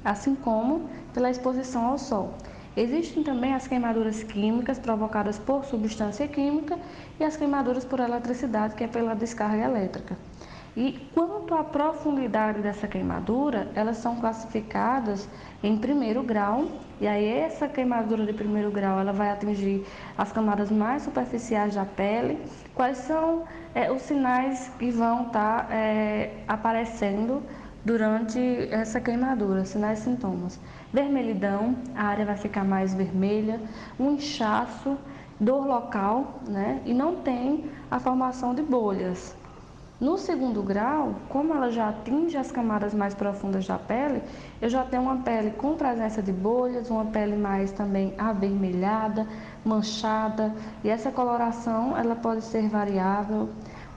assim 0.04 0.34
como 0.34 0.88
pela 1.12 1.30
exposição 1.30 1.86
ao 1.86 1.98
sol. 1.98 2.34
Existem 2.78 3.24
também 3.24 3.54
as 3.54 3.66
queimaduras 3.66 4.22
químicas 4.22 4.78
provocadas 4.78 5.36
por 5.36 5.64
substância 5.64 6.28
química 6.28 6.78
e 7.18 7.24
as 7.24 7.36
queimaduras 7.36 7.84
por 7.84 7.98
eletricidade, 7.98 8.76
que 8.76 8.84
é 8.84 8.86
pela 8.86 9.16
descarga 9.16 9.64
elétrica. 9.64 10.16
E 10.76 10.92
quanto 11.12 11.56
à 11.56 11.64
profundidade 11.64 12.62
dessa 12.62 12.86
queimadura, 12.86 13.66
elas 13.74 13.96
são 13.96 14.20
classificadas 14.20 15.28
em 15.60 15.76
primeiro 15.76 16.22
grau, 16.22 16.68
e 17.00 17.08
aí 17.08 17.26
essa 17.26 17.66
queimadura 17.66 18.24
de 18.24 18.32
primeiro 18.32 18.70
grau 18.70 19.00
ela 19.00 19.12
vai 19.12 19.32
atingir 19.32 19.84
as 20.16 20.30
camadas 20.30 20.70
mais 20.70 21.02
superficiais 21.02 21.74
da 21.74 21.84
pele. 21.84 22.38
Quais 22.76 22.98
são 22.98 23.42
é, 23.74 23.90
os 23.90 24.02
sinais 24.02 24.70
que 24.78 24.92
vão 24.92 25.26
estar 25.26 25.66
tá, 25.66 25.74
é, 25.74 26.30
aparecendo 26.46 27.42
durante 27.84 28.38
essa 28.70 29.00
queimadura, 29.00 29.64
sinais 29.64 30.00
e 30.00 30.02
sintomas. 30.02 30.60
Vermelhidão, 30.92 31.76
a 31.94 32.04
área 32.04 32.24
vai 32.24 32.36
ficar 32.36 32.64
mais 32.64 32.94
vermelha, 32.94 33.60
um 34.00 34.12
inchaço, 34.12 34.96
dor 35.38 35.66
local, 35.66 36.40
né? 36.48 36.80
E 36.86 36.94
não 36.94 37.16
tem 37.16 37.70
a 37.90 38.00
formação 38.00 38.54
de 38.54 38.62
bolhas. 38.62 39.36
No 40.00 40.16
segundo 40.16 40.62
grau, 40.62 41.16
como 41.28 41.52
ela 41.52 41.70
já 41.70 41.88
atinge 41.88 42.36
as 42.36 42.52
camadas 42.52 42.94
mais 42.94 43.14
profundas 43.14 43.66
da 43.66 43.76
pele, 43.76 44.22
eu 44.62 44.68
já 44.68 44.84
tenho 44.84 45.02
uma 45.02 45.16
pele 45.16 45.50
com 45.50 45.74
presença 45.74 46.22
de 46.22 46.30
bolhas, 46.30 46.88
uma 46.88 47.06
pele 47.06 47.36
mais 47.36 47.72
também 47.72 48.14
avermelhada, 48.16 49.26
manchada, 49.64 50.54
e 50.84 50.88
essa 50.88 51.10
coloração 51.10 51.96
ela 51.96 52.14
pode 52.14 52.42
ser 52.44 52.68
variável 52.68 53.48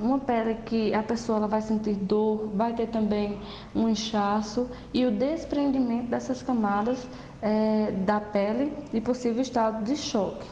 uma 0.01 0.19
pele 0.19 0.55
que 0.65 0.93
a 0.93 1.03
pessoa 1.03 1.37
ela 1.37 1.47
vai 1.47 1.61
sentir 1.61 1.95
dor, 1.95 2.49
vai 2.53 2.73
ter 2.73 2.87
também 2.87 3.37
um 3.75 3.87
inchaço 3.87 4.69
e 4.93 5.05
o 5.05 5.11
desprendimento 5.11 6.07
dessas 6.07 6.41
camadas 6.41 7.07
é, 7.41 7.91
da 7.91 8.19
pele 8.19 8.73
e 8.93 8.99
possível 8.99 9.41
estado 9.41 9.83
de 9.83 9.95
choque. 9.95 10.47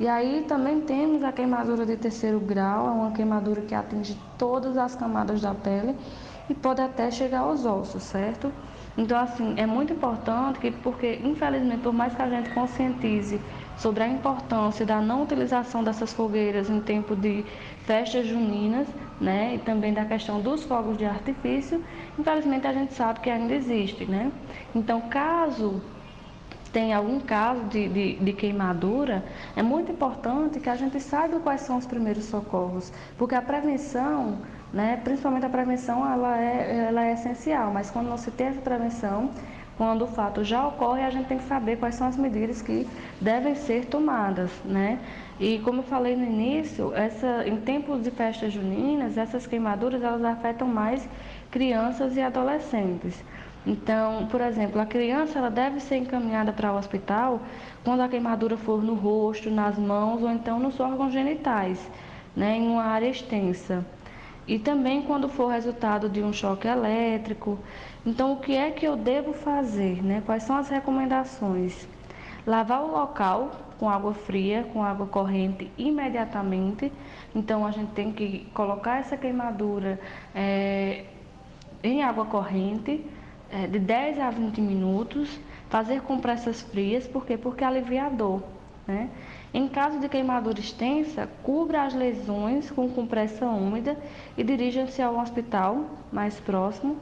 E 0.00 0.08
aí 0.08 0.44
também 0.48 0.80
temos 0.80 1.22
a 1.22 1.30
queimadura 1.30 1.84
de 1.84 1.96
terceiro 1.96 2.40
grau, 2.40 2.86
é 2.86 2.90
uma 2.90 3.10
queimadura 3.12 3.60
que 3.60 3.74
atinge 3.74 4.16
todas 4.38 4.78
as 4.78 4.96
camadas 4.96 5.42
da 5.42 5.54
pele 5.54 5.94
e 6.48 6.54
pode 6.54 6.80
até 6.80 7.10
chegar 7.10 7.40
aos 7.40 7.66
ossos, 7.66 8.02
certo? 8.02 8.50
Então, 8.96 9.18
assim, 9.18 9.54
é 9.56 9.66
muito 9.66 9.92
importante 9.92 10.58
que, 10.58 10.70
porque 10.70 11.20
infelizmente, 11.22 11.82
por 11.82 11.92
mais 11.92 12.14
que 12.14 12.22
a 12.22 12.28
gente 12.28 12.50
conscientize 12.50 13.40
sobre 13.76 14.02
a 14.02 14.08
importância 14.08 14.84
da 14.84 15.00
não 15.00 15.22
utilização 15.22 15.84
dessas 15.84 16.12
fogueiras 16.12 16.68
em 16.68 16.80
tempo 16.80 17.14
de 17.14 17.44
festas 17.84 18.26
juninas, 18.26 18.88
né, 19.20 19.54
e 19.54 19.58
também 19.58 19.92
da 19.92 20.04
questão 20.04 20.40
dos 20.40 20.64
fogos 20.64 20.96
de 20.96 21.04
artifício, 21.04 21.84
infelizmente 22.18 22.66
a 22.66 22.72
gente 22.72 22.94
sabe 22.94 23.20
que 23.20 23.28
ainda 23.28 23.54
existe, 23.54 24.04
né? 24.06 24.32
Então, 24.74 25.02
caso 25.02 25.82
tenha 26.72 26.96
algum 26.96 27.18
caso 27.18 27.64
de, 27.64 27.88
de, 27.88 28.14
de, 28.16 28.32
queimadura, 28.32 29.24
é 29.56 29.62
muito 29.62 29.90
importante 29.90 30.60
que 30.60 30.68
a 30.68 30.76
gente 30.76 31.00
saiba 31.00 31.40
quais 31.40 31.62
são 31.62 31.76
os 31.76 31.86
primeiros 31.86 32.24
socorros, 32.24 32.92
porque 33.18 33.34
a 33.34 33.42
prevenção, 33.42 34.38
né, 34.72 35.00
principalmente 35.02 35.44
a 35.46 35.50
prevenção, 35.50 36.08
ela 36.08 36.40
é, 36.40 36.86
ela 36.88 37.04
é 37.04 37.12
essencial, 37.14 37.72
mas 37.72 37.90
quando 37.90 38.08
não 38.08 38.16
se 38.16 38.30
tem 38.30 38.48
essa 38.48 38.60
prevenção, 38.60 39.30
quando 39.76 40.02
o 40.02 40.06
fato 40.06 40.44
já 40.44 40.66
ocorre, 40.66 41.02
a 41.02 41.10
gente 41.10 41.26
tem 41.26 41.38
que 41.38 41.44
saber 41.44 41.76
quais 41.76 41.94
são 41.94 42.06
as 42.06 42.16
medidas 42.16 42.60
que 42.60 42.86
devem 43.20 43.54
ser 43.54 43.86
tomadas, 43.86 44.50
né? 44.64 44.98
E 45.40 45.58
como 45.60 45.78
eu 45.78 45.84
falei 45.84 46.14
no 46.14 46.24
início, 46.24 46.94
essa, 46.94 47.48
em 47.48 47.56
tempos 47.56 48.02
de 48.02 48.10
festas 48.10 48.52
juninas, 48.52 49.16
essas 49.16 49.46
queimaduras 49.46 50.02
elas 50.02 50.22
afetam 50.22 50.68
mais 50.68 51.08
crianças 51.50 52.14
e 52.14 52.20
adolescentes. 52.20 53.24
Então, 53.66 54.26
por 54.30 54.42
exemplo, 54.42 54.78
a 54.78 54.84
criança 54.84 55.38
ela 55.38 55.50
deve 55.50 55.80
ser 55.80 55.96
encaminhada 55.96 56.52
para 56.52 56.72
o 56.72 56.76
hospital 56.76 57.40
quando 57.82 58.00
a 58.02 58.08
queimadura 58.08 58.58
for 58.58 58.82
no 58.82 58.94
rosto, 58.94 59.50
nas 59.50 59.78
mãos 59.78 60.22
ou 60.22 60.30
então 60.30 60.58
nos 60.58 60.78
órgãos 60.78 61.12
genitais, 61.12 61.78
né, 62.36 62.58
em 62.58 62.68
uma 62.68 62.84
área 62.84 63.08
extensa. 63.08 63.84
E 64.46 64.58
também 64.58 65.02
quando 65.02 65.26
for 65.26 65.48
resultado 65.48 66.08
de 66.08 66.22
um 66.22 66.34
choque 66.34 66.68
elétrico, 66.68 67.58
então, 68.04 68.32
o 68.32 68.36
que 68.36 68.54
é 68.54 68.70
que 68.70 68.86
eu 68.86 68.96
devo 68.96 69.32
fazer? 69.32 70.02
Né? 70.02 70.22
Quais 70.24 70.42
são 70.42 70.56
as 70.56 70.68
recomendações? 70.68 71.86
Lavar 72.46 72.82
o 72.82 72.92
local 72.92 73.50
com 73.80 73.88
água 73.88 74.12
fria, 74.12 74.68
com 74.74 74.84
água 74.84 75.06
corrente 75.06 75.70
imediatamente. 75.78 76.92
Então, 77.34 77.66
a 77.66 77.70
gente 77.70 77.92
tem 77.92 78.12
que 78.12 78.46
colocar 78.52 78.98
essa 78.98 79.16
queimadura 79.16 79.98
é, 80.34 81.06
em 81.82 82.02
água 82.02 82.26
corrente 82.26 83.02
é, 83.50 83.66
de 83.66 83.78
10 83.78 84.20
a 84.20 84.28
20 84.28 84.60
minutos. 84.60 85.40
Fazer 85.70 86.02
compressas 86.02 86.60
frias, 86.60 87.06
por 87.08 87.24
quê? 87.24 87.38
Porque 87.38 87.64
alivia 87.64 88.04
a 88.04 88.08
dor. 88.10 88.42
Né? 88.86 89.08
Em 89.54 89.66
caso 89.66 89.98
de 89.98 90.10
queimadura 90.10 90.60
extensa, 90.60 91.26
cubra 91.42 91.84
as 91.84 91.94
lesões 91.94 92.70
com 92.70 92.86
compressa 92.90 93.46
úmida 93.46 93.96
e 94.36 94.44
dirija-se 94.44 95.00
ao 95.00 95.18
hospital 95.18 95.86
mais 96.12 96.38
próximo 96.38 96.98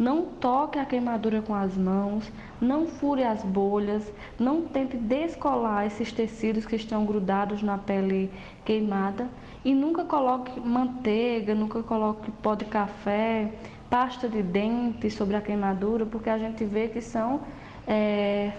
não 0.00 0.22
toque 0.22 0.78
a 0.78 0.86
queimadura 0.86 1.42
com 1.42 1.54
as 1.54 1.76
mãos, 1.76 2.32
não 2.58 2.86
fure 2.86 3.22
as 3.22 3.42
bolhas, 3.42 4.10
não 4.38 4.62
tente 4.62 4.96
descolar 4.96 5.86
esses 5.86 6.10
tecidos 6.10 6.64
que 6.64 6.74
estão 6.74 7.04
grudados 7.04 7.62
na 7.62 7.76
pele 7.76 8.30
queimada 8.64 9.28
e 9.62 9.74
nunca 9.74 10.02
coloque 10.04 10.58
manteiga, 10.58 11.54
nunca 11.54 11.82
coloque 11.82 12.30
pó 12.42 12.54
de 12.54 12.64
café, 12.64 13.52
pasta 13.90 14.26
de 14.26 14.42
dente 14.42 15.10
sobre 15.10 15.36
a 15.36 15.40
queimadura, 15.42 16.06
porque 16.06 16.30
a 16.30 16.38
gente 16.38 16.64
vê 16.64 16.88
que 16.88 17.02
são 17.02 17.42
é, 17.86 18.52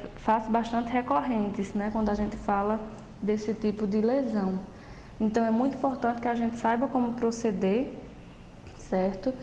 bastante 0.48 0.92
recorrentes, 0.92 1.74
né, 1.74 1.90
quando 1.92 2.10
a 2.10 2.14
gente 2.14 2.38
fala 2.38 2.80
desse 3.20 3.52
tipo 3.56 3.88
de 3.88 4.00
lesão. 4.00 4.60
Então 5.20 5.44
é 5.44 5.50
muito 5.50 5.76
importante 5.76 6.22
que 6.22 6.28
a 6.28 6.36
gente 6.36 6.58
saiba 6.58 6.88
como 6.88 7.14
proceder 7.14 7.98
certo? 8.92 9.34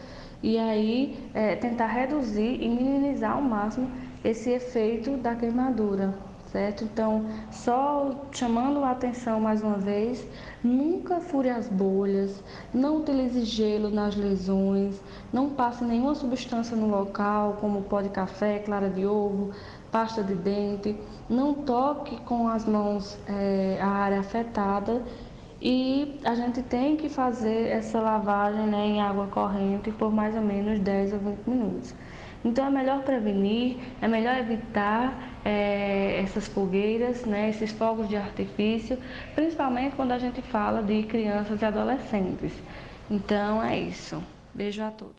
E 0.42 0.56
aí 0.56 1.18
é, 1.34 1.56
tentar 1.56 1.86
reduzir 1.86 2.62
e 2.62 2.68
minimizar 2.68 3.32
ao 3.32 3.42
máximo 3.42 3.90
esse 4.24 4.50
efeito 4.50 5.16
da 5.16 5.34
queimadura, 5.34 6.14
certo? 6.52 6.84
Então, 6.84 7.26
só 7.50 8.26
chamando 8.30 8.84
a 8.84 8.92
atenção 8.92 9.40
mais 9.40 9.62
uma 9.62 9.78
vez, 9.78 10.24
nunca 10.62 11.18
fure 11.20 11.50
as 11.50 11.68
bolhas, 11.68 12.42
não 12.72 12.98
utilize 12.98 13.44
gelo 13.44 13.90
nas 13.90 14.14
lesões, 14.14 15.00
não 15.32 15.50
passe 15.50 15.84
nenhuma 15.84 16.14
substância 16.14 16.76
no 16.76 16.88
local, 16.88 17.58
como 17.60 17.82
pó 17.82 18.00
de 18.00 18.08
café, 18.08 18.60
clara 18.60 18.88
de 18.88 19.04
ovo, 19.06 19.50
pasta 19.90 20.22
de 20.22 20.34
dente, 20.34 20.96
não 21.28 21.54
toque 21.54 22.16
com 22.20 22.48
as 22.48 22.64
mãos 22.64 23.18
é, 23.26 23.78
a 23.80 23.88
área 23.88 24.20
afetada 24.20 25.02
e 25.60 26.20
a 26.24 26.34
gente 26.34 26.62
tem 26.62 26.96
que 26.96 27.08
fazer 27.08 27.68
essa 27.68 28.00
lavagem 28.00 28.66
né, 28.66 28.86
em 28.86 29.02
água 29.02 29.26
corrente 29.26 29.90
por 29.92 30.12
mais 30.12 30.34
ou 30.36 30.42
menos 30.42 30.78
10 30.78 31.14
a 31.14 31.16
20 31.18 31.46
minutos. 31.46 31.94
Então 32.44 32.66
é 32.66 32.70
melhor 32.70 33.02
prevenir, 33.02 33.78
é 34.00 34.06
melhor 34.06 34.36
evitar 34.38 35.40
é, 35.44 36.20
essas 36.22 36.46
fogueiras, 36.46 37.24
né, 37.24 37.50
esses 37.50 37.72
fogos 37.72 38.08
de 38.08 38.16
artifício, 38.16 38.96
principalmente 39.34 39.96
quando 39.96 40.12
a 40.12 40.18
gente 40.18 40.40
fala 40.42 40.82
de 40.82 41.02
crianças 41.02 41.60
e 41.60 41.64
adolescentes. 41.64 42.52
Então 43.10 43.62
é 43.62 43.78
isso. 43.78 44.22
Beijo 44.54 44.82
a 44.82 44.90
todos. 44.90 45.16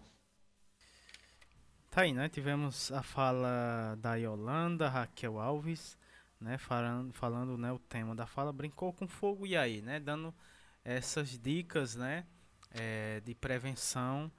Tá 1.91 2.01
aí, 2.01 2.13
né? 2.13 2.29
Tivemos 2.29 2.91
a 2.91 3.01
fala 3.01 3.97
da 3.99 4.15
Yolanda, 4.15 4.87
Raquel 4.87 5.39
Alves, 5.39 5.97
né? 6.39 6.57
Falando, 6.57 7.13
falando 7.13 7.57
né, 7.57 7.71
o 7.71 7.79
tema 7.79 8.15
da 8.15 8.25
fala, 8.25 8.53
brincou 8.53 8.93
com 8.93 9.07
fogo 9.07 9.45
e 9.45 9.55
aí, 9.57 9.81
né? 9.81 9.99
Dando 9.99 10.33
essas 10.83 11.37
dicas, 11.37 11.95
né? 11.95 12.25
É, 12.71 13.19
de 13.21 13.33
prevenção 13.33 14.31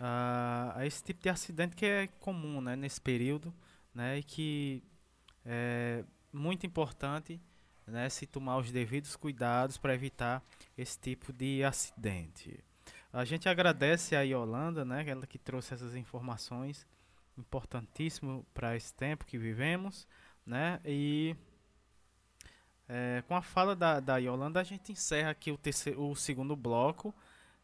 a, 0.00 0.72
a 0.76 0.86
esse 0.86 1.02
tipo 1.04 1.22
de 1.22 1.28
acidente 1.28 1.76
que 1.76 1.86
é 1.86 2.06
comum, 2.06 2.60
né? 2.60 2.76
Nesse 2.76 3.00
período, 3.00 3.54
né? 3.94 4.18
E 4.18 4.22
que 4.22 4.82
é 5.44 6.04
muito 6.32 6.66
importante, 6.66 7.40
né? 7.86 8.08
Se 8.08 8.26
tomar 8.26 8.58
os 8.58 8.70
devidos 8.70 9.16
cuidados 9.16 9.76
para 9.76 9.94
evitar 9.94 10.42
esse 10.76 10.98
tipo 10.98 11.32
de 11.32 11.62
acidente. 11.62 12.62
A 13.12 13.24
gente 13.24 13.48
agradece 13.48 14.16
a 14.16 14.22
Yolanda, 14.22 14.84
né? 14.84 15.04
Ela 15.06 15.26
que 15.26 15.38
trouxe 15.38 15.74
essas 15.74 15.94
informações 15.94 16.86
importantíssimo 17.38 18.44
para 18.52 18.76
esse 18.76 18.92
tempo 18.94 19.24
que 19.24 19.38
vivemos, 19.38 20.06
né? 20.46 20.80
E 20.84 21.36
é, 22.88 23.22
com 23.26 23.34
a 23.34 23.42
fala 23.42 23.74
da, 23.74 24.00
da 24.00 24.18
Yolanda 24.18 24.60
a 24.60 24.64
gente 24.64 24.92
encerra 24.92 25.30
aqui 25.30 25.50
o, 25.50 25.56
terceiro, 25.56 26.10
o 26.10 26.14
segundo 26.14 26.54
bloco 26.54 27.14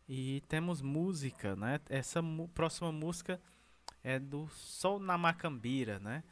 e 0.09 0.43
temos 0.49 0.81
música, 0.81 1.55
né? 1.55 1.81
Essa 1.89 2.21
próxima 2.55 2.91
música 2.91 3.41
é 4.03 4.19
do 4.19 4.49
Sol 4.49 4.99
na 4.99 5.19
Macambira, 5.19 5.99
né? 5.99 6.25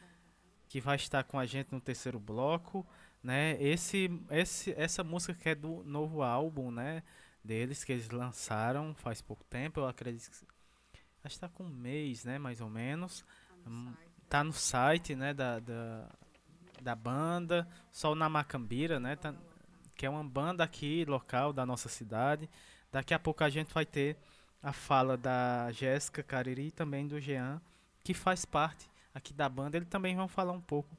Que 0.69 0.81
vai 0.81 0.97
estar 0.97 1.25
com 1.25 1.39
a 1.39 1.47
gente 1.47 1.73
no 1.73 1.81
terceiro 1.81 2.19
bloco, 2.19 2.87
né? 3.23 3.61
Esse, 3.63 4.11
esse, 4.31 4.73
essa 4.73 5.05
música 5.05 5.35
que 5.35 5.49
é 5.51 5.55
do 5.55 5.83
novo 5.85 6.23
álbum, 6.23 6.71
né? 6.71 7.03
Deles 7.45 7.85
que 7.85 7.93
eles 7.93 8.11
lançaram 8.11 8.95
faz 8.95 9.23
pouco 9.23 9.45
tempo, 9.45 9.81
eu 9.81 9.87
acredito 9.87 10.31
que 10.31 10.47
acho 11.25 11.37
que 11.37 11.41
tá 11.41 11.49
com 11.49 11.65
um 11.65 11.69
mês, 11.69 12.25
né, 12.25 12.39
mais 12.39 12.61
ou 12.61 12.69
menos. 12.69 13.25
Tá 13.63 13.71
no, 13.71 13.91
hum, 13.91 13.95
tá 14.29 14.45
no 14.45 14.53
site, 14.53 15.15
né, 15.15 15.33
da, 15.33 15.59
da, 15.59 16.09
da 16.83 16.95
banda, 16.95 17.69
Sol 17.91 18.15
na 18.15 18.29
Macambira, 18.29 18.99
né, 18.99 19.17
tá, 19.17 19.35
que 19.95 20.07
é 20.07 20.11
uma 20.11 20.25
banda 20.25 20.63
aqui 20.65 21.05
local 21.05 21.53
da 21.53 21.67
nossa 21.67 21.89
cidade. 21.89 22.49
Daqui 22.91 23.13
a 23.13 23.19
pouco 23.19 23.45
a 23.45 23.49
gente 23.49 23.73
vai 23.73 23.85
ter 23.85 24.17
a 24.63 24.73
fala 24.73 25.17
da 25.17 25.71
Jéssica 25.73 26.23
Cariri 26.23 26.69
e 26.69 26.71
também 26.71 27.07
do 27.07 27.21
Jean, 27.21 27.61
que 28.03 28.15
faz 28.15 28.45
parte 28.45 28.89
aqui 29.15 29.33
da 29.33 29.49
banda. 29.49 29.77
Eles 29.77 29.89
também 29.89 30.17
vão 30.17 30.29
falar 30.29 30.53
um 30.53 30.61
pouco 30.61 30.97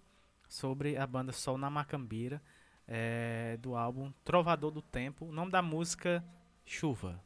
sobre 0.48 0.98
a 0.98 1.06
banda 1.06 1.32
Sol 1.32 1.58
na 1.58 1.70
Macambira, 1.70 2.42
é, 2.88 3.58
do 3.58 3.76
álbum 3.76 4.12
Trovador 4.24 4.72
do 4.72 4.82
Tempo. 4.82 5.26
O 5.26 5.32
nome 5.32 5.52
da 5.52 5.62
música 5.62 6.24
Chuva. 6.66 7.22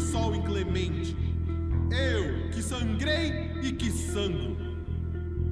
Do 0.00 0.06
sol 0.06 0.34
inclemente, 0.34 1.14
eu 1.90 2.48
que 2.50 2.62
sangrei 2.62 3.52
e 3.62 3.72
que 3.72 3.90
sangro, 3.90 4.56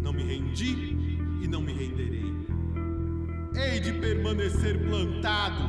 não 0.03 0.13
me 0.13 0.23
rendi 0.23 0.97
e 1.43 1.47
não 1.47 1.61
me 1.61 1.73
renderei. 1.73 2.35
Hei 3.55 3.79
de 3.79 3.93
permanecer 3.93 4.79
plantado 4.89 5.63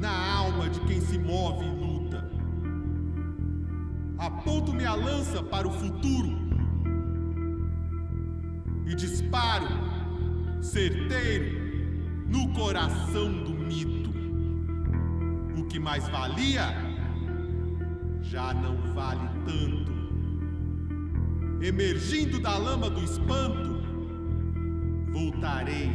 na 0.00 0.10
alma 0.10 0.68
de 0.68 0.80
quem 0.80 1.00
se 1.00 1.18
move 1.18 1.64
e 1.64 1.68
luta. 1.68 2.28
Aponto 4.18 4.72
minha 4.72 4.94
lança 4.94 5.40
para 5.42 5.68
o 5.68 5.70
futuro 5.70 6.36
e 8.86 8.94
disparo, 8.94 9.68
certeiro, 10.60 12.26
no 12.26 12.52
coração 12.54 13.32
do 13.44 13.50
mito. 13.50 14.10
O 15.56 15.64
que 15.66 15.78
mais 15.78 16.08
valia 16.08 16.89
já 18.30 18.54
não 18.54 18.76
vale 18.94 19.28
tanto. 19.44 19.90
Emergindo 21.60 22.38
da 22.38 22.56
lama 22.56 22.88
do 22.88 23.02
espanto, 23.02 23.82
voltarei 25.12 25.90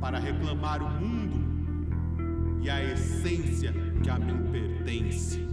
para 0.00 0.20
reclamar 0.20 0.80
o 0.80 0.88
mundo 0.88 2.60
e 2.62 2.70
a 2.70 2.84
essência 2.84 3.74
que 4.00 4.08
a 4.08 4.18
mim 4.18 4.48
pertence. 4.52 5.49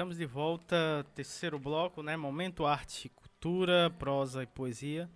Estamos 0.00 0.16
de 0.16 0.24
volta, 0.24 1.04
terceiro 1.14 1.58
bloco, 1.58 2.02
né? 2.02 2.16
Momento 2.16 2.64
Arte 2.64 3.10
Cultura, 3.10 3.90
Prosa 3.98 4.42
e 4.42 4.46
Poesia. 4.46 5.10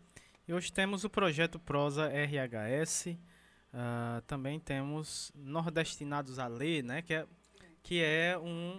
E 0.47 0.53
hoje 0.53 0.71
temos 0.71 1.05
o 1.05 1.09
projeto 1.09 1.59
Prosa 1.59 2.07
RHS. 2.07 3.07
Uh, 3.07 3.17
ah, 3.73 4.23
também 4.27 4.61
temos 4.61 5.33
Nordestinados 5.35 6.39
a 6.39 6.47
Ler, 6.49 6.85
né? 6.85 7.01
Que 7.01 7.15
é, 7.15 7.27
que 7.83 8.03
é 8.03 8.37
um. 8.37 8.79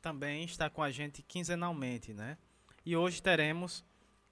Também 0.00 0.44
está 0.44 0.70
com 0.70 0.80
a 0.80 0.92
gente 0.92 1.24
quinzenalmente, 1.24 2.14
né? 2.14 2.38
E 2.86 2.96
hoje 2.96 3.20
teremos 3.20 3.84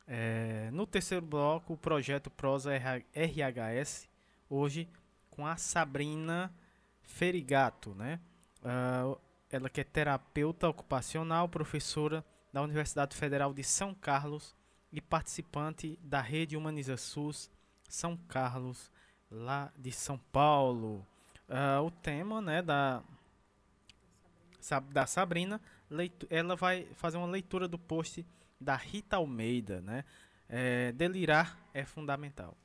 é, 0.07 0.71
no 0.73 0.87
terceiro 0.87 1.27
bloco 1.27 1.73
o 1.73 1.77
projeto 1.77 2.31
Prosa 2.31 2.71
RHS. 3.13 4.09
Hoje 4.49 4.89
com 5.29 5.45
a 5.45 5.57
Sabrina 5.57 6.55
Ferigato, 7.03 7.97
né? 7.97 8.21
Uh, 8.63 9.19
ela 9.51 9.69
que 9.69 9.81
é 9.81 9.85
terapeuta 9.85 10.69
ocupacional, 10.69 11.49
professora 11.49 12.25
da 12.53 12.63
Universidade 12.63 13.17
Federal 13.17 13.53
de 13.53 13.65
São 13.65 13.95
Carlos 13.95 14.55
e 14.93 15.01
participante 15.01 15.99
da 16.03 16.21
Rede 16.21 16.57
Humaniza 16.57 16.97
SUS 16.97 17.51
São 17.89 18.17
Carlos, 18.17 18.91
lá 19.31 19.73
de 19.77 19.93
São 19.93 20.19
Paulo. 20.33 21.07
Uh, 21.49 21.83
o 21.85 21.91
tema 21.91 22.41
né, 22.41 22.63
da, 22.63 23.03
da 24.93 25.07
Sabrina, 25.07 25.61
ela 26.29 26.55
vai 26.55 26.87
fazer 26.95 27.17
uma 27.17 27.27
leitura 27.27 27.67
do 27.67 27.79
post 27.79 28.25
da 28.61 28.77
Rita 28.77 29.17
Almeida. 29.17 29.81
Né? 29.81 30.05
É, 30.49 30.93
delirar 30.93 31.59
é 31.75 31.85
fundamental. 31.85 32.57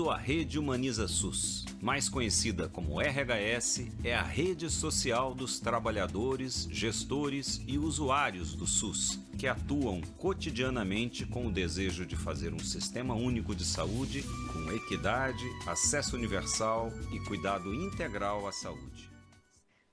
Bem-vindo 0.00 0.10
à 0.10 0.16
Rede 0.16 0.58
Humaniza 0.58 1.06
SUS. 1.06 1.66
Mais 1.78 2.08
conhecida 2.08 2.70
como 2.70 2.98
RHS, 2.98 3.86
é 4.02 4.14
a 4.14 4.22
rede 4.22 4.70
social 4.70 5.34
dos 5.34 5.60
trabalhadores, 5.60 6.66
gestores 6.70 7.60
e 7.66 7.76
usuários 7.76 8.54
do 8.54 8.66
SUS, 8.66 9.20
que 9.38 9.46
atuam 9.46 10.00
cotidianamente 10.16 11.26
com 11.26 11.46
o 11.46 11.52
desejo 11.52 12.06
de 12.06 12.16
fazer 12.16 12.54
um 12.54 12.58
sistema 12.58 13.14
único 13.14 13.54
de 13.54 13.62
saúde 13.62 14.24
com 14.50 14.72
equidade, 14.72 15.44
acesso 15.66 16.16
universal 16.16 16.90
e 17.12 17.20
cuidado 17.28 17.74
integral 17.74 18.48
à 18.48 18.52
saúde. 18.52 19.10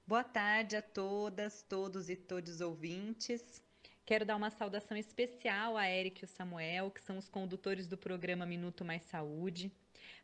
Boa 0.08 0.24
tarde 0.24 0.78
a 0.78 0.82
todas, 0.82 1.64
todos 1.64 2.10
e 2.10 2.16
todos 2.16 2.62
ouvintes. 2.62 3.62
Quero 4.06 4.26
dar 4.26 4.38
uma 4.38 4.52
saudação 4.52 4.96
especial 4.96 5.76
a 5.76 5.90
Eric 5.90 6.22
e 6.22 6.26
o 6.26 6.30
Samuel, 6.30 6.92
que 6.92 7.04
são 7.04 7.18
os 7.18 7.28
condutores 7.28 7.90
do 7.90 7.98
programa 7.98 8.46
Minuto 8.46 8.86
Mais 8.86 9.04
Saúde. 9.04 9.70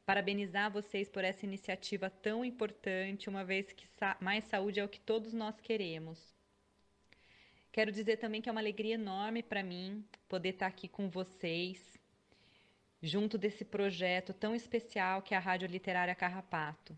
Parabenizar 0.06 0.70
vocês 0.70 1.08
por 1.08 1.24
essa 1.24 1.46
iniciativa 1.46 2.10
tão 2.10 2.44
importante, 2.44 3.30
uma 3.30 3.46
vez 3.46 3.72
que 3.72 3.88
mais 4.20 4.44
saúde 4.44 4.82
é 4.82 4.84
o 4.84 4.90
que 4.90 5.00
todos 5.00 5.34
nós 5.34 5.62
queremos. 5.62 6.36
Quero 7.72 7.90
dizer 7.90 8.18
também 8.18 8.42
que 8.42 8.50
é 8.50 8.52
uma 8.52 8.60
alegria 8.60 8.96
enorme 8.96 9.42
para 9.42 9.64
mim 9.64 10.06
poder 10.28 10.50
estar 10.50 10.68
aqui 10.68 10.90
com 10.90 11.10
vocês, 11.10 11.98
junto 13.02 13.38
desse 13.38 13.64
projeto 13.64 14.34
tão 14.34 14.54
especial 14.54 15.22
que 15.22 15.34
é 15.34 15.38
a 15.38 15.40
Rádio 15.40 15.70
Literária 15.70 16.14
Carrapato. 16.14 16.98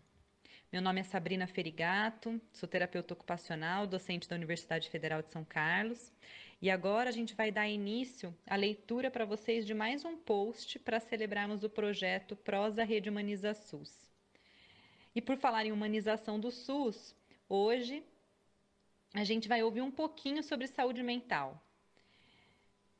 Meu 0.72 0.82
nome 0.82 1.00
é 1.00 1.04
Sabrina 1.04 1.46
Ferigato, 1.46 2.40
sou 2.52 2.68
terapeuta 2.68 3.14
ocupacional, 3.14 3.86
docente 3.86 4.28
da 4.28 4.34
Universidade 4.34 4.90
Federal 4.90 5.22
de 5.22 5.30
São 5.30 5.44
Carlos 5.44 6.12
e 6.60 6.70
agora 6.70 7.10
a 7.10 7.12
gente 7.12 7.34
vai 7.34 7.50
dar 7.52 7.68
início 7.68 8.34
à 8.46 8.56
leitura 8.56 9.10
para 9.10 9.26
vocês 9.26 9.66
de 9.66 9.74
mais 9.74 10.04
um 10.04 10.16
post 10.16 10.78
para 10.78 10.98
celebrarmos 10.98 11.62
o 11.62 11.68
projeto 11.68 12.34
Prosa 12.34 12.82
Rede 12.82 13.10
Humaniza 13.10 13.52
SUS. 13.52 14.10
E 15.14 15.20
por 15.20 15.36
falar 15.36 15.66
em 15.66 15.72
humanização 15.72 16.40
do 16.40 16.50
SUS, 16.50 17.14
hoje 17.48 18.02
a 19.12 19.22
gente 19.22 19.48
vai 19.48 19.62
ouvir 19.62 19.82
um 19.82 19.90
pouquinho 19.90 20.42
sobre 20.42 20.66
saúde 20.66 21.02
mental. 21.02 21.62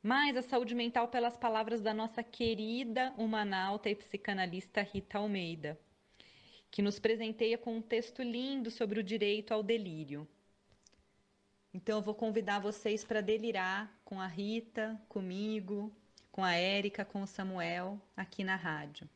Mais 0.03 0.37
a 0.37 0.43
saúde 0.43 0.75
mental 0.75 1.07
pelas 1.07 1.35
palavras 1.35 1.81
da 1.81 1.93
nossa 1.93 2.21
querida 2.23 3.11
humanauta 3.17 3.89
e 3.89 3.95
psicanalista 3.95 4.81
Rita 4.81 5.17
Almeida, 5.17 5.79
que 6.69 6.83
nos 6.83 6.99
presenteia 6.99 7.57
com 7.57 7.75
um 7.75 7.81
texto 7.81 8.21
lindo 8.21 8.69
sobre 8.69 8.99
o 8.99 9.03
direito 9.03 9.51
ao 9.51 9.63
delírio. 9.63 10.27
Então 11.73 11.97
eu 11.97 12.01
vou 12.01 12.15
convidar 12.15 12.59
vocês 12.59 13.03
para 13.03 13.21
delirar 13.21 13.91
com 14.03 14.19
a 14.19 14.27
Rita, 14.27 14.99
comigo, 15.07 15.91
com 16.31 16.43
a 16.43 16.53
Érica, 16.53 17.05
com 17.05 17.21
o 17.21 17.27
Samuel, 17.27 17.99
aqui 18.15 18.43
na 18.43 18.55
rádio. 18.55 19.09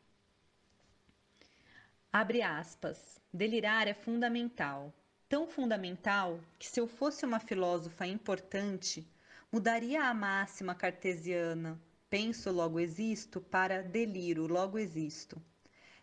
Abre 2.11 2.41
aspas. 2.41 3.19
Delirar 3.33 3.87
é 3.87 3.93
fundamental. 3.93 4.93
Tão 5.29 5.47
fundamental 5.47 6.39
que 6.59 6.67
se 6.67 6.79
eu 6.79 6.87
fosse 6.87 7.25
uma 7.25 7.39
filósofa 7.39 8.05
importante, 8.05 9.07
mudaria 9.51 10.03
a 10.03 10.13
máxima 10.13 10.75
cartesiana 10.75 11.79
penso 12.11 12.51
logo 12.51 12.77
existo 12.77 13.39
para 13.39 13.81
deliro 13.81 14.45
logo 14.45 14.77
existo. 14.77 15.41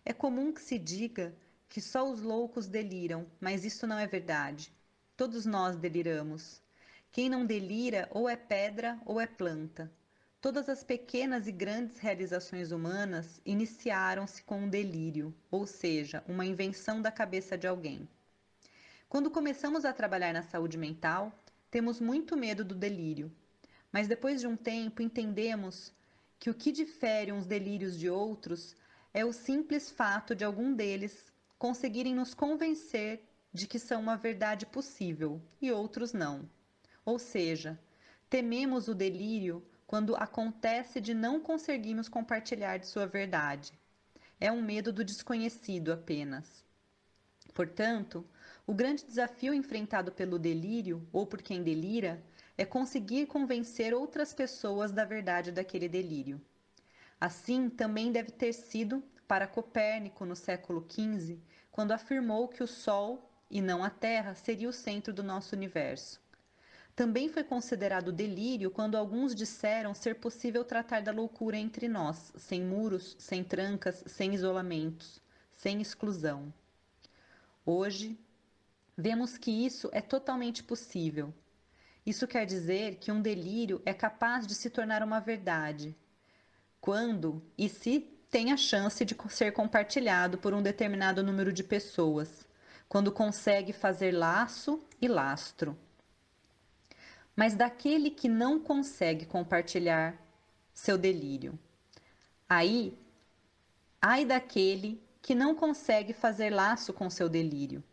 É 0.03 0.13
comum 0.15 0.55
que 0.55 0.63
se 0.63 0.79
diga 0.79 1.37
que 1.69 1.83
só 1.83 2.11
os 2.11 2.23
loucos 2.23 2.67
deliram, 2.67 3.27
mas 3.39 3.63
isso 3.63 3.87
não 3.87 3.99
é 3.99 4.07
verdade. 4.07 4.73
Todos 5.19 5.45
nós 5.45 5.75
deliramos. 5.75 6.63
Quem 7.11 7.29
não 7.29 7.45
delira 7.45 8.09
ou 8.13 8.29
é 8.29 8.37
pedra 8.37 9.01
ou 9.05 9.21
é 9.21 9.27
planta. 9.27 9.91
Todas 10.41 10.69
as 10.69 10.85
pequenas 10.85 11.49
e 11.49 11.51
grandes 11.51 11.99
realizações 11.99 12.71
humanas 12.71 13.41
iniciaram-se 13.45 14.41
com 14.45 14.61
um 14.61 14.69
delírio, 14.69 15.35
ou 15.51 15.67
seja, 15.67 16.23
uma 16.29 16.47
invenção 16.47 17.03
da 17.03 17.11
cabeça 17.11 17.59
de 17.59 17.67
alguém. 17.67 18.09
Quando 19.09 19.29
começamos 19.29 19.85
a 19.85 19.93
trabalhar 19.93 20.33
na 20.33 20.45
saúde 20.45 20.79
mental, 20.79 21.37
temos 21.69 22.01
muito 22.01 22.37
medo 22.37 22.65
do 22.65 22.77
delírio, 22.77 23.29
mas 23.91 24.07
depois 24.07 24.41
de 24.41 24.47
um 24.47 24.57
tempo 24.57 25.03
entendemos 25.03 25.93
que 26.39 26.49
o 26.49 26.55
que 26.55 26.71
difere 26.71 27.33
uns 27.33 27.45
delírios 27.45 27.99
de 27.99 28.09
outros 28.09 28.77
é 29.13 29.25
o 29.25 29.33
simples 29.33 29.91
fato 29.91 30.33
de 30.33 30.45
algum 30.45 30.73
deles 30.73 31.33
conseguirem 31.59 32.15
nos 32.15 32.35
convencer 32.35 33.28
de 33.53 33.67
que 33.67 33.79
são 33.79 34.01
uma 34.01 34.17
verdade 34.17 34.67
possível 34.67 35.41
e 35.61 35.73
outros 35.73 36.13
não. 36.13 36.49
Ou 37.05 37.19
seja, 37.19 37.79
tememos 38.29 38.89
o 38.89 38.95
delírio 38.95 39.65
quando 39.87 40.15
acontece 40.17 41.01
de 41.01 41.15
não 41.15 41.41
conseguirmos 41.41 42.09
compartilhar 42.09 42.79
de 42.79 42.87
sua 42.87 43.07
verdade. 43.07 43.73
É 44.39 44.53
um 44.53 44.63
medo 44.63 44.93
do 44.93 45.03
desconhecido 45.03 45.93
apenas. 45.93 46.65
Portanto, 47.55 48.25
o 48.67 48.75
grande 48.75 49.05
desafio 49.05 49.55
enfrentado 49.55 50.13
pelo 50.13 50.39
delírio 50.39 51.09
ou 51.13 51.27
por 51.27 51.43
quem 51.43 51.63
delira 51.63 52.23
é 52.57 52.65
conseguir 52.65 53.27
convencer 53.27 53.95
outras 53.95 54.35
pessoas 54.35 54.93
da 54.93 55.05
verdade 55.05 55.51
daquele 55.51 55.89
delírio. 55.89 56.41
Assim 57.21 57.69
também 57.71 58.13
deve 58.13 58.31
ter 58.31 58.53
sido 58.53 59.03
para 59.27 59.47
Copérnico 59.47 60.25
no 60.25 60.37
século 60.37 60.87
XV, 60.89 61.41
quando 61.71 61.93
afirmou 61.93 62.49
que 62.49 62.63
o 62.63 62.67
Sol 62.67 63.28
e 63.51 63.61
não 63.61 63.83
a 63.83 63.91
Terra 63.91 64.35
seria 64.35 64.69
o 64.69 64.73
centro 64.73 65.13
do 65.13 65.23
nosso 65.23 65.55
universo. 65.55 66.21
Também 66.95 67.29
foi 67.29 67.45
considerado 67.45 68.11
delírio 68.11 68.71
quando 68.71 68.97
alguns 68.97 69.35
disseram 69.35 69.95
ser 69.95 70.17
possível 70.17 70.65
tratar 70.65 71.01
da 71.01 71.13
loucura 71.13 71.57
entre 71.57 71.87
nós, 71.89 72.33
sem 72.37 72.61
muros, 72.61 73.15
sem 73.21 73.45
trancas, 73.45 74.03
sem 74.07 74.35
isolamentos, 74.35 75.21
sem 75.55 75.81
exclusão. 75.81 76.53
Hoje, 77.65 78.19
vemos 78.97 79.39
que 79.39 79.51
isso 79.51 79.89
é 79.93 80.01
totalmente 80.01 80.63
possível. 80.65 81.33
Isso 82.05 82.27
quer 82.27 82.45
dizer 82.45 82.97
que 82.97 83.13
um 83.13 83.23
delírio 83.23 83.81
é 83.87 83.95
capaz 83.95 84.45
de 84.45 84.55
se 84.55 84.69
tornar 84.69 85.03
uma 85.03 85.21
verdade, 85.21 85.95
quando 86.81 87.41
e 87.57 87.69
se 87.69 88.01
tem 88.29 88.51
a 88.51 88.57
chance 88.57 89.05
de 89.05 89.17
ser 89.31 89.53
compartilhado 89.53 90.37
por 90.37 90.53
um 90.53 90.63
determinado 90.63 91.23
número 91.23 91.53
de 91.53 91.63
pessoas 91.63 92.48
quando 92.89 93.13
consegue 93.13 93.73
fazer 93.73 94.13
laço 94.13 94.83
e 95.01 95.07
lastro. 95.07 95.77
Mas 97.37 97.55
daquele 97.55 98.11
que 98.11 98.29
não 98.29 98.59
consegue 98.59 99.27
compartilhar 99.27 100.17
seu 100.73 100.97
delírio. 100.97 101.59
Aí, 102.49 102.99
ai 104.01 104.25
daquele 104.25 105.01
que 105.21 105.35
não 105.35 105.55
consegue 105.55 106.13
fazer 106.13 106.51
laço 106.51 106.93
com 106.93 107.11
seu 107.11 107.29
delírio. 107.29 107.85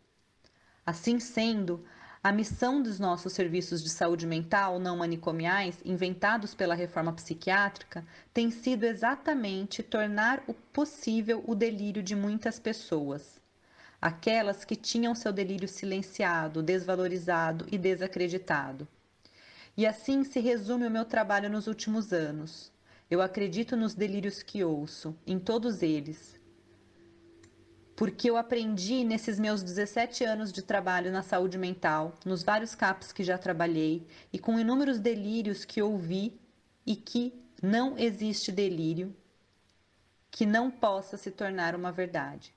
Assim 0.84 1.20
sendo, 1.20 1.84
a 2.22 2.32
missão 2.32 2.82
dos 2.82 2.98
nossos 2.98 3.34
serviços 3.34 3.82
de 3.82 3.90
saúde 3.90 4.26
mental 4.26 4.78
não 4.78 4.96
manicomiais, 4.96 5.78
inventados 5.84 6.54
pela 6.54 6.74
reforma 6.74 7.12
psiquiátrica, 7.12 8.04
tem 8.32 8.50
sido 8.50 8.84
exatamente 8.84 9.82
tornar 9.82 10.42
o 10.46 10.54
possível 10.54 11.44
o 11.46 11.54
delírio 11.54 12.02
de 12.02 12.16
muitas 12.16 12.58
pessoas 12.58 13.40
aquelas 14.06 14.64
que 14.64 14.76
tinham 14.76 15.16
seu 15.16 15.32
delírio 15.32 15.66
silenciado, 15.66 16.62
desvalorizado 16.62 17.66
e 17.72 17.76
desacreditado. 17.76 18.86
E 19.76 19.84
assim 19.84 20.22
se 20.22 20.38
resume 20.38 20.86
o 20.86 20.90
meu 20.90 21.04
trabalho 21.04 21.50
nos 21.50 21.66
últimos 21.66 22.12
anos. 22.12 22.70
Eu 23.10 23.20
acredito 23.20 23.76
nos 23.76 23.96
delírios 23.96 24.44
que 24.44 24.62
ouço, 24.62 25.12
em 25.26 25.40
todos 25.40 25.82
eles. 25.82 26.38
Porque 27.96 28.30
eu 28.30 28.36
aprendi 28.36 29.02
nesses 29.02 29.40
meus 29.40 29.60
17 29.60 30.22
anos 30.22 30.52
de 30.52 30.62
trabalho 30.62 31.10
na 31.10 31.24
saúde 31.24 31.58
mental, 31.58 32.14
nos 32.24 32.44
vários 32.44 32.76
CAPs 32.76 33.10
que 33.10 33.24
já 33.24 33.36
trabalhei 33.36 34.06
e 34.32 34.38
com 34.38 34.56
inúmeros 34.56 35.00
delírios 35.00 35.64
que 35.64 35.82
ouvi 35.82 36.38
e 36.86 36.94
que 36.94 37.34
não 37.60 37.98
existe 37.98 38.52
delírio 38.52 39.12
que 40.30 40.46
não 40.46 40.70
possa 40.70 41.16
se 41.16 41.32
tornar 41.32 41.74
uma 41.74 41.90
verdade. 41.90 42.55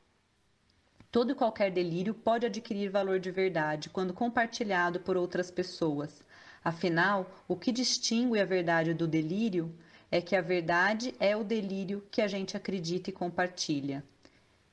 Todo 1.11 1.31
e 1.31 1.35
qualquer 1.35 1.71
delírio 1.71 2.13
pode 2.13 2.45
adquirir 2.45 2.89
valor 2.89 3.19
de 3.19 3.31
verdade 3.31 3.89
quando 3.89 4.13
compartilhado 4.13 4.99
por 4.99 5.17
outras 5.17 5.49
pessoas. 5.49 6.23
Afinal, 6.63 7.31
o 7.47 7.55
que 7.55 7.71
distingue 7.71 8.39
a 8.39 8.45
verdade 8.45 8.93
do 8.93 9.07
delírio 9.07 9.73
é 10.11 10.21
que 10.21 10.35
a 10.35 10.41
verdade 10.41 11.15
é 11.19 11.35
o 11.35 11.43
delírio 11.43 12.05
que 12.11 12.21
a 12.21 12.27
gente 12.27 12.55
acredita 12.55 13.09
e 13.09 13.13
compartilha. 13.13 14.03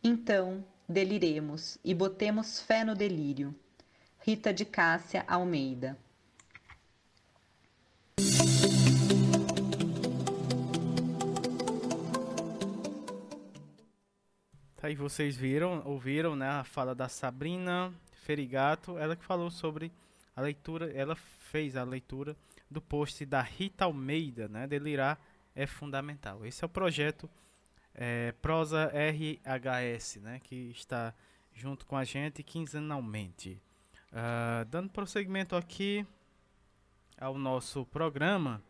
Então, 0.05 0.63
deliremos 0.87 1.79
e 1.83 1.95
botemos 1.95 2.61
fé 2.61 2.85
no 2.85 2.95
delírio. 2.95 3.55
Rita 4.19 4.53
de 4.53 4.65
Cássia 4.65 5.25
Almeida 5.27 5.97
Aí 14.87 14.95
vocês 14.95 15.37
viram, 15.37 15.83
ouviram, 15.85 16.37
né, 16.37 16.49
a 16.49 16.63
fala 16.63 16.95
da 16.95 17.09
Sabrina 17.09 17.93
Ferigato, 18.23 18.97
ela 18.97 19.17
que 19.17 19.25
falou 19.25 19.51
sobre 19.51 19.91
a 20.37 20.41
leitura, 20.41 20.93
ela 20.93 21.17
fez 21.17 21.77
a 21.77 21.83
leitura 21.83 22.37
do 22.71 22.81
post 22.81 23.27
da 23.27 23.43
Rita 23.43 23.87
Almeida, 23.87 24.47
né, 24.47 24.65
Delirar 24.65 25.21
é 25.57 25.67
fundamental. 25.67 26.47
Esse 26.47 26.63
é 26.63 26.67
o 26.67 26.69
projeto 26.69 27.29
é, 27.97 28.31
Prosa 28.41 28.93
RHS, 28.95 30.21
né, 30.23 30.41
que 30.45 30.71
está 30.71 31.13
junto 31.53 31.85
com 31.85 31.97
a 31.97 32.05
gente 32.05 32.45
quinzenalmente. 32.45 33.61
Uh, 34.13 34.65
dando 34.67 34.89
prosseguimento 34.91 35.57
aqui 35.57 36.07
ao 37.19 37.37
nosso 37.37 37.85
programa, 37.87 38.63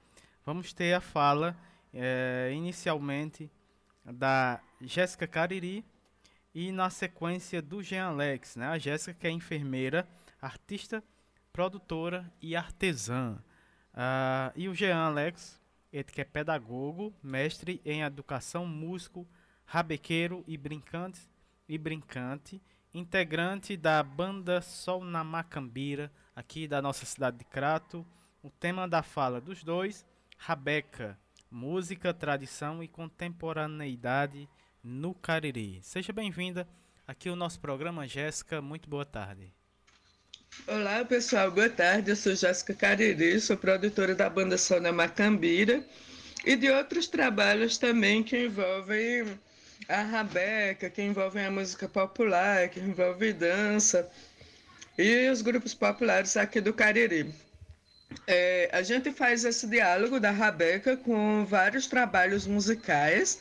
vamos 0.47 0.73
ter 0.73 0.95
a 0.95 1.01
fala 1.03 1.55
é, 1.93 2.51
inicialmente 2.55 3.51
da 4.03 4.63
Jéssica 4.81 5.27
Cariri, 5.27 5.85
e 6.57 6.73
na 6.73 6.89
sequência 6.89 7.61
do 7.61 7.83
Jean 7.83 8.07
Alex, 8.07 8.57
né? 8.57 8.67
A 8.69 8.79
Jéssica 8.79 9.13
que 9.13 9.27
é 9.27 9.31
enfermeira, 9.31 10.09
artista, 10.41 11.05
produtora 11.53 12.33
e 12.41 12.57
artesã. 12.57 13.37
Uh, 13.93 14.51
e 14.57 14.67
o 14.67 14.75
Jean 14.75 14.97
Alex, 14.97 15.61
ele 15.93 16.05
que 16.05 16.23
é 16.23 16.25
pedagogo, 16.25 17.13
mestre 17.23 17.83
em 17.85 18.01
educação, 18.01 18.65
músico, 18.65 19.29
rabequeiro 19.67 20.43
e 20.47 20.57
brincante, 20.57 21.21
e 21.69 21.77
brincante, 21.77 22.59
integrante 22.95 23.77
da 23.77 24.03
banda 24.03 24.63
Sol 24.63 25.05
na 25.05 25.23
Macambira, 25.23 26.11
aqui 26.35 26.67
da 26.67 26.81
nossa 26.81 27.05
cidade 27.05 27.37
de 27.37 27.45
Crato. 27.45 28.07
O 28.43 28.49
tema 28.49 28.89
da 28.89 29.03
fala 29.03 29.43
dos 29.43 29.63
dois, 29.63 30.07
Rabeca, 30.39 31.19
música, 31.51 32.15
tradição 32.15 32.83
e 32.83 32.89
contemporaneidade 32.89 34.49
no 34.87 35.13
Cariri. 35.13 35.81
Seja 35.83 36.13
bem-vinda 36.13 36.67
aqui 37.09 37.29
ao 37.29 37.35
nosso 37.35 37.59
programa, 37.59 38.07
Jéssica. 38.07 38.63
Muito 38.63 38.89
boa 38.89 39.05
tarde. 39.05 39.53
Olá, 40.65 41.05
pessoal. 41.05 41.51
Boa 41.51 41.69
tarde. 41.69 42.11
Eu 42.11 42.17
sou 42.17 42.37
Jéssica 42.37 42.73
Cariri, 42.73 43.41
sou 43.41 43.57
produtora 43.57 44.15
da 44.15 44.31
banda 44.31 44.57
Sona 44.57 44.93
Macambira 44.93 45.85
e 46.45 46.55
de 46.55 46.71
outros 46.71 47.09
trabalhos 47.09 47.79
também 47.79 48.23
que 48.23 48.45
envolvem 48.45 49.37
a 49.89 50.03
rabeca, 50.03 50.89
que 50.89 51.03
envolvem 51.03 51.45
a 51.45 51.51
música 51.51 51.89
popular, 51.89 52.69
que 52.69 52.79
envolve 52.79 53.33
dança 53.33 54.09
e 54.97 55.29
os 55.29 55.43
grupos 55.43 55.75
populares 55.75 56.37
aqui 56.37 56.61
do 56.61 56.73
Cariri. 56.73 57.35
É, 58.25 58.71
a 58.73 58.83
gente 58.83 59.11
faz 59.11 59.45
esse 59.45 59.67
diálogo 59.67 60.21
da 60.21 60.31
rabeca 60.31 60.97
com 60.97 61.45
vários 61.45 61.89
trabalhos 61.89 62.47
musicais 62.47 63.41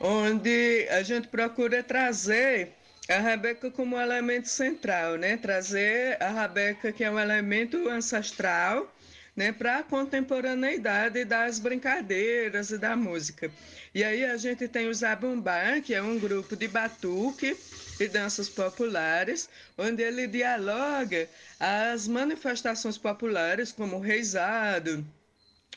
onde 0.00 0.86
a 0.90 1.02
gente 1.02 1.28
procura 1.28 1.82
trazer 1.82 2.72
a 3.08 3.18
rabeca 3.18 3.70
como 3.70 4.00
elemento 4.00 4.48
central, 4.48 5.16
né? 5.16 5.36
Trazer 5.36 6.16
a 6.22 6.30
rabeca 6.30 6.92
que 6.92 7.04
é 7.04 7.10
um 7.10 7.18
elemento 7.18 7.88
ancestral, 7.88 8.90
né, 9.36 9.52
para 9.52 9.78
a 9.78 9.82
contemporaneidade 9.82 11.24
das 11.24 11.58
brincadeiras 11.58 12.70
e 12.70 12.78
da 12.78 12.94
música. 12.94 13.50
E 13.94 14.04
aí 14.04 14.24
a 14.24 14.36
gente 14.36 14.68
tem 14.68 14.88
o 14.88 14.94
Zabumbá, 14.94 15.80
que 15.80 15.92
é 15.94 16.02
um 16.02 16.18
grupo 16.18 16.56
de 16.56 16.68
batuque 16.68 17.56
e 17.98 18.08
danças 18.08 18.48
populares, 18.48 19.48
onde 19.76 20.02
ele 20.02 20.26
dialoga 20.26 21.28
as 21.58 22.06
manifestações 22.06 22.96
populares 22.96 23.72
como 23.72 23.96
o 23.96 24.00
reizado, 24.00 25.04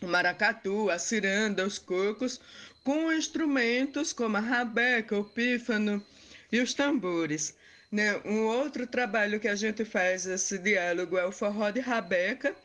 o 0.01 0.07
maracatu, 0.07 0.89
a 0.89 0.99
ciranda, 0.99 1.65
os 1.65 1.79
cocos, 1.79 2.39
com 2.87 3.11
instrumentos 3.11 4.13
como 4.13 4.37
a 4.37 4.39
rabeca, 4.39 5.17
o 5.17 5.21
pífano 5.21 6.01
e 6.49 6.61
os 6.61 6.73
tambores. 6.73 7.53
Né? 7.91 8.17
Um 8.23 8.45
outro 8.45 8.87
trabalho 8.87 9.41
que 9.41 9.49
a 9.49 9.55
gente 9.55 9.83
faz 9.83 10.25
esse 10.25 10.57
diálogo 10.57 11.17
é 11.17 11.25
o 11.25 11.31
forró 11.33 11.69
de 11.69 11.81
rabeca, 11.81 12.55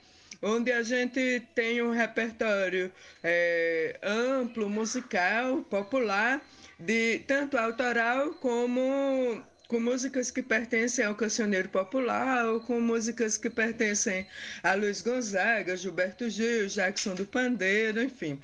onde 0.40 0.70
a 0.70 0.80
gente 0.84 1.42
tem 1.56 1.82
um 1.82 1.90
repertório 1.90 2.92
é, 3.20 3.98
amplo, 4.00 4.70
musical, 4.70 5.62
popular, 5.62 6.40
de 6.78 7.18
tanto 7.26 7.58
autoral 7.58 8.30
como 8.34 9.42
com 9.66 9.80
músicas 9.80 10.30
que 10.30 10.42
pertencem 10.42 11.04
ao 11.04 11.16
cancioneiro 11.16 11.68
popular 11.68 12.46
ou 12.46 12.60
com 12.60 12.80
músicas 12.80 13.36
que 13.36 13.50
pertencem 13.50 14.24
a 14.62 14.74
Luiz 14.74 15.02
Gonzaga, 15.02 15.76
Gilberto 15.76 16.30
Gil, 16.30 16.68
Jackson 16.68 17.16
do 17.16 17.26
Pandeiro, 17.26 18.00
enfim. 18.00 18.38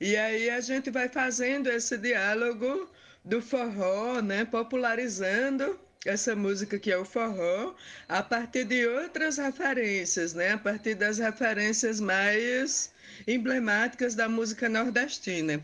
E 0.00 0.16
aí 0.16 0.48
a 0.48 0.60
gente 0.60 0.90
vai 0.90 1.08
fazendo 1.10 1.68
esse 1.68 1.98
diálogo 1.98 2.88
do 3.22 3.42
forró, 3.42 4.22
né, 4.22 4.46
popularizando 4.46 5.78
essa 6.06 6.34
música 6.34 6.78
que 6.78 6.90
é 6.90 6.96
o 6.96 7.04
forró, 7.04 7.74
a 8.08 8.22
partir 8.22 8.64
de 8.64 8.86
outras 8.86 9.36
referências, 9.36 10.32
né, 10.32 10.52
a 10.52 10.58
partir 10.58 10.94
das 10.94 11.18
referências 11.18 12.00
mais 12.00 12.90
emblemáticas 13.28 14.14
da 14.14 14.26
música 14.26 14.70
nordestina. 14.70 15.62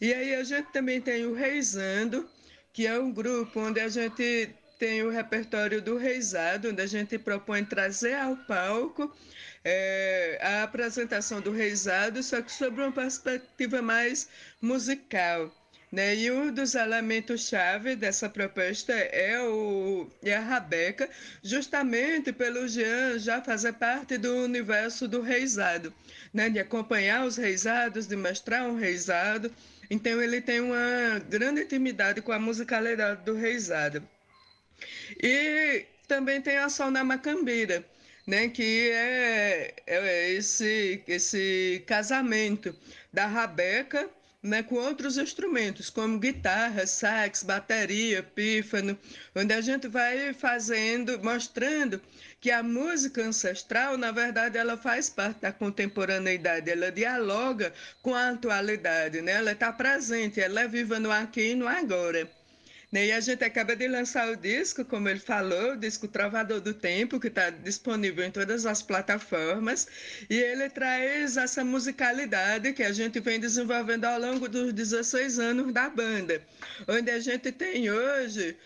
E 0.00 0.12
aí 0.12 0.34
a 0.34 0.42
gente 0.42 0.72
também 0.72 1.00
tem 1.00 1.24
o 1.24 1.34
Reizando, 1.34 2.28
que 2.72 2.88
é 2.88 2.98
um 2.98 3.12
grupo 3.12 3.60
onde 3.60 3.78
a 3.78 3.88
gente 3.88 4.50
tem 4.80 5.04
o 5.04 5.10
repertório 5.10 5.80
do 5.80 5.96
Reizado, 5.96 6.70
onde 6.70 6.82
a 6.82 6.86
gente 6.86 7.16
propõe 7.18 7.64
trazer 7.64 8.14
ao 8.14 8.36
palco 8.36 9.14
é, 9.68 10.38
a 10.40 10.62
apresentação 10.62 11.40
do 11.40 11.50
Reisado, 11.50 12.22
só 12.22 12.40
que 12.40 12.52
sobre 12.52 12.82
uma 12.82 12.92
perspectiva 12.92 13.82
mais 13.82 14.28
musical. 14.62 15.52
Né? 15.90 16.14
E 16.14 16.30
um 16.30 16.52
dos 16.52 16.76
elementos-chave 16.76 17.96
dessa 17.96 18.28
proposta 18.28 18.92
é, 18.92 19.40
o, 19.42 20.08
é 20.22 20.36
a 20.36 20.40
Rabeca, 20.40 21.10
justamente 21.42 22.32
pelo 22.32 22.68
Jean 22.68 23.18
já 23.18 23.42
fazer 23.42 23.72
parte 23.72 24.16
do 24.16 24.36
universo 24.44 25.08
do 25.08 25.20
reisado, 25.20 25.92
né? 26.32 26.48
de 26.48 26.60
acompanhar 26.60 27.26
os 27.26 27.36
reisados, 27.36 28.06
de 28.06 28.14
mostrar 28.14 28.68
um 28.68 28.76
reisado. 28.76 29.52
Então, 29.90 30.22
ele 30.22 30.40
tem 30.40 30.60
uma 30.60 31.18
grande 31.28 31.62
intimidade 31.62 32.22
com 32.22 32.30
a 32.30 32.38
musicalidade 32.38 33.24
do 33.24 33.34
reisado. 33.34 34.00
E 35.20 35.86
também 36.06 36.40
tem 36.40 36.56
a 36.56 36.68
Sol 36.68 36.90
na 36.90 37.02
Macambira, 37.02 37.84
né, 38.26 38.48
que 38.48 38.90
é, 38.90 39.74
é 39.86 40.30
esse, 40.32 41.02
esse 41.06 41.84
casamento 41.86 42.74
da 43.12 43.26
rabeca 43.26 44.10
né, 44.42 44.62
com 44.62 44.76
outros 44.76 45.18
instrumentos, 45.18 45.90
como 45.90 46.18
guitarra, 46.18 46.86
sax, 46.86 47.42
bateria, 47.42 48.22
pífano, 48.22 48.96
onde 49.34 49.52
a 49.52 49.60
gente 49.60 49.88
vai 49.88 50.32
fazendo, 50.32 51.18
mostrando 51.22 52.00
que 52.40 52.50
a 52.50 52.62
música 52.62 53.22
ancestral, 53.22 53.96
na 53.96 54.12
verdade, 54.12 54.56
ela 54.56 54.76
faz 54.76 55.10
parte 55.10 55.40
da 55.40 55.52
contemporaneidade, 55.52 56.70
ela 56.70 56.92
dialoga 56.92 57.72
com 58.02 58.14
a 58.14 58.30
atualidade, 58.30 59.20
né? 59.20 59.32
ela 59.32 59.52
está 59.52 59.72
presente, 59.72 60.40
ela 60.40 60.60
é 60.60 60.68
viva 60.68 61.00
no 61.00 61.10
aqui 61.10 61.50
e 61.50 61.54
no 61.54 61.66
agora. 61.66 62.30
Né? 62.90 63.06
E 63.06 63.12
a 63.12 63.20
gente 63.20 63.42
acaba 63.44 63.74
de 63.74 63.88
lançar 63.88 64.28
o 64.28 64.36
disco, 64.36 64.84
como 64.84 65.08
ele 65.08 65.18
falou, 65.18 65.72
o 65.72 65.76
disco 65.76 66.06
Trovador 66.06 66.60
do 66.60 66.72
Tempo, 66.72 67.18
que 67.18 67.28
está 67.28 67.50
disponível 67.50 68.24
em 68.24 68.30
todas 68.30 68.64
as 68.64 68.82
plataformas, 68.82 69.88
e 70.30 70.36
ele 70.36 70.68
traz 70.70 71.36
essa 71.36 71.64
musicalidade 71.64 72.72
que 72.72 72.82
a 72.82 72.92
gente 72.92 73.18
vem 73.20 73.40
desenvolvendo 73.40 74.04
ao 74.04 74.20
longo 74.20 74.48
dos 74.48 74.72
16 74.72 75.38
anos 75.38 75.72
da 75.72 75.88
banda, 75.88 76.40
onde 76.86 77.10
a 77.10 77.18
gente 77.18 77.50
tem 77.52 77.90
hoje, 77.90 78.56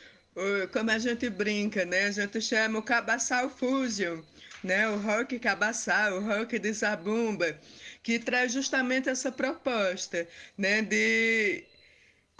como 0.72 0.90
a 0.90 0.98
gente 0.98 1.28
brinca, 1.30 1.84
né? 1.84 2.05
a 2.05 2.10
gente 2.10 2.40
chama 2.40 2.78
o 2.78 2.82
Cabaçal 2.82 3.48
Fusion, 3.48 4.20
né? 4.62 4.88
O 4.88 4.98
rock 4.98 5.38
cabaçá, 5.38 6.14
o 6.14 6.20
rock 6.20 6.59
de 6.59 6.72
zabumba, 6.72 7.59
que 8.02 8.18
traz 8.18 8.52
justamente 8.52 9.09
essa 9.09 9.32
proposta, 9.32 10.26
né? 10.56 10.82
De 10.82 11.64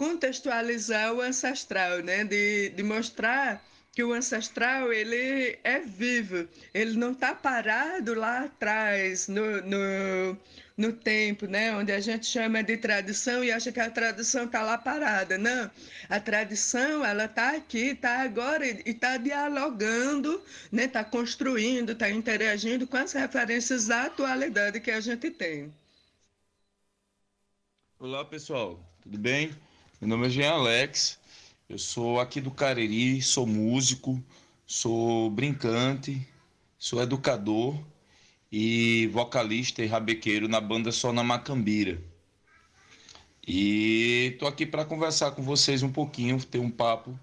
contextualizar 0.01 1.13
o 1.13 1.21
ancestral, 1.21 1.99
né? 1.99 2.23
De, 2.23 2.69
de 2.69 2.81
mostrar 2.81 3.63
que 3.91 4.03
o 4.03 4.13
ancestral 4.13 4.91
ele 4.91 5.59
é 5.63 5.79
vivo, 5.79 6.49
ele 6.73 6.97
não 6.97 7.11
está 7.11 7.35
parado 7.35 8.15
lá 8.15 8.45
atrás 8.45 9.27
no, 9.27 9.61
no, 9.61 10.37
no 10.75 10.91
tempo, 10.91 11.45
né? 11.45 11.75
onde 11.75 11.91
a 11.91 11.99
gente 11.99 12.25
chama 12.25 12.63
de 12.63 12.77
tradição 12.77 13.43
e 13.43 13.51
acha 13.51 13.71
que 13.71 13.79
a 13.79 13.91
tradição 13.91 14.45
está 14.45 14.63
lá 14.63 14.75
parada. 14.75 15.37
Não, 15.37 15.69
a 16.09 16.19
tradição 16.19 17.05
ela 17.05 17.25
está 17.25 17.55
aqui, 17.55 17.89
está 17.89 18.21
agora 18.21 18.65
e 18.65 18.81
está 18.83 19.17
dialogando, 19.17 20.33
está 20.33 20.69
né? 20.71 20.87
Tá 20.87 21.03
construindo, 21.03 21.91
está 21.91 22.09
interagindo 22.09 22.87
com 22.87 22.97
as 22.97 23.13
referências 23.13 23.85
da 23.85 24.05
atualidade 24.05 24.79
que 24.79 24.89
a 24.89 24.99
gente 24.99 25.29
tem. 25.29 25.71
Olá 27.99 28.25
pessoal, 28.25 28.83
tudo 29.03 29.19
bem? 29.19 29.51
Meu 30.01 30.07
nome 30.07 30.25
é 30.25 30.29
Jean 30.31 30.53
Alex, 30.53 31.19
eu 31.69 31.77
sou 31.77 32.19
aqui 32.19 32.41
do 32.41 32.49
Cariri, 32.49 33.21
sou 33.21 33.45
músico, 33.45 34.19
sou 34.65 35.29
brincante, 35.29 36.27
sou 36.75 37.03
educador 37.03 37.79
e 38.51 39.05
vocalista 39.13 39.83
e 39.83 39.85
rabequeiro 39.85 40.47
na 40.47 40.59
banda 40.59 40.91
Sona 40.91 41.23
Macambira. 41.23 42.01
E 43.47 44.35
tô 44.39 44.47
aqui 44.47 44.65
para 44.65 44.83
conversar 44.83 45.33
com 45.33 45.43
vocês 45.43 45.83
um 45.83 45.91
pouquinho, 45.91 46.43
ter 46.43 46.57
um 46.57 46.71
papo 46.71 47.15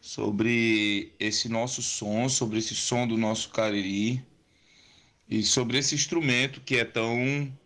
sobre 0.00 1.14
esse 1.20 1.48
nosso 1.48 1.80
som, 1.82 2.28
sobre 2.28 2.58
esse 2.58 2.74
som 2.74 3.06
do 3.06 3.16
nosso 3.16 3.50
Cariri 3.50 4.26
e 5.30 5.44
sobre 5.44 5.78
esse 5.78 5.94
instrumento 5.94 6.62
que 6.62 6.78
é 6.78 6.84
tão 6.84 7.56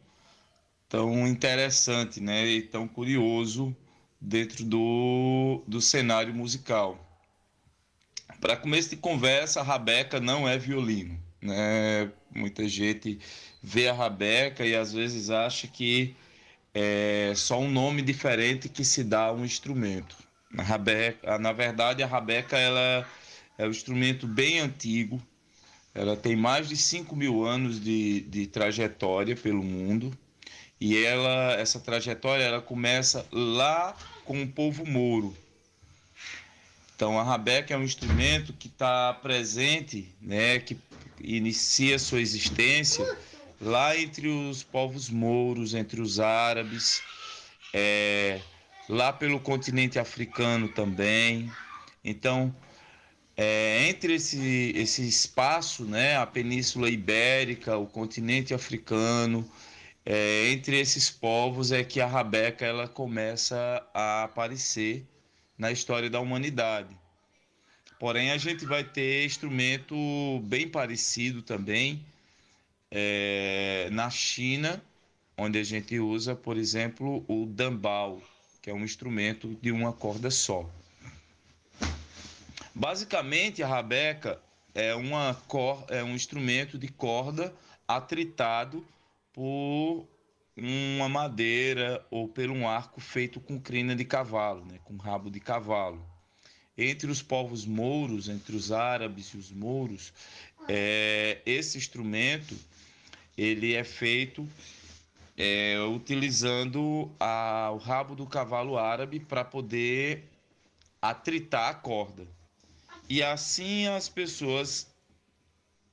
tão 0.90 1.26
interessante, 1.26 2.20
né, 2.20 2.46
e 2.46 2.60
tão 2.60 2.86
curioso 2.86 3.74
dentro 4.20 4.64
do, 4.64 5.62
do 5.66 5.80
cenário 5.80 6.34
musical. 6.34 7.02
Para 8.40 8.56
começo 8.56 8.90
de 8.90 8.96
conversa, 8.96 9.60
a 9.60 9.62
rabeca 9.62 10.20
não 10.20 10.48
é 10.48 10.58
violino. 10.58 11.18
Né? 11.40 12.10
Muita 12.34 12.68
gente 12.68 13.18
vê 13.62 13.88
a 13.88 13.92
rabeca 13.92 14.64
e 14.64 14.74
às 14.74 14.92
vezes 14.92 15.30
acha 15.30 15.66
que 15.66 16.14
é 16.74 17.32
só 17.34 17.58
um 17.58 17.70
nome 17.70 18.02
diferente 18.02 18.68
que 18.68 18.84
se 18.84 19.02
dá 19.02 19.26
a 19.26 19.32
um 19.32 19.44
instrumento. 19.44 20.16
A 20.56 20.62
rabeca, 20.62 21.38
na 21.38 21.52
verdade, 21.52 22.02
a 22.02 22.06
rabeca 22.06 22.58
ela 22.58 23.06
é 23.58 23.66
um 23.66 23.70
instrumento 23.70 24.26
bem 24.26 24.58
antigo. 24.60 25.20
Ela 25.94 26.16
tem 26.16 26.36
mais 26.36 26.68
de 26.68 26.76
5 26.76 27.16
mil 27.16 27.44
anos 27.44 27.80
de, 27.80 28.20
de 28.22 28.46
trajetória 28.46 29.34
pelo 29.34 29.62
mundo. 29.62 30.16
E 30.80 30.96
ela, 31.04 31.54
essa 31.54 31.80
trajetória 31.80 32.42
ela 32.42 32.60
começa 32.60 33.26
lá 33.32 33.96
com 34.24 34.42
o 34.42 34.48
povo 34.48 34.84
mouro. 34.84 35.36
Então 36.94 37.18
a 37.18 37.22
rabeca 37.22 37.74
é 37.74 37.76
um 37.76 37.82
instrumento 37.82 38.52
que 38.52 38.68
está 38.68 39.12
presente, 39.14 40.08
né, 40.20 40.58
que 40.58 40.76
inicia 41.20 41.98
sua 41.98 42.20
existência 42.20 43.04
lá 43.60 43.96
entre 43.98 44.28
os 44.28 44.62
povos 44.62 45.08
mouros, 45.08 45.74
entre 45.74 46.00
os 46.00 46.20
árabes, 46.20 47.02
é, 47.72 48.40
lá 48.88 49.12
pelo 49.12 49.40
continente 49.40 49.98
africano 49.98 50.68
também. 50.68 51.50
Então, 52.04 52.54
é, 53.36 53.88
entre 53.88 54.14
esse, 54.14 54.72
esse 54.74 55.06
espaço, 55.06 55.84
né, 55.84 56.16
a 56.16 56.26
Península 56.26 56.88
Ibérica, 56.88 57.76
o 57.76 57.86
continente 57.86 58.54
africano, 58.54 59.46
é, 60.08 60.52
entre 60.52 60.78
esses 60.78 61.10
povos 61.10 61.72
é 61.72 61.82
que 61.82 62.00
a 62.00 62.06
rabeca 62.06 62.64
ela 62.64 62.86
começa 62.86 63.84
a 63.92 64.22
aparecer 64.22 65.04
na 65.58 65.72
história 65.72 66.08
da 66.08 66.20
humanidade. 66.20 66.96
Porém, 67.98 68.30
a 68.30 68.38
gente 68.38 68.64
vai 68.64 68.84
ter 68.84 69.24
instrumento 69.24 69.96
bem 70.44 70.68
parecido 70.68 71.42
também 71.42 72.06
é, 72.88 73.88
na 73.90 74.08
China, 74.08 74.80
onde 75.36 75.58
a 75.58 75.64
gente 75.64 75.98
usa, 75.98 76.36
por 76.36 76.56
exemplo, 76.56 77.24
o 77.26 77.44
dambal, 77.44 78.22
que 78.62 78.70
é 78.70 78.72
um 78.72 78.84
instrumento 78.84 79.58
de 79.60 79.72
uma 79.72 79.92
corda 79.92 80.30
só. 80.30 80.70
Basicamente, 82.72 83.60
a 83.60 83.66
rabeca 83.66 84.40
é, 84.72 84.94
uma 84.94 85.34
cor, 85.48 85.84
é 85.88 86.04
um 86.04 86.14
instrumento 86.14 86.78
de 86.78 86.86
corda 86.86 87.52
atritado 87.88 88.86
por 89.36 90.08
uma 90.56 91.10
madeira 91.10 92.04
ou 92.10 92.26
por 92.26 92.48
um 92.48 92.66
arco 92.66 93.02
feito 93.02 93.38
com 93.38 93.60
crina 93.60 93.94
de 93.94 94.02
cavalo, 94.02 94.64
né, 94.64 94.78
com 94.82 94.96
rabo 94.96 95.30
de 95.30 95.38
cavalo. 95.38 96.02
Entre 96.78 97.10
os 97.10 97.22
povos 97.22 97.66
mouros, 97.66 98.28
entre 98.30 98.56
os 98.56 98.72
árabes 98.72 99.26
e 99.26 99.36
os 99.36 99.52
mouros, 99.52 100.12
é, 100.66 101.42
esse 101.44 101.76
instrumento 101.76 102.56
ele 103.36 103.74
é 103.74 103.84
feito 103.84 104.48
é, 105.36 105.78
utilizando 105.94 107.10
a, 107.20 107.70
o 107.74 107.76
rabo 107.76 108.14
do 108.14 108.26
cavalo 108.26 108.78
árabe 108.78 109.20
para 109.20 109.44
poder 109.44 110.24
atritar 111.00 111.70
a 111.70 111.74
corda. 111.74 112.26
E 113.08 113.22
assim 113.22 113.86
as 113.86 114.08
pessoas 114.08 114.86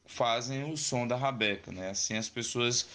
fazem 0.06 0.72
o 0.72 0.78
som 0.78 1.06
da 1.06 1.18
rabeca, 1.18 1.72
né? 1.72 1.90
Assim 1.90 2.16
as 2.16 2.30
pessoas 2.30 2.88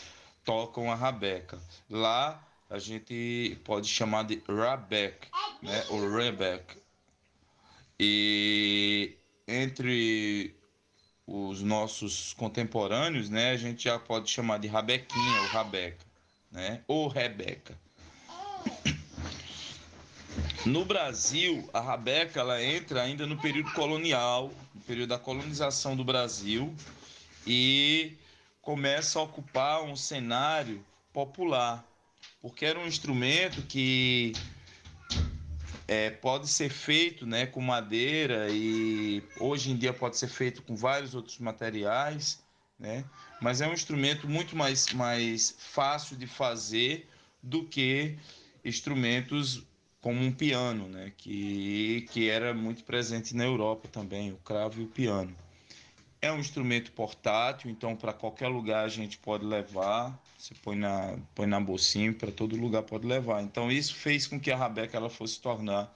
tocam 0.48 0.90
a 0.90 0.94
rabeca. 0.94 1.60
Lá 1.90 2.42
a 2.70 2.78
gente 2.78 3.60
pode 3.64 3.86
chamar 3.86 4.24
de 4.24 4.42
rabec, 4.48 5.28
né? 5.60 5.84
O 5.90 6.16
rebec. 6.16 6.74
E 8.00 9.14
entre 9.46 10.54
os 11.26 11.60
nossos 11.60 12.32
contemporâneos, 12.32 13.28
né, 13.28 13.50
a 13.50 13.58
gente 13.58 13.84
já 13.84 13.98
pode 13.98 14.30
chamar 14.30 14.58
de 14.58 14.68
rabequinha 14.68 15.42
ou 15.42 15.48
rabeca, 15.48 16.06
né? 16.50 16.82
Ou 16.88 17.08
rebeca. 17.08 17.78
No 20.64 20.82
Brasil, 20.86 21.68
a 21.74 21.80
rabeca 21.80 22.40
ela 22.40 22.62
entra 22.62 23.02
ainda 23.02 23.26
no 23.26 23.36
período 23.36 23.70
colonial, 23.72 24.50
no 24.74 24.80
período 24.80 25.10
da 25.10 25.18
colonização 25.18 25.94
do 25.94 26.04
Brasil 26.04 26.74
e 27.46 28.16
começa 28.68 29.18
a 29.18 29.22
ocupar 29.22 29.82
um 29.82 29.96
cenário 29.96 30.84
popular, 31.10 31.82
porque 32.38 32.66
era 32.66 32.78
um 32.78 32.86
instrumento 32.86 33.62
que 33.62 34.34
é, 35.86 36.10
pode 36.10 36.48
ser 36.48 36.68
feito 36.68 37.26
né, 37.26 37.46
com 37.46 37.62
madeira 37.62 38.50
e 38.50 39.22
hoje 39.40 39.70
em 39.70 39.76
dia 39.78 39.94
pode 39.94 40.18
ser 40.18 40.28
feito 40.28 40.60
com 40.60 40.76
vários 40.76 41.14
outros 41.14 41.38
materiais, 41.38 42.44
né, 42.78 43.06
mas 43.40 43.62
é 43.62 43.66
um 43.66 43.72
instrumento 43.72 44.28
muito 44.28 44.54
mais, 44.54 44.92
mais 44.92 45.56
fácil 45.56 46.14
de 46.14 46.26
fazer 46.26 47.08
do 47.42 47.64
que 47.64 48.18
instrumentos 48.62 49.62
como 49.98 50.20
um 50.20 50.30
piano, 50.30 50.90
né, 50.90 51.10
que, 51.16 52.06
que 52.10 52.28
era 52.28 52.52
muito 52.52 52.84
presente 52.84 53.34
na 53.34 53.44
Europa 53.44 53.88
também, 53.88 54.30
o 54.30 54.36
cravo 54.36 54.78
e 54.82 54.84
o 54.84 54.88
piano. 54.88 55.34
É 56.20 56.32
um 56.32 56.38
instrumento 56.38 56.90
portátil, 56.92 57.70
então 57.70 57.94
para 57.94 58.12
qualquer 58.12 58.48
lugar 58.48 58.84
a 58.84 58.88
gente 58.88 59.18
pode 59.18 59.44
levar. 59.44 60.20
Você 60.36 60.54
põe 60.54 60.76
na, 60.76 61.16
põe 61.34 61.46
na 61.46 61.60
bolsinha, 61.60 62.12
para 62.12 62.32
todo 62.32 62.56
lugar 62.56 62.82
pode 62.82 63.06
levar. 63.06 63.42
Então 63.42 63.70
isso 63.70 63.94
fez 63.94 64.26
com 64.26 64.40
que 64.40 64.50
a 64.50 64.56
rabeca 64.56 64.96
ela 64.96 65.08
fosse 65.08 65.40
tornar 65.40 65.94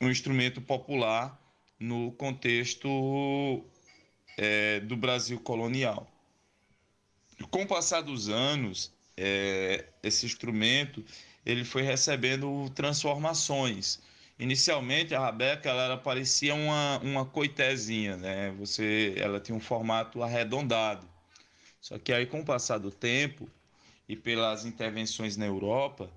um 0.00 0.08
instrumento 0.08 0.60
popular 0.62 1.38
no 1.78 2.12
contexto 2.12 3.62
é, 4.38 4.80
do 4.80 4.96
Brasil 4.96 5.38
colonial. 5.40 6.10
Com 7.50 7.62
o 7.62 7.66
passar 7.66 8.00
dos 8.00 8.28
anos, 8.28 8.92
é, 9.16 9.86
esse 10.02 10.24
instrumento 10.24 11.04
ele 11.44 11.64
foi 11.64 11.82
recebendo 11.82 12.70
transformações. 12.74 14.00
Inicialmente 14.40 15.14
a 15.14 15.20
rabeca 15.20 15.68
ela 15.68 15.98
parecia 15.98 16.54
uma, 16.54 16.98
uma 17.00 17.26
coitezinha, 17.26 18.16
né? 18.16 18.50
Você, 18.52 19.12
ela 19.18 19.38
tinha 19.38 19.54
um 19.54 19.60
formato 19.60 20.22
arredondado. 20.22 21.06
Só 21.78 21.98
que 21.98 22.10
aí 22.10 22.24
com 22.24 22.40
o 22.40 22.44
passar 22.44 22.78
do 22.78 22.90
tempo 22.90 23.46
e 24.08 24.16
pelas 24.16 24.64
intervenções 24.64 25.36
na 25.36 25.44
Europa, 25.44 26.10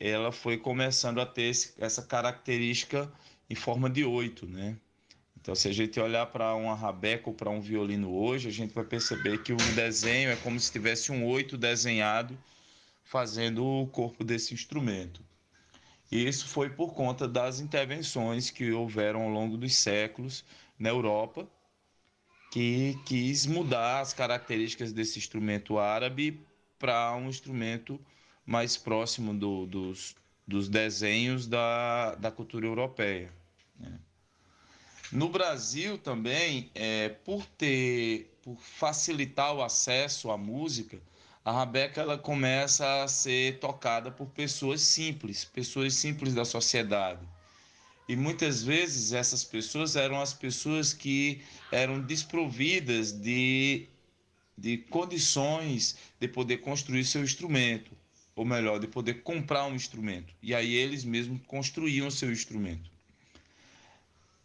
ela 0.00 0.32
foi 0.32 0.58
começando 0.58 1.20
a 1.20 1.26
ter 1.26 1.42
esse, 1.42 1.72
essa 1.78 2.02
característica 2.02 3.08
em 3.48 3.54
forma 3.54 3.88
de 3.88 4.04
oito, 4.04 4.46
né? 4.46 4.76
Então, 5.40 5.54
se 5.54 5.68
a 5.68 5.72
gente 5.72 5.98
olhar 6.00 6.26
para 6.26 6.56
uma 6.56 6.74
rabeca 6.74 7.30
ou 7.30 7.34
para 7.34 7.50
um 7.50 7.60
violino 7.60 8.12
hoje, 8.12 8.48
a 8.48 8.52
gente 8.52 8.74
vai 8.74 8.84
perceber 8.84 9.38
que 9.44 9.52
o 9.52 9.56
desenho 9.76 10.30
é 10.30 10.36
como 10.36 10.58
se 10.58 10.72
tivesse 10.72 11.12
um 11.12 11.24
oito 11.24 11.56
desenhado 11.56 12.36
fazendo 13.04 13.64
o 13.64 13.86
corpo 13.86 14.24
desse 14.24 14.52
instrumento. 14.54 15.29
Isso 16.10 16.48
foi 16.48 16.68
por 16.70 16.92
conta 16.92 17.28
das 17.28 17.60
intervenções 17.60 18.50
que 18.50 18.72
houveram 18.72 19.22
ao 19.22 19.28
longo 19.28 19.56
dos 19.56 19.74
séculos 19.74 20.44
na 20.78 20.88
Europa 20.88 21.48
que 22.50 22.98
quis 23.06 23.46
mudar 23.46 24.00
as 24.00 24.12
características 24.12 24.92
desse 24.92 25.18
instrumento 25.18 25.78
árabe 25.78 26.44
para 26.78 27.14
um 27.14 27.28
instrumento 27.28 28.00
mais 28.44 28.76
próximo 28.76 29.32
do, 29.32 29.66
dos, 29.66 30.16
dos 30.46 30.68
desenhos 30.68 31.46
da, 31.46 32.16
da 32.16 32.30
cultura 32.30 32.66
europeia. 32.66 33.32
Né? 33.78 34.00
No 35.12 35.28
Brasil 35.28 35.96
também, 35.96 36.70
é, 36.74 37.10
por 37.10 37.46
ter, 37.46 38.36
por 38.42 38.56
facilitar 38.58 39.54
o 39.54 39.62
acesso 39.62 40.30
à 40.30 40.36
música, 40.36 41.00
a 41.50 41.52
rabeca 41.52 42.00
ela 42.00 42.16
começa 42.16 43.02
a 43.02 43.08
ser 43.08 43.58
tocada 43.58 44.08
por 44.08 44.26
pessoas 44.28 44.82
simples, 44.82 45.44
pessoas 45.44 45.94
simples 45.94 46.32
da 46.32 46.44
sociedade. 46.44 47.26
E 48.08 48.14
muitas 48.14 48.62
vezes 48.62 49.12
essas 49.12 49.42
pessoas 49.42 49.96
eram 49.96 50.20
as 50.20 50.32
pessoas 50.32 50.92
que 50.92 51.42
eram 51.72 52.00
desprovidas 52.00 53.10
de, 53.10 53.88
de 54.56 54.78
condições 54.78 55.96
de 56.20 56.28
poder 56.28 56.58
construir 56.58 57.04
seu 57.04 57.24
instrumento, 57.24 57.90
ou 58.36 58.44
melhor, 58.44 58.78
de 58.78 58.86
poder 58.86 59.24
comprar 59.24 59.66
um 59.66 59.74
instrumento. 59.74 60.32
E 60.40 60.54
aí 60.54 60.72
eles 60.72 61.02
mesmos 61.02 61.40
construíam 61.48 62.12
seu 62.12 62.30
instrumento. 62.30 62.88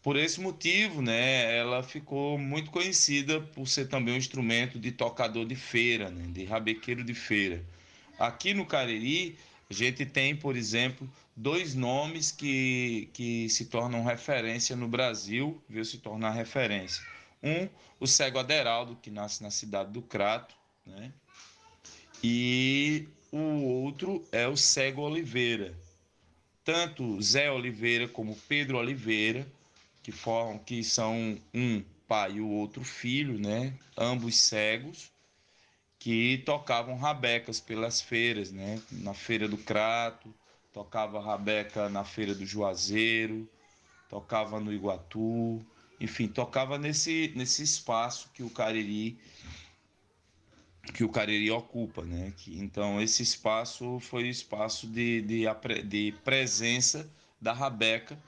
Por 0.06 0.18
esse 0.18 0.40
motivo, 0.40 1.02
né, 1.02 1.58
ela 1.58 1.82
ficou 1.82 2.38
muito 2.38 2.70
conhecida 2.70 3.42
por 3.42 3.68
ser 3.68 3.88
também 3.88 4.14
um 4.14 4.18
instrumento 4.18 4.78
de 4.78 4.92
tocador 4.92 5.48
de 5.48 5.56
feira, 5.56 6.12
né, 6.12 6.28
de 6.28 6.46
rabequeiro 6.46 7.04
de 7.04 7.16
feira. 7.16 7.66
Aqui 8.20 8.54
no 8.54 8.68
Cariri, 8.68 9.36
a 9.68 9.74
gente 9.74 10.06
tem, 10.06 10.36
por 10.36 10.56
exemplo, 10.56 11.10
dois 11.36 11.74
nomes 11.74 12.32
que, 12.32 13.10
que 13.14 13.50
se 13.50 13.66
tornam 13.66 14.04
referência 14.04 14.76
no 14.76 14.88
Brasil, 14.88 15.60
veio 15.68 15.84
se 15.84 15.98
tornar 15.98 16.34
referência. 16.34 17.04
Um, 17.42 17.68
o 18.00 18.06
cego 18.06 18.38
Aderaldo, 18.38 18.96
que 19.02 19.10
nasce 19.10 19.42
na 19.42 19.50
cidade 19.50 19.92
do 19.92 20.04
Crato, 20.04 20.54
né? 20.86 21.12
e 22.24 23.08
o 23.32 23.64
outro 23.64 24.24
é 24.32 24.48
o 24.48 24.56
cego 24.56 25.02
Oliveira. 25.02 25.74
Tanto 26.64 27.20
Zé 27.24 27.52
Oliveira 27.52 28.08
como 28.08 28.38
Pedro 28.48 28.78
Oliveira 28.78 29.48
que 30.06 30.12
formam, 30.12 30.60
que 30.60 30.84
são 30.84 31.36
um 31.52 31.84
pai 32.08 32.34
e 32.34 32.40
o 32.40 32.48
outro 32.48 32.84
filho, 32.84 33.40
né? 33.40 33.74
Ambos 33.98 34.40
cegos, 34.40 35.12
que 35.98 36.44
tocavam 36.46 36.96
rabecas 36.96 37.60
pelas 37.60 38.02
feiras, 38.02 38.52
né? 38.52 38.80
Na 38.92 39.16
feira 39.16 39.48
do 39.48 39.58
Crato, 39.58 40.32
tocava 40.72 41.20
rabeca 41.20 41.90
na 41.90 42.04
feira 42.04 42.36
do 42.36 42.46
Juazeiro, 42.46 43.50
tocava 44.08 44.60
no 44.60 44.72
Iguatu, 44.72 45.66
enfim, 46.00 46.28
tocava 46.28 46.78
nesse, 46.78 47.34
nesse 47.36 47.64
espaço 47.64 48.30
que 48.32 48.44
o 48.44 48.50
Cariri 48.52 49.18
que 50.94 51.04
o 51.04 51.10
Cariri 51.10 51.50
ocupa, 51.50 52.06
né? 52.06 52.32
Que, 52.38 52.60
então 52.60 53.02
esse 53.02 53.24
espaço 53.24 54.00
foi 54.02 54.26
o 54.26 54.28
espaço 54.28 54.86
de, 54.86 55.24
de, 55.24 55.46
de 55.84 56.12
presença 56.24 57.10
da 57.42 57.54
rabeca 57.54 58.22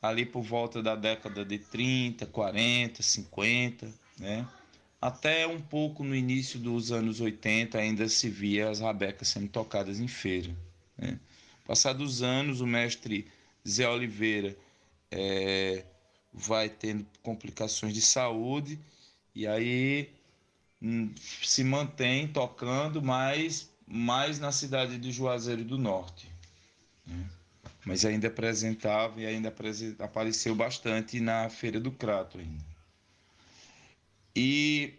ali 0.00 0.24
por 0.26 0.42
volta 0.42 0.82
da 0.82 0.94
década 0.94 1.44
de 1.44 1.58
30, 1.58 2.26
40, 2.26 3.02
50, 3.02 3.92
né? 4.18 4.46
Até 5.00 5.46
um 5.46 5.60
pouco 5.60 6.02
no 6.02 6.14
início 6.14 6.58
dos 6.58 6.90
anos 6.90 7.20
80 7.20 7.78
ainda 7.78 8.08
se 8.08 8.28
via 8.28 8.70
as 8.70 8.80
rabecas 8.80 9.28
sendo 9.28 9.48
tocadas 9.48 10.00
em 10.00 10.08
feira. 10.08 10.50
Né? 10.96 11.20
Passados 11.66 12.14
os 12.14 12.22
anos, 12.22 12.60
o 12.60 12.66
mestre 12.66 13.30
Zé 13.68 13.88
Oliveira 13.88 14.56
é, 15.10 15.84
vai 16.32 16.68
tendo 16.68 17.06
complicações 17.22 17.92
de 17.92 18.00
saúde 18.00 18.78
e 19.34 19.46
aí 19.46 20.10
hum, 20.80 21.12
se 21.42 21.62
mantém 21.62 22.26
tocando 22.26 23.02
mais, 23.02 23.70
mais 23.86 24.38
na 24.38 24.50
cidade 24.50 24.98
de 24.98 25.12
Juazeiro 25.12 25.64
do 25.64 25.76
Norte. 25.76 26.28
Né? 27.06 27.26
Mas 27.86 28.04
ainda 28.04 28.26
apresentava 28.26 29.20
e 29.20 29.26
ainda 29.26 29.54
apareceu 30.00 30.56
bastante 30.56 31.20
na 31.20 31.48
Feira 31.48 31.78
do 31.78 31.92
Crato 31.92 32.36
ainda. 32.36 32.64
E 34.34 34.92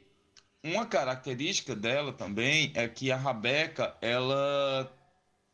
uma 0.63 0.85
característica 0.85 1.75
dela 1.75 2.13
também 2.13 2.71
é 2.73 2.87
que 2.87 3.11
a 3.11 3.17
rabeca 3.17 3.93
ela 4.01 4.89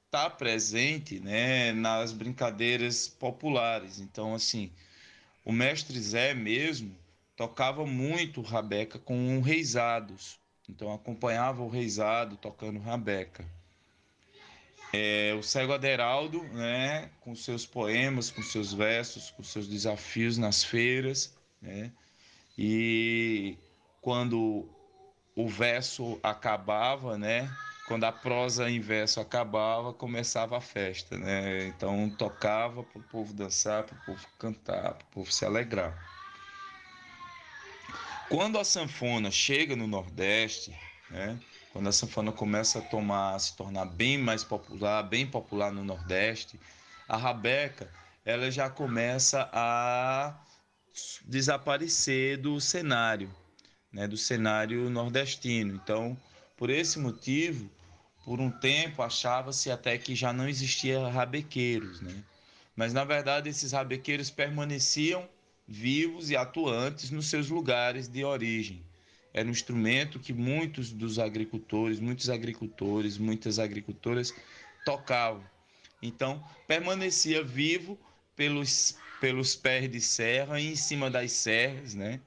está 0.05 0.29
presente 0.29 1.19
né, 1.19 1.71
nas 1.71 2.13
brincadeiras 2.13 3.07
populares. 3.07 3.99
Então, 3.99 4.35
assim, 4.35 4.71
o 5.43 5.51
mestre 5.51 5.99
Zé 5.99 6.35
mesmo 6.35 6.95
tocava 7.35 7.83
muito 7.83 8.41
rabeca 8.41 8.99
com 8.99 9.41
reisados. 9.41 10.39
Então, 10.69 10.93
acompanhava 10.93 11.63
o 11.63 11.67
reisado 11.67 12.37
tocando 12.37 12.79
rabeca. 12.79 13.43
É, 14.95 15.33
o 15.33 15.41
cego 15.41 15.73
Aderaldo, 15.73 16.43
né, 16.49 17.09
com 17.19 17.35
seus 17.35 17.65
poemas, 17.65 18.29
com 18.29 18.43
seus 18.43 18.71
versos, 18.71 19.31
com 19.31 19.41
seus 19.41 19.67
desafios 19.67 20.37
nas 20.37 20.63
feiras, 20.63 21.35
né, 21.59 21.91
e 22.55 23.57
quando 23.99 24.69
o 25.35 25.47
verso 25.47 26.19
acabava, 26.21 27.17
né, 27.17 27.49
quando 27.87 28.03
a 28.03 28.11
prosa 28.11 28.69
em 28.69 28.79
verso 28.79 29.19
acabava, 29.19 29.91
começava 29.91 30.57
a 30.59 30.61
festa, 30.61 31.17
né, 31.17 31.65
então 31.69 32.07
tocava 32.11 32.83
para 32.83 32.99
o 32.99 33.03
povo 33.03 33.33
dançar, 33.33 33.83
para 33.85 33.95
o 33.95 34.05
povo 34.05 34.27
cantar, 34.37 34.93
para 34.93 35.05
o 35.05 35.11
povo 35.11 35.31
se 35.31 35.43
alegrar. 35.43 35.97
Quando 38.29 38.59
a 38.59 38.63
sanfona 38.63 39.31
chega 39.31 39.75
no 39.75 39.87
Nordeste, 39.87 40.71
né, 41.09 41.39
quando 41.73 41.89
a 41.89 41.91
sanfona 41.91 42.31
começa 42.31 42.77
a 42.77 42.81
tomar, 42.83 43.33
a 43.33 43.39
se 43.39 43.57
tornar 43.57 43.85
bem 43.85 44.15
mais 44.15 44.43
popular, 44.43 45.01
bem 45.01 45.25
popular 45.25 45.71
no 45.71 45.83
Nordeste, 45.83 46.59
a 47.09 47.17
rabeca 47.17 47.89
ela 48.23 48.49
já 48.51 48.69
começa 48.69 49.49
a 49.51 50.39
desaparecer 51.25 52.37
do 52.37 52.61
cenário, 52.61 53.29
né, 53.91 54.07
do 54.07 54.15
cenário 54.15 54.87
nordestino. 54.87 55.73
Então, 55.73 56.15
por 56.55 56.69
esse 56.69 56.99
motivo, 56.99 57.67
por 58.23 58.39
um 58.39 58.51
tempo 58.51 59.01
achava-se 59.01 59.71
até 59.71 59.97
que 59.97 60.15
já 60.15 60.31
não 60.31 60.47
existia 60.47 61.09
rabequeiros, 61.09 61.99
né? 62.01 62.23
Mas 62.75 62.93
na 62.93 63.03
verdade 63.03 63.49
esses 63.49 63.71
rabequeiros 63.71 64.29
permaneciam 64.29 65.27
vivos 65.67 66.29
e 66.29 66.35
atuantes 66.35 67.09
nos 67.09 67.27
seus 67.27 67.49
lugares 67.49 68.07
de 68.07 68.23
origem 68.23 68.81
era 69.33 69.47
um 69.47 69.51
instrumento 69.51 70.19
que 70.19 70.31
muitos 70.31 70.91
dos 70.91 71.17
agricultores, 71.17 71.99
muitos 71.99 72.29
agricultores, 72.29 73.17
muitas 73.17 73.57
agricultoras 73.57 74.33
tocavam. 74.85 75.43
Então, 76.01 76.43
permanecia 76.67 77.43
vivo 77.43 77.97
pelos, 78.35 78.95
pelos 79.19 79.55
pés 79.55 79.89
de 79.89 79.99
serra 79.99 80.59
e 80.59 80.67
em 80.67 80.75
cima 80.75 81.09
das 81.09 81.31
serras, 81.31 81.95
né? 81.95 82.19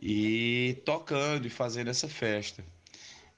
E 0.00 0.76
tocando 0.84 1.46
e 1.46 1.50
fazendo 1.50 1.88
essa 1.88 2.08
festa. 2.08 2.62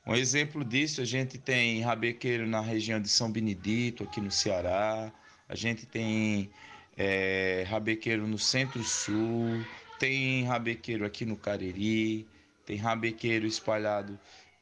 Um 0.04 0.16
exemplo 0.16 0.64
disso, 0.64 1.00
a 1.00 1.04
gente 1.04 1.38
tem 1.38 1.82
rabequeiro 1.82 2.46
na 2.46 2.60
região 2.60 3.00
de 3.00 3.08
São 3.08 3.30
Benedito, 3.30 4.02
aqui 4.02 4.20
no 4.20 4.30
Ceará. 4.30 5.12
A 5.48 5.54
gente 5.54 5.86
tem 5.86 6.50
é, 6.96 7.64
rabequeiro 7.68 8.26
no 8.26 8.38
Centro-Sul. 8.38 9.64
Tem 9.98 10.44
rabequeiro 10.44 11.04
aqui 11.04 11.24
no 11.24 11.36
Cariri 11.36 12.26
tem 12.70 12.76
rabequeiro 12.76 13.48
espalhado 13.48 14.16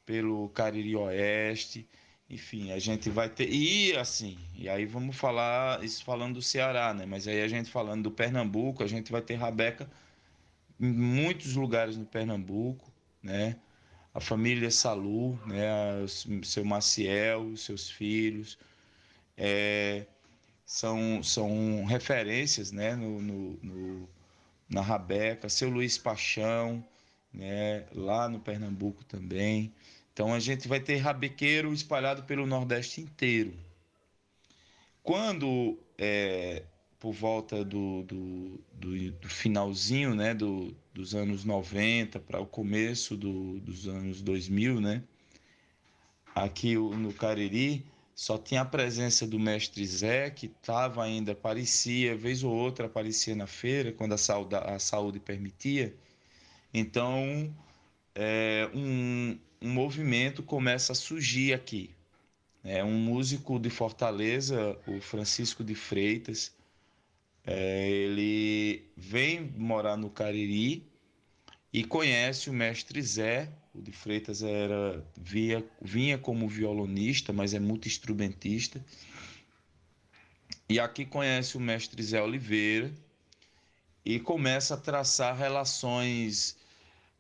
pelo 0.07 0.49
Cariri 0.49 0.97
Oeste, 0.97 1.87
enfim, 2.31 2.73
a 2.73 2.79
gente 2.79 3.11
vai 3.11 3.29
ter. 3.29 3.51
E 3.53 3.95
assim, 3.99 4.39
e 4.57 4.67
aí 4.67 4.87
vamos 4.87 5.15
falar, 5.15 5.85
isso 5.85 6.03
falando 6.03 6.37
do 6.37 6.43
Ceará, 6.43 6.95
né? 6.95 7.05
Mas 7.05 7.29
aí 7.29 7.43
a 7.43 7.49
gente 7.49 7.71
falando 7.71 8.05
do 8.05 8.11
Pernambuco, 8.11 8.83
a 8.83 8.87
gente 8.87 9.13
vai 9.13 9.21
ter 9.21 9.35
rabeca 9.35 9.91
em 10.81 10.91
muitos 10.91 11.55
lugares 11.55 11.99
no 11.99 12.07
Pernambuco, 12.07 12.91
né? 13.23 13.57
A 14.15 14.21
família 14.21 14.71
Salu, 14.71 15.39
né? 15.47 16.03
O 16.03 16.09
seu 16.47 16.65
Maciel, 16.65 17.55
seus 17.59 17.91
filhos, 17.91 18.59
é, 19.37 20.07
são, 20.65 21.23
são 21.23 21.85
referências, 21.85 22.73
né? 22.73 22.97
No, 22.97 23.21
no, 23.21 23.59
no, 23.63 24.09
na 24.67 24.81
rabeca, 24.81 25.51
seu 25.51 25.69
Luiz 25.69 25.99
Paixão, 25.99 26.83
né? 27.33 27.87
lá 27.93 28.29
no 28.29 28.41
Pernambuco 28.41 29.05
também. 29.05 29.73
Então 30.13 30.35
a 30.35 30.41
gente 30.41 30.67
vai 30.67 30.81
ter 30.81 30.97
rabequeiro 30.97 31.73
espalhado 31.73 32.25
pelo 32.25 32.47
Nordeste 32.47 33.01
inteiro. 33.01 33.55
Quando, 35.03 35.79
é, 35.97 36.65
por 36.99 37.13
volta 37.13 37.65
do, 37.65 38.03
do, 38.03 38.61
do, 38.75 39.11
do 39.13 39.29
finalzinho 39.29 40.15
né, 40.15 40.35
do, 40.35 40.77
dos 40.93 41.15
anos 41.15 41.45
90 41.45 42.19
para 42.21 42.41
o 42.41 42.47
começo 42.47 43.17
do, 43.17 43.61
dos 43.61 43.87
anos 43.87 44.21
2000, 44.21 44.81
né, 44.81 45.03
aqui 46.35 46.75
no 46.75 47.13
Cariri, 47.13 47.87
só 48.15 48.37
tinha 48.37 48.63
a 48.63 48.65
presença 48.65 49.25
do 49.25 49.39
mestre 49.39 49.87
Zé, 49.87 50.29
que 50.31 50.47
estava 50.47 51.05
ainda, 51.05 51.33
aparecia, 51.33 52.17
vez 52.17 52.43
ou 52.43 52.53
outra 52.53 52.87
aparecia 52.87 53.37
na 53.37 53.47
feira, 53.47 53.93
quando 53.93 54.15
a 54.15 54.19
saúde, 54.19 54.57
a 54.57 54.79
saúde 54.81 55.21
permitia, 55.21 55.95
Então, 56.73 57.55
é, 58.15 58.71
um, 58.75 59.39
um 59.61 59.71
movimento 59.71 60.43
começa 60.43 60.93
a 60.93 60.95
surgir 60.95 61.55
aqui. 61.55 61.95
É 62.65 62.85
um 62.85 62.99
músico 62.99 63.59
de 63.59 63.71
Fortaleza, 63.71 64.79
o 64.87 65.01
Francisco 65.01 65.65
de 65.65 65.75
Freitas, 65.75 66.53
é, 67.51 67.89
ele 67.89 68.85
vem 68.95 69.41
morar 69.57 69.97
no 69.97 70.11
Cariri 70.11 70.87
e 71.73 71.83
conhece 71.83 72.51
o 72.51 72.53
mestre 72.53 73.01
Zé. 73.01 73.51
O 73.75 73.81
de 73.81 73.91
Freitas 73.91 74.43
era 74.43 75.03
via, 75.17 75.65
vinha 75.81 76.19
como 76.19 76.47
violonista, 76.47 77.33
mas 77.33 77.55
é 77.55 77.59
muito 77.59 77.89
instrumentista. 77.89 78.85
E 80.69 80.79
aqui 80.79 81.07
conhece 81.07 81.57
o 81.57 81.61
mestre 81.61 82.03
Zé 82.03 82.21
Oliveira 82.21 82.93
e 84.05 84.21
começa 84.21 84.75
a 84.75 84.77
traçar 84.77 85.35
relações 85.35 86.58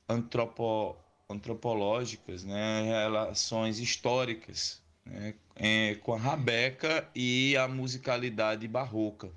antropo, 0.09 0.97
antropológicas, 1.28 2.44
né? 2.44 2.82
relações 2.82 3.78
históricas 3.78 4.80
né? 5.05 5.35
é, 5.56 5.94
com 5.97 6.14
a 6.14 6.18
rabeca 6.18 7.09
e 7.14 7.56
a 7.56 7.68
musicalidade 7.68 8.66
barroca. 8.66 9.30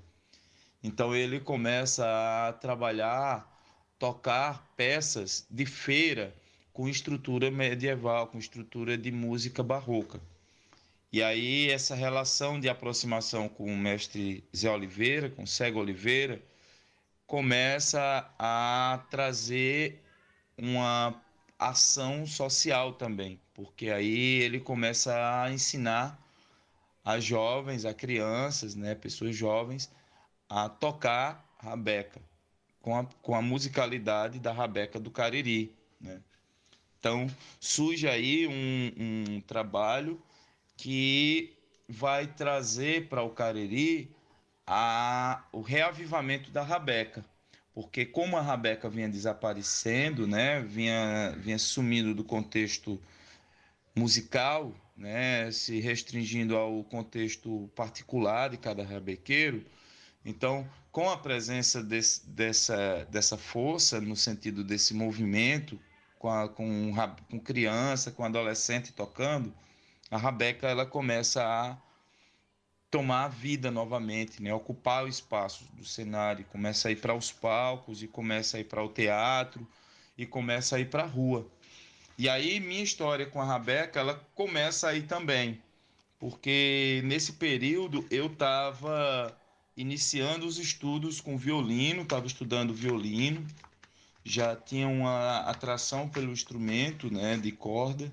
Então 0.82 1.14
ele 1.14 1.38
começa 1.38 2.04
a 2.48 2.52
trabalhar, 2.54 3.48
tocar 3.98 4.72
peças 4.76 5.46
de 5.50 5.64
feira 5.66 6.34
com 6.72 6.88
estrutura 6.88 7.50
medieval, 7.50 8.26
com 8.26 8.38
estrutura 8.38 8.96
de 8.96 9.12
música 9.12 9.62
barroca. 9.62 10.20
E 11.12 11.22
aí 11.22 11.70
essa 11.70 11.94
relação 11.94 12.58
de 12.58 12.68
aproximação 12.68 13.48
com 13.48 13.66
o 13.66 13.76
mestre 13.76 14.42
Zé 14.56 14.70
Oliveira, 14.70 15.28
com 15.28 15.46
Cego 15.46 15.78
Oliveira, 15.78 16.42
começa 17.26 18.30
a 18.38 19.04
trazer 19.10 20.01
uma 20.62 21.20
ação 21.58 22.24
social 22.24 22.92
também, 22.92 23.40
porque 23.52 23.90
aí 23.90 24.40
ele 24.40 24.60
começa 24.60 25.12
a 25.42 25.50
ensinar 25.50 26.16
a 27.04 27.18
jovens, 27.18 27.84
a 27.84 27.92
crianças, 27.92 28.76
né, 28.76 28.94
pessoas 28.94 29.34
jovens, 29.34 29.90
a 30.48 30.68
tocar 30.68 31.44
rabeca, 31.58 32.22
com 32.80 32.96
a, 32.96 33.04
com 33.20 33.34
a 33.34 33.42
musicalidade 33.42 34.38
da 34.38 34.52
rabeca 34.52 35.00
do 35.00 35.10
Cariri. 35.10 35.74
Né? 36.00 36.22
Então 37.00 37.26
surge 37.58 38.06
aí 38.06 38.46
um, 38.46 39.34
um 39.36 39.40
trabalho 39.40 40.22
que 40.76 41.56
vai 41.88 42.28
trazer 42.28 43.08
para 43.08 43.22
o 43.22 43.30
Cariri 43.30 44.14
a, 44.64 45.44
o 45.50 45.60
reavivamento 45.60 46.52
da 46.52 46.62
rabeca. 46.62 47.24
Porque 47.74 48.04
como 48.04 48.36
a 48.36 48.42
rabeca 48.42 48.88
vinha 48.88 49.08
desaparecendo, 49.08 50.26
né, 50.26 50.60
vinha, 50.62 51.34
vinha 51.38 51.58
sumindo 51.58 52.14
do 52.14 52.22
contexto 52.22 53.00
musical, 53.96 54.74
né, 54.96 55.50
se 55.50 55.80
restringindo 55.80 56.56
ao 56.56 56.84
contexto 56.84 57.70
particular 57.74 58.50
de 58.50 58.58
cada 58.58 58.84
rabequeiro, 58.84 59.64
então, 60.24 60.68
com 60.90 61.10
a 61.10 61.16
presença 61.16 61.82
desse, 61.82 62.28
dessa, 62.28 63.06
dessa 63.10 63.36
força, 63.36 64.00
no 64.00 64.14
sentido 64.14 64.62
desse 64.62 64.94
movimento, 64.94 65.78
com, 66.18 66.30
a, 66.30 66.48
com, 66.48 66.92
com 67.28 67.40
criança, 67.40 68.12
com 68.12 68.24
adolescente 68.24 68.92
tocando, 68.92 69.52
a 70.10 70.16
Rabeca 70.16 70.68
ela 70.68 70.86
começa 70.86 71.42
a 71.44 71.76
tomar 72.92 73.28
vida 73.28 73.70
novamente, 73.70 74.42
né? 74.42 74.52
ocupar 74.52 75.04
o 75.04 75.08
espaço 75.08 75.64
do 75.72 75.82
cenário, 75.82 76.44
começa 76.44 76.88
a 76.88 76.92
ir 76.92 76.96
para 76.96 77.14
os 77.14 77.32
palcos 77.32 78.02
e 78.02 78.06
começa 78.06 78.58
a 78.58 78.60
ir 78.60 78.64
para 78.64 78.84
o 78.84 78.88
teatro 78.90 79.66
e 80.16 80.26
começa 80.26 80.76
a 80.76 80.80
ir 80.80 80.90
para 80.90 81.04
a 81.04 81.06
rua. 81.06 81.50
E 82.18 82.28
aí 82.28 82.60
minha 82.60 82.82
história 82.82 83.24
com 83.24 83.40
a 83.40 83.46
Rabeca 83.46 83.98
ela 83.98 84.22
começa 84.34 84.88
aí 84.88 85.00
também, 85.00 85.58
porque 86.20 87.00
nesse 87.06 87.32
período 87.32 88.06
eu 88.10 88.26
estava 88.26 89.34
iniciando 89.74 90.44
os 90.44 90.58
estudos 90.58 91.18
com 91.18 91.38
violino, 91.38 92.02
estava 92.02 92.26
estudando 92.26 92.74
violino, 92.74 93.46
já 94.22 94.54
tinha 94.54 94.86
uma 94.86 95.38
atração 95.38 96.10
pelo 96.10 96.30
instrumento, 96.30 97.10
né, 97.10 97.38
de 97.38 97.52
corda 97.52 98.12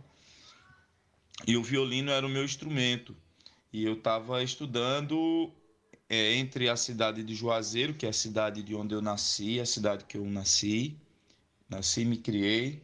e 1.45 1.57
o 1.57 1.63
violino 1.63 2.11
era 2.11 2.25
o 2.25 2.29
meu 2.29 2.45
instrumento. 2.45 3.13
E 3.71 3.83
eu 3.83 3.93
estava 3.93 4.43
estudando 4.43 5.51
é, 6.09 6.33
entre 6.35 6.69
a 6.69 6.75
cidade 6.75 7.23
de 7.23 7.35
Juazeiro, 7.35 7.93
que 7.93 8.05
é 8.05 8.09
a 8.09 8.13
cidade 8.13 8.63
de 8.63 8.75
onde 8.75 8.95
eu 8.95 9.01
nasci, 9.01 9.59
a 9.59 9.65
cidade 9.65 10.05
que 10.05 10.17
eu 10.17 10.25
nasci, 10.25 10.97
nasci 11.69 12.01
e 12.01 12.05
me 12.05 12.17
criei, 12.17 12.81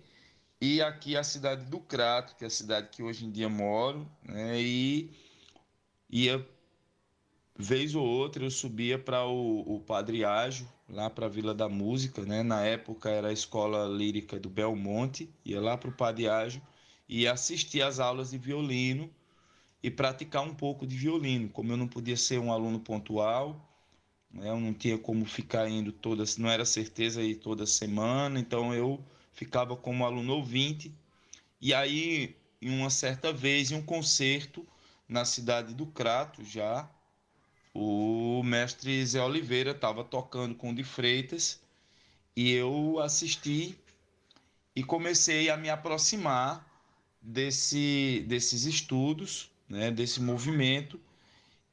e 0.62 0.82
aqui 0.82 1.18
a 1.18 1.24
cidade 1.24 1.66
do 1.66 1.80
Crato, 1.80 2.36
que 2.36 2.44
é 2.44 2.48
a 2.48 2.49
cidade 2.49 2.90
que 2.90 3.03
hoje 3.03 3.26
em 3.26 3.32
dia 3.32 3.49
moro, 3.49 4.10
né? 4.24 4.62
E 4.62 5.12
ia 6.10 6.48
vez 7.57 7.95
ou 7.95 8.06
outra 8.06 8.44
eu 8.44 8.52
subia 8.52 8.98
para 8.99 9.26
o, 9.26 9.76
o 9.76 9.80
Padre 9.80 10.24
Ágio, 10.24 10.68
lá 10.90 11.10
para 11.10 11.26
a 11.26 11.30
Vila 11.30 11.53
da 11.53 11.68
Música, 11.70 12.24
né? 12.26 12.44
Na 12.44 12.62
época 12.62 13.10
era 13.10 13.30
a 13.30 13.34
escola 13.34 13.88
lírica 13.88 14.40
do 14.40 14.49
Belmonte, 14.49 15.30
ia 15.44 15.62
lá 15.62 15.78
para 15.78 15.90
o 15.90 15.94
Padre 15.94 16.28
Ágio 16.30 16.62
e 17.07 17.28
assistir 17.28 17.82
às 17.82 17.99
aulas 17.99 18.32
de 18.32 18.38
violino 18.38 19.10
e 19.86 19.91
praticar 19.91 20.41
um 20.41 20.56
pouco 20.56 20.88
de 20.88 20.98
violino. 20.98 21.48
Como 21.48 21.72
eu 21.72 21.78
não 21.78 21.88
podia 21.88 22.18
ser 22.18 22.40
um 22.40 22.52
aluno 22.52 22.80
pontual, 22.80 23.72
né, 24.32 24.49
eu 24.49 24.60
não 24.60 24.74
tinha 24.74 24.98
como 24.98 25.24
ficar 25.26 25.70
indo 25.70 25.91
todas, 25.91 26.38
não 26.38 26.49
era 26.49 26.66
certeza 26.66 27.22
ir 27.22 27.36
toda 27.36 27.68
semana, 27.68 28.40
então 28.40 28.74
eu 28.74 28.99
ficava 29.32 29.78
como 29.78 30.03
aluno 30.03 30.34
ouvinte. 30.34 30.91
E 31.62 31.72
aí, 31.72 32.36
em 32.60 32.76
uma 32.76 32.90
certa 32.90 33.32
vez, 33.32 33.70
em 33.70 33.76
um 33.76 33.82
concerto 33.84 34.66
na 35.07 35.24
cidade 35.24 35.76
do 35.76 35.86
Crato, 35.86 36.44
já, 36.44 36.90
o 37.72 38.41
mestre 38.44 39.06
Zé 39.06 39.22
Oliveira 39.22 39.70
estava 39.70 40.03
tocando 40.03 40.56
com 40.56 40.72
o 40.72 40.76
de 40.76 40.84
Freitas 40.84 41.62
e 42.36 42.52
eu 42.52 42.99
assisti 42.99 43.78
e 44.76 44.84
comecei 44.84 45.48
a 45.52 45.56
me 45.56 45.70
aproximar 45.70 46.68
desse, 47.22 48.26
desses 48.28 48.66
estudos, 48.66 49.52
né, 49.70 49.92
desse 49.92 50.22
movimento, 50.22 51.00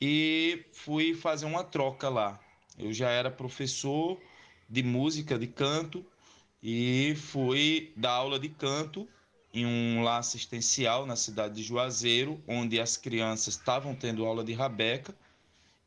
e 0.01 0.65
fui 0.73 1.15
fazer 1.15 1.47
uma 1.47 1.63
troca 1.63 2.09
lá. 2.09 2.41
Eu 2.79 2.93
já 2.93 3.11
era 3.11 3.31
professor 3.31 4.21
de 4.69 4.83
música, 4.83 5.39
de 5.39 5.47
canto, 5.47 6.05
e 6.63 7.15
fui 7.17 7.93
dar 7.97 8.13
aula 8.13 8.39
de 8.39 8.49
canto 8.49 9.09
em 9.53 9.67
um 9.67 10.03
lar 10.03 10.19
assistencial 10.19 11.05
na 11.05 11.15
cidade 11.15 11.55
de 11.55 11.63
Juazeiro, 11.63 12.43
onde 12.49 12.81
as 12.81 12.97
crianças 12.97 13.55
estavam 13.55 13.95
tendo 13.95 14.25
aula 14.25 14.43
de 14.43 14.53
rabeca, 14.53 15.15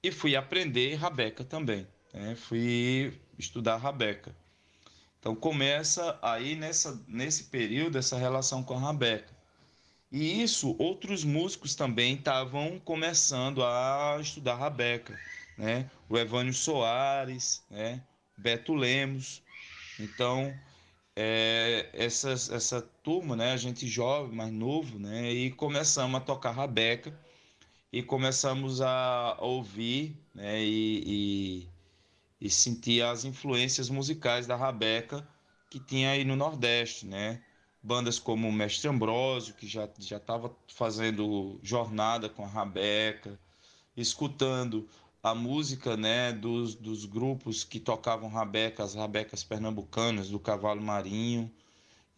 e 0.03 0.11
fui 0.11 0.35
aprender 0.35 0.93
rabeca 0.95 1.43
também. 1.43 1.87
Né? 2.13 2.35
Fui 2.35 3.19
estudar 3.39 3.77
rabeca. 3.77 4.35
Então 5.19 5.35
começa 5.35 6.19
aí 6.21 6.55
nessa, 6.55 7.03
nesse 7.07 7.45
período 7.45 7.97
essa 7.97 8.17
relação 8.17 8.61
com 8.61 8.75
a 8.75 8.79
rabeca. 8.79 9.34
E 10.15 10.41
isso, 10.41 10.77
outros 10.79 11.25
músicos 11.25 11.75
também 11.75 12.15
estavam 12.15 12.79
começando 12.79 13.61
a 13.65 14.17
estudar 14.21 14.55
Rabeca, 14.55 15.19
né? 15.57 15.91
O 16.07 16.17
Evânio 16.17 16.53
Soares, 16.53 17.61
né? 17.69 18.01
Beto 18.37 18.73
Lemos. 18.73 19.43
Então, 19.99 20.57
é, 21.17 21.89
essa, 21.91 22.31
essa 22.31 22.81
turma, 23.03 23.35
né? 23.35 23.51
A 23.51 23.57
gente 23.57 23.85
jovem, 23.89 24.33
mais 24.33 24.53
novo, 24.53 24.97
né? 24.97 25.29
E 25.33 25.51
começamos 25.51 26.15
a 26.15 26.23
tocar 26.23 26.51
Rabeca 26.51 27.13
e 27.91 28.01
começamos 28.01 28.79
a 28.79 29.35
ouvir, 29.41 30.17
né? 30.33 30.63
E, 30.63 31.03
e, 31.05 31.69
e 32.39 32.49
sentir 32.49 33.03
as 33.03 33.25
influências 33.25 33.89
musicais 33.89 34.47
da 34.47 34.55
Rabeca 34.55 35.27
que 35.69 35.77
tinha 35.77 36.11
aí 36.11 36.23
no 36.23 36.37
Nordeste, 36.37 37.05
né? 37.05 37.43
Bandas 37.85 38.17
como 38.17 38.51
Mestre 38.51 38.89
Ambrósio, 38.89 39.53
que 39.53 39.67
já 39.67 39.87
já 39.99 40.17
estava 40.17 40.51
fazendo 40.67 41.59
jornada 41.61 42.27
com 42.27 42.43
a 42.43 42.47
Rabeca, 42.47 43.39
escutando 43.95 44.89
a 45.21 45.35
música 45.35 45.95
né, 45.95 46.33
dos, 46.33 46.73
dos 46.73 47.05
grupos 47.05 47.63
que 47.63 47.79
tocavam 47.79 48.27
Rabeca, 48.27 48.83
as 48.83 48.95
Rabecas 48.95 49.43
pernambucanas, 49.43 50.29
do 50.29 50.39
Cavalo 50.39 50.81
Marinho. 50.81 51.51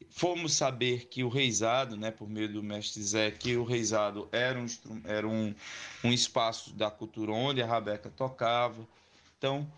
Fomos 0.09 0.53
saber 0.53 1.07
que 1.07 1.21
o 1.21 1.27
Reisado, 1.27 1.97
né, 1.97 2.11
por 2.11 2.29
meio 2.29 2.51
do 2.51 2.63
mestre 2.63 3.03
Zé, 3.03 3.29
que 3.29 3.57
o 3.57 3.65
Reisado 3.65 4.29
era, 4.31 4.57
um, 4.57 4.67
era 5.03 5.27
um, 5.27 5.53
um 6.01 6.13
espaço 6.13 6.73
da 6.73 6.89
cultura 6.89 7.33
onde 7.33 7.61
a 7.61 7.67
Rabeca 7.67 8.09
tocava. 8.09 8.87
Então, 9.37 9.69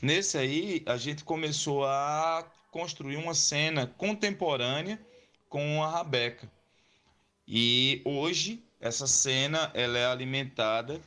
nesse 0.00 0.38
aí, 0.38 0.82
a 0.86 0.96
gente 0.96 1.22
começou 1.22 1.84
a 1.84 2.46
construir 2.70 3.16
uma 3.16 3.34
cena 3.34 3.86
contemporânea 3.86 4.98
com 5.54 5.84
a 5.84 5.88
Rabeca. 5.88 6.50
E 7.46 8.02
hoje 8.04 8.60
essa 8.80 9.06
cena 9.06 9.70
ela 9.72 9.96
é 9.96 10.04
alimentada 10.04 11.00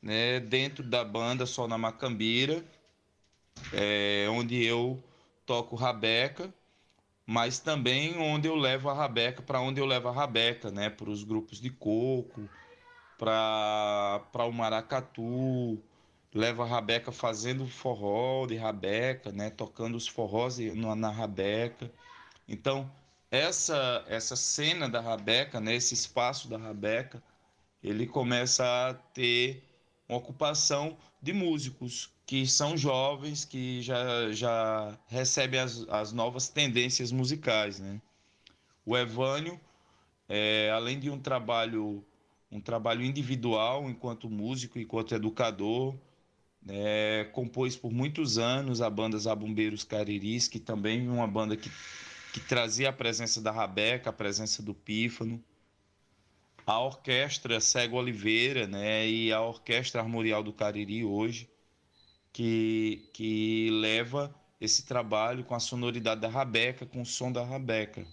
né, 0.00 0.40
dentro 0.40 0.82
da 0.82 1.04
banda 1.04 1.44
Sol 1.44 1.68
na 1.68 1.76
Macambira, 1.76 2.64
é, 3.74 4.26
onde 4.30 4.64
eu 4.64 5.04
toco 5.44 5.76
Rabeca, 5.76 6.50
mas 7.26 7.58
também 7.58 8.18
onde 8.18 8.48
eu 8.48 8.54
levo 8.54 8.88
a 8.88 8.94
rabeca, 8.94 9.42
para 9.42 9.60
onde 9.60 9.78
eu 9.78 9.84
levo 9.84 10.08
a 10.08 10.12
rabeca, 10.12 10.70
né? 10.70 10.88
Para 10.88 11.10
os 11.10 11.22
grupos 11.22 11.60
de 11.60 11.68
coco, 11.68 12.48
para 13.18 14.46
o 14.48 14.50
maracatu, 14.50 15.78
levo 16.32 16.62
a 16.62 16.66
rabeca 16.66 17.12
fazendo 17.12 17.66
forró 17.66 18.46
de 18.46 18.56
rabeca, 18.56 19.30
né? 19.30 19.50
Tocando 19.50 19.94
os 19.94 20.08
forrós 20.08 20.58
na, 20.58 20.96
na 20.96 21.10
rabeca. 21.10 21.92
Então, 22.48 22.90
essa 23.30 24.04
essa 24.08 24.36
cena 24.36 24.88
da 24.88 25.00
rabeca, 25.00 25.60
né? 25.60 25.74
Esse 25.74 25.94
espaço 25.94 26.48
da 26.48 26.58
rabeca, 26.58 27.22
ele 27.82 28.06
começa 28.06 28.64
a 28.64 28.94
ter 28.94 29.62
uma 30.08 30.18
ocupação 30.18 30.96
de 31.22 31.32
músicos 31.32 32.10
que 32.26 32.46
são 32.46 32.76
jovens, 32.76 33.44
que 33.44 33.82
já, 33.82 34.30
já 34.30 34.96
recebem 35.08 35.58
as, 35.58 35.84
as 35.88 36.12
novas 36.12 36.48
tendências 36.48 37.10
musicais. 37.10 37.80
Né? 37.80 38.00
O 38.86 38.96
Evânio, 38.96 39.60
é, 40.28 40.70
além 40.70 41.00
de 41.00 41.10
um 41.10 41.18
trabalho, 41.18 42.04
um 42.50 42.60
trabalho 42.60 43.02
individual 43.02 43.90
enquanto 43.90 44.30
músico, 44.30 44.78
enquanto 44.78 45.12
educador, 45.12 45.96
é, 46.68 47.28
compôs 47.32 47.76
por 47.76 47.92
muitos 47.92 48.38
anos 48.38 48.80
a 48.80 48.88
banda 48.88 49.18
Zabumbeiros 49.18 49.82
Cariris, 49.82 50.46
que 50.46 50.60
também 50.60 51.06
é 51.06 51.10
uma 51.10 51.26
banda 51.26 51.56
que, 51.56 51.68
que 52.32 52.40
trazia 52.40 52.88
a 52.88 52.92
presença 52.92 53.40
da 53.40 53.50
Rabeca, 53.50 54.10
a 54.10 54.12
presença 54.12 54.62
do 54.62 54.74
Pífano. 54.74 55.42
A 56.66 56.78
orquestra 56.78 57.60
Cego 57.60 57.96
Oliveira 57.96 58.66
né, 58.66 59.08
e 59.08 59.32
a 59.32 59.40
Orquestra 59.40 60.00
Armorial 60.00 60.42
do 60.42 60.52
Cariri 60.52 61.04
hoje, 61.04 61.48
que, 62.32 63.08
que 63.12 63.70
leva 63.72 64.32
esse 64.60 64.84
trabalho 64.84 65.42
com 65.42 65.54
a 65.54 65.58
sonoridade 65.58 66.20
da 66.20 66.28
rabeca, 66.28 66.86
com 66.86 67.00
o 67.00 67.06
som 67.06 67.32
da 67.32 67.42
rabeca. 67.42 68.06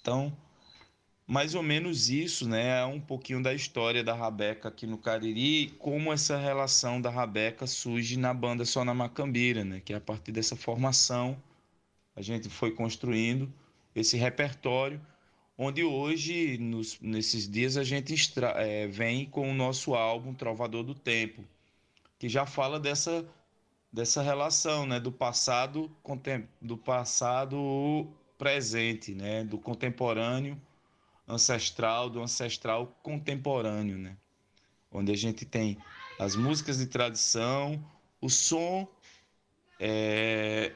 Então, 0.00 0.36
mais 1.26 1.54
ou 1.54 1.62
menos 1.62 2.10
isso, 2.10 2.46
né? 2.46 2.80
É 2.80 2.84
um 2.84 3.00
pouquinho 3.00 3.42
da 3.42 3.54
história 3.54 4.04
da 4.04 4.14
rabeca 4.14 4.68
aqui 4.68 4.86
no 4.86 4.98
Cariri, 4.98 5.68
como 5.78 6.12
essa 6.12 6.36
relação 6.36 7.00
da 7.00 7.08
rabeca 7.08 7.66
surge 7.66 8.18
na 8.18 8.34
banda 8.34 8.66
Só 8.66 8.84
na 8.84 8.92
Macambira, 8.92 9.64
né? 9.64 9.80
Que 9.82 9.94
é 9.94 9.96
a 9.96 10.00
partir 10.00 10.32
dessa 10.32 10.56
formação 10.56 11.40
a 12.16 12.22
gente 12.22 12.48
foi 12.48 12.70
construindo 12.70 13.52
esse 13.94 14.16
repertório, 14.16 15.00
onde 15.56 15.84
hoje, 15.84 16.58
nos, 16.58 16.98
nesses 17.00 17.48
dias, 17.48 17.76
a 17.76 17.84
gente 17.84 18.12
extra, 18.12 18.48
é, 18.50 18.86
vem 18.86 19.26
com 19.26 19.50
o 19.50 19.54
nosso 19.54 19.94
álbum 19.94 20.34
Trovador 20.34 20.82
do 20.82 20.94
Tempo, 20.94 21.44
que 22.18 22.28
já 22.28 22.44
fala 22.44 22.78
dessa, 22.80 23.26
dessa 23.92 24.22
relação, 24.22 24.86
né, 24.86 24.98
do 24.98 25.12
passado 25.12 25.90
do 26.60 26.76
passado 26.76 28.08
presente, 28.36 29.14
né, 29.14 29.44
do 29.44 29.58
contemporâneo 29.58 30.60
ancestral, 31.26 32.10
do 32.10 32.20
ancestral 32.20 32.98
contemporâneo, 33.02 33.96
né, 33.96 34.16
onde 34.90 35.12
a 35.12 35.16
gente 35.16 35.44
tem 35.44 35.78
as 36.18 36.36
músicas 36.36 36.78
de 36.78 36.86
tradição, 36.86 37.84
o 38.20 38.28
som 38.28 38.88
é, 39.80 40.72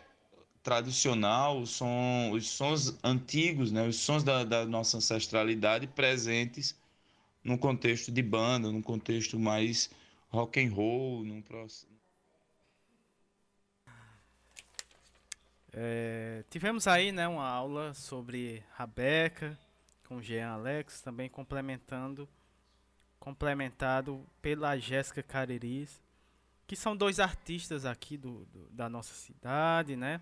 tradicional, 0.68 1.62
o 1.62 1.66
som, 1.66 2.30
os 2.30 2.46
sons 2.46 2.94
antigos, 3.02 3.72
né, 3.72 3.88
os 3.88 3.96
sons 3.96 4.22
da, 4.22 4.44
da 4.44 4.66
nossa 4.66 4.98
ancestralidade 4.98 5.86
presentes 5.86 6.76
no 7.42 7.56
contexto 7.56 8.12
de 8.12 8.20
banda, 8.20 8.70
num 8.70 8.82
contexto 8.82 9.38
mais 9.38 9.90
rock 10.28 10.62
and 10.62 10.70
roll, 10.70 11.24
num 11.24 11.40
processo. 11.40 11.88
É, 15.72 16.44
tivemos 16.50 16.86
aí 16.86 17.12
né, 17.12 17.26
uma 17.26 17.48
aula 17.48 17.94
sobre 17.94 18.62
Rabeca 18.74 19.58
com 20.06 20.20
Jean 20.20 20.50
Alex, 20.50 21.00
também 21.00 21.30
complementando 21.30 22.28
complementado 23.18 24.22
pela 24.42 24.76
Jéssica 24.76 25.22
Cariris, 25.22 25.98
que 26.66 26.76
são 26.76 26.94
dois 26.94 27.18
artistas 27.18 27.86
aqui 27.86 28.18
do, 28.18 28.44
do, 28.46 28.68
da 28.68 28.86
nossa 28.90 29.14
cidade, 29.14 29.96
né? 29.96 30.20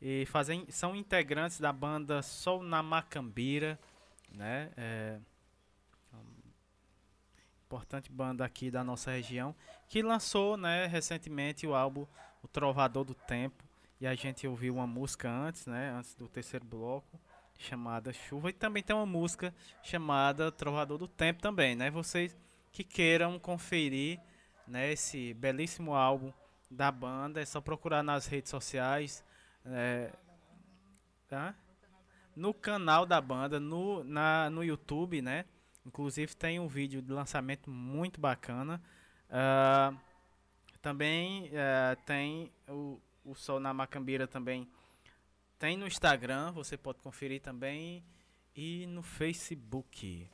E 0.00 0.26
fazem, 0.26 0.66
são 0.70 0.94
integrantes 0.94 1.58
da 1.58 1.72
banda 1.72 2.22
Sol 2.22 2.62
na 2.62 2.82
Macambira, 2.82 3.78
né? 4.32 4.70
É, 4.76 5.18
importante 7.68 8.10
banda 8.10 8.46
aqui 8.46 8.70
da 8.70 8.82
nossa 8.82 9.10
região, 9.10 9.54
que 9.90 10.00
lançou, 10.00 10.56
né, 10.56 10.86
recentemente 10.86 11.66
o 11.66 11.74
álbum 11.74 12.06
O 12.42 12.48
Trovador 12.48 13.04
do 13.04 13.14
Tempo, 13.14 13.62
e 14.00 14.06
a 14.06 14.14
gente 14.14 14.48
ouviu 14.48 14.74
uma 14.74 14.86
música 14.86 15.30
antes, 15.30 15.66
né, 15.66 15.90
antes 15.90 16.14
do 16.14 16.26
terceiro 16.28 16.64
bloco, 16.64 17.20
chamada 17.58 18.10
Chuva, 18.10 18.48
e 18.48 18.54
também 18.54 18.82
tem 18.82 18.96
uma 18.96 19.04
música 19.04 19.54
chamada 19.82 20.50
Trovador 20.50 20.96
do 20.96 21.06
Tempo 21.06 21.42
também, 21.42 21.76
né? 21.76 21.90
Vocês 21.90 22.34
que 22.72 22.82
queiram 22.82 23.38
conferir, 23.38 24.18
né, 24.66 24.92
esse 24.92 25.34
belíssimo 25.34 25.92
álbum 25.92 26.32
da 26.70 26.90
banda, 26.90 27.40
é 27.40 27.44
só 27.44 27.60
procurar 27.60 28.02
nas 28.02 28.26
redes 28.26 28.50
sociais, 28.50 29.22
é, 29.64 30.12
tá? 31.28 31.54
no 32.38 32.54
canal 32.54 33.04
da 33.04 33.20
banda, 33.20 33.58
no, 33.58 34.04
na, 34.04 34.48
no 34.48 34.62
YouTube, 34.62 35.20
né? 35.20 35.44
Inclusive 35.84 36.36
tem 36.36 36.60
um 36.60 36.68
vídeo 36.68 37.02
de 37.02 37.12
lançamento 37.12 37.68
muito 37.68 38.20
bacana. 38.20 38.80
Uh, 39.28 39.98
também 40.80 41.48
uh, 41.48 41.96
tem 42.06 42.52
o, 42.68 43.00
o 43.24 43.34
Sol 43.34 43.58
na 43.58 43.74
Macambira 43.74 44.28
também. 44.28 44.68
Tem 45.58 45.76
no 45.76 45.84
Instagram, 45.84 46.52
você 46.52 46.76
pode 46.76 47.00
conferir 47.00 47.42
também. 47.42 48.04
E 48.54 48.86
no 48.86 49.02
Facebook. 49.02 50.30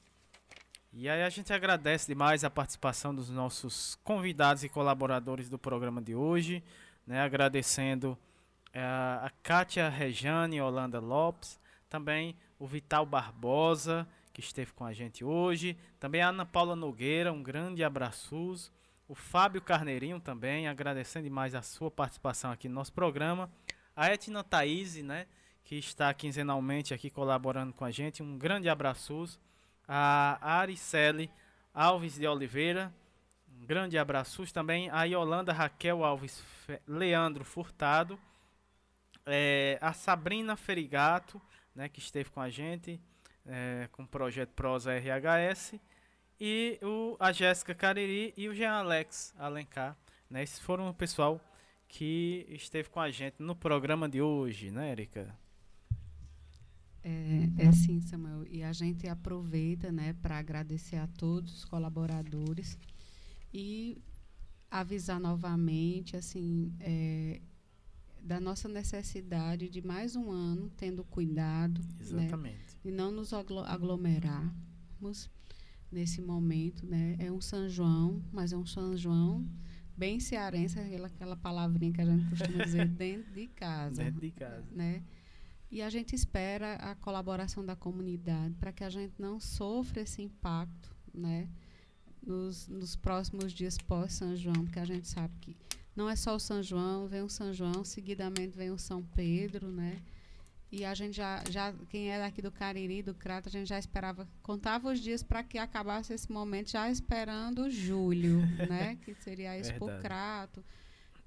E 0.93 1.09
aí 1.09 1.23
a 1.23 1.31
gente 1.31 1.55
agradece 1.55 2.07
demais 2.07 2.45
a 2.45 2.51
participação 2.51 3.15
dos 3.15 3.31
nossos 3.31 3.95
convidados 4.05 4.63
e 4.63 4.69
colaboradores 4.69 5.49
do 5.49 5.59
programa 5.59 6.03
de 6.03 6.15
hoje. 6.15 6.63
Né? 7.07 7.23
Agradecendo 7.23 8.19
a 8.81 9.31
Kátia 9.43 9.89
Rejane 9.89 10.61
Holanda 10.61 11.01
Lopes. 11.01 11.61
Também 11.89 12.37
o 12.59 12.67
Vital 12.67 13.07
Barbosa 13.07 14.07
que 14.35 14.41
esteve 14.41 14.73
com 14.73 14.85
a 14.85 14.93
gente 14.93 15.25
hoje. 15.25 15.79
Também 15.99 16.21
a 16.21 16.29
Ana 16.29 16.45
Paula 16.45 16.75
Nogueira, 16.75 17.33
um 17.33 17.43
grande 17.43 17.85
abraço. 17.85 18.71
O 19.07 19.15
Fábio 19.15 19.63
Carneirinho 19.63 20.19
também, 20.19 20.67
agradecendo 20.67 21.25
demais 21.25 21.55
a 21.55 21.63
sua 21.63 21.91
participação 21.91 22.51
aqui 22.51 22.69
no 22.69 22.75
nosso 22.75 22.93
programa. 22.93 23.49
A 23.95 24.09
Etna 24.09 24.43
Thaís, 24.43 24.97
né, 24.97 25.27
que 25.63 25.77
está 25.77 26.13
quinzenalmente 26.13 26.93
aqui 26.93 27.09
colaborando 27.09 27.73
com 27.73 27.85
a 27.85 27.93
gente. 27.93 28.23
Um 28.23 28.37
grande 28.37 28.69
abraço. 28.69 29.39
A 29.87 30.39
Aricele 30.41 31.31
Alves 31.73 32.17
de 32.17 32.27
Oliveira, 32.27 32.93
um 33.49 33.65
grande 33.65 33.97
abraço. 33.97 34.45
Também 34.53 34.91
a 34.91 35.05
Yolanda 35.05 35.53
Raquel 35.53 36.05
Alves 36.05 36.43
Leandro 36.89 37.45
Furtado. 37.45 38.19
É, 39.27 39.79
a 39.81 39.93
Sabrina 39.93 40.57
Ferigato, 40.57 41.41
né, 41.75 41.89
que 41.89 41.99
esteve 41.99 42.31
com 42.31 42.41
a 42.41 42.51
gente 42.51 43.01
é, 43.47 43.89
com 43.93 44.03
o 44.03 44.07
projeto 44.07 44.51
Prosa 44.51 44.93
RHS, 44.93 45.75
e 46.41 46.79
o, 46.83 47.17
a 47.21 47.33
Jéssica 47.33 47.75
Cariri 47.75 48.35
e 48.37 48.49
o 48.49 48.55
Jean 48.55 48.73
Alex 48.73 49.35
Alencar. 49.39 49.97
Né? 50.29 50.43
Esses 50.43 50.59
foram 50.59 50.89
o 50.89 50.95
pessoal 50.95 51.41
que 51.89 52.47
esteve 52.49 52.89
com 52.89 53.01
a 53.01 53.11
gente 53.11 53.37
no 53.39 53.55
programa 53.55 54.09
de 54.09 54.21
hoje, 54.21 54.71
né, 54.71 54.91
Erika? 54.91 55.35
É, 57.03 57.67
é 57.69 57.73
sim, 57.73 58.01
Samuel. 58.01 58.47
E 58.49 58.63
a 58.63 58.73
gente 58.73 59.07
aproveita 59.07 59.93
né, 59.93 60.15
para 60.21 60.39
agradecer 60.39 60.97
a 60.97 61.07
todos 61.07 61.55
os 61.55 61.65
colaboradores 61.65 62.79
e 63.53 64.03
avisar 64.71 65.21
novamente 65.21 66.17
assim 66.17 66.75
é, 66.81 67.41
da 68.25 68.41
nossa 68.41 68.67
necessidade 68.69 69.69
de 69.69 69.87
mais 69.87 70.17
um 70.17 70.31
ano 70.31 70.71
tendo 70.79 71.05
cuidado. 71.05 71.79
Né, 71.83 71.97
Exatamente. 72.01 72.57
Né? 72.57 72.81
e 72.87 72.91
não 72.91 73.11
nos 73.11 73.33
aglomerarmos 73.33 75.31
nesse 75.93 76.23
momento, 76.23 76.87
né? 76.87 77.17
É 77.19 77.31
um 77.31 77.41
São 77.41 77.69
João, 77.69 78.23
mas 78.33 78.53
é 78.53 78.57
um 78.57 78.65
São 78.65 78.97
João 78.97 79.47
bem 79.97 80.19
cearense, 80.19 80.79
aquela, 80.79 81.07
aquela 81.07 81.37
palavrinha 81.37 81.93
que 81.93 82.01
a 82.01 82.07
gente 82.07 82.29
costuma 82.31 82.65
dizer 82.65 82.89
dentro 82.97 83.33
de 83.33 83.47
casa. 83.49 84.03
Dentro 84.03 84.21
de 84.21 84.31
casa. 84.31 84.67
Né? 84.73 85.05
E 85.71 85.83
a 85.83 85.91
gente 85.91 86.15
espera 86.15 86.77
a 86.77 86.95
colaboração 86.95 87.65
da 87.65 87.77
comunidade 87.77 88.55
para 88.55 88.73
que 88.73 88.83
a 88.83 88.91
gente 88.91 89.15
não 89.19 89.39
sofra 89.39 90.01
esse 90.01 90.23
impacto, 90.23 90.97
né? 91.13 91.49
Nos, 92.27 92.69
nos 92.69 92.97
próximos 92.97 93.53
dias 93.53 93.77
pós 93.77 94.15
São 94.15 94.35
João, 94.35 94.65
porque 94.65 94.79
a 94.79 94.85
gente 94.87 95.07
sabe 95.07 95.35
que 95.43 95.55
não 95.97 96.09
é 96.09 96.17
só 96.17 96.35
o 96.35 96.41
São 96.41 96.63
João, 96.63 97.07
vem 97.07 97.23
o 97.23 97.29
São 97.29 97.53
João, 97.53 97.85
seguidamente 97.85 98.57
vem 98.57 98.71
o 98.71 98.79
São 98.79 99.03
Pedro, 99.15 99.69
né? 99.71 100.03
E 100.73 100.85
a 100.85 100.93
gente 100.93 101.17
já, 101.17 101.43
já 101.49 101.73
quem 101.89 102.11
é 102.11 102.19
daqui 102.19 102.43
do 102.43 102.51
Cariri, 102.51 103.01
do 103.01 103.15
Crato, 103.15 103.49
a 103.49 103.53
gente 103.53 103.69
já 103.69 103.79
esperava, 103.79 104.27
contava 104.43 104.91
os 104.91 104.99
dias 104.99 105.23
para 105.23 105.45
que 105.45 105.57
acabasse 105.57 106.13
esse 106.13 106.33
momento, 106.33 106.73
já 106.73 106.91
esperando 106.91 107.71
julho, 107.71 108.41
né? 108.69 108.99
Que 109.05 109.15
seria 109.15 109.53
a 109.53 109.57
Expo 109.57 109.87
Crato. 110.03 110.65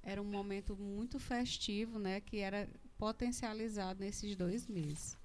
Era 0.03 0.21
um 0.21 0.25
momento 0.25 0.75
muito 0.75 1.17
festivo, 1.17 1.97
né? 1.97 2.19
Que 2.19 2.39
era 2.39 2.67
potencializado 2.97 4.01
nesses 4.01 4.35
dois 4.35 4.67
meses. 4.67 5.15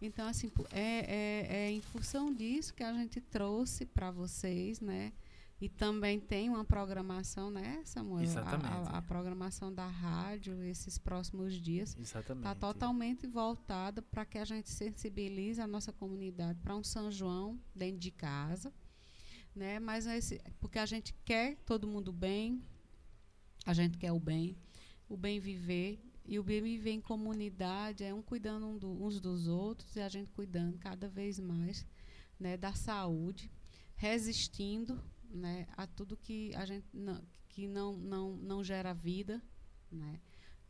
Então, 0.00 0.28
assim, 0.28 0.50
é, 0.70 1.48
é, 1.50 1.56
é 1.56 1.70
em 1.72 1.80
função 1.80 2.32
disso 2.32 2.72
que 2.72 2.84
a 2.84 2.92
gente 2.92 3.20
trouxe 3.20 3.84
para 3.84 4.12
vocês, 4.12 4.80
né? 4.80 5.12
E 5.60 5.68
também 5.68 6.18
tem 6.18 6.48
uma 6.48 6.64
programação, 6.64 7.50
né, 7.50 7.82
Samuel? 7.84 8.22
Exatamente. 8.22 8.88
A, 8.88 8.92
a, 8.92 8.98
a 8.98 9.02
programação 9.02 9.72
da 9.72 9.86
rádio 9.86 10.62
esses 10.64 10.96
próximos 10.96 11.52
dias 11.52 11.90
está 11.90 12.20
Exatamente. 12.20 12.58
totalmente 12.58 13.26
voltada 13.26 14.00
para 14.00 14.24
que 14.24 14.38
a 14.38 14.44
gente 14.44 14.70
sensibilize 14.70 15.60
a 15.60 15.66
nossa 15.66 15.92
comunidade 15.92 16.58
para 16.60 16.74
um 16.74 16.82
São 16.82 17.10
João 17.10 17.60
dentro 17.74 17.98
de 17.98 18.10
casa, 18.10 18.72
né? 19.54 19.78
Mas 19.78 20.06
esse, 20.06 20.40
porque 20.58 20.78
a 20.78 20.86
gente 20.86 21.12
quer 21.26 21.56
todo 21.66 21.86
mundo 21.86 22.10
bem, 22.10 22.62
a 23.66 23.74
gente 23.74 23.98
quer 23.98 24.12
o 24.12 24.20
bem, 24.20 24.56
o 25.10 25.16
bem 25.16 25.38
viver 25.38 26.02
e 26.24 26.38
o 26.38 26.42
bem 26.42 26.62
viver 26.62 26.92
em 26.92 27.02
comunidade 27.02 28.02
é 28.02 28.14
um 28.14 28.22
cuidando 28.22 28.66
um 28.66 28.78
do, 28.78 28.88
uns 28.88 29.20
dos 29.20 29.46
outros 29.46 29.94
e 29.94 30.00
a 30.00 30.08
gente 30.08 30.30
cuidando 30.30 30.78
cada 30.78 31.06
vez 31.06 31.38
mais, 31.38 31.84
né, 32.38 32.56
da 32.56 32.72
saúde, 32.72 33.50
resistindo 33.94 34.98
né, 35.30 35.66
a 35.76 35.86
tudo 35.86 36.16
que 36.16 36.54
a 36.54 36.64
gente 36.64 36.86
não, 36.92 37.20
que 37.48 37.66
não, 37.66 37.96
não, 37.96 38.36
não 38.36 38.64
gera 38.64 38.92
vida, 38.92 39.42
né? 39.90 40.20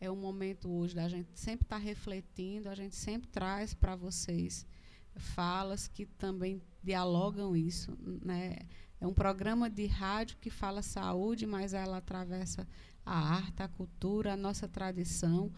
É 0.00 0.10
um 0.10 0.16
momento 0.16 0.70
hoje 0.70 0.94
da 0.94 1.08
gente 1.08 1.28
sempre 1.38 1.66
estar 1.66 1.76
tá 1.76 1.82
refletindo, 1.82 2.68
a 2.68 2.74
gente 2.74 2.96
sempre 2.96 3.28
traz 3.28 3.74
para 3.74 3.94
vocês 3.94 4.66
falas 5.14 5.86
que 5.86 6.06
também 6.06 6.62
dialogam 6.82 7.54
isso, 7.54 7.96
né? 8.24 8.56
É 9.00 9.06
um 9.06 9.12
programa 9.12 9.68
de 9.68 9.86
rádio 9.86 10.38
que 10.40 10.50
fala 10.50 10.82
saúde, 10.82 11.46
mas 11.46 11.74
ela 11.74 11.98
atravessa 11.98 12.66
a 13.04 13.18
arte, 13.18 13.62
a 13.62 13.68
cultura, 13.68 14.34
a 14.34 14.36
nossa 14.36 14.68
tradição, 14.68 15.50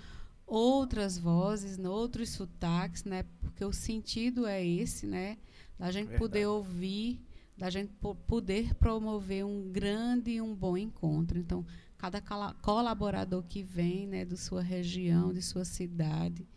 outras 0.47 1.19
vozes, 1.19 1.79
outros 1.79 2.31
sotaques, 2.31 3.05
né? 3.05 3.25
Porque 3.41 3.65
o 3.65 3.73
sentido 3.73 4.47
é 4.47 4.65
esse, 4.65 5.07
né? 5.07 5.39
Da 5.79 5.91
gente 5.91 6.09
Verdade. 6.09 6.19
poder 6.19 6.47
ouvir 6.47 7.21
da 7.57 7.71
gente 7.71 7.93
poder 8.27 8.75
promover 8.75 9.45
um 9.45 9.71
grande 9.71 10.33
e 10.33 10.41
um 10.41 10.55
bom 10.55 10.77
encontro. 10.77 11.39
Então, 11.39 11.65
cada 11.99 12.21
colaborador 12.61 13.43
que 13.45 13.63
vem, 13.63 14.07
né, 14.07 14.25
de 14.25 14.37
sua 14.37 14.63
região, 14.63 15.33
de 15.33 15.43
sua 15.43 15.65
cidade, 15.65 16.49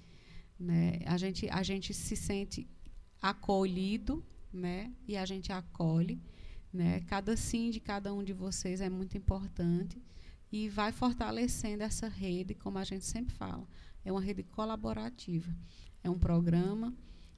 né, 0.59 0.99
a 1.06 1.17
gente 1.17 1.48
a 1.49 1.61
gente 1.61 1.93
se 1.93 2.15
sente 2.15 2.67
acolhido, 3.22 4.25
né, 4.51 4.93
e 5.07 5.17
a 5.17 5.25
gente 5.25 5.51
acolhe, 5.51 6.19
né. 6.72 7.01
Cada 7.01 7.35
sim 7.35 7.69
de 7.69 7.80
cada 7.80 8.14
um 8.14 8.24
de 8.24 8.33
vocês 8.33 8.82
é 8.82 8.90
muito 8.90 9.17
importante 9.17 10.01
e 10.51 10.69
vai 10.69 10.91
fortalecendo 10.91 11.83
essa 11.83 12.07
rede, 12.07 12.56
como 12.56 12.77
a 12.77 12.83
gente 12.83 13.06
sempre 13.06 13.35
fala, 13.35 13.67
é 14.03 14.11
uma 14.11 14.22
rede 14.22 14.43
colaborativa, 14.43 15.53
é 16.03 16.09
um 16.09 16.17
programa 16.17 16.93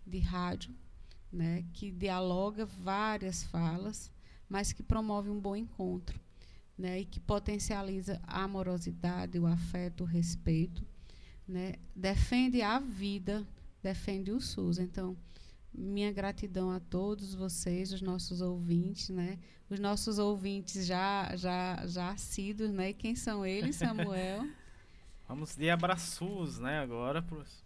de 0.06 0.19
rádio 0.19 0.74
né, 1.32 1.66
que 1.74 1.92
dialoga 1.92 2.66
várias 2.66 3.44
falas, 3.44 4.12
mas 4.50 4.72
que 4.72 4.82
promove 4.82 5.30
um 5.30 5.40
bom 5.40 5.56
encontro, 5.56 6.20
né, 6.78 7.02
e 7.02 7.06
que 7.06 7.20
potencializa 7.20 8.22
a 8.24 8.44
amorosidade, 8.44 9.40
o 9.40 9.48
afeto, 9.48 10.04
o 10.04 10.08
respeito, 10.08 10.86
né, 11.48 11.74
defende 11.96 12.62
a 12.62 12.80
vida, 12.80 13.46
defende 13.82 14.32
o 14.32 14.40
SUS. 14.40 14.80
Então, 14.80 15.16
minha 15.74 16.12
gratidão 16.12 16.72
a 16.72 16.80
todos 16.80 17.36
vocês, 17.36 17.94
os 17.94 18.02
nossos 18.02 18.42
ouvintes, 18.42 19.10
né? 19.10 19.38
Os 19.70 19.80
nossos 19.80 20.18
ouvintes 20.18 20.86
já 20.86 21.36
já 21.36 21.86
já 21.86 22.10
assíduos, 22.10 22.72
né? 22.72 22.90
E 22.90 22.94
quem 22.94 23.16
são 23.16 23.46
eles, 23.46 23.76
Samuel? 23.78 24.48
Vamos 25.28 25.56
de 25.56 25.70
abraços, 25.70 26.58
né, 26.58 26.80
agora 26.80 27.22
pros 27.22 27.62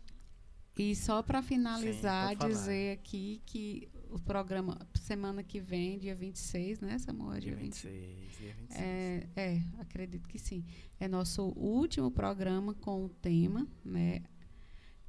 e 0.77 0.95
só 0.95 1.21
para 1.21 1.41
finalizar, 1.41 2.29
Sim, 2.29 2.47
dizer 2.47 2.93
aqui 2.93 3.41
que 3.45 3.89
o 4.09 4.19
programa 4.19 4.77
semana 4.95 5.43
que 5.43 5.59
vem, 5.59 5.97
dia 5.97 6.15
26, 6.15 6.79
né, 6.79 6.97
Samuel? 6.97 7.39
Dia, 7.39 7.55
dia 7.55 7.63
26, 7.63 7.93
20, 7.93 8.37
dia 8.37 8.53
26. 8.53 8.79
É, 8.79 9.29
é, 9.35 9.63
acredito 9.79 10.27
que 10.27 10.39
sim. 10.39 10.63
É 10.99 11.07
nosso 11.07 11.43
último 11.57 12.09
programa 12.09 12.73
com 12.73 13.05
o 13.05 13.09
tema, 13.09 13.67
né, 13.83 14.21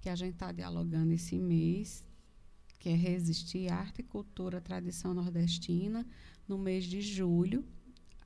que 0.00 0.08
a 0.08 0.14
gente 0.14 0.34
está 0.34 0.50
dialogando 0.50 1.12
esse 1.12 1.38
mês, 1.38 2.04
que 2.78 2.88
é 2.88 2.94
Resistir 2.94 3.70
Arte, 3.70 4.02
Cultura, 4.02 4.60
Tradição 4.60 5.14
Nordestina, 5.14 6.04
no 6.48 6.58
mês 6.58 6.84
de 6.84 7.00
julho. 7.00 7.64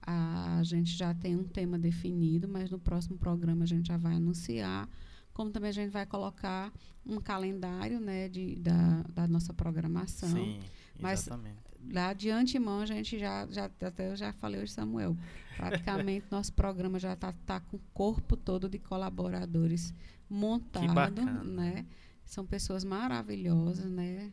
A 0.00 0.62
gente 0.62 0.96
já 0.96 1.12
tem 1.12 1.36
um 1.36 1.44
tema 1.44 1.78
definido, 1.78 2.48
mas 2.48 2.70
no 2.70 2.78
próximo 2.78 3.18
programa 3.18 3.64
a 3.64 3.66
gente 3.66 3.88
já 3.88 3.96
vai 3.96 4.14
anunciar 4.14 4.88
como 5.36 5.50
também 5.50 5.68
a 5.68 5.72
gente 5.72 5.90
vai 5.90 6.06
colocar 6.06 6.72
um 7.04 7.20
calendário 7.20 8.00
né, 8.00 8.26
de, 8.26 8.56
da, 8.56 9.04
da 9.14 9.28
nossa 9.28 9.52
programação. 9.52 10.30
Sim, 10.30 10.58
exatamente. 10.98 11.58
Mas 11.78 11.92
lá 11.92 12.14
de 12.14 12.30
antemão 12.30 12.80
a 12.80 12.86
gente 12.86 13.18
já, 13.18 13.46
já 13.50 13.66
até 13.66 14.10
eu 14.10 14.16
já 14.16 14.32
falei 14.32 14.62
hoje, 14.62 14.72
Samuel, 14.72 15.14
praticamente 15.54 16.24
nosso 16.32 16.54
programa 16.54 16.98
já 16.98 17.12
está 17.12 17.34
tá 17.44 17.60
com 17.60 17.76
o 17.76 17.80
corpo 17.92 18.34
todo 18.34 18.66
de 18.66 18.78
colaboradores 18.78 19.92
montado, 20.26 21.22
né? 21.44 21.84
São 22.24 22.46
pessoas 22.46 22.82
maravilhosas, 22.82 23.90
né? 23.90 24.32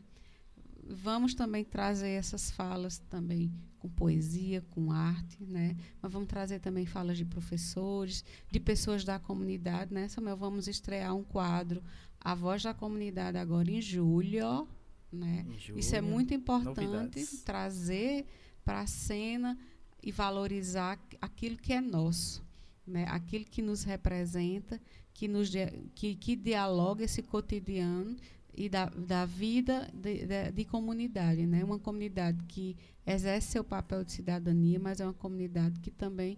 Vamos 0.89 1.33
também 1.33 1.63
trazer 1.63 2.09
essas 2.09 2.51
falas 2.51 2.97
também 3.09 3.51
com 3.79 3.89
poesia, 3.89 4.61
com 4.71 4.91
arte, 4.91 5.43
né? 5.43 5.75
Mas 6.01 6.11
vamos 6.11 6.29
trazer 6.29 6.59
também 6.59 6.85
falas 6.85 7.17
de 7.17 7.25
professores, 7.25 8.23
de 8.49 8.59
pessoas 8.59 9.03
da 9.03 9.19
comunidade, 9.19 9.93
né, 9.93 10.07
Samuel? 10.07 10.37
Vamos 10.37 10.67
estrear 10.67 11.13
um 11.15 11.23
quadro, 11.23 11.83
A 12.19 12.33
Voz 12.33 12.63
da 12.63 12.73
Comunidade, 12.73 13.37
agora 13.37 13.69
em 13.69 13.81
julho, 13.81 14.67
né? 15.11 15.45
Em 15.47 15.59
julho, 15.59 15.79
Isso 15.79 15.95
é 15.95 16.01
muito 16.01 16.33
importante, 16.33 16.85
novidades. 16.85 17.41
trazer 17.43 18.25
para 18.63 18.79
a 18.81 18.87
cena 18.87 19.57
e 20.01 20.11
valorizar 20.11 20.97
aquilo 21.21 21.57
que 21.57 21.73
é 21.73 21.81
nosso, 21.81 22.41
né? 22.87 23.05
Aquilo 23.09 23.43
que 23.45 23.61
nos 23.61 23.83
representa, 23.83 24.79
que 25.13 25.27
nos 25.27 25.51
que, 25.93 26.15
que 26.15 26.35
dialoga 26.35 27.03
esse 27.03 27.21
cotidiano 27.21 28.15
e 28.55 28.69
da, 28.69 28.85
da 28.85 29.25
vida 29.25 29.89
de, 29.93 30.25
de, 30.25 30.51
de, 30.51 30.65
comunidade, 30.65 31.45
né? 31.45 31.63
Uma 31.63 31.79
comunidade 31.79 32.43
que 32.45 32.75
exerce 33.05 33.51
seu 33.51 33.63
papel 33.63 34.03
de 34.03 34.11
cidadania, 34.11 34.79
mas 34.79 34.99
é 34.99 35.05
uma 35.05 35.13
comunidade 35.13 35.79
que 35.79 35.91
também 35.91 36.37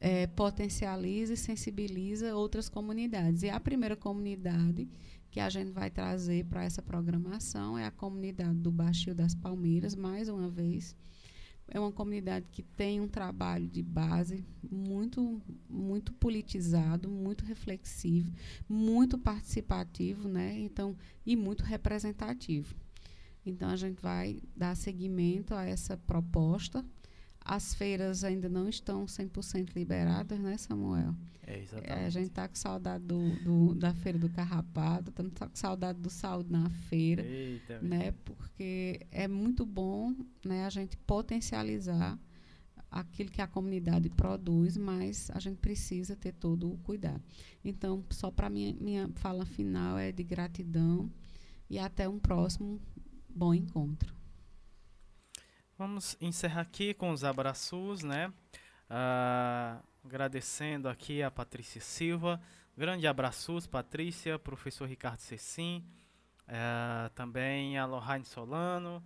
é, 0.00 0.26
potencializa 0.26 1.34
e 1.34 1.36
sensibiliza 1.36 2.34
outras 2.34 2.68
comunidades. 2.68 3.42
E 3.42 3.50
a 3.50 3.60
primeira 3.60 3.96
comunidade 3.96 4.88
que 5.30 5.40
a 5.40 5.48
gente 5.48 5.70
vai 5.70 5.90
trazer 5.90 6.44
para 6.44 6.64
essa 6.64 6.82
programação 6.82 7.78
é 7.78 7.86
a 7.86 7.90
comunidade 7.90 8.58
do 8.58 8.70
Baixio 8.70 9.14
das 9.14 9.34
Palmeiras, 9.34 9.94
mais 9.94 10.28
uma 10.28 10.48
vez 10.48 10.94
é 11.72 11.80
uma 11.80 11.90
comunidade 11.90 12.46
que 12.52 12.62
tem 12.62 13.00
um 13.00 13.08
trabalho 13.08 13.66
de 13.66 13.82
base 13.82 14.44
muito 14.70 15.40
muito 15.68 16.12
politizado, 16.12 17.08
muito 17.08 17.44
reflexivo, 17.44 18.30
muito 18.68 19.16
participativo, 19.16 20.28
né? 20.28 20.58
Então, 20.58 20.94
e 21.24 21.34
muito 21.34 21.64
representativo. 21.64 22.74
Então 23.44 23.70
a 23.70 23.76
gente 23.76 24.00
vai 24.02 24.40
dar 24.54 24.76
seguimento 24.76 25.54
a 25.54 25.64
essa 25.64 25.96
proposta. 25.96 26.84
As 27.40 27.74
feiras 27.74 28.22
ainda 28.22 28.48
não 28.48 28.68
estão 28.68 29.06
100% 29.06 29.74
liberadas, 29.74 30.38
né, 30.38 30.56
Samuel? 30.58 31.14
É, 31.46 31.58
exatamente. 31.58 31.90
É, 31.90 32.06
a 32.06 32.10
gente 32.10 32.28
está 32.28 32.48
com 32.48 32.54
saudade 32.54 33.04
do, 33.04 33.30
do, 33.42 33.74
da 33.74 33.92
Feira 33.94 34.18
do 34.18 34.28
Carrapato, 34.28 35.10
estamos 35.10 35.32
com 35.32 35.48
saudade 35.54 35.98
do 35.98 36.08
Saúde 36.08 36.52
na 36.52 36.70
Feira, 36.70 37.22
Eita, 37.22 37.80
né? 37.80 38.12
Porque 38.24 39.00
é 39.10 39.26
muito 39.26 39.66
bom 39.66 40.14
né, 40.44 40.64
a 40.64 40.70
gente 40.70 40.96
potencializar 40.98 42.18
aquilo 42.90 43.30
que 43.30 43.40
a 43.40 43.46
comunidade 43.46 44.08
produz, 44.10 44.76
mas 44.76 45.30
a 45.30 45.40
gente 45.40 45.56
precisa 45.58 46.14
ter 46.14 46.32
todo 46.32 46.70
o 46.70 46.78
cuidado. 46.78 47.22
Então, 47.64 48.04
só 48.10 48.30
para 48.30 48.48
minha 48.48 48.74
minha 48.74 49.08
fala 49.16 49.44
final 49.44 49.98
é 49.98 50.12
de 50.12 50.22
gratidão 50.22 51.10
e 51.68 51.78
até 51.78 52.08
um 52.08 52.18
próximo 52.18 52.80
bom 53.28 53.52
encontro. 53.54 54.14
Vamos 55.76 56.16
encerrar 56.20 56.60
aqui 56.60 56.94
com 56.94 57.10
os 57.10 57.24
abraços, 57.24 58.04
né? 58.04 58.32
Ah, 58.88 59.82
agradecendo 60.04 60.88
aqui 60.88 61.22
a 61.22 61.30
Patrícia 61.30 61.80
Silva. 61.80 62.40
Grande 62.76 63.06
abraços, 63.06 63.66
Patrícia, 63.66 64.38
professor 64.38 64.86
Ricardo 64.86 65.20
Cecim, 65.20 65.84
eh, 66.48 67.10
também 67.14 67.78
a 67.78 67.86
Lohane 67.86 68.24
Solano, 68.24 69.02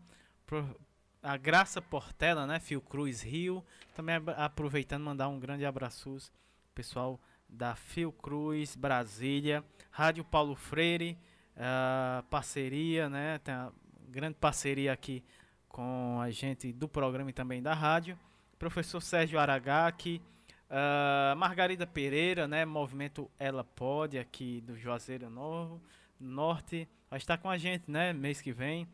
a 1.22 1.36
Graça 1.36 1.82
Portela, 1.82 2.46
né, 2.46 2.60
Fiocruz 2.60 3.22
Rio. 3.22 3.64
Também 3.94 4.16
aproveitando 4.36 5.02
mandar 5.02 5.28
um 5.28 5.38
grande 5.38 5.64
abraços 5.64 6.32
pessoal 6.74 7.20
da 7.48 7.74
Fiocruz 7.74 8.76
Brasília, 8.76 9.64
Rádio 9.90 10.24
Paulo 10.24 10.54
Freire, 10.54 11.18
uh, 11.56 12.22
parceria, 12.24 13.08
né, 13.08 13.38
tem 13.38 13.54
a 13.54 13.72
grande 14.08 14.36
parceria 14.36 14.92
aqui 14.92 15.24
com 15.68 16.20
a 16.20 16.30
gente 16.30 16.72
do 16.72 16.88
programa 16.88 17.30
e 17.30 17.32
também 17.32 17.62
da 17.62 17.74
rádio. 17.74 18.18
Professor 18.58 19.00
Sérgio 19.00 19.38
Aragaki, 19.38 20.22
Uh, 20.68 21.36
Margarida 21.36 21.86
Pereira, 21.86 22.48
né? 22.48 22.64
Movimento 22.64 23.30
Ela 23.38 23.62
Pode, 23.62 24.18
aqui 24.18 24.60
do 24.60 24.76
Juazeiro 24.76 25.30
Novo, 25.30 25.80
Norte. 26.18 26.88
Vai 27.08 27.18
estar 27.18 27.38
com 27.38 27.48
a 27.48 27.56
gente, 27.56 27.88
né? 27.88 28.12
Mês 28.12 28.40
que 28.40 28.52
vem. 28.52 28.88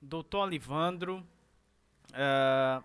Doutor 0.00 0.44
Olivandro. 0.44 1.18
Uh, 2.10 2.84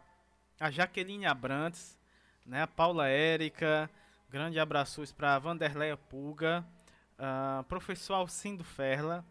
a 0.60 0.72
Jaqueline 0.72 1.28
Abrantes, 1.28 1.98
né? 2.45 2.64
A 2.64 2.68
Paula 2.68 3.08
Érica. 3.08 3.90
Grande 4.30 4.60
abraços 4.60 5.11
para 5.11 5.38
Vanderleia 5.38 5.95
Pulga. 5.95 6.66
Uh, 7.20 7.64
professor 7.66 8.16
Alcindo 8.16 8.64
Ferla. 8.64 9.24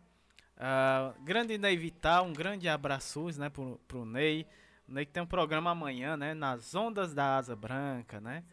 Grande 1.25 1.57
Ney 1.57 1.75
Vital, 1.75 2.27
um 2.27 2.35
grande 2.35 2.69
abraços, 2.69 3.39
né? 3.39 3.49
Pro, 3.49 3.81
pro 3.89 4.05
Ney. 4.05 4.47
O 4.87 4.93
Ney 4.93 5.07
que 5.07 5.13
tem 5.13 5.23
um 5.23 5.27
programa 5.27 5.71
amanhã, 5.71 6.17
né? 6.17 6.35
Nas 6.35 6.75
Ondas 6.75 7.15
da 7.15 7.39
Asa 7.39 7.57
Branca, 7.57 8.21
né? 8.21 8.45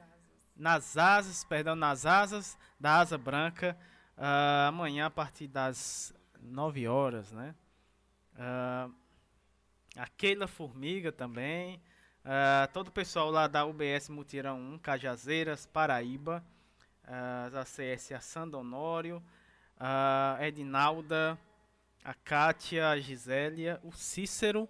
Nas 0.58 0.98
asas, 0.98 1.44
perdão, 1.44 1.76
nas 1.76 2.06
asas 2.06 2.58
da 2.80 3.00
asa 3.00 3.18
branca, 3.18 3.77
uh, 4.18 4.68
amanhã 4.68 5.06
a 5.06 5.10
partir 5.10 5.48
das 5.48 6.14
9 6.42 6.88
horas, 6.88 7.32
né? 7.32 7.56
Uh, 8.34 8.94
a 9.95 10.08
Keila 10.16 10.48
Formiga 10.48 11.11
também, 11.11 11.82
uh, 12.24 12.72
todo 12.74 12.90
o 12.90 12.92
pessoal 12.92 13.32
lá 13.32 13.48
da 13.48 13.66
UBS 13.66 14.10
Mutirão 14.10 14.60
1, 14.60 14.80
Cajazeiras, 14.80 15.66
Paraíba, 15.66 16.44
uh, 17.03 17.66
CS 17.66 18.11
a 18.11 18.19
Sandonório, 18.19 19.24
a 19.80 20.38
Edinalda, 20.42 21.38
a 22.03 22.14
Kátia, 22.14 22.90
a 22.90 23.00
Gisélia, 23.00 23.80
o 23.84 23.92
Cícero 23.92 24.68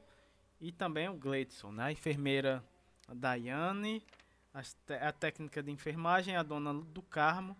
e 0.59 0.71
também 0.71 1.07
o 1.07 1.13
Gleidson, 1.13 1.71
né? 1.71 1.85
A 1.85 1.91
enfermeira 1.91 2.63
Daiane, 3.13 4.03
a 5.01 5.11
técnica 5.11 5.61
de 5.61 5.71
enfermagem, 5.71 6.35
a 6.35 6.43
dona 6.43 6.73
do 6.73 7.01
Carmo, 7.01 7.55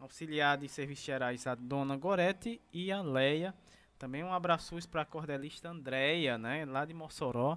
auxiliar 0.00 0.58
de 0.58 0.68
serviços 0.68 1.04
gerais, 1.04 1.46
a 1.46 1.54
dona 1.54 1.96
Gorete 1.96 2.60
e 2.72 2.90
a 2.90 3.00
Leia. 3.00 3.54
Também 3.98 4.24
um 4.24 4.32
abraço 4.32 4.76
para 4.88 5.02
a 5.02 5.06
cordelista 5.06 5.68
Andréia, 5.68 6.36
né, 6.36 6.64
lá 6.64 6.84
de 6.84 6.92
Mossoró. 6.92 7.56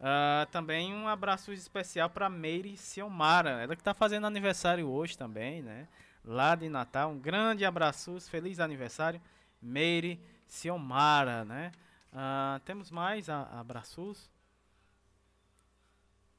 Uh, 0.00 0.46
também 0.50 0.92
um 0.92 1.06
abraço 1.06 1.52
especial 1.52 2.10
para 2.10 2.28
Meire 2.28 2.76
Ciomara, 2.76 3.62
ela 3.62 3.76
que 3.76 3.80
está 3.80 3.94
fazendo 3.94 4.26
aniversário 4.26 4.88
hoje 4.88 5.16
também, 5.16 5.62
né? 5.62 5.86
Lá 6.24 6.54
de 6.54 6.68
Natal. 6.68 7.10
Um 7.10 7.18
grande 7.18 7.64
abraço, 7.64 8.18
feliz 8.28 8.58
aniversário, 8.60 9.20
Meire 9.62 10.20
Ciomara, 10.46 11.44
né? 11.44 11.70
Uh, 12.12 12.60
temos 12.60 12.90
mais 12.90 13.28
abraços. 13.28 14.30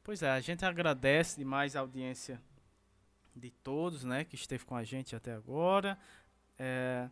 Pois 0.06 0.22
é, 0.22 0.30
a 0.30 0.40
gente 0.40 0.64
agradece 0.64 1.36
demais 1.36 1.76
a 1.76 1.80
audiência 1.80 2.40
de 3.36 3.50
todos, 3.50 4.04
né, 4.04 4.24
que 4.24 4.36
esteve 4.36 4.64
com 4.64 4.76
a 4.76 4.84
gente 4.84 5.16
até 5.16 5.34
agora, 5.34 5.98
é, 6.60 7.10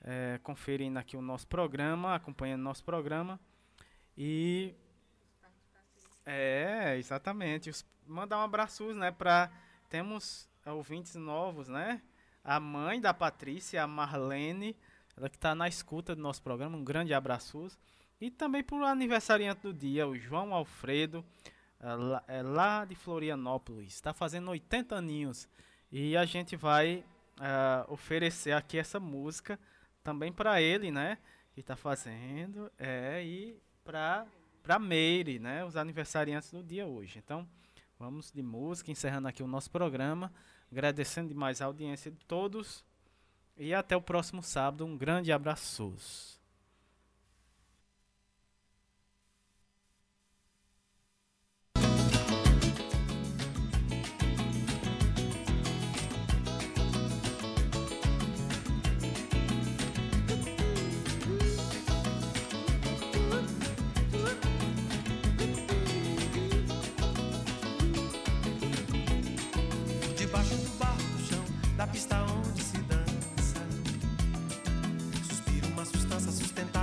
é, 0.00 0.40
conferindo 0.42 0.98
aqui 0.98 1.16
o 1.16 1.22
nosso 1.22 1.46
programa, 1.46 2.16
acompanhando 2.16 2.62
o 2.62 2.64
nosso 2.64 2.82
programa. 2.82 3.38
E 4.18 4.74
é 6.26 6.96
exatamente, 6.98 7.70
os, 7.70 7.86
mandar 8.08 8.38
um 8.38 8.42
abraço, 8.42 8.92
né, 8.92 9.12
para 9.12 9.48
temos 9.88 10.48
ouvintes 10.66 11.14
novos, 11.14 11.68
né, 11.68 12.02
a 12.42 12.58
mãe 12.58 13.00
da 13.00 13.14
Patrícia, 13.14 13.84
a 13.84 13.86
Marlene, 13.86 14.76
ela 15.16 15.30
que 15.30 15.36
está 15.36 15.54
na 15.54 15.68
escuta 15.68 16.16
do 16.16 16.20
nosso 16.20 16.42
programa, 16.42 16.76
um 16.76 16.82
grande 16.82 17.14
abraço. 17.14 17.68
E 18.20 18.32
também 18.32 18.64
para 18.64 18.78
o 18.78 18.84
aniversariante 18.84 19.62
do 19.62 19.72
dia, 19.72 20.08
o 20.08 20.18
João 20.18 20.52
Alfredo 20.52 21.24
é 22.28 22.42
lá 22.42 22.84
de 22.84 22.94
Florianópolis, 22.94 23.94
está 23.94 24.12
fazendo 24.12 24.50
80 24.50 24.94
aninhos 24.94 25.48
e 25.90 26.16
a 26.16 26.24
gente 26.24 26.56
vai 26.56 27.04
uh, 27.38 27.92
oferecer 27.92 28.52
aqui 28.52 28.78
essa 28.78 29.00
música 29.00 29.58
também 30.02 30.32
para 30.32 30.60
ele, 30.60 30.90
né? 30.90 31.18
Que 31.52 31.60
está 31.60 31.76
fazendo, 31.76 32.70
é, 32.78 33.22
e 33.24 33.60
para 33.84 34.26
para 34.62 34.78
Meire, 34.78 35.40
né? 35.40 35.64
Os 35.64 35.76
aniversariantes 35.76 36.52
do 36.52 36.62
dia 36.62 36.86
hoje. 36.86 37.18
Então, 37.18 37.48
vamos 37.98 38.30
de 38.30 38.42
música, 38.42 38.92
encerrando 38.92 39.26
aqui 39.26 39.42
o 39.42 39.48
nosso 39.48 39.70
programa, 39.70 40.32
agradecendo 40.70 41.28
demais 41.28 41.60
a 41.60 41.66
audiência 41.66 42.12
de 42.12 42.24
todos 42.26 42.84
e 43.56 43.74
até 43.74 43.96
o 43.96 44.00
próximo 44.00 44.42
sábado. 44.42 44.86
Um 44.86 44.96
grande 44.96 45.32
abraço. 45.32 46.41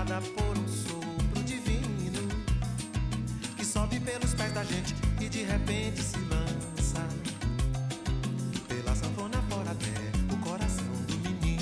Sustentada 0.09 0.21
por 0.35 0.57
um 0.57 0.67
sopro 0.67 1.43
divino 1.43 2.27
que 3.55 3.63
sobe 3.63 3.99
pelos 3.99 4.33
pés 4.33 4.51
da 4.53 4.63
gente 4.63 4.95
e 5.21 5.29
de 5.29 5.43
repente 5.43 6.01
se 6.01 6.17
lança 6.21 7.07
pela 8.67 8.95
sanfona 8.95 9.39
fora 9.49 9.71
até 9.71 10.33
o 10.33 10.37
coração 10.39 10.93
do 11.07 11.17
menino. 11.19 11.61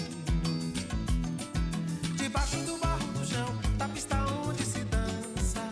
Debaixo 2.15 2.57
do 2.57 2.77
barro 2.77 3.07
no 3.19 3.25
chão, 3.25 3.53
da 3.77 3.87
pista 3.89 4.15
onde 4.45 4.63
se 4.63 4.79
dança, 4.85 5.69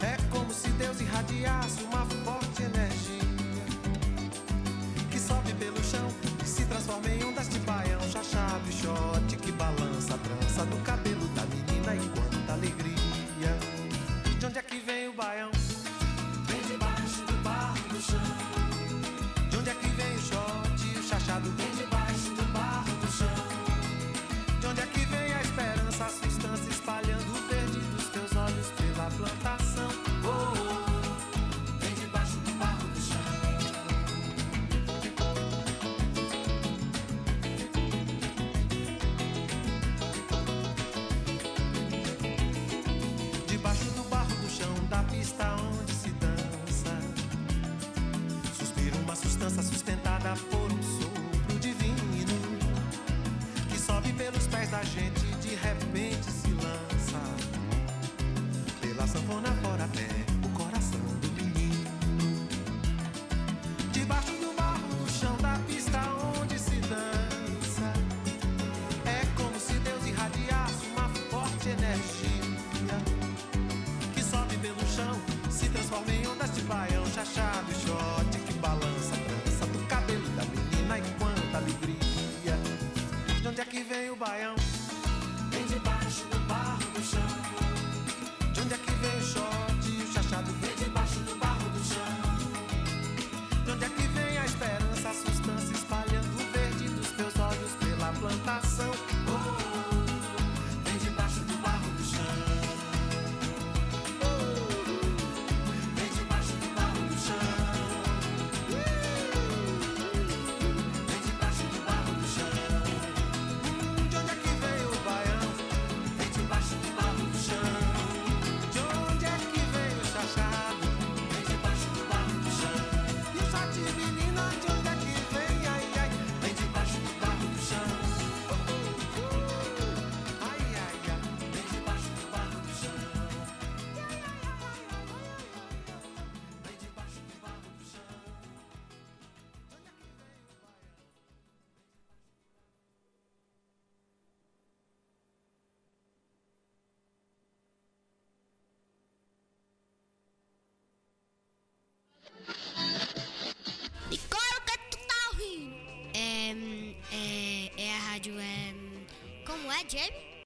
é 0.00 0.16
como 0.30 0.54
se 0.54 0.68
Deus 0.70 1.00
irradiasse 1.00 1.82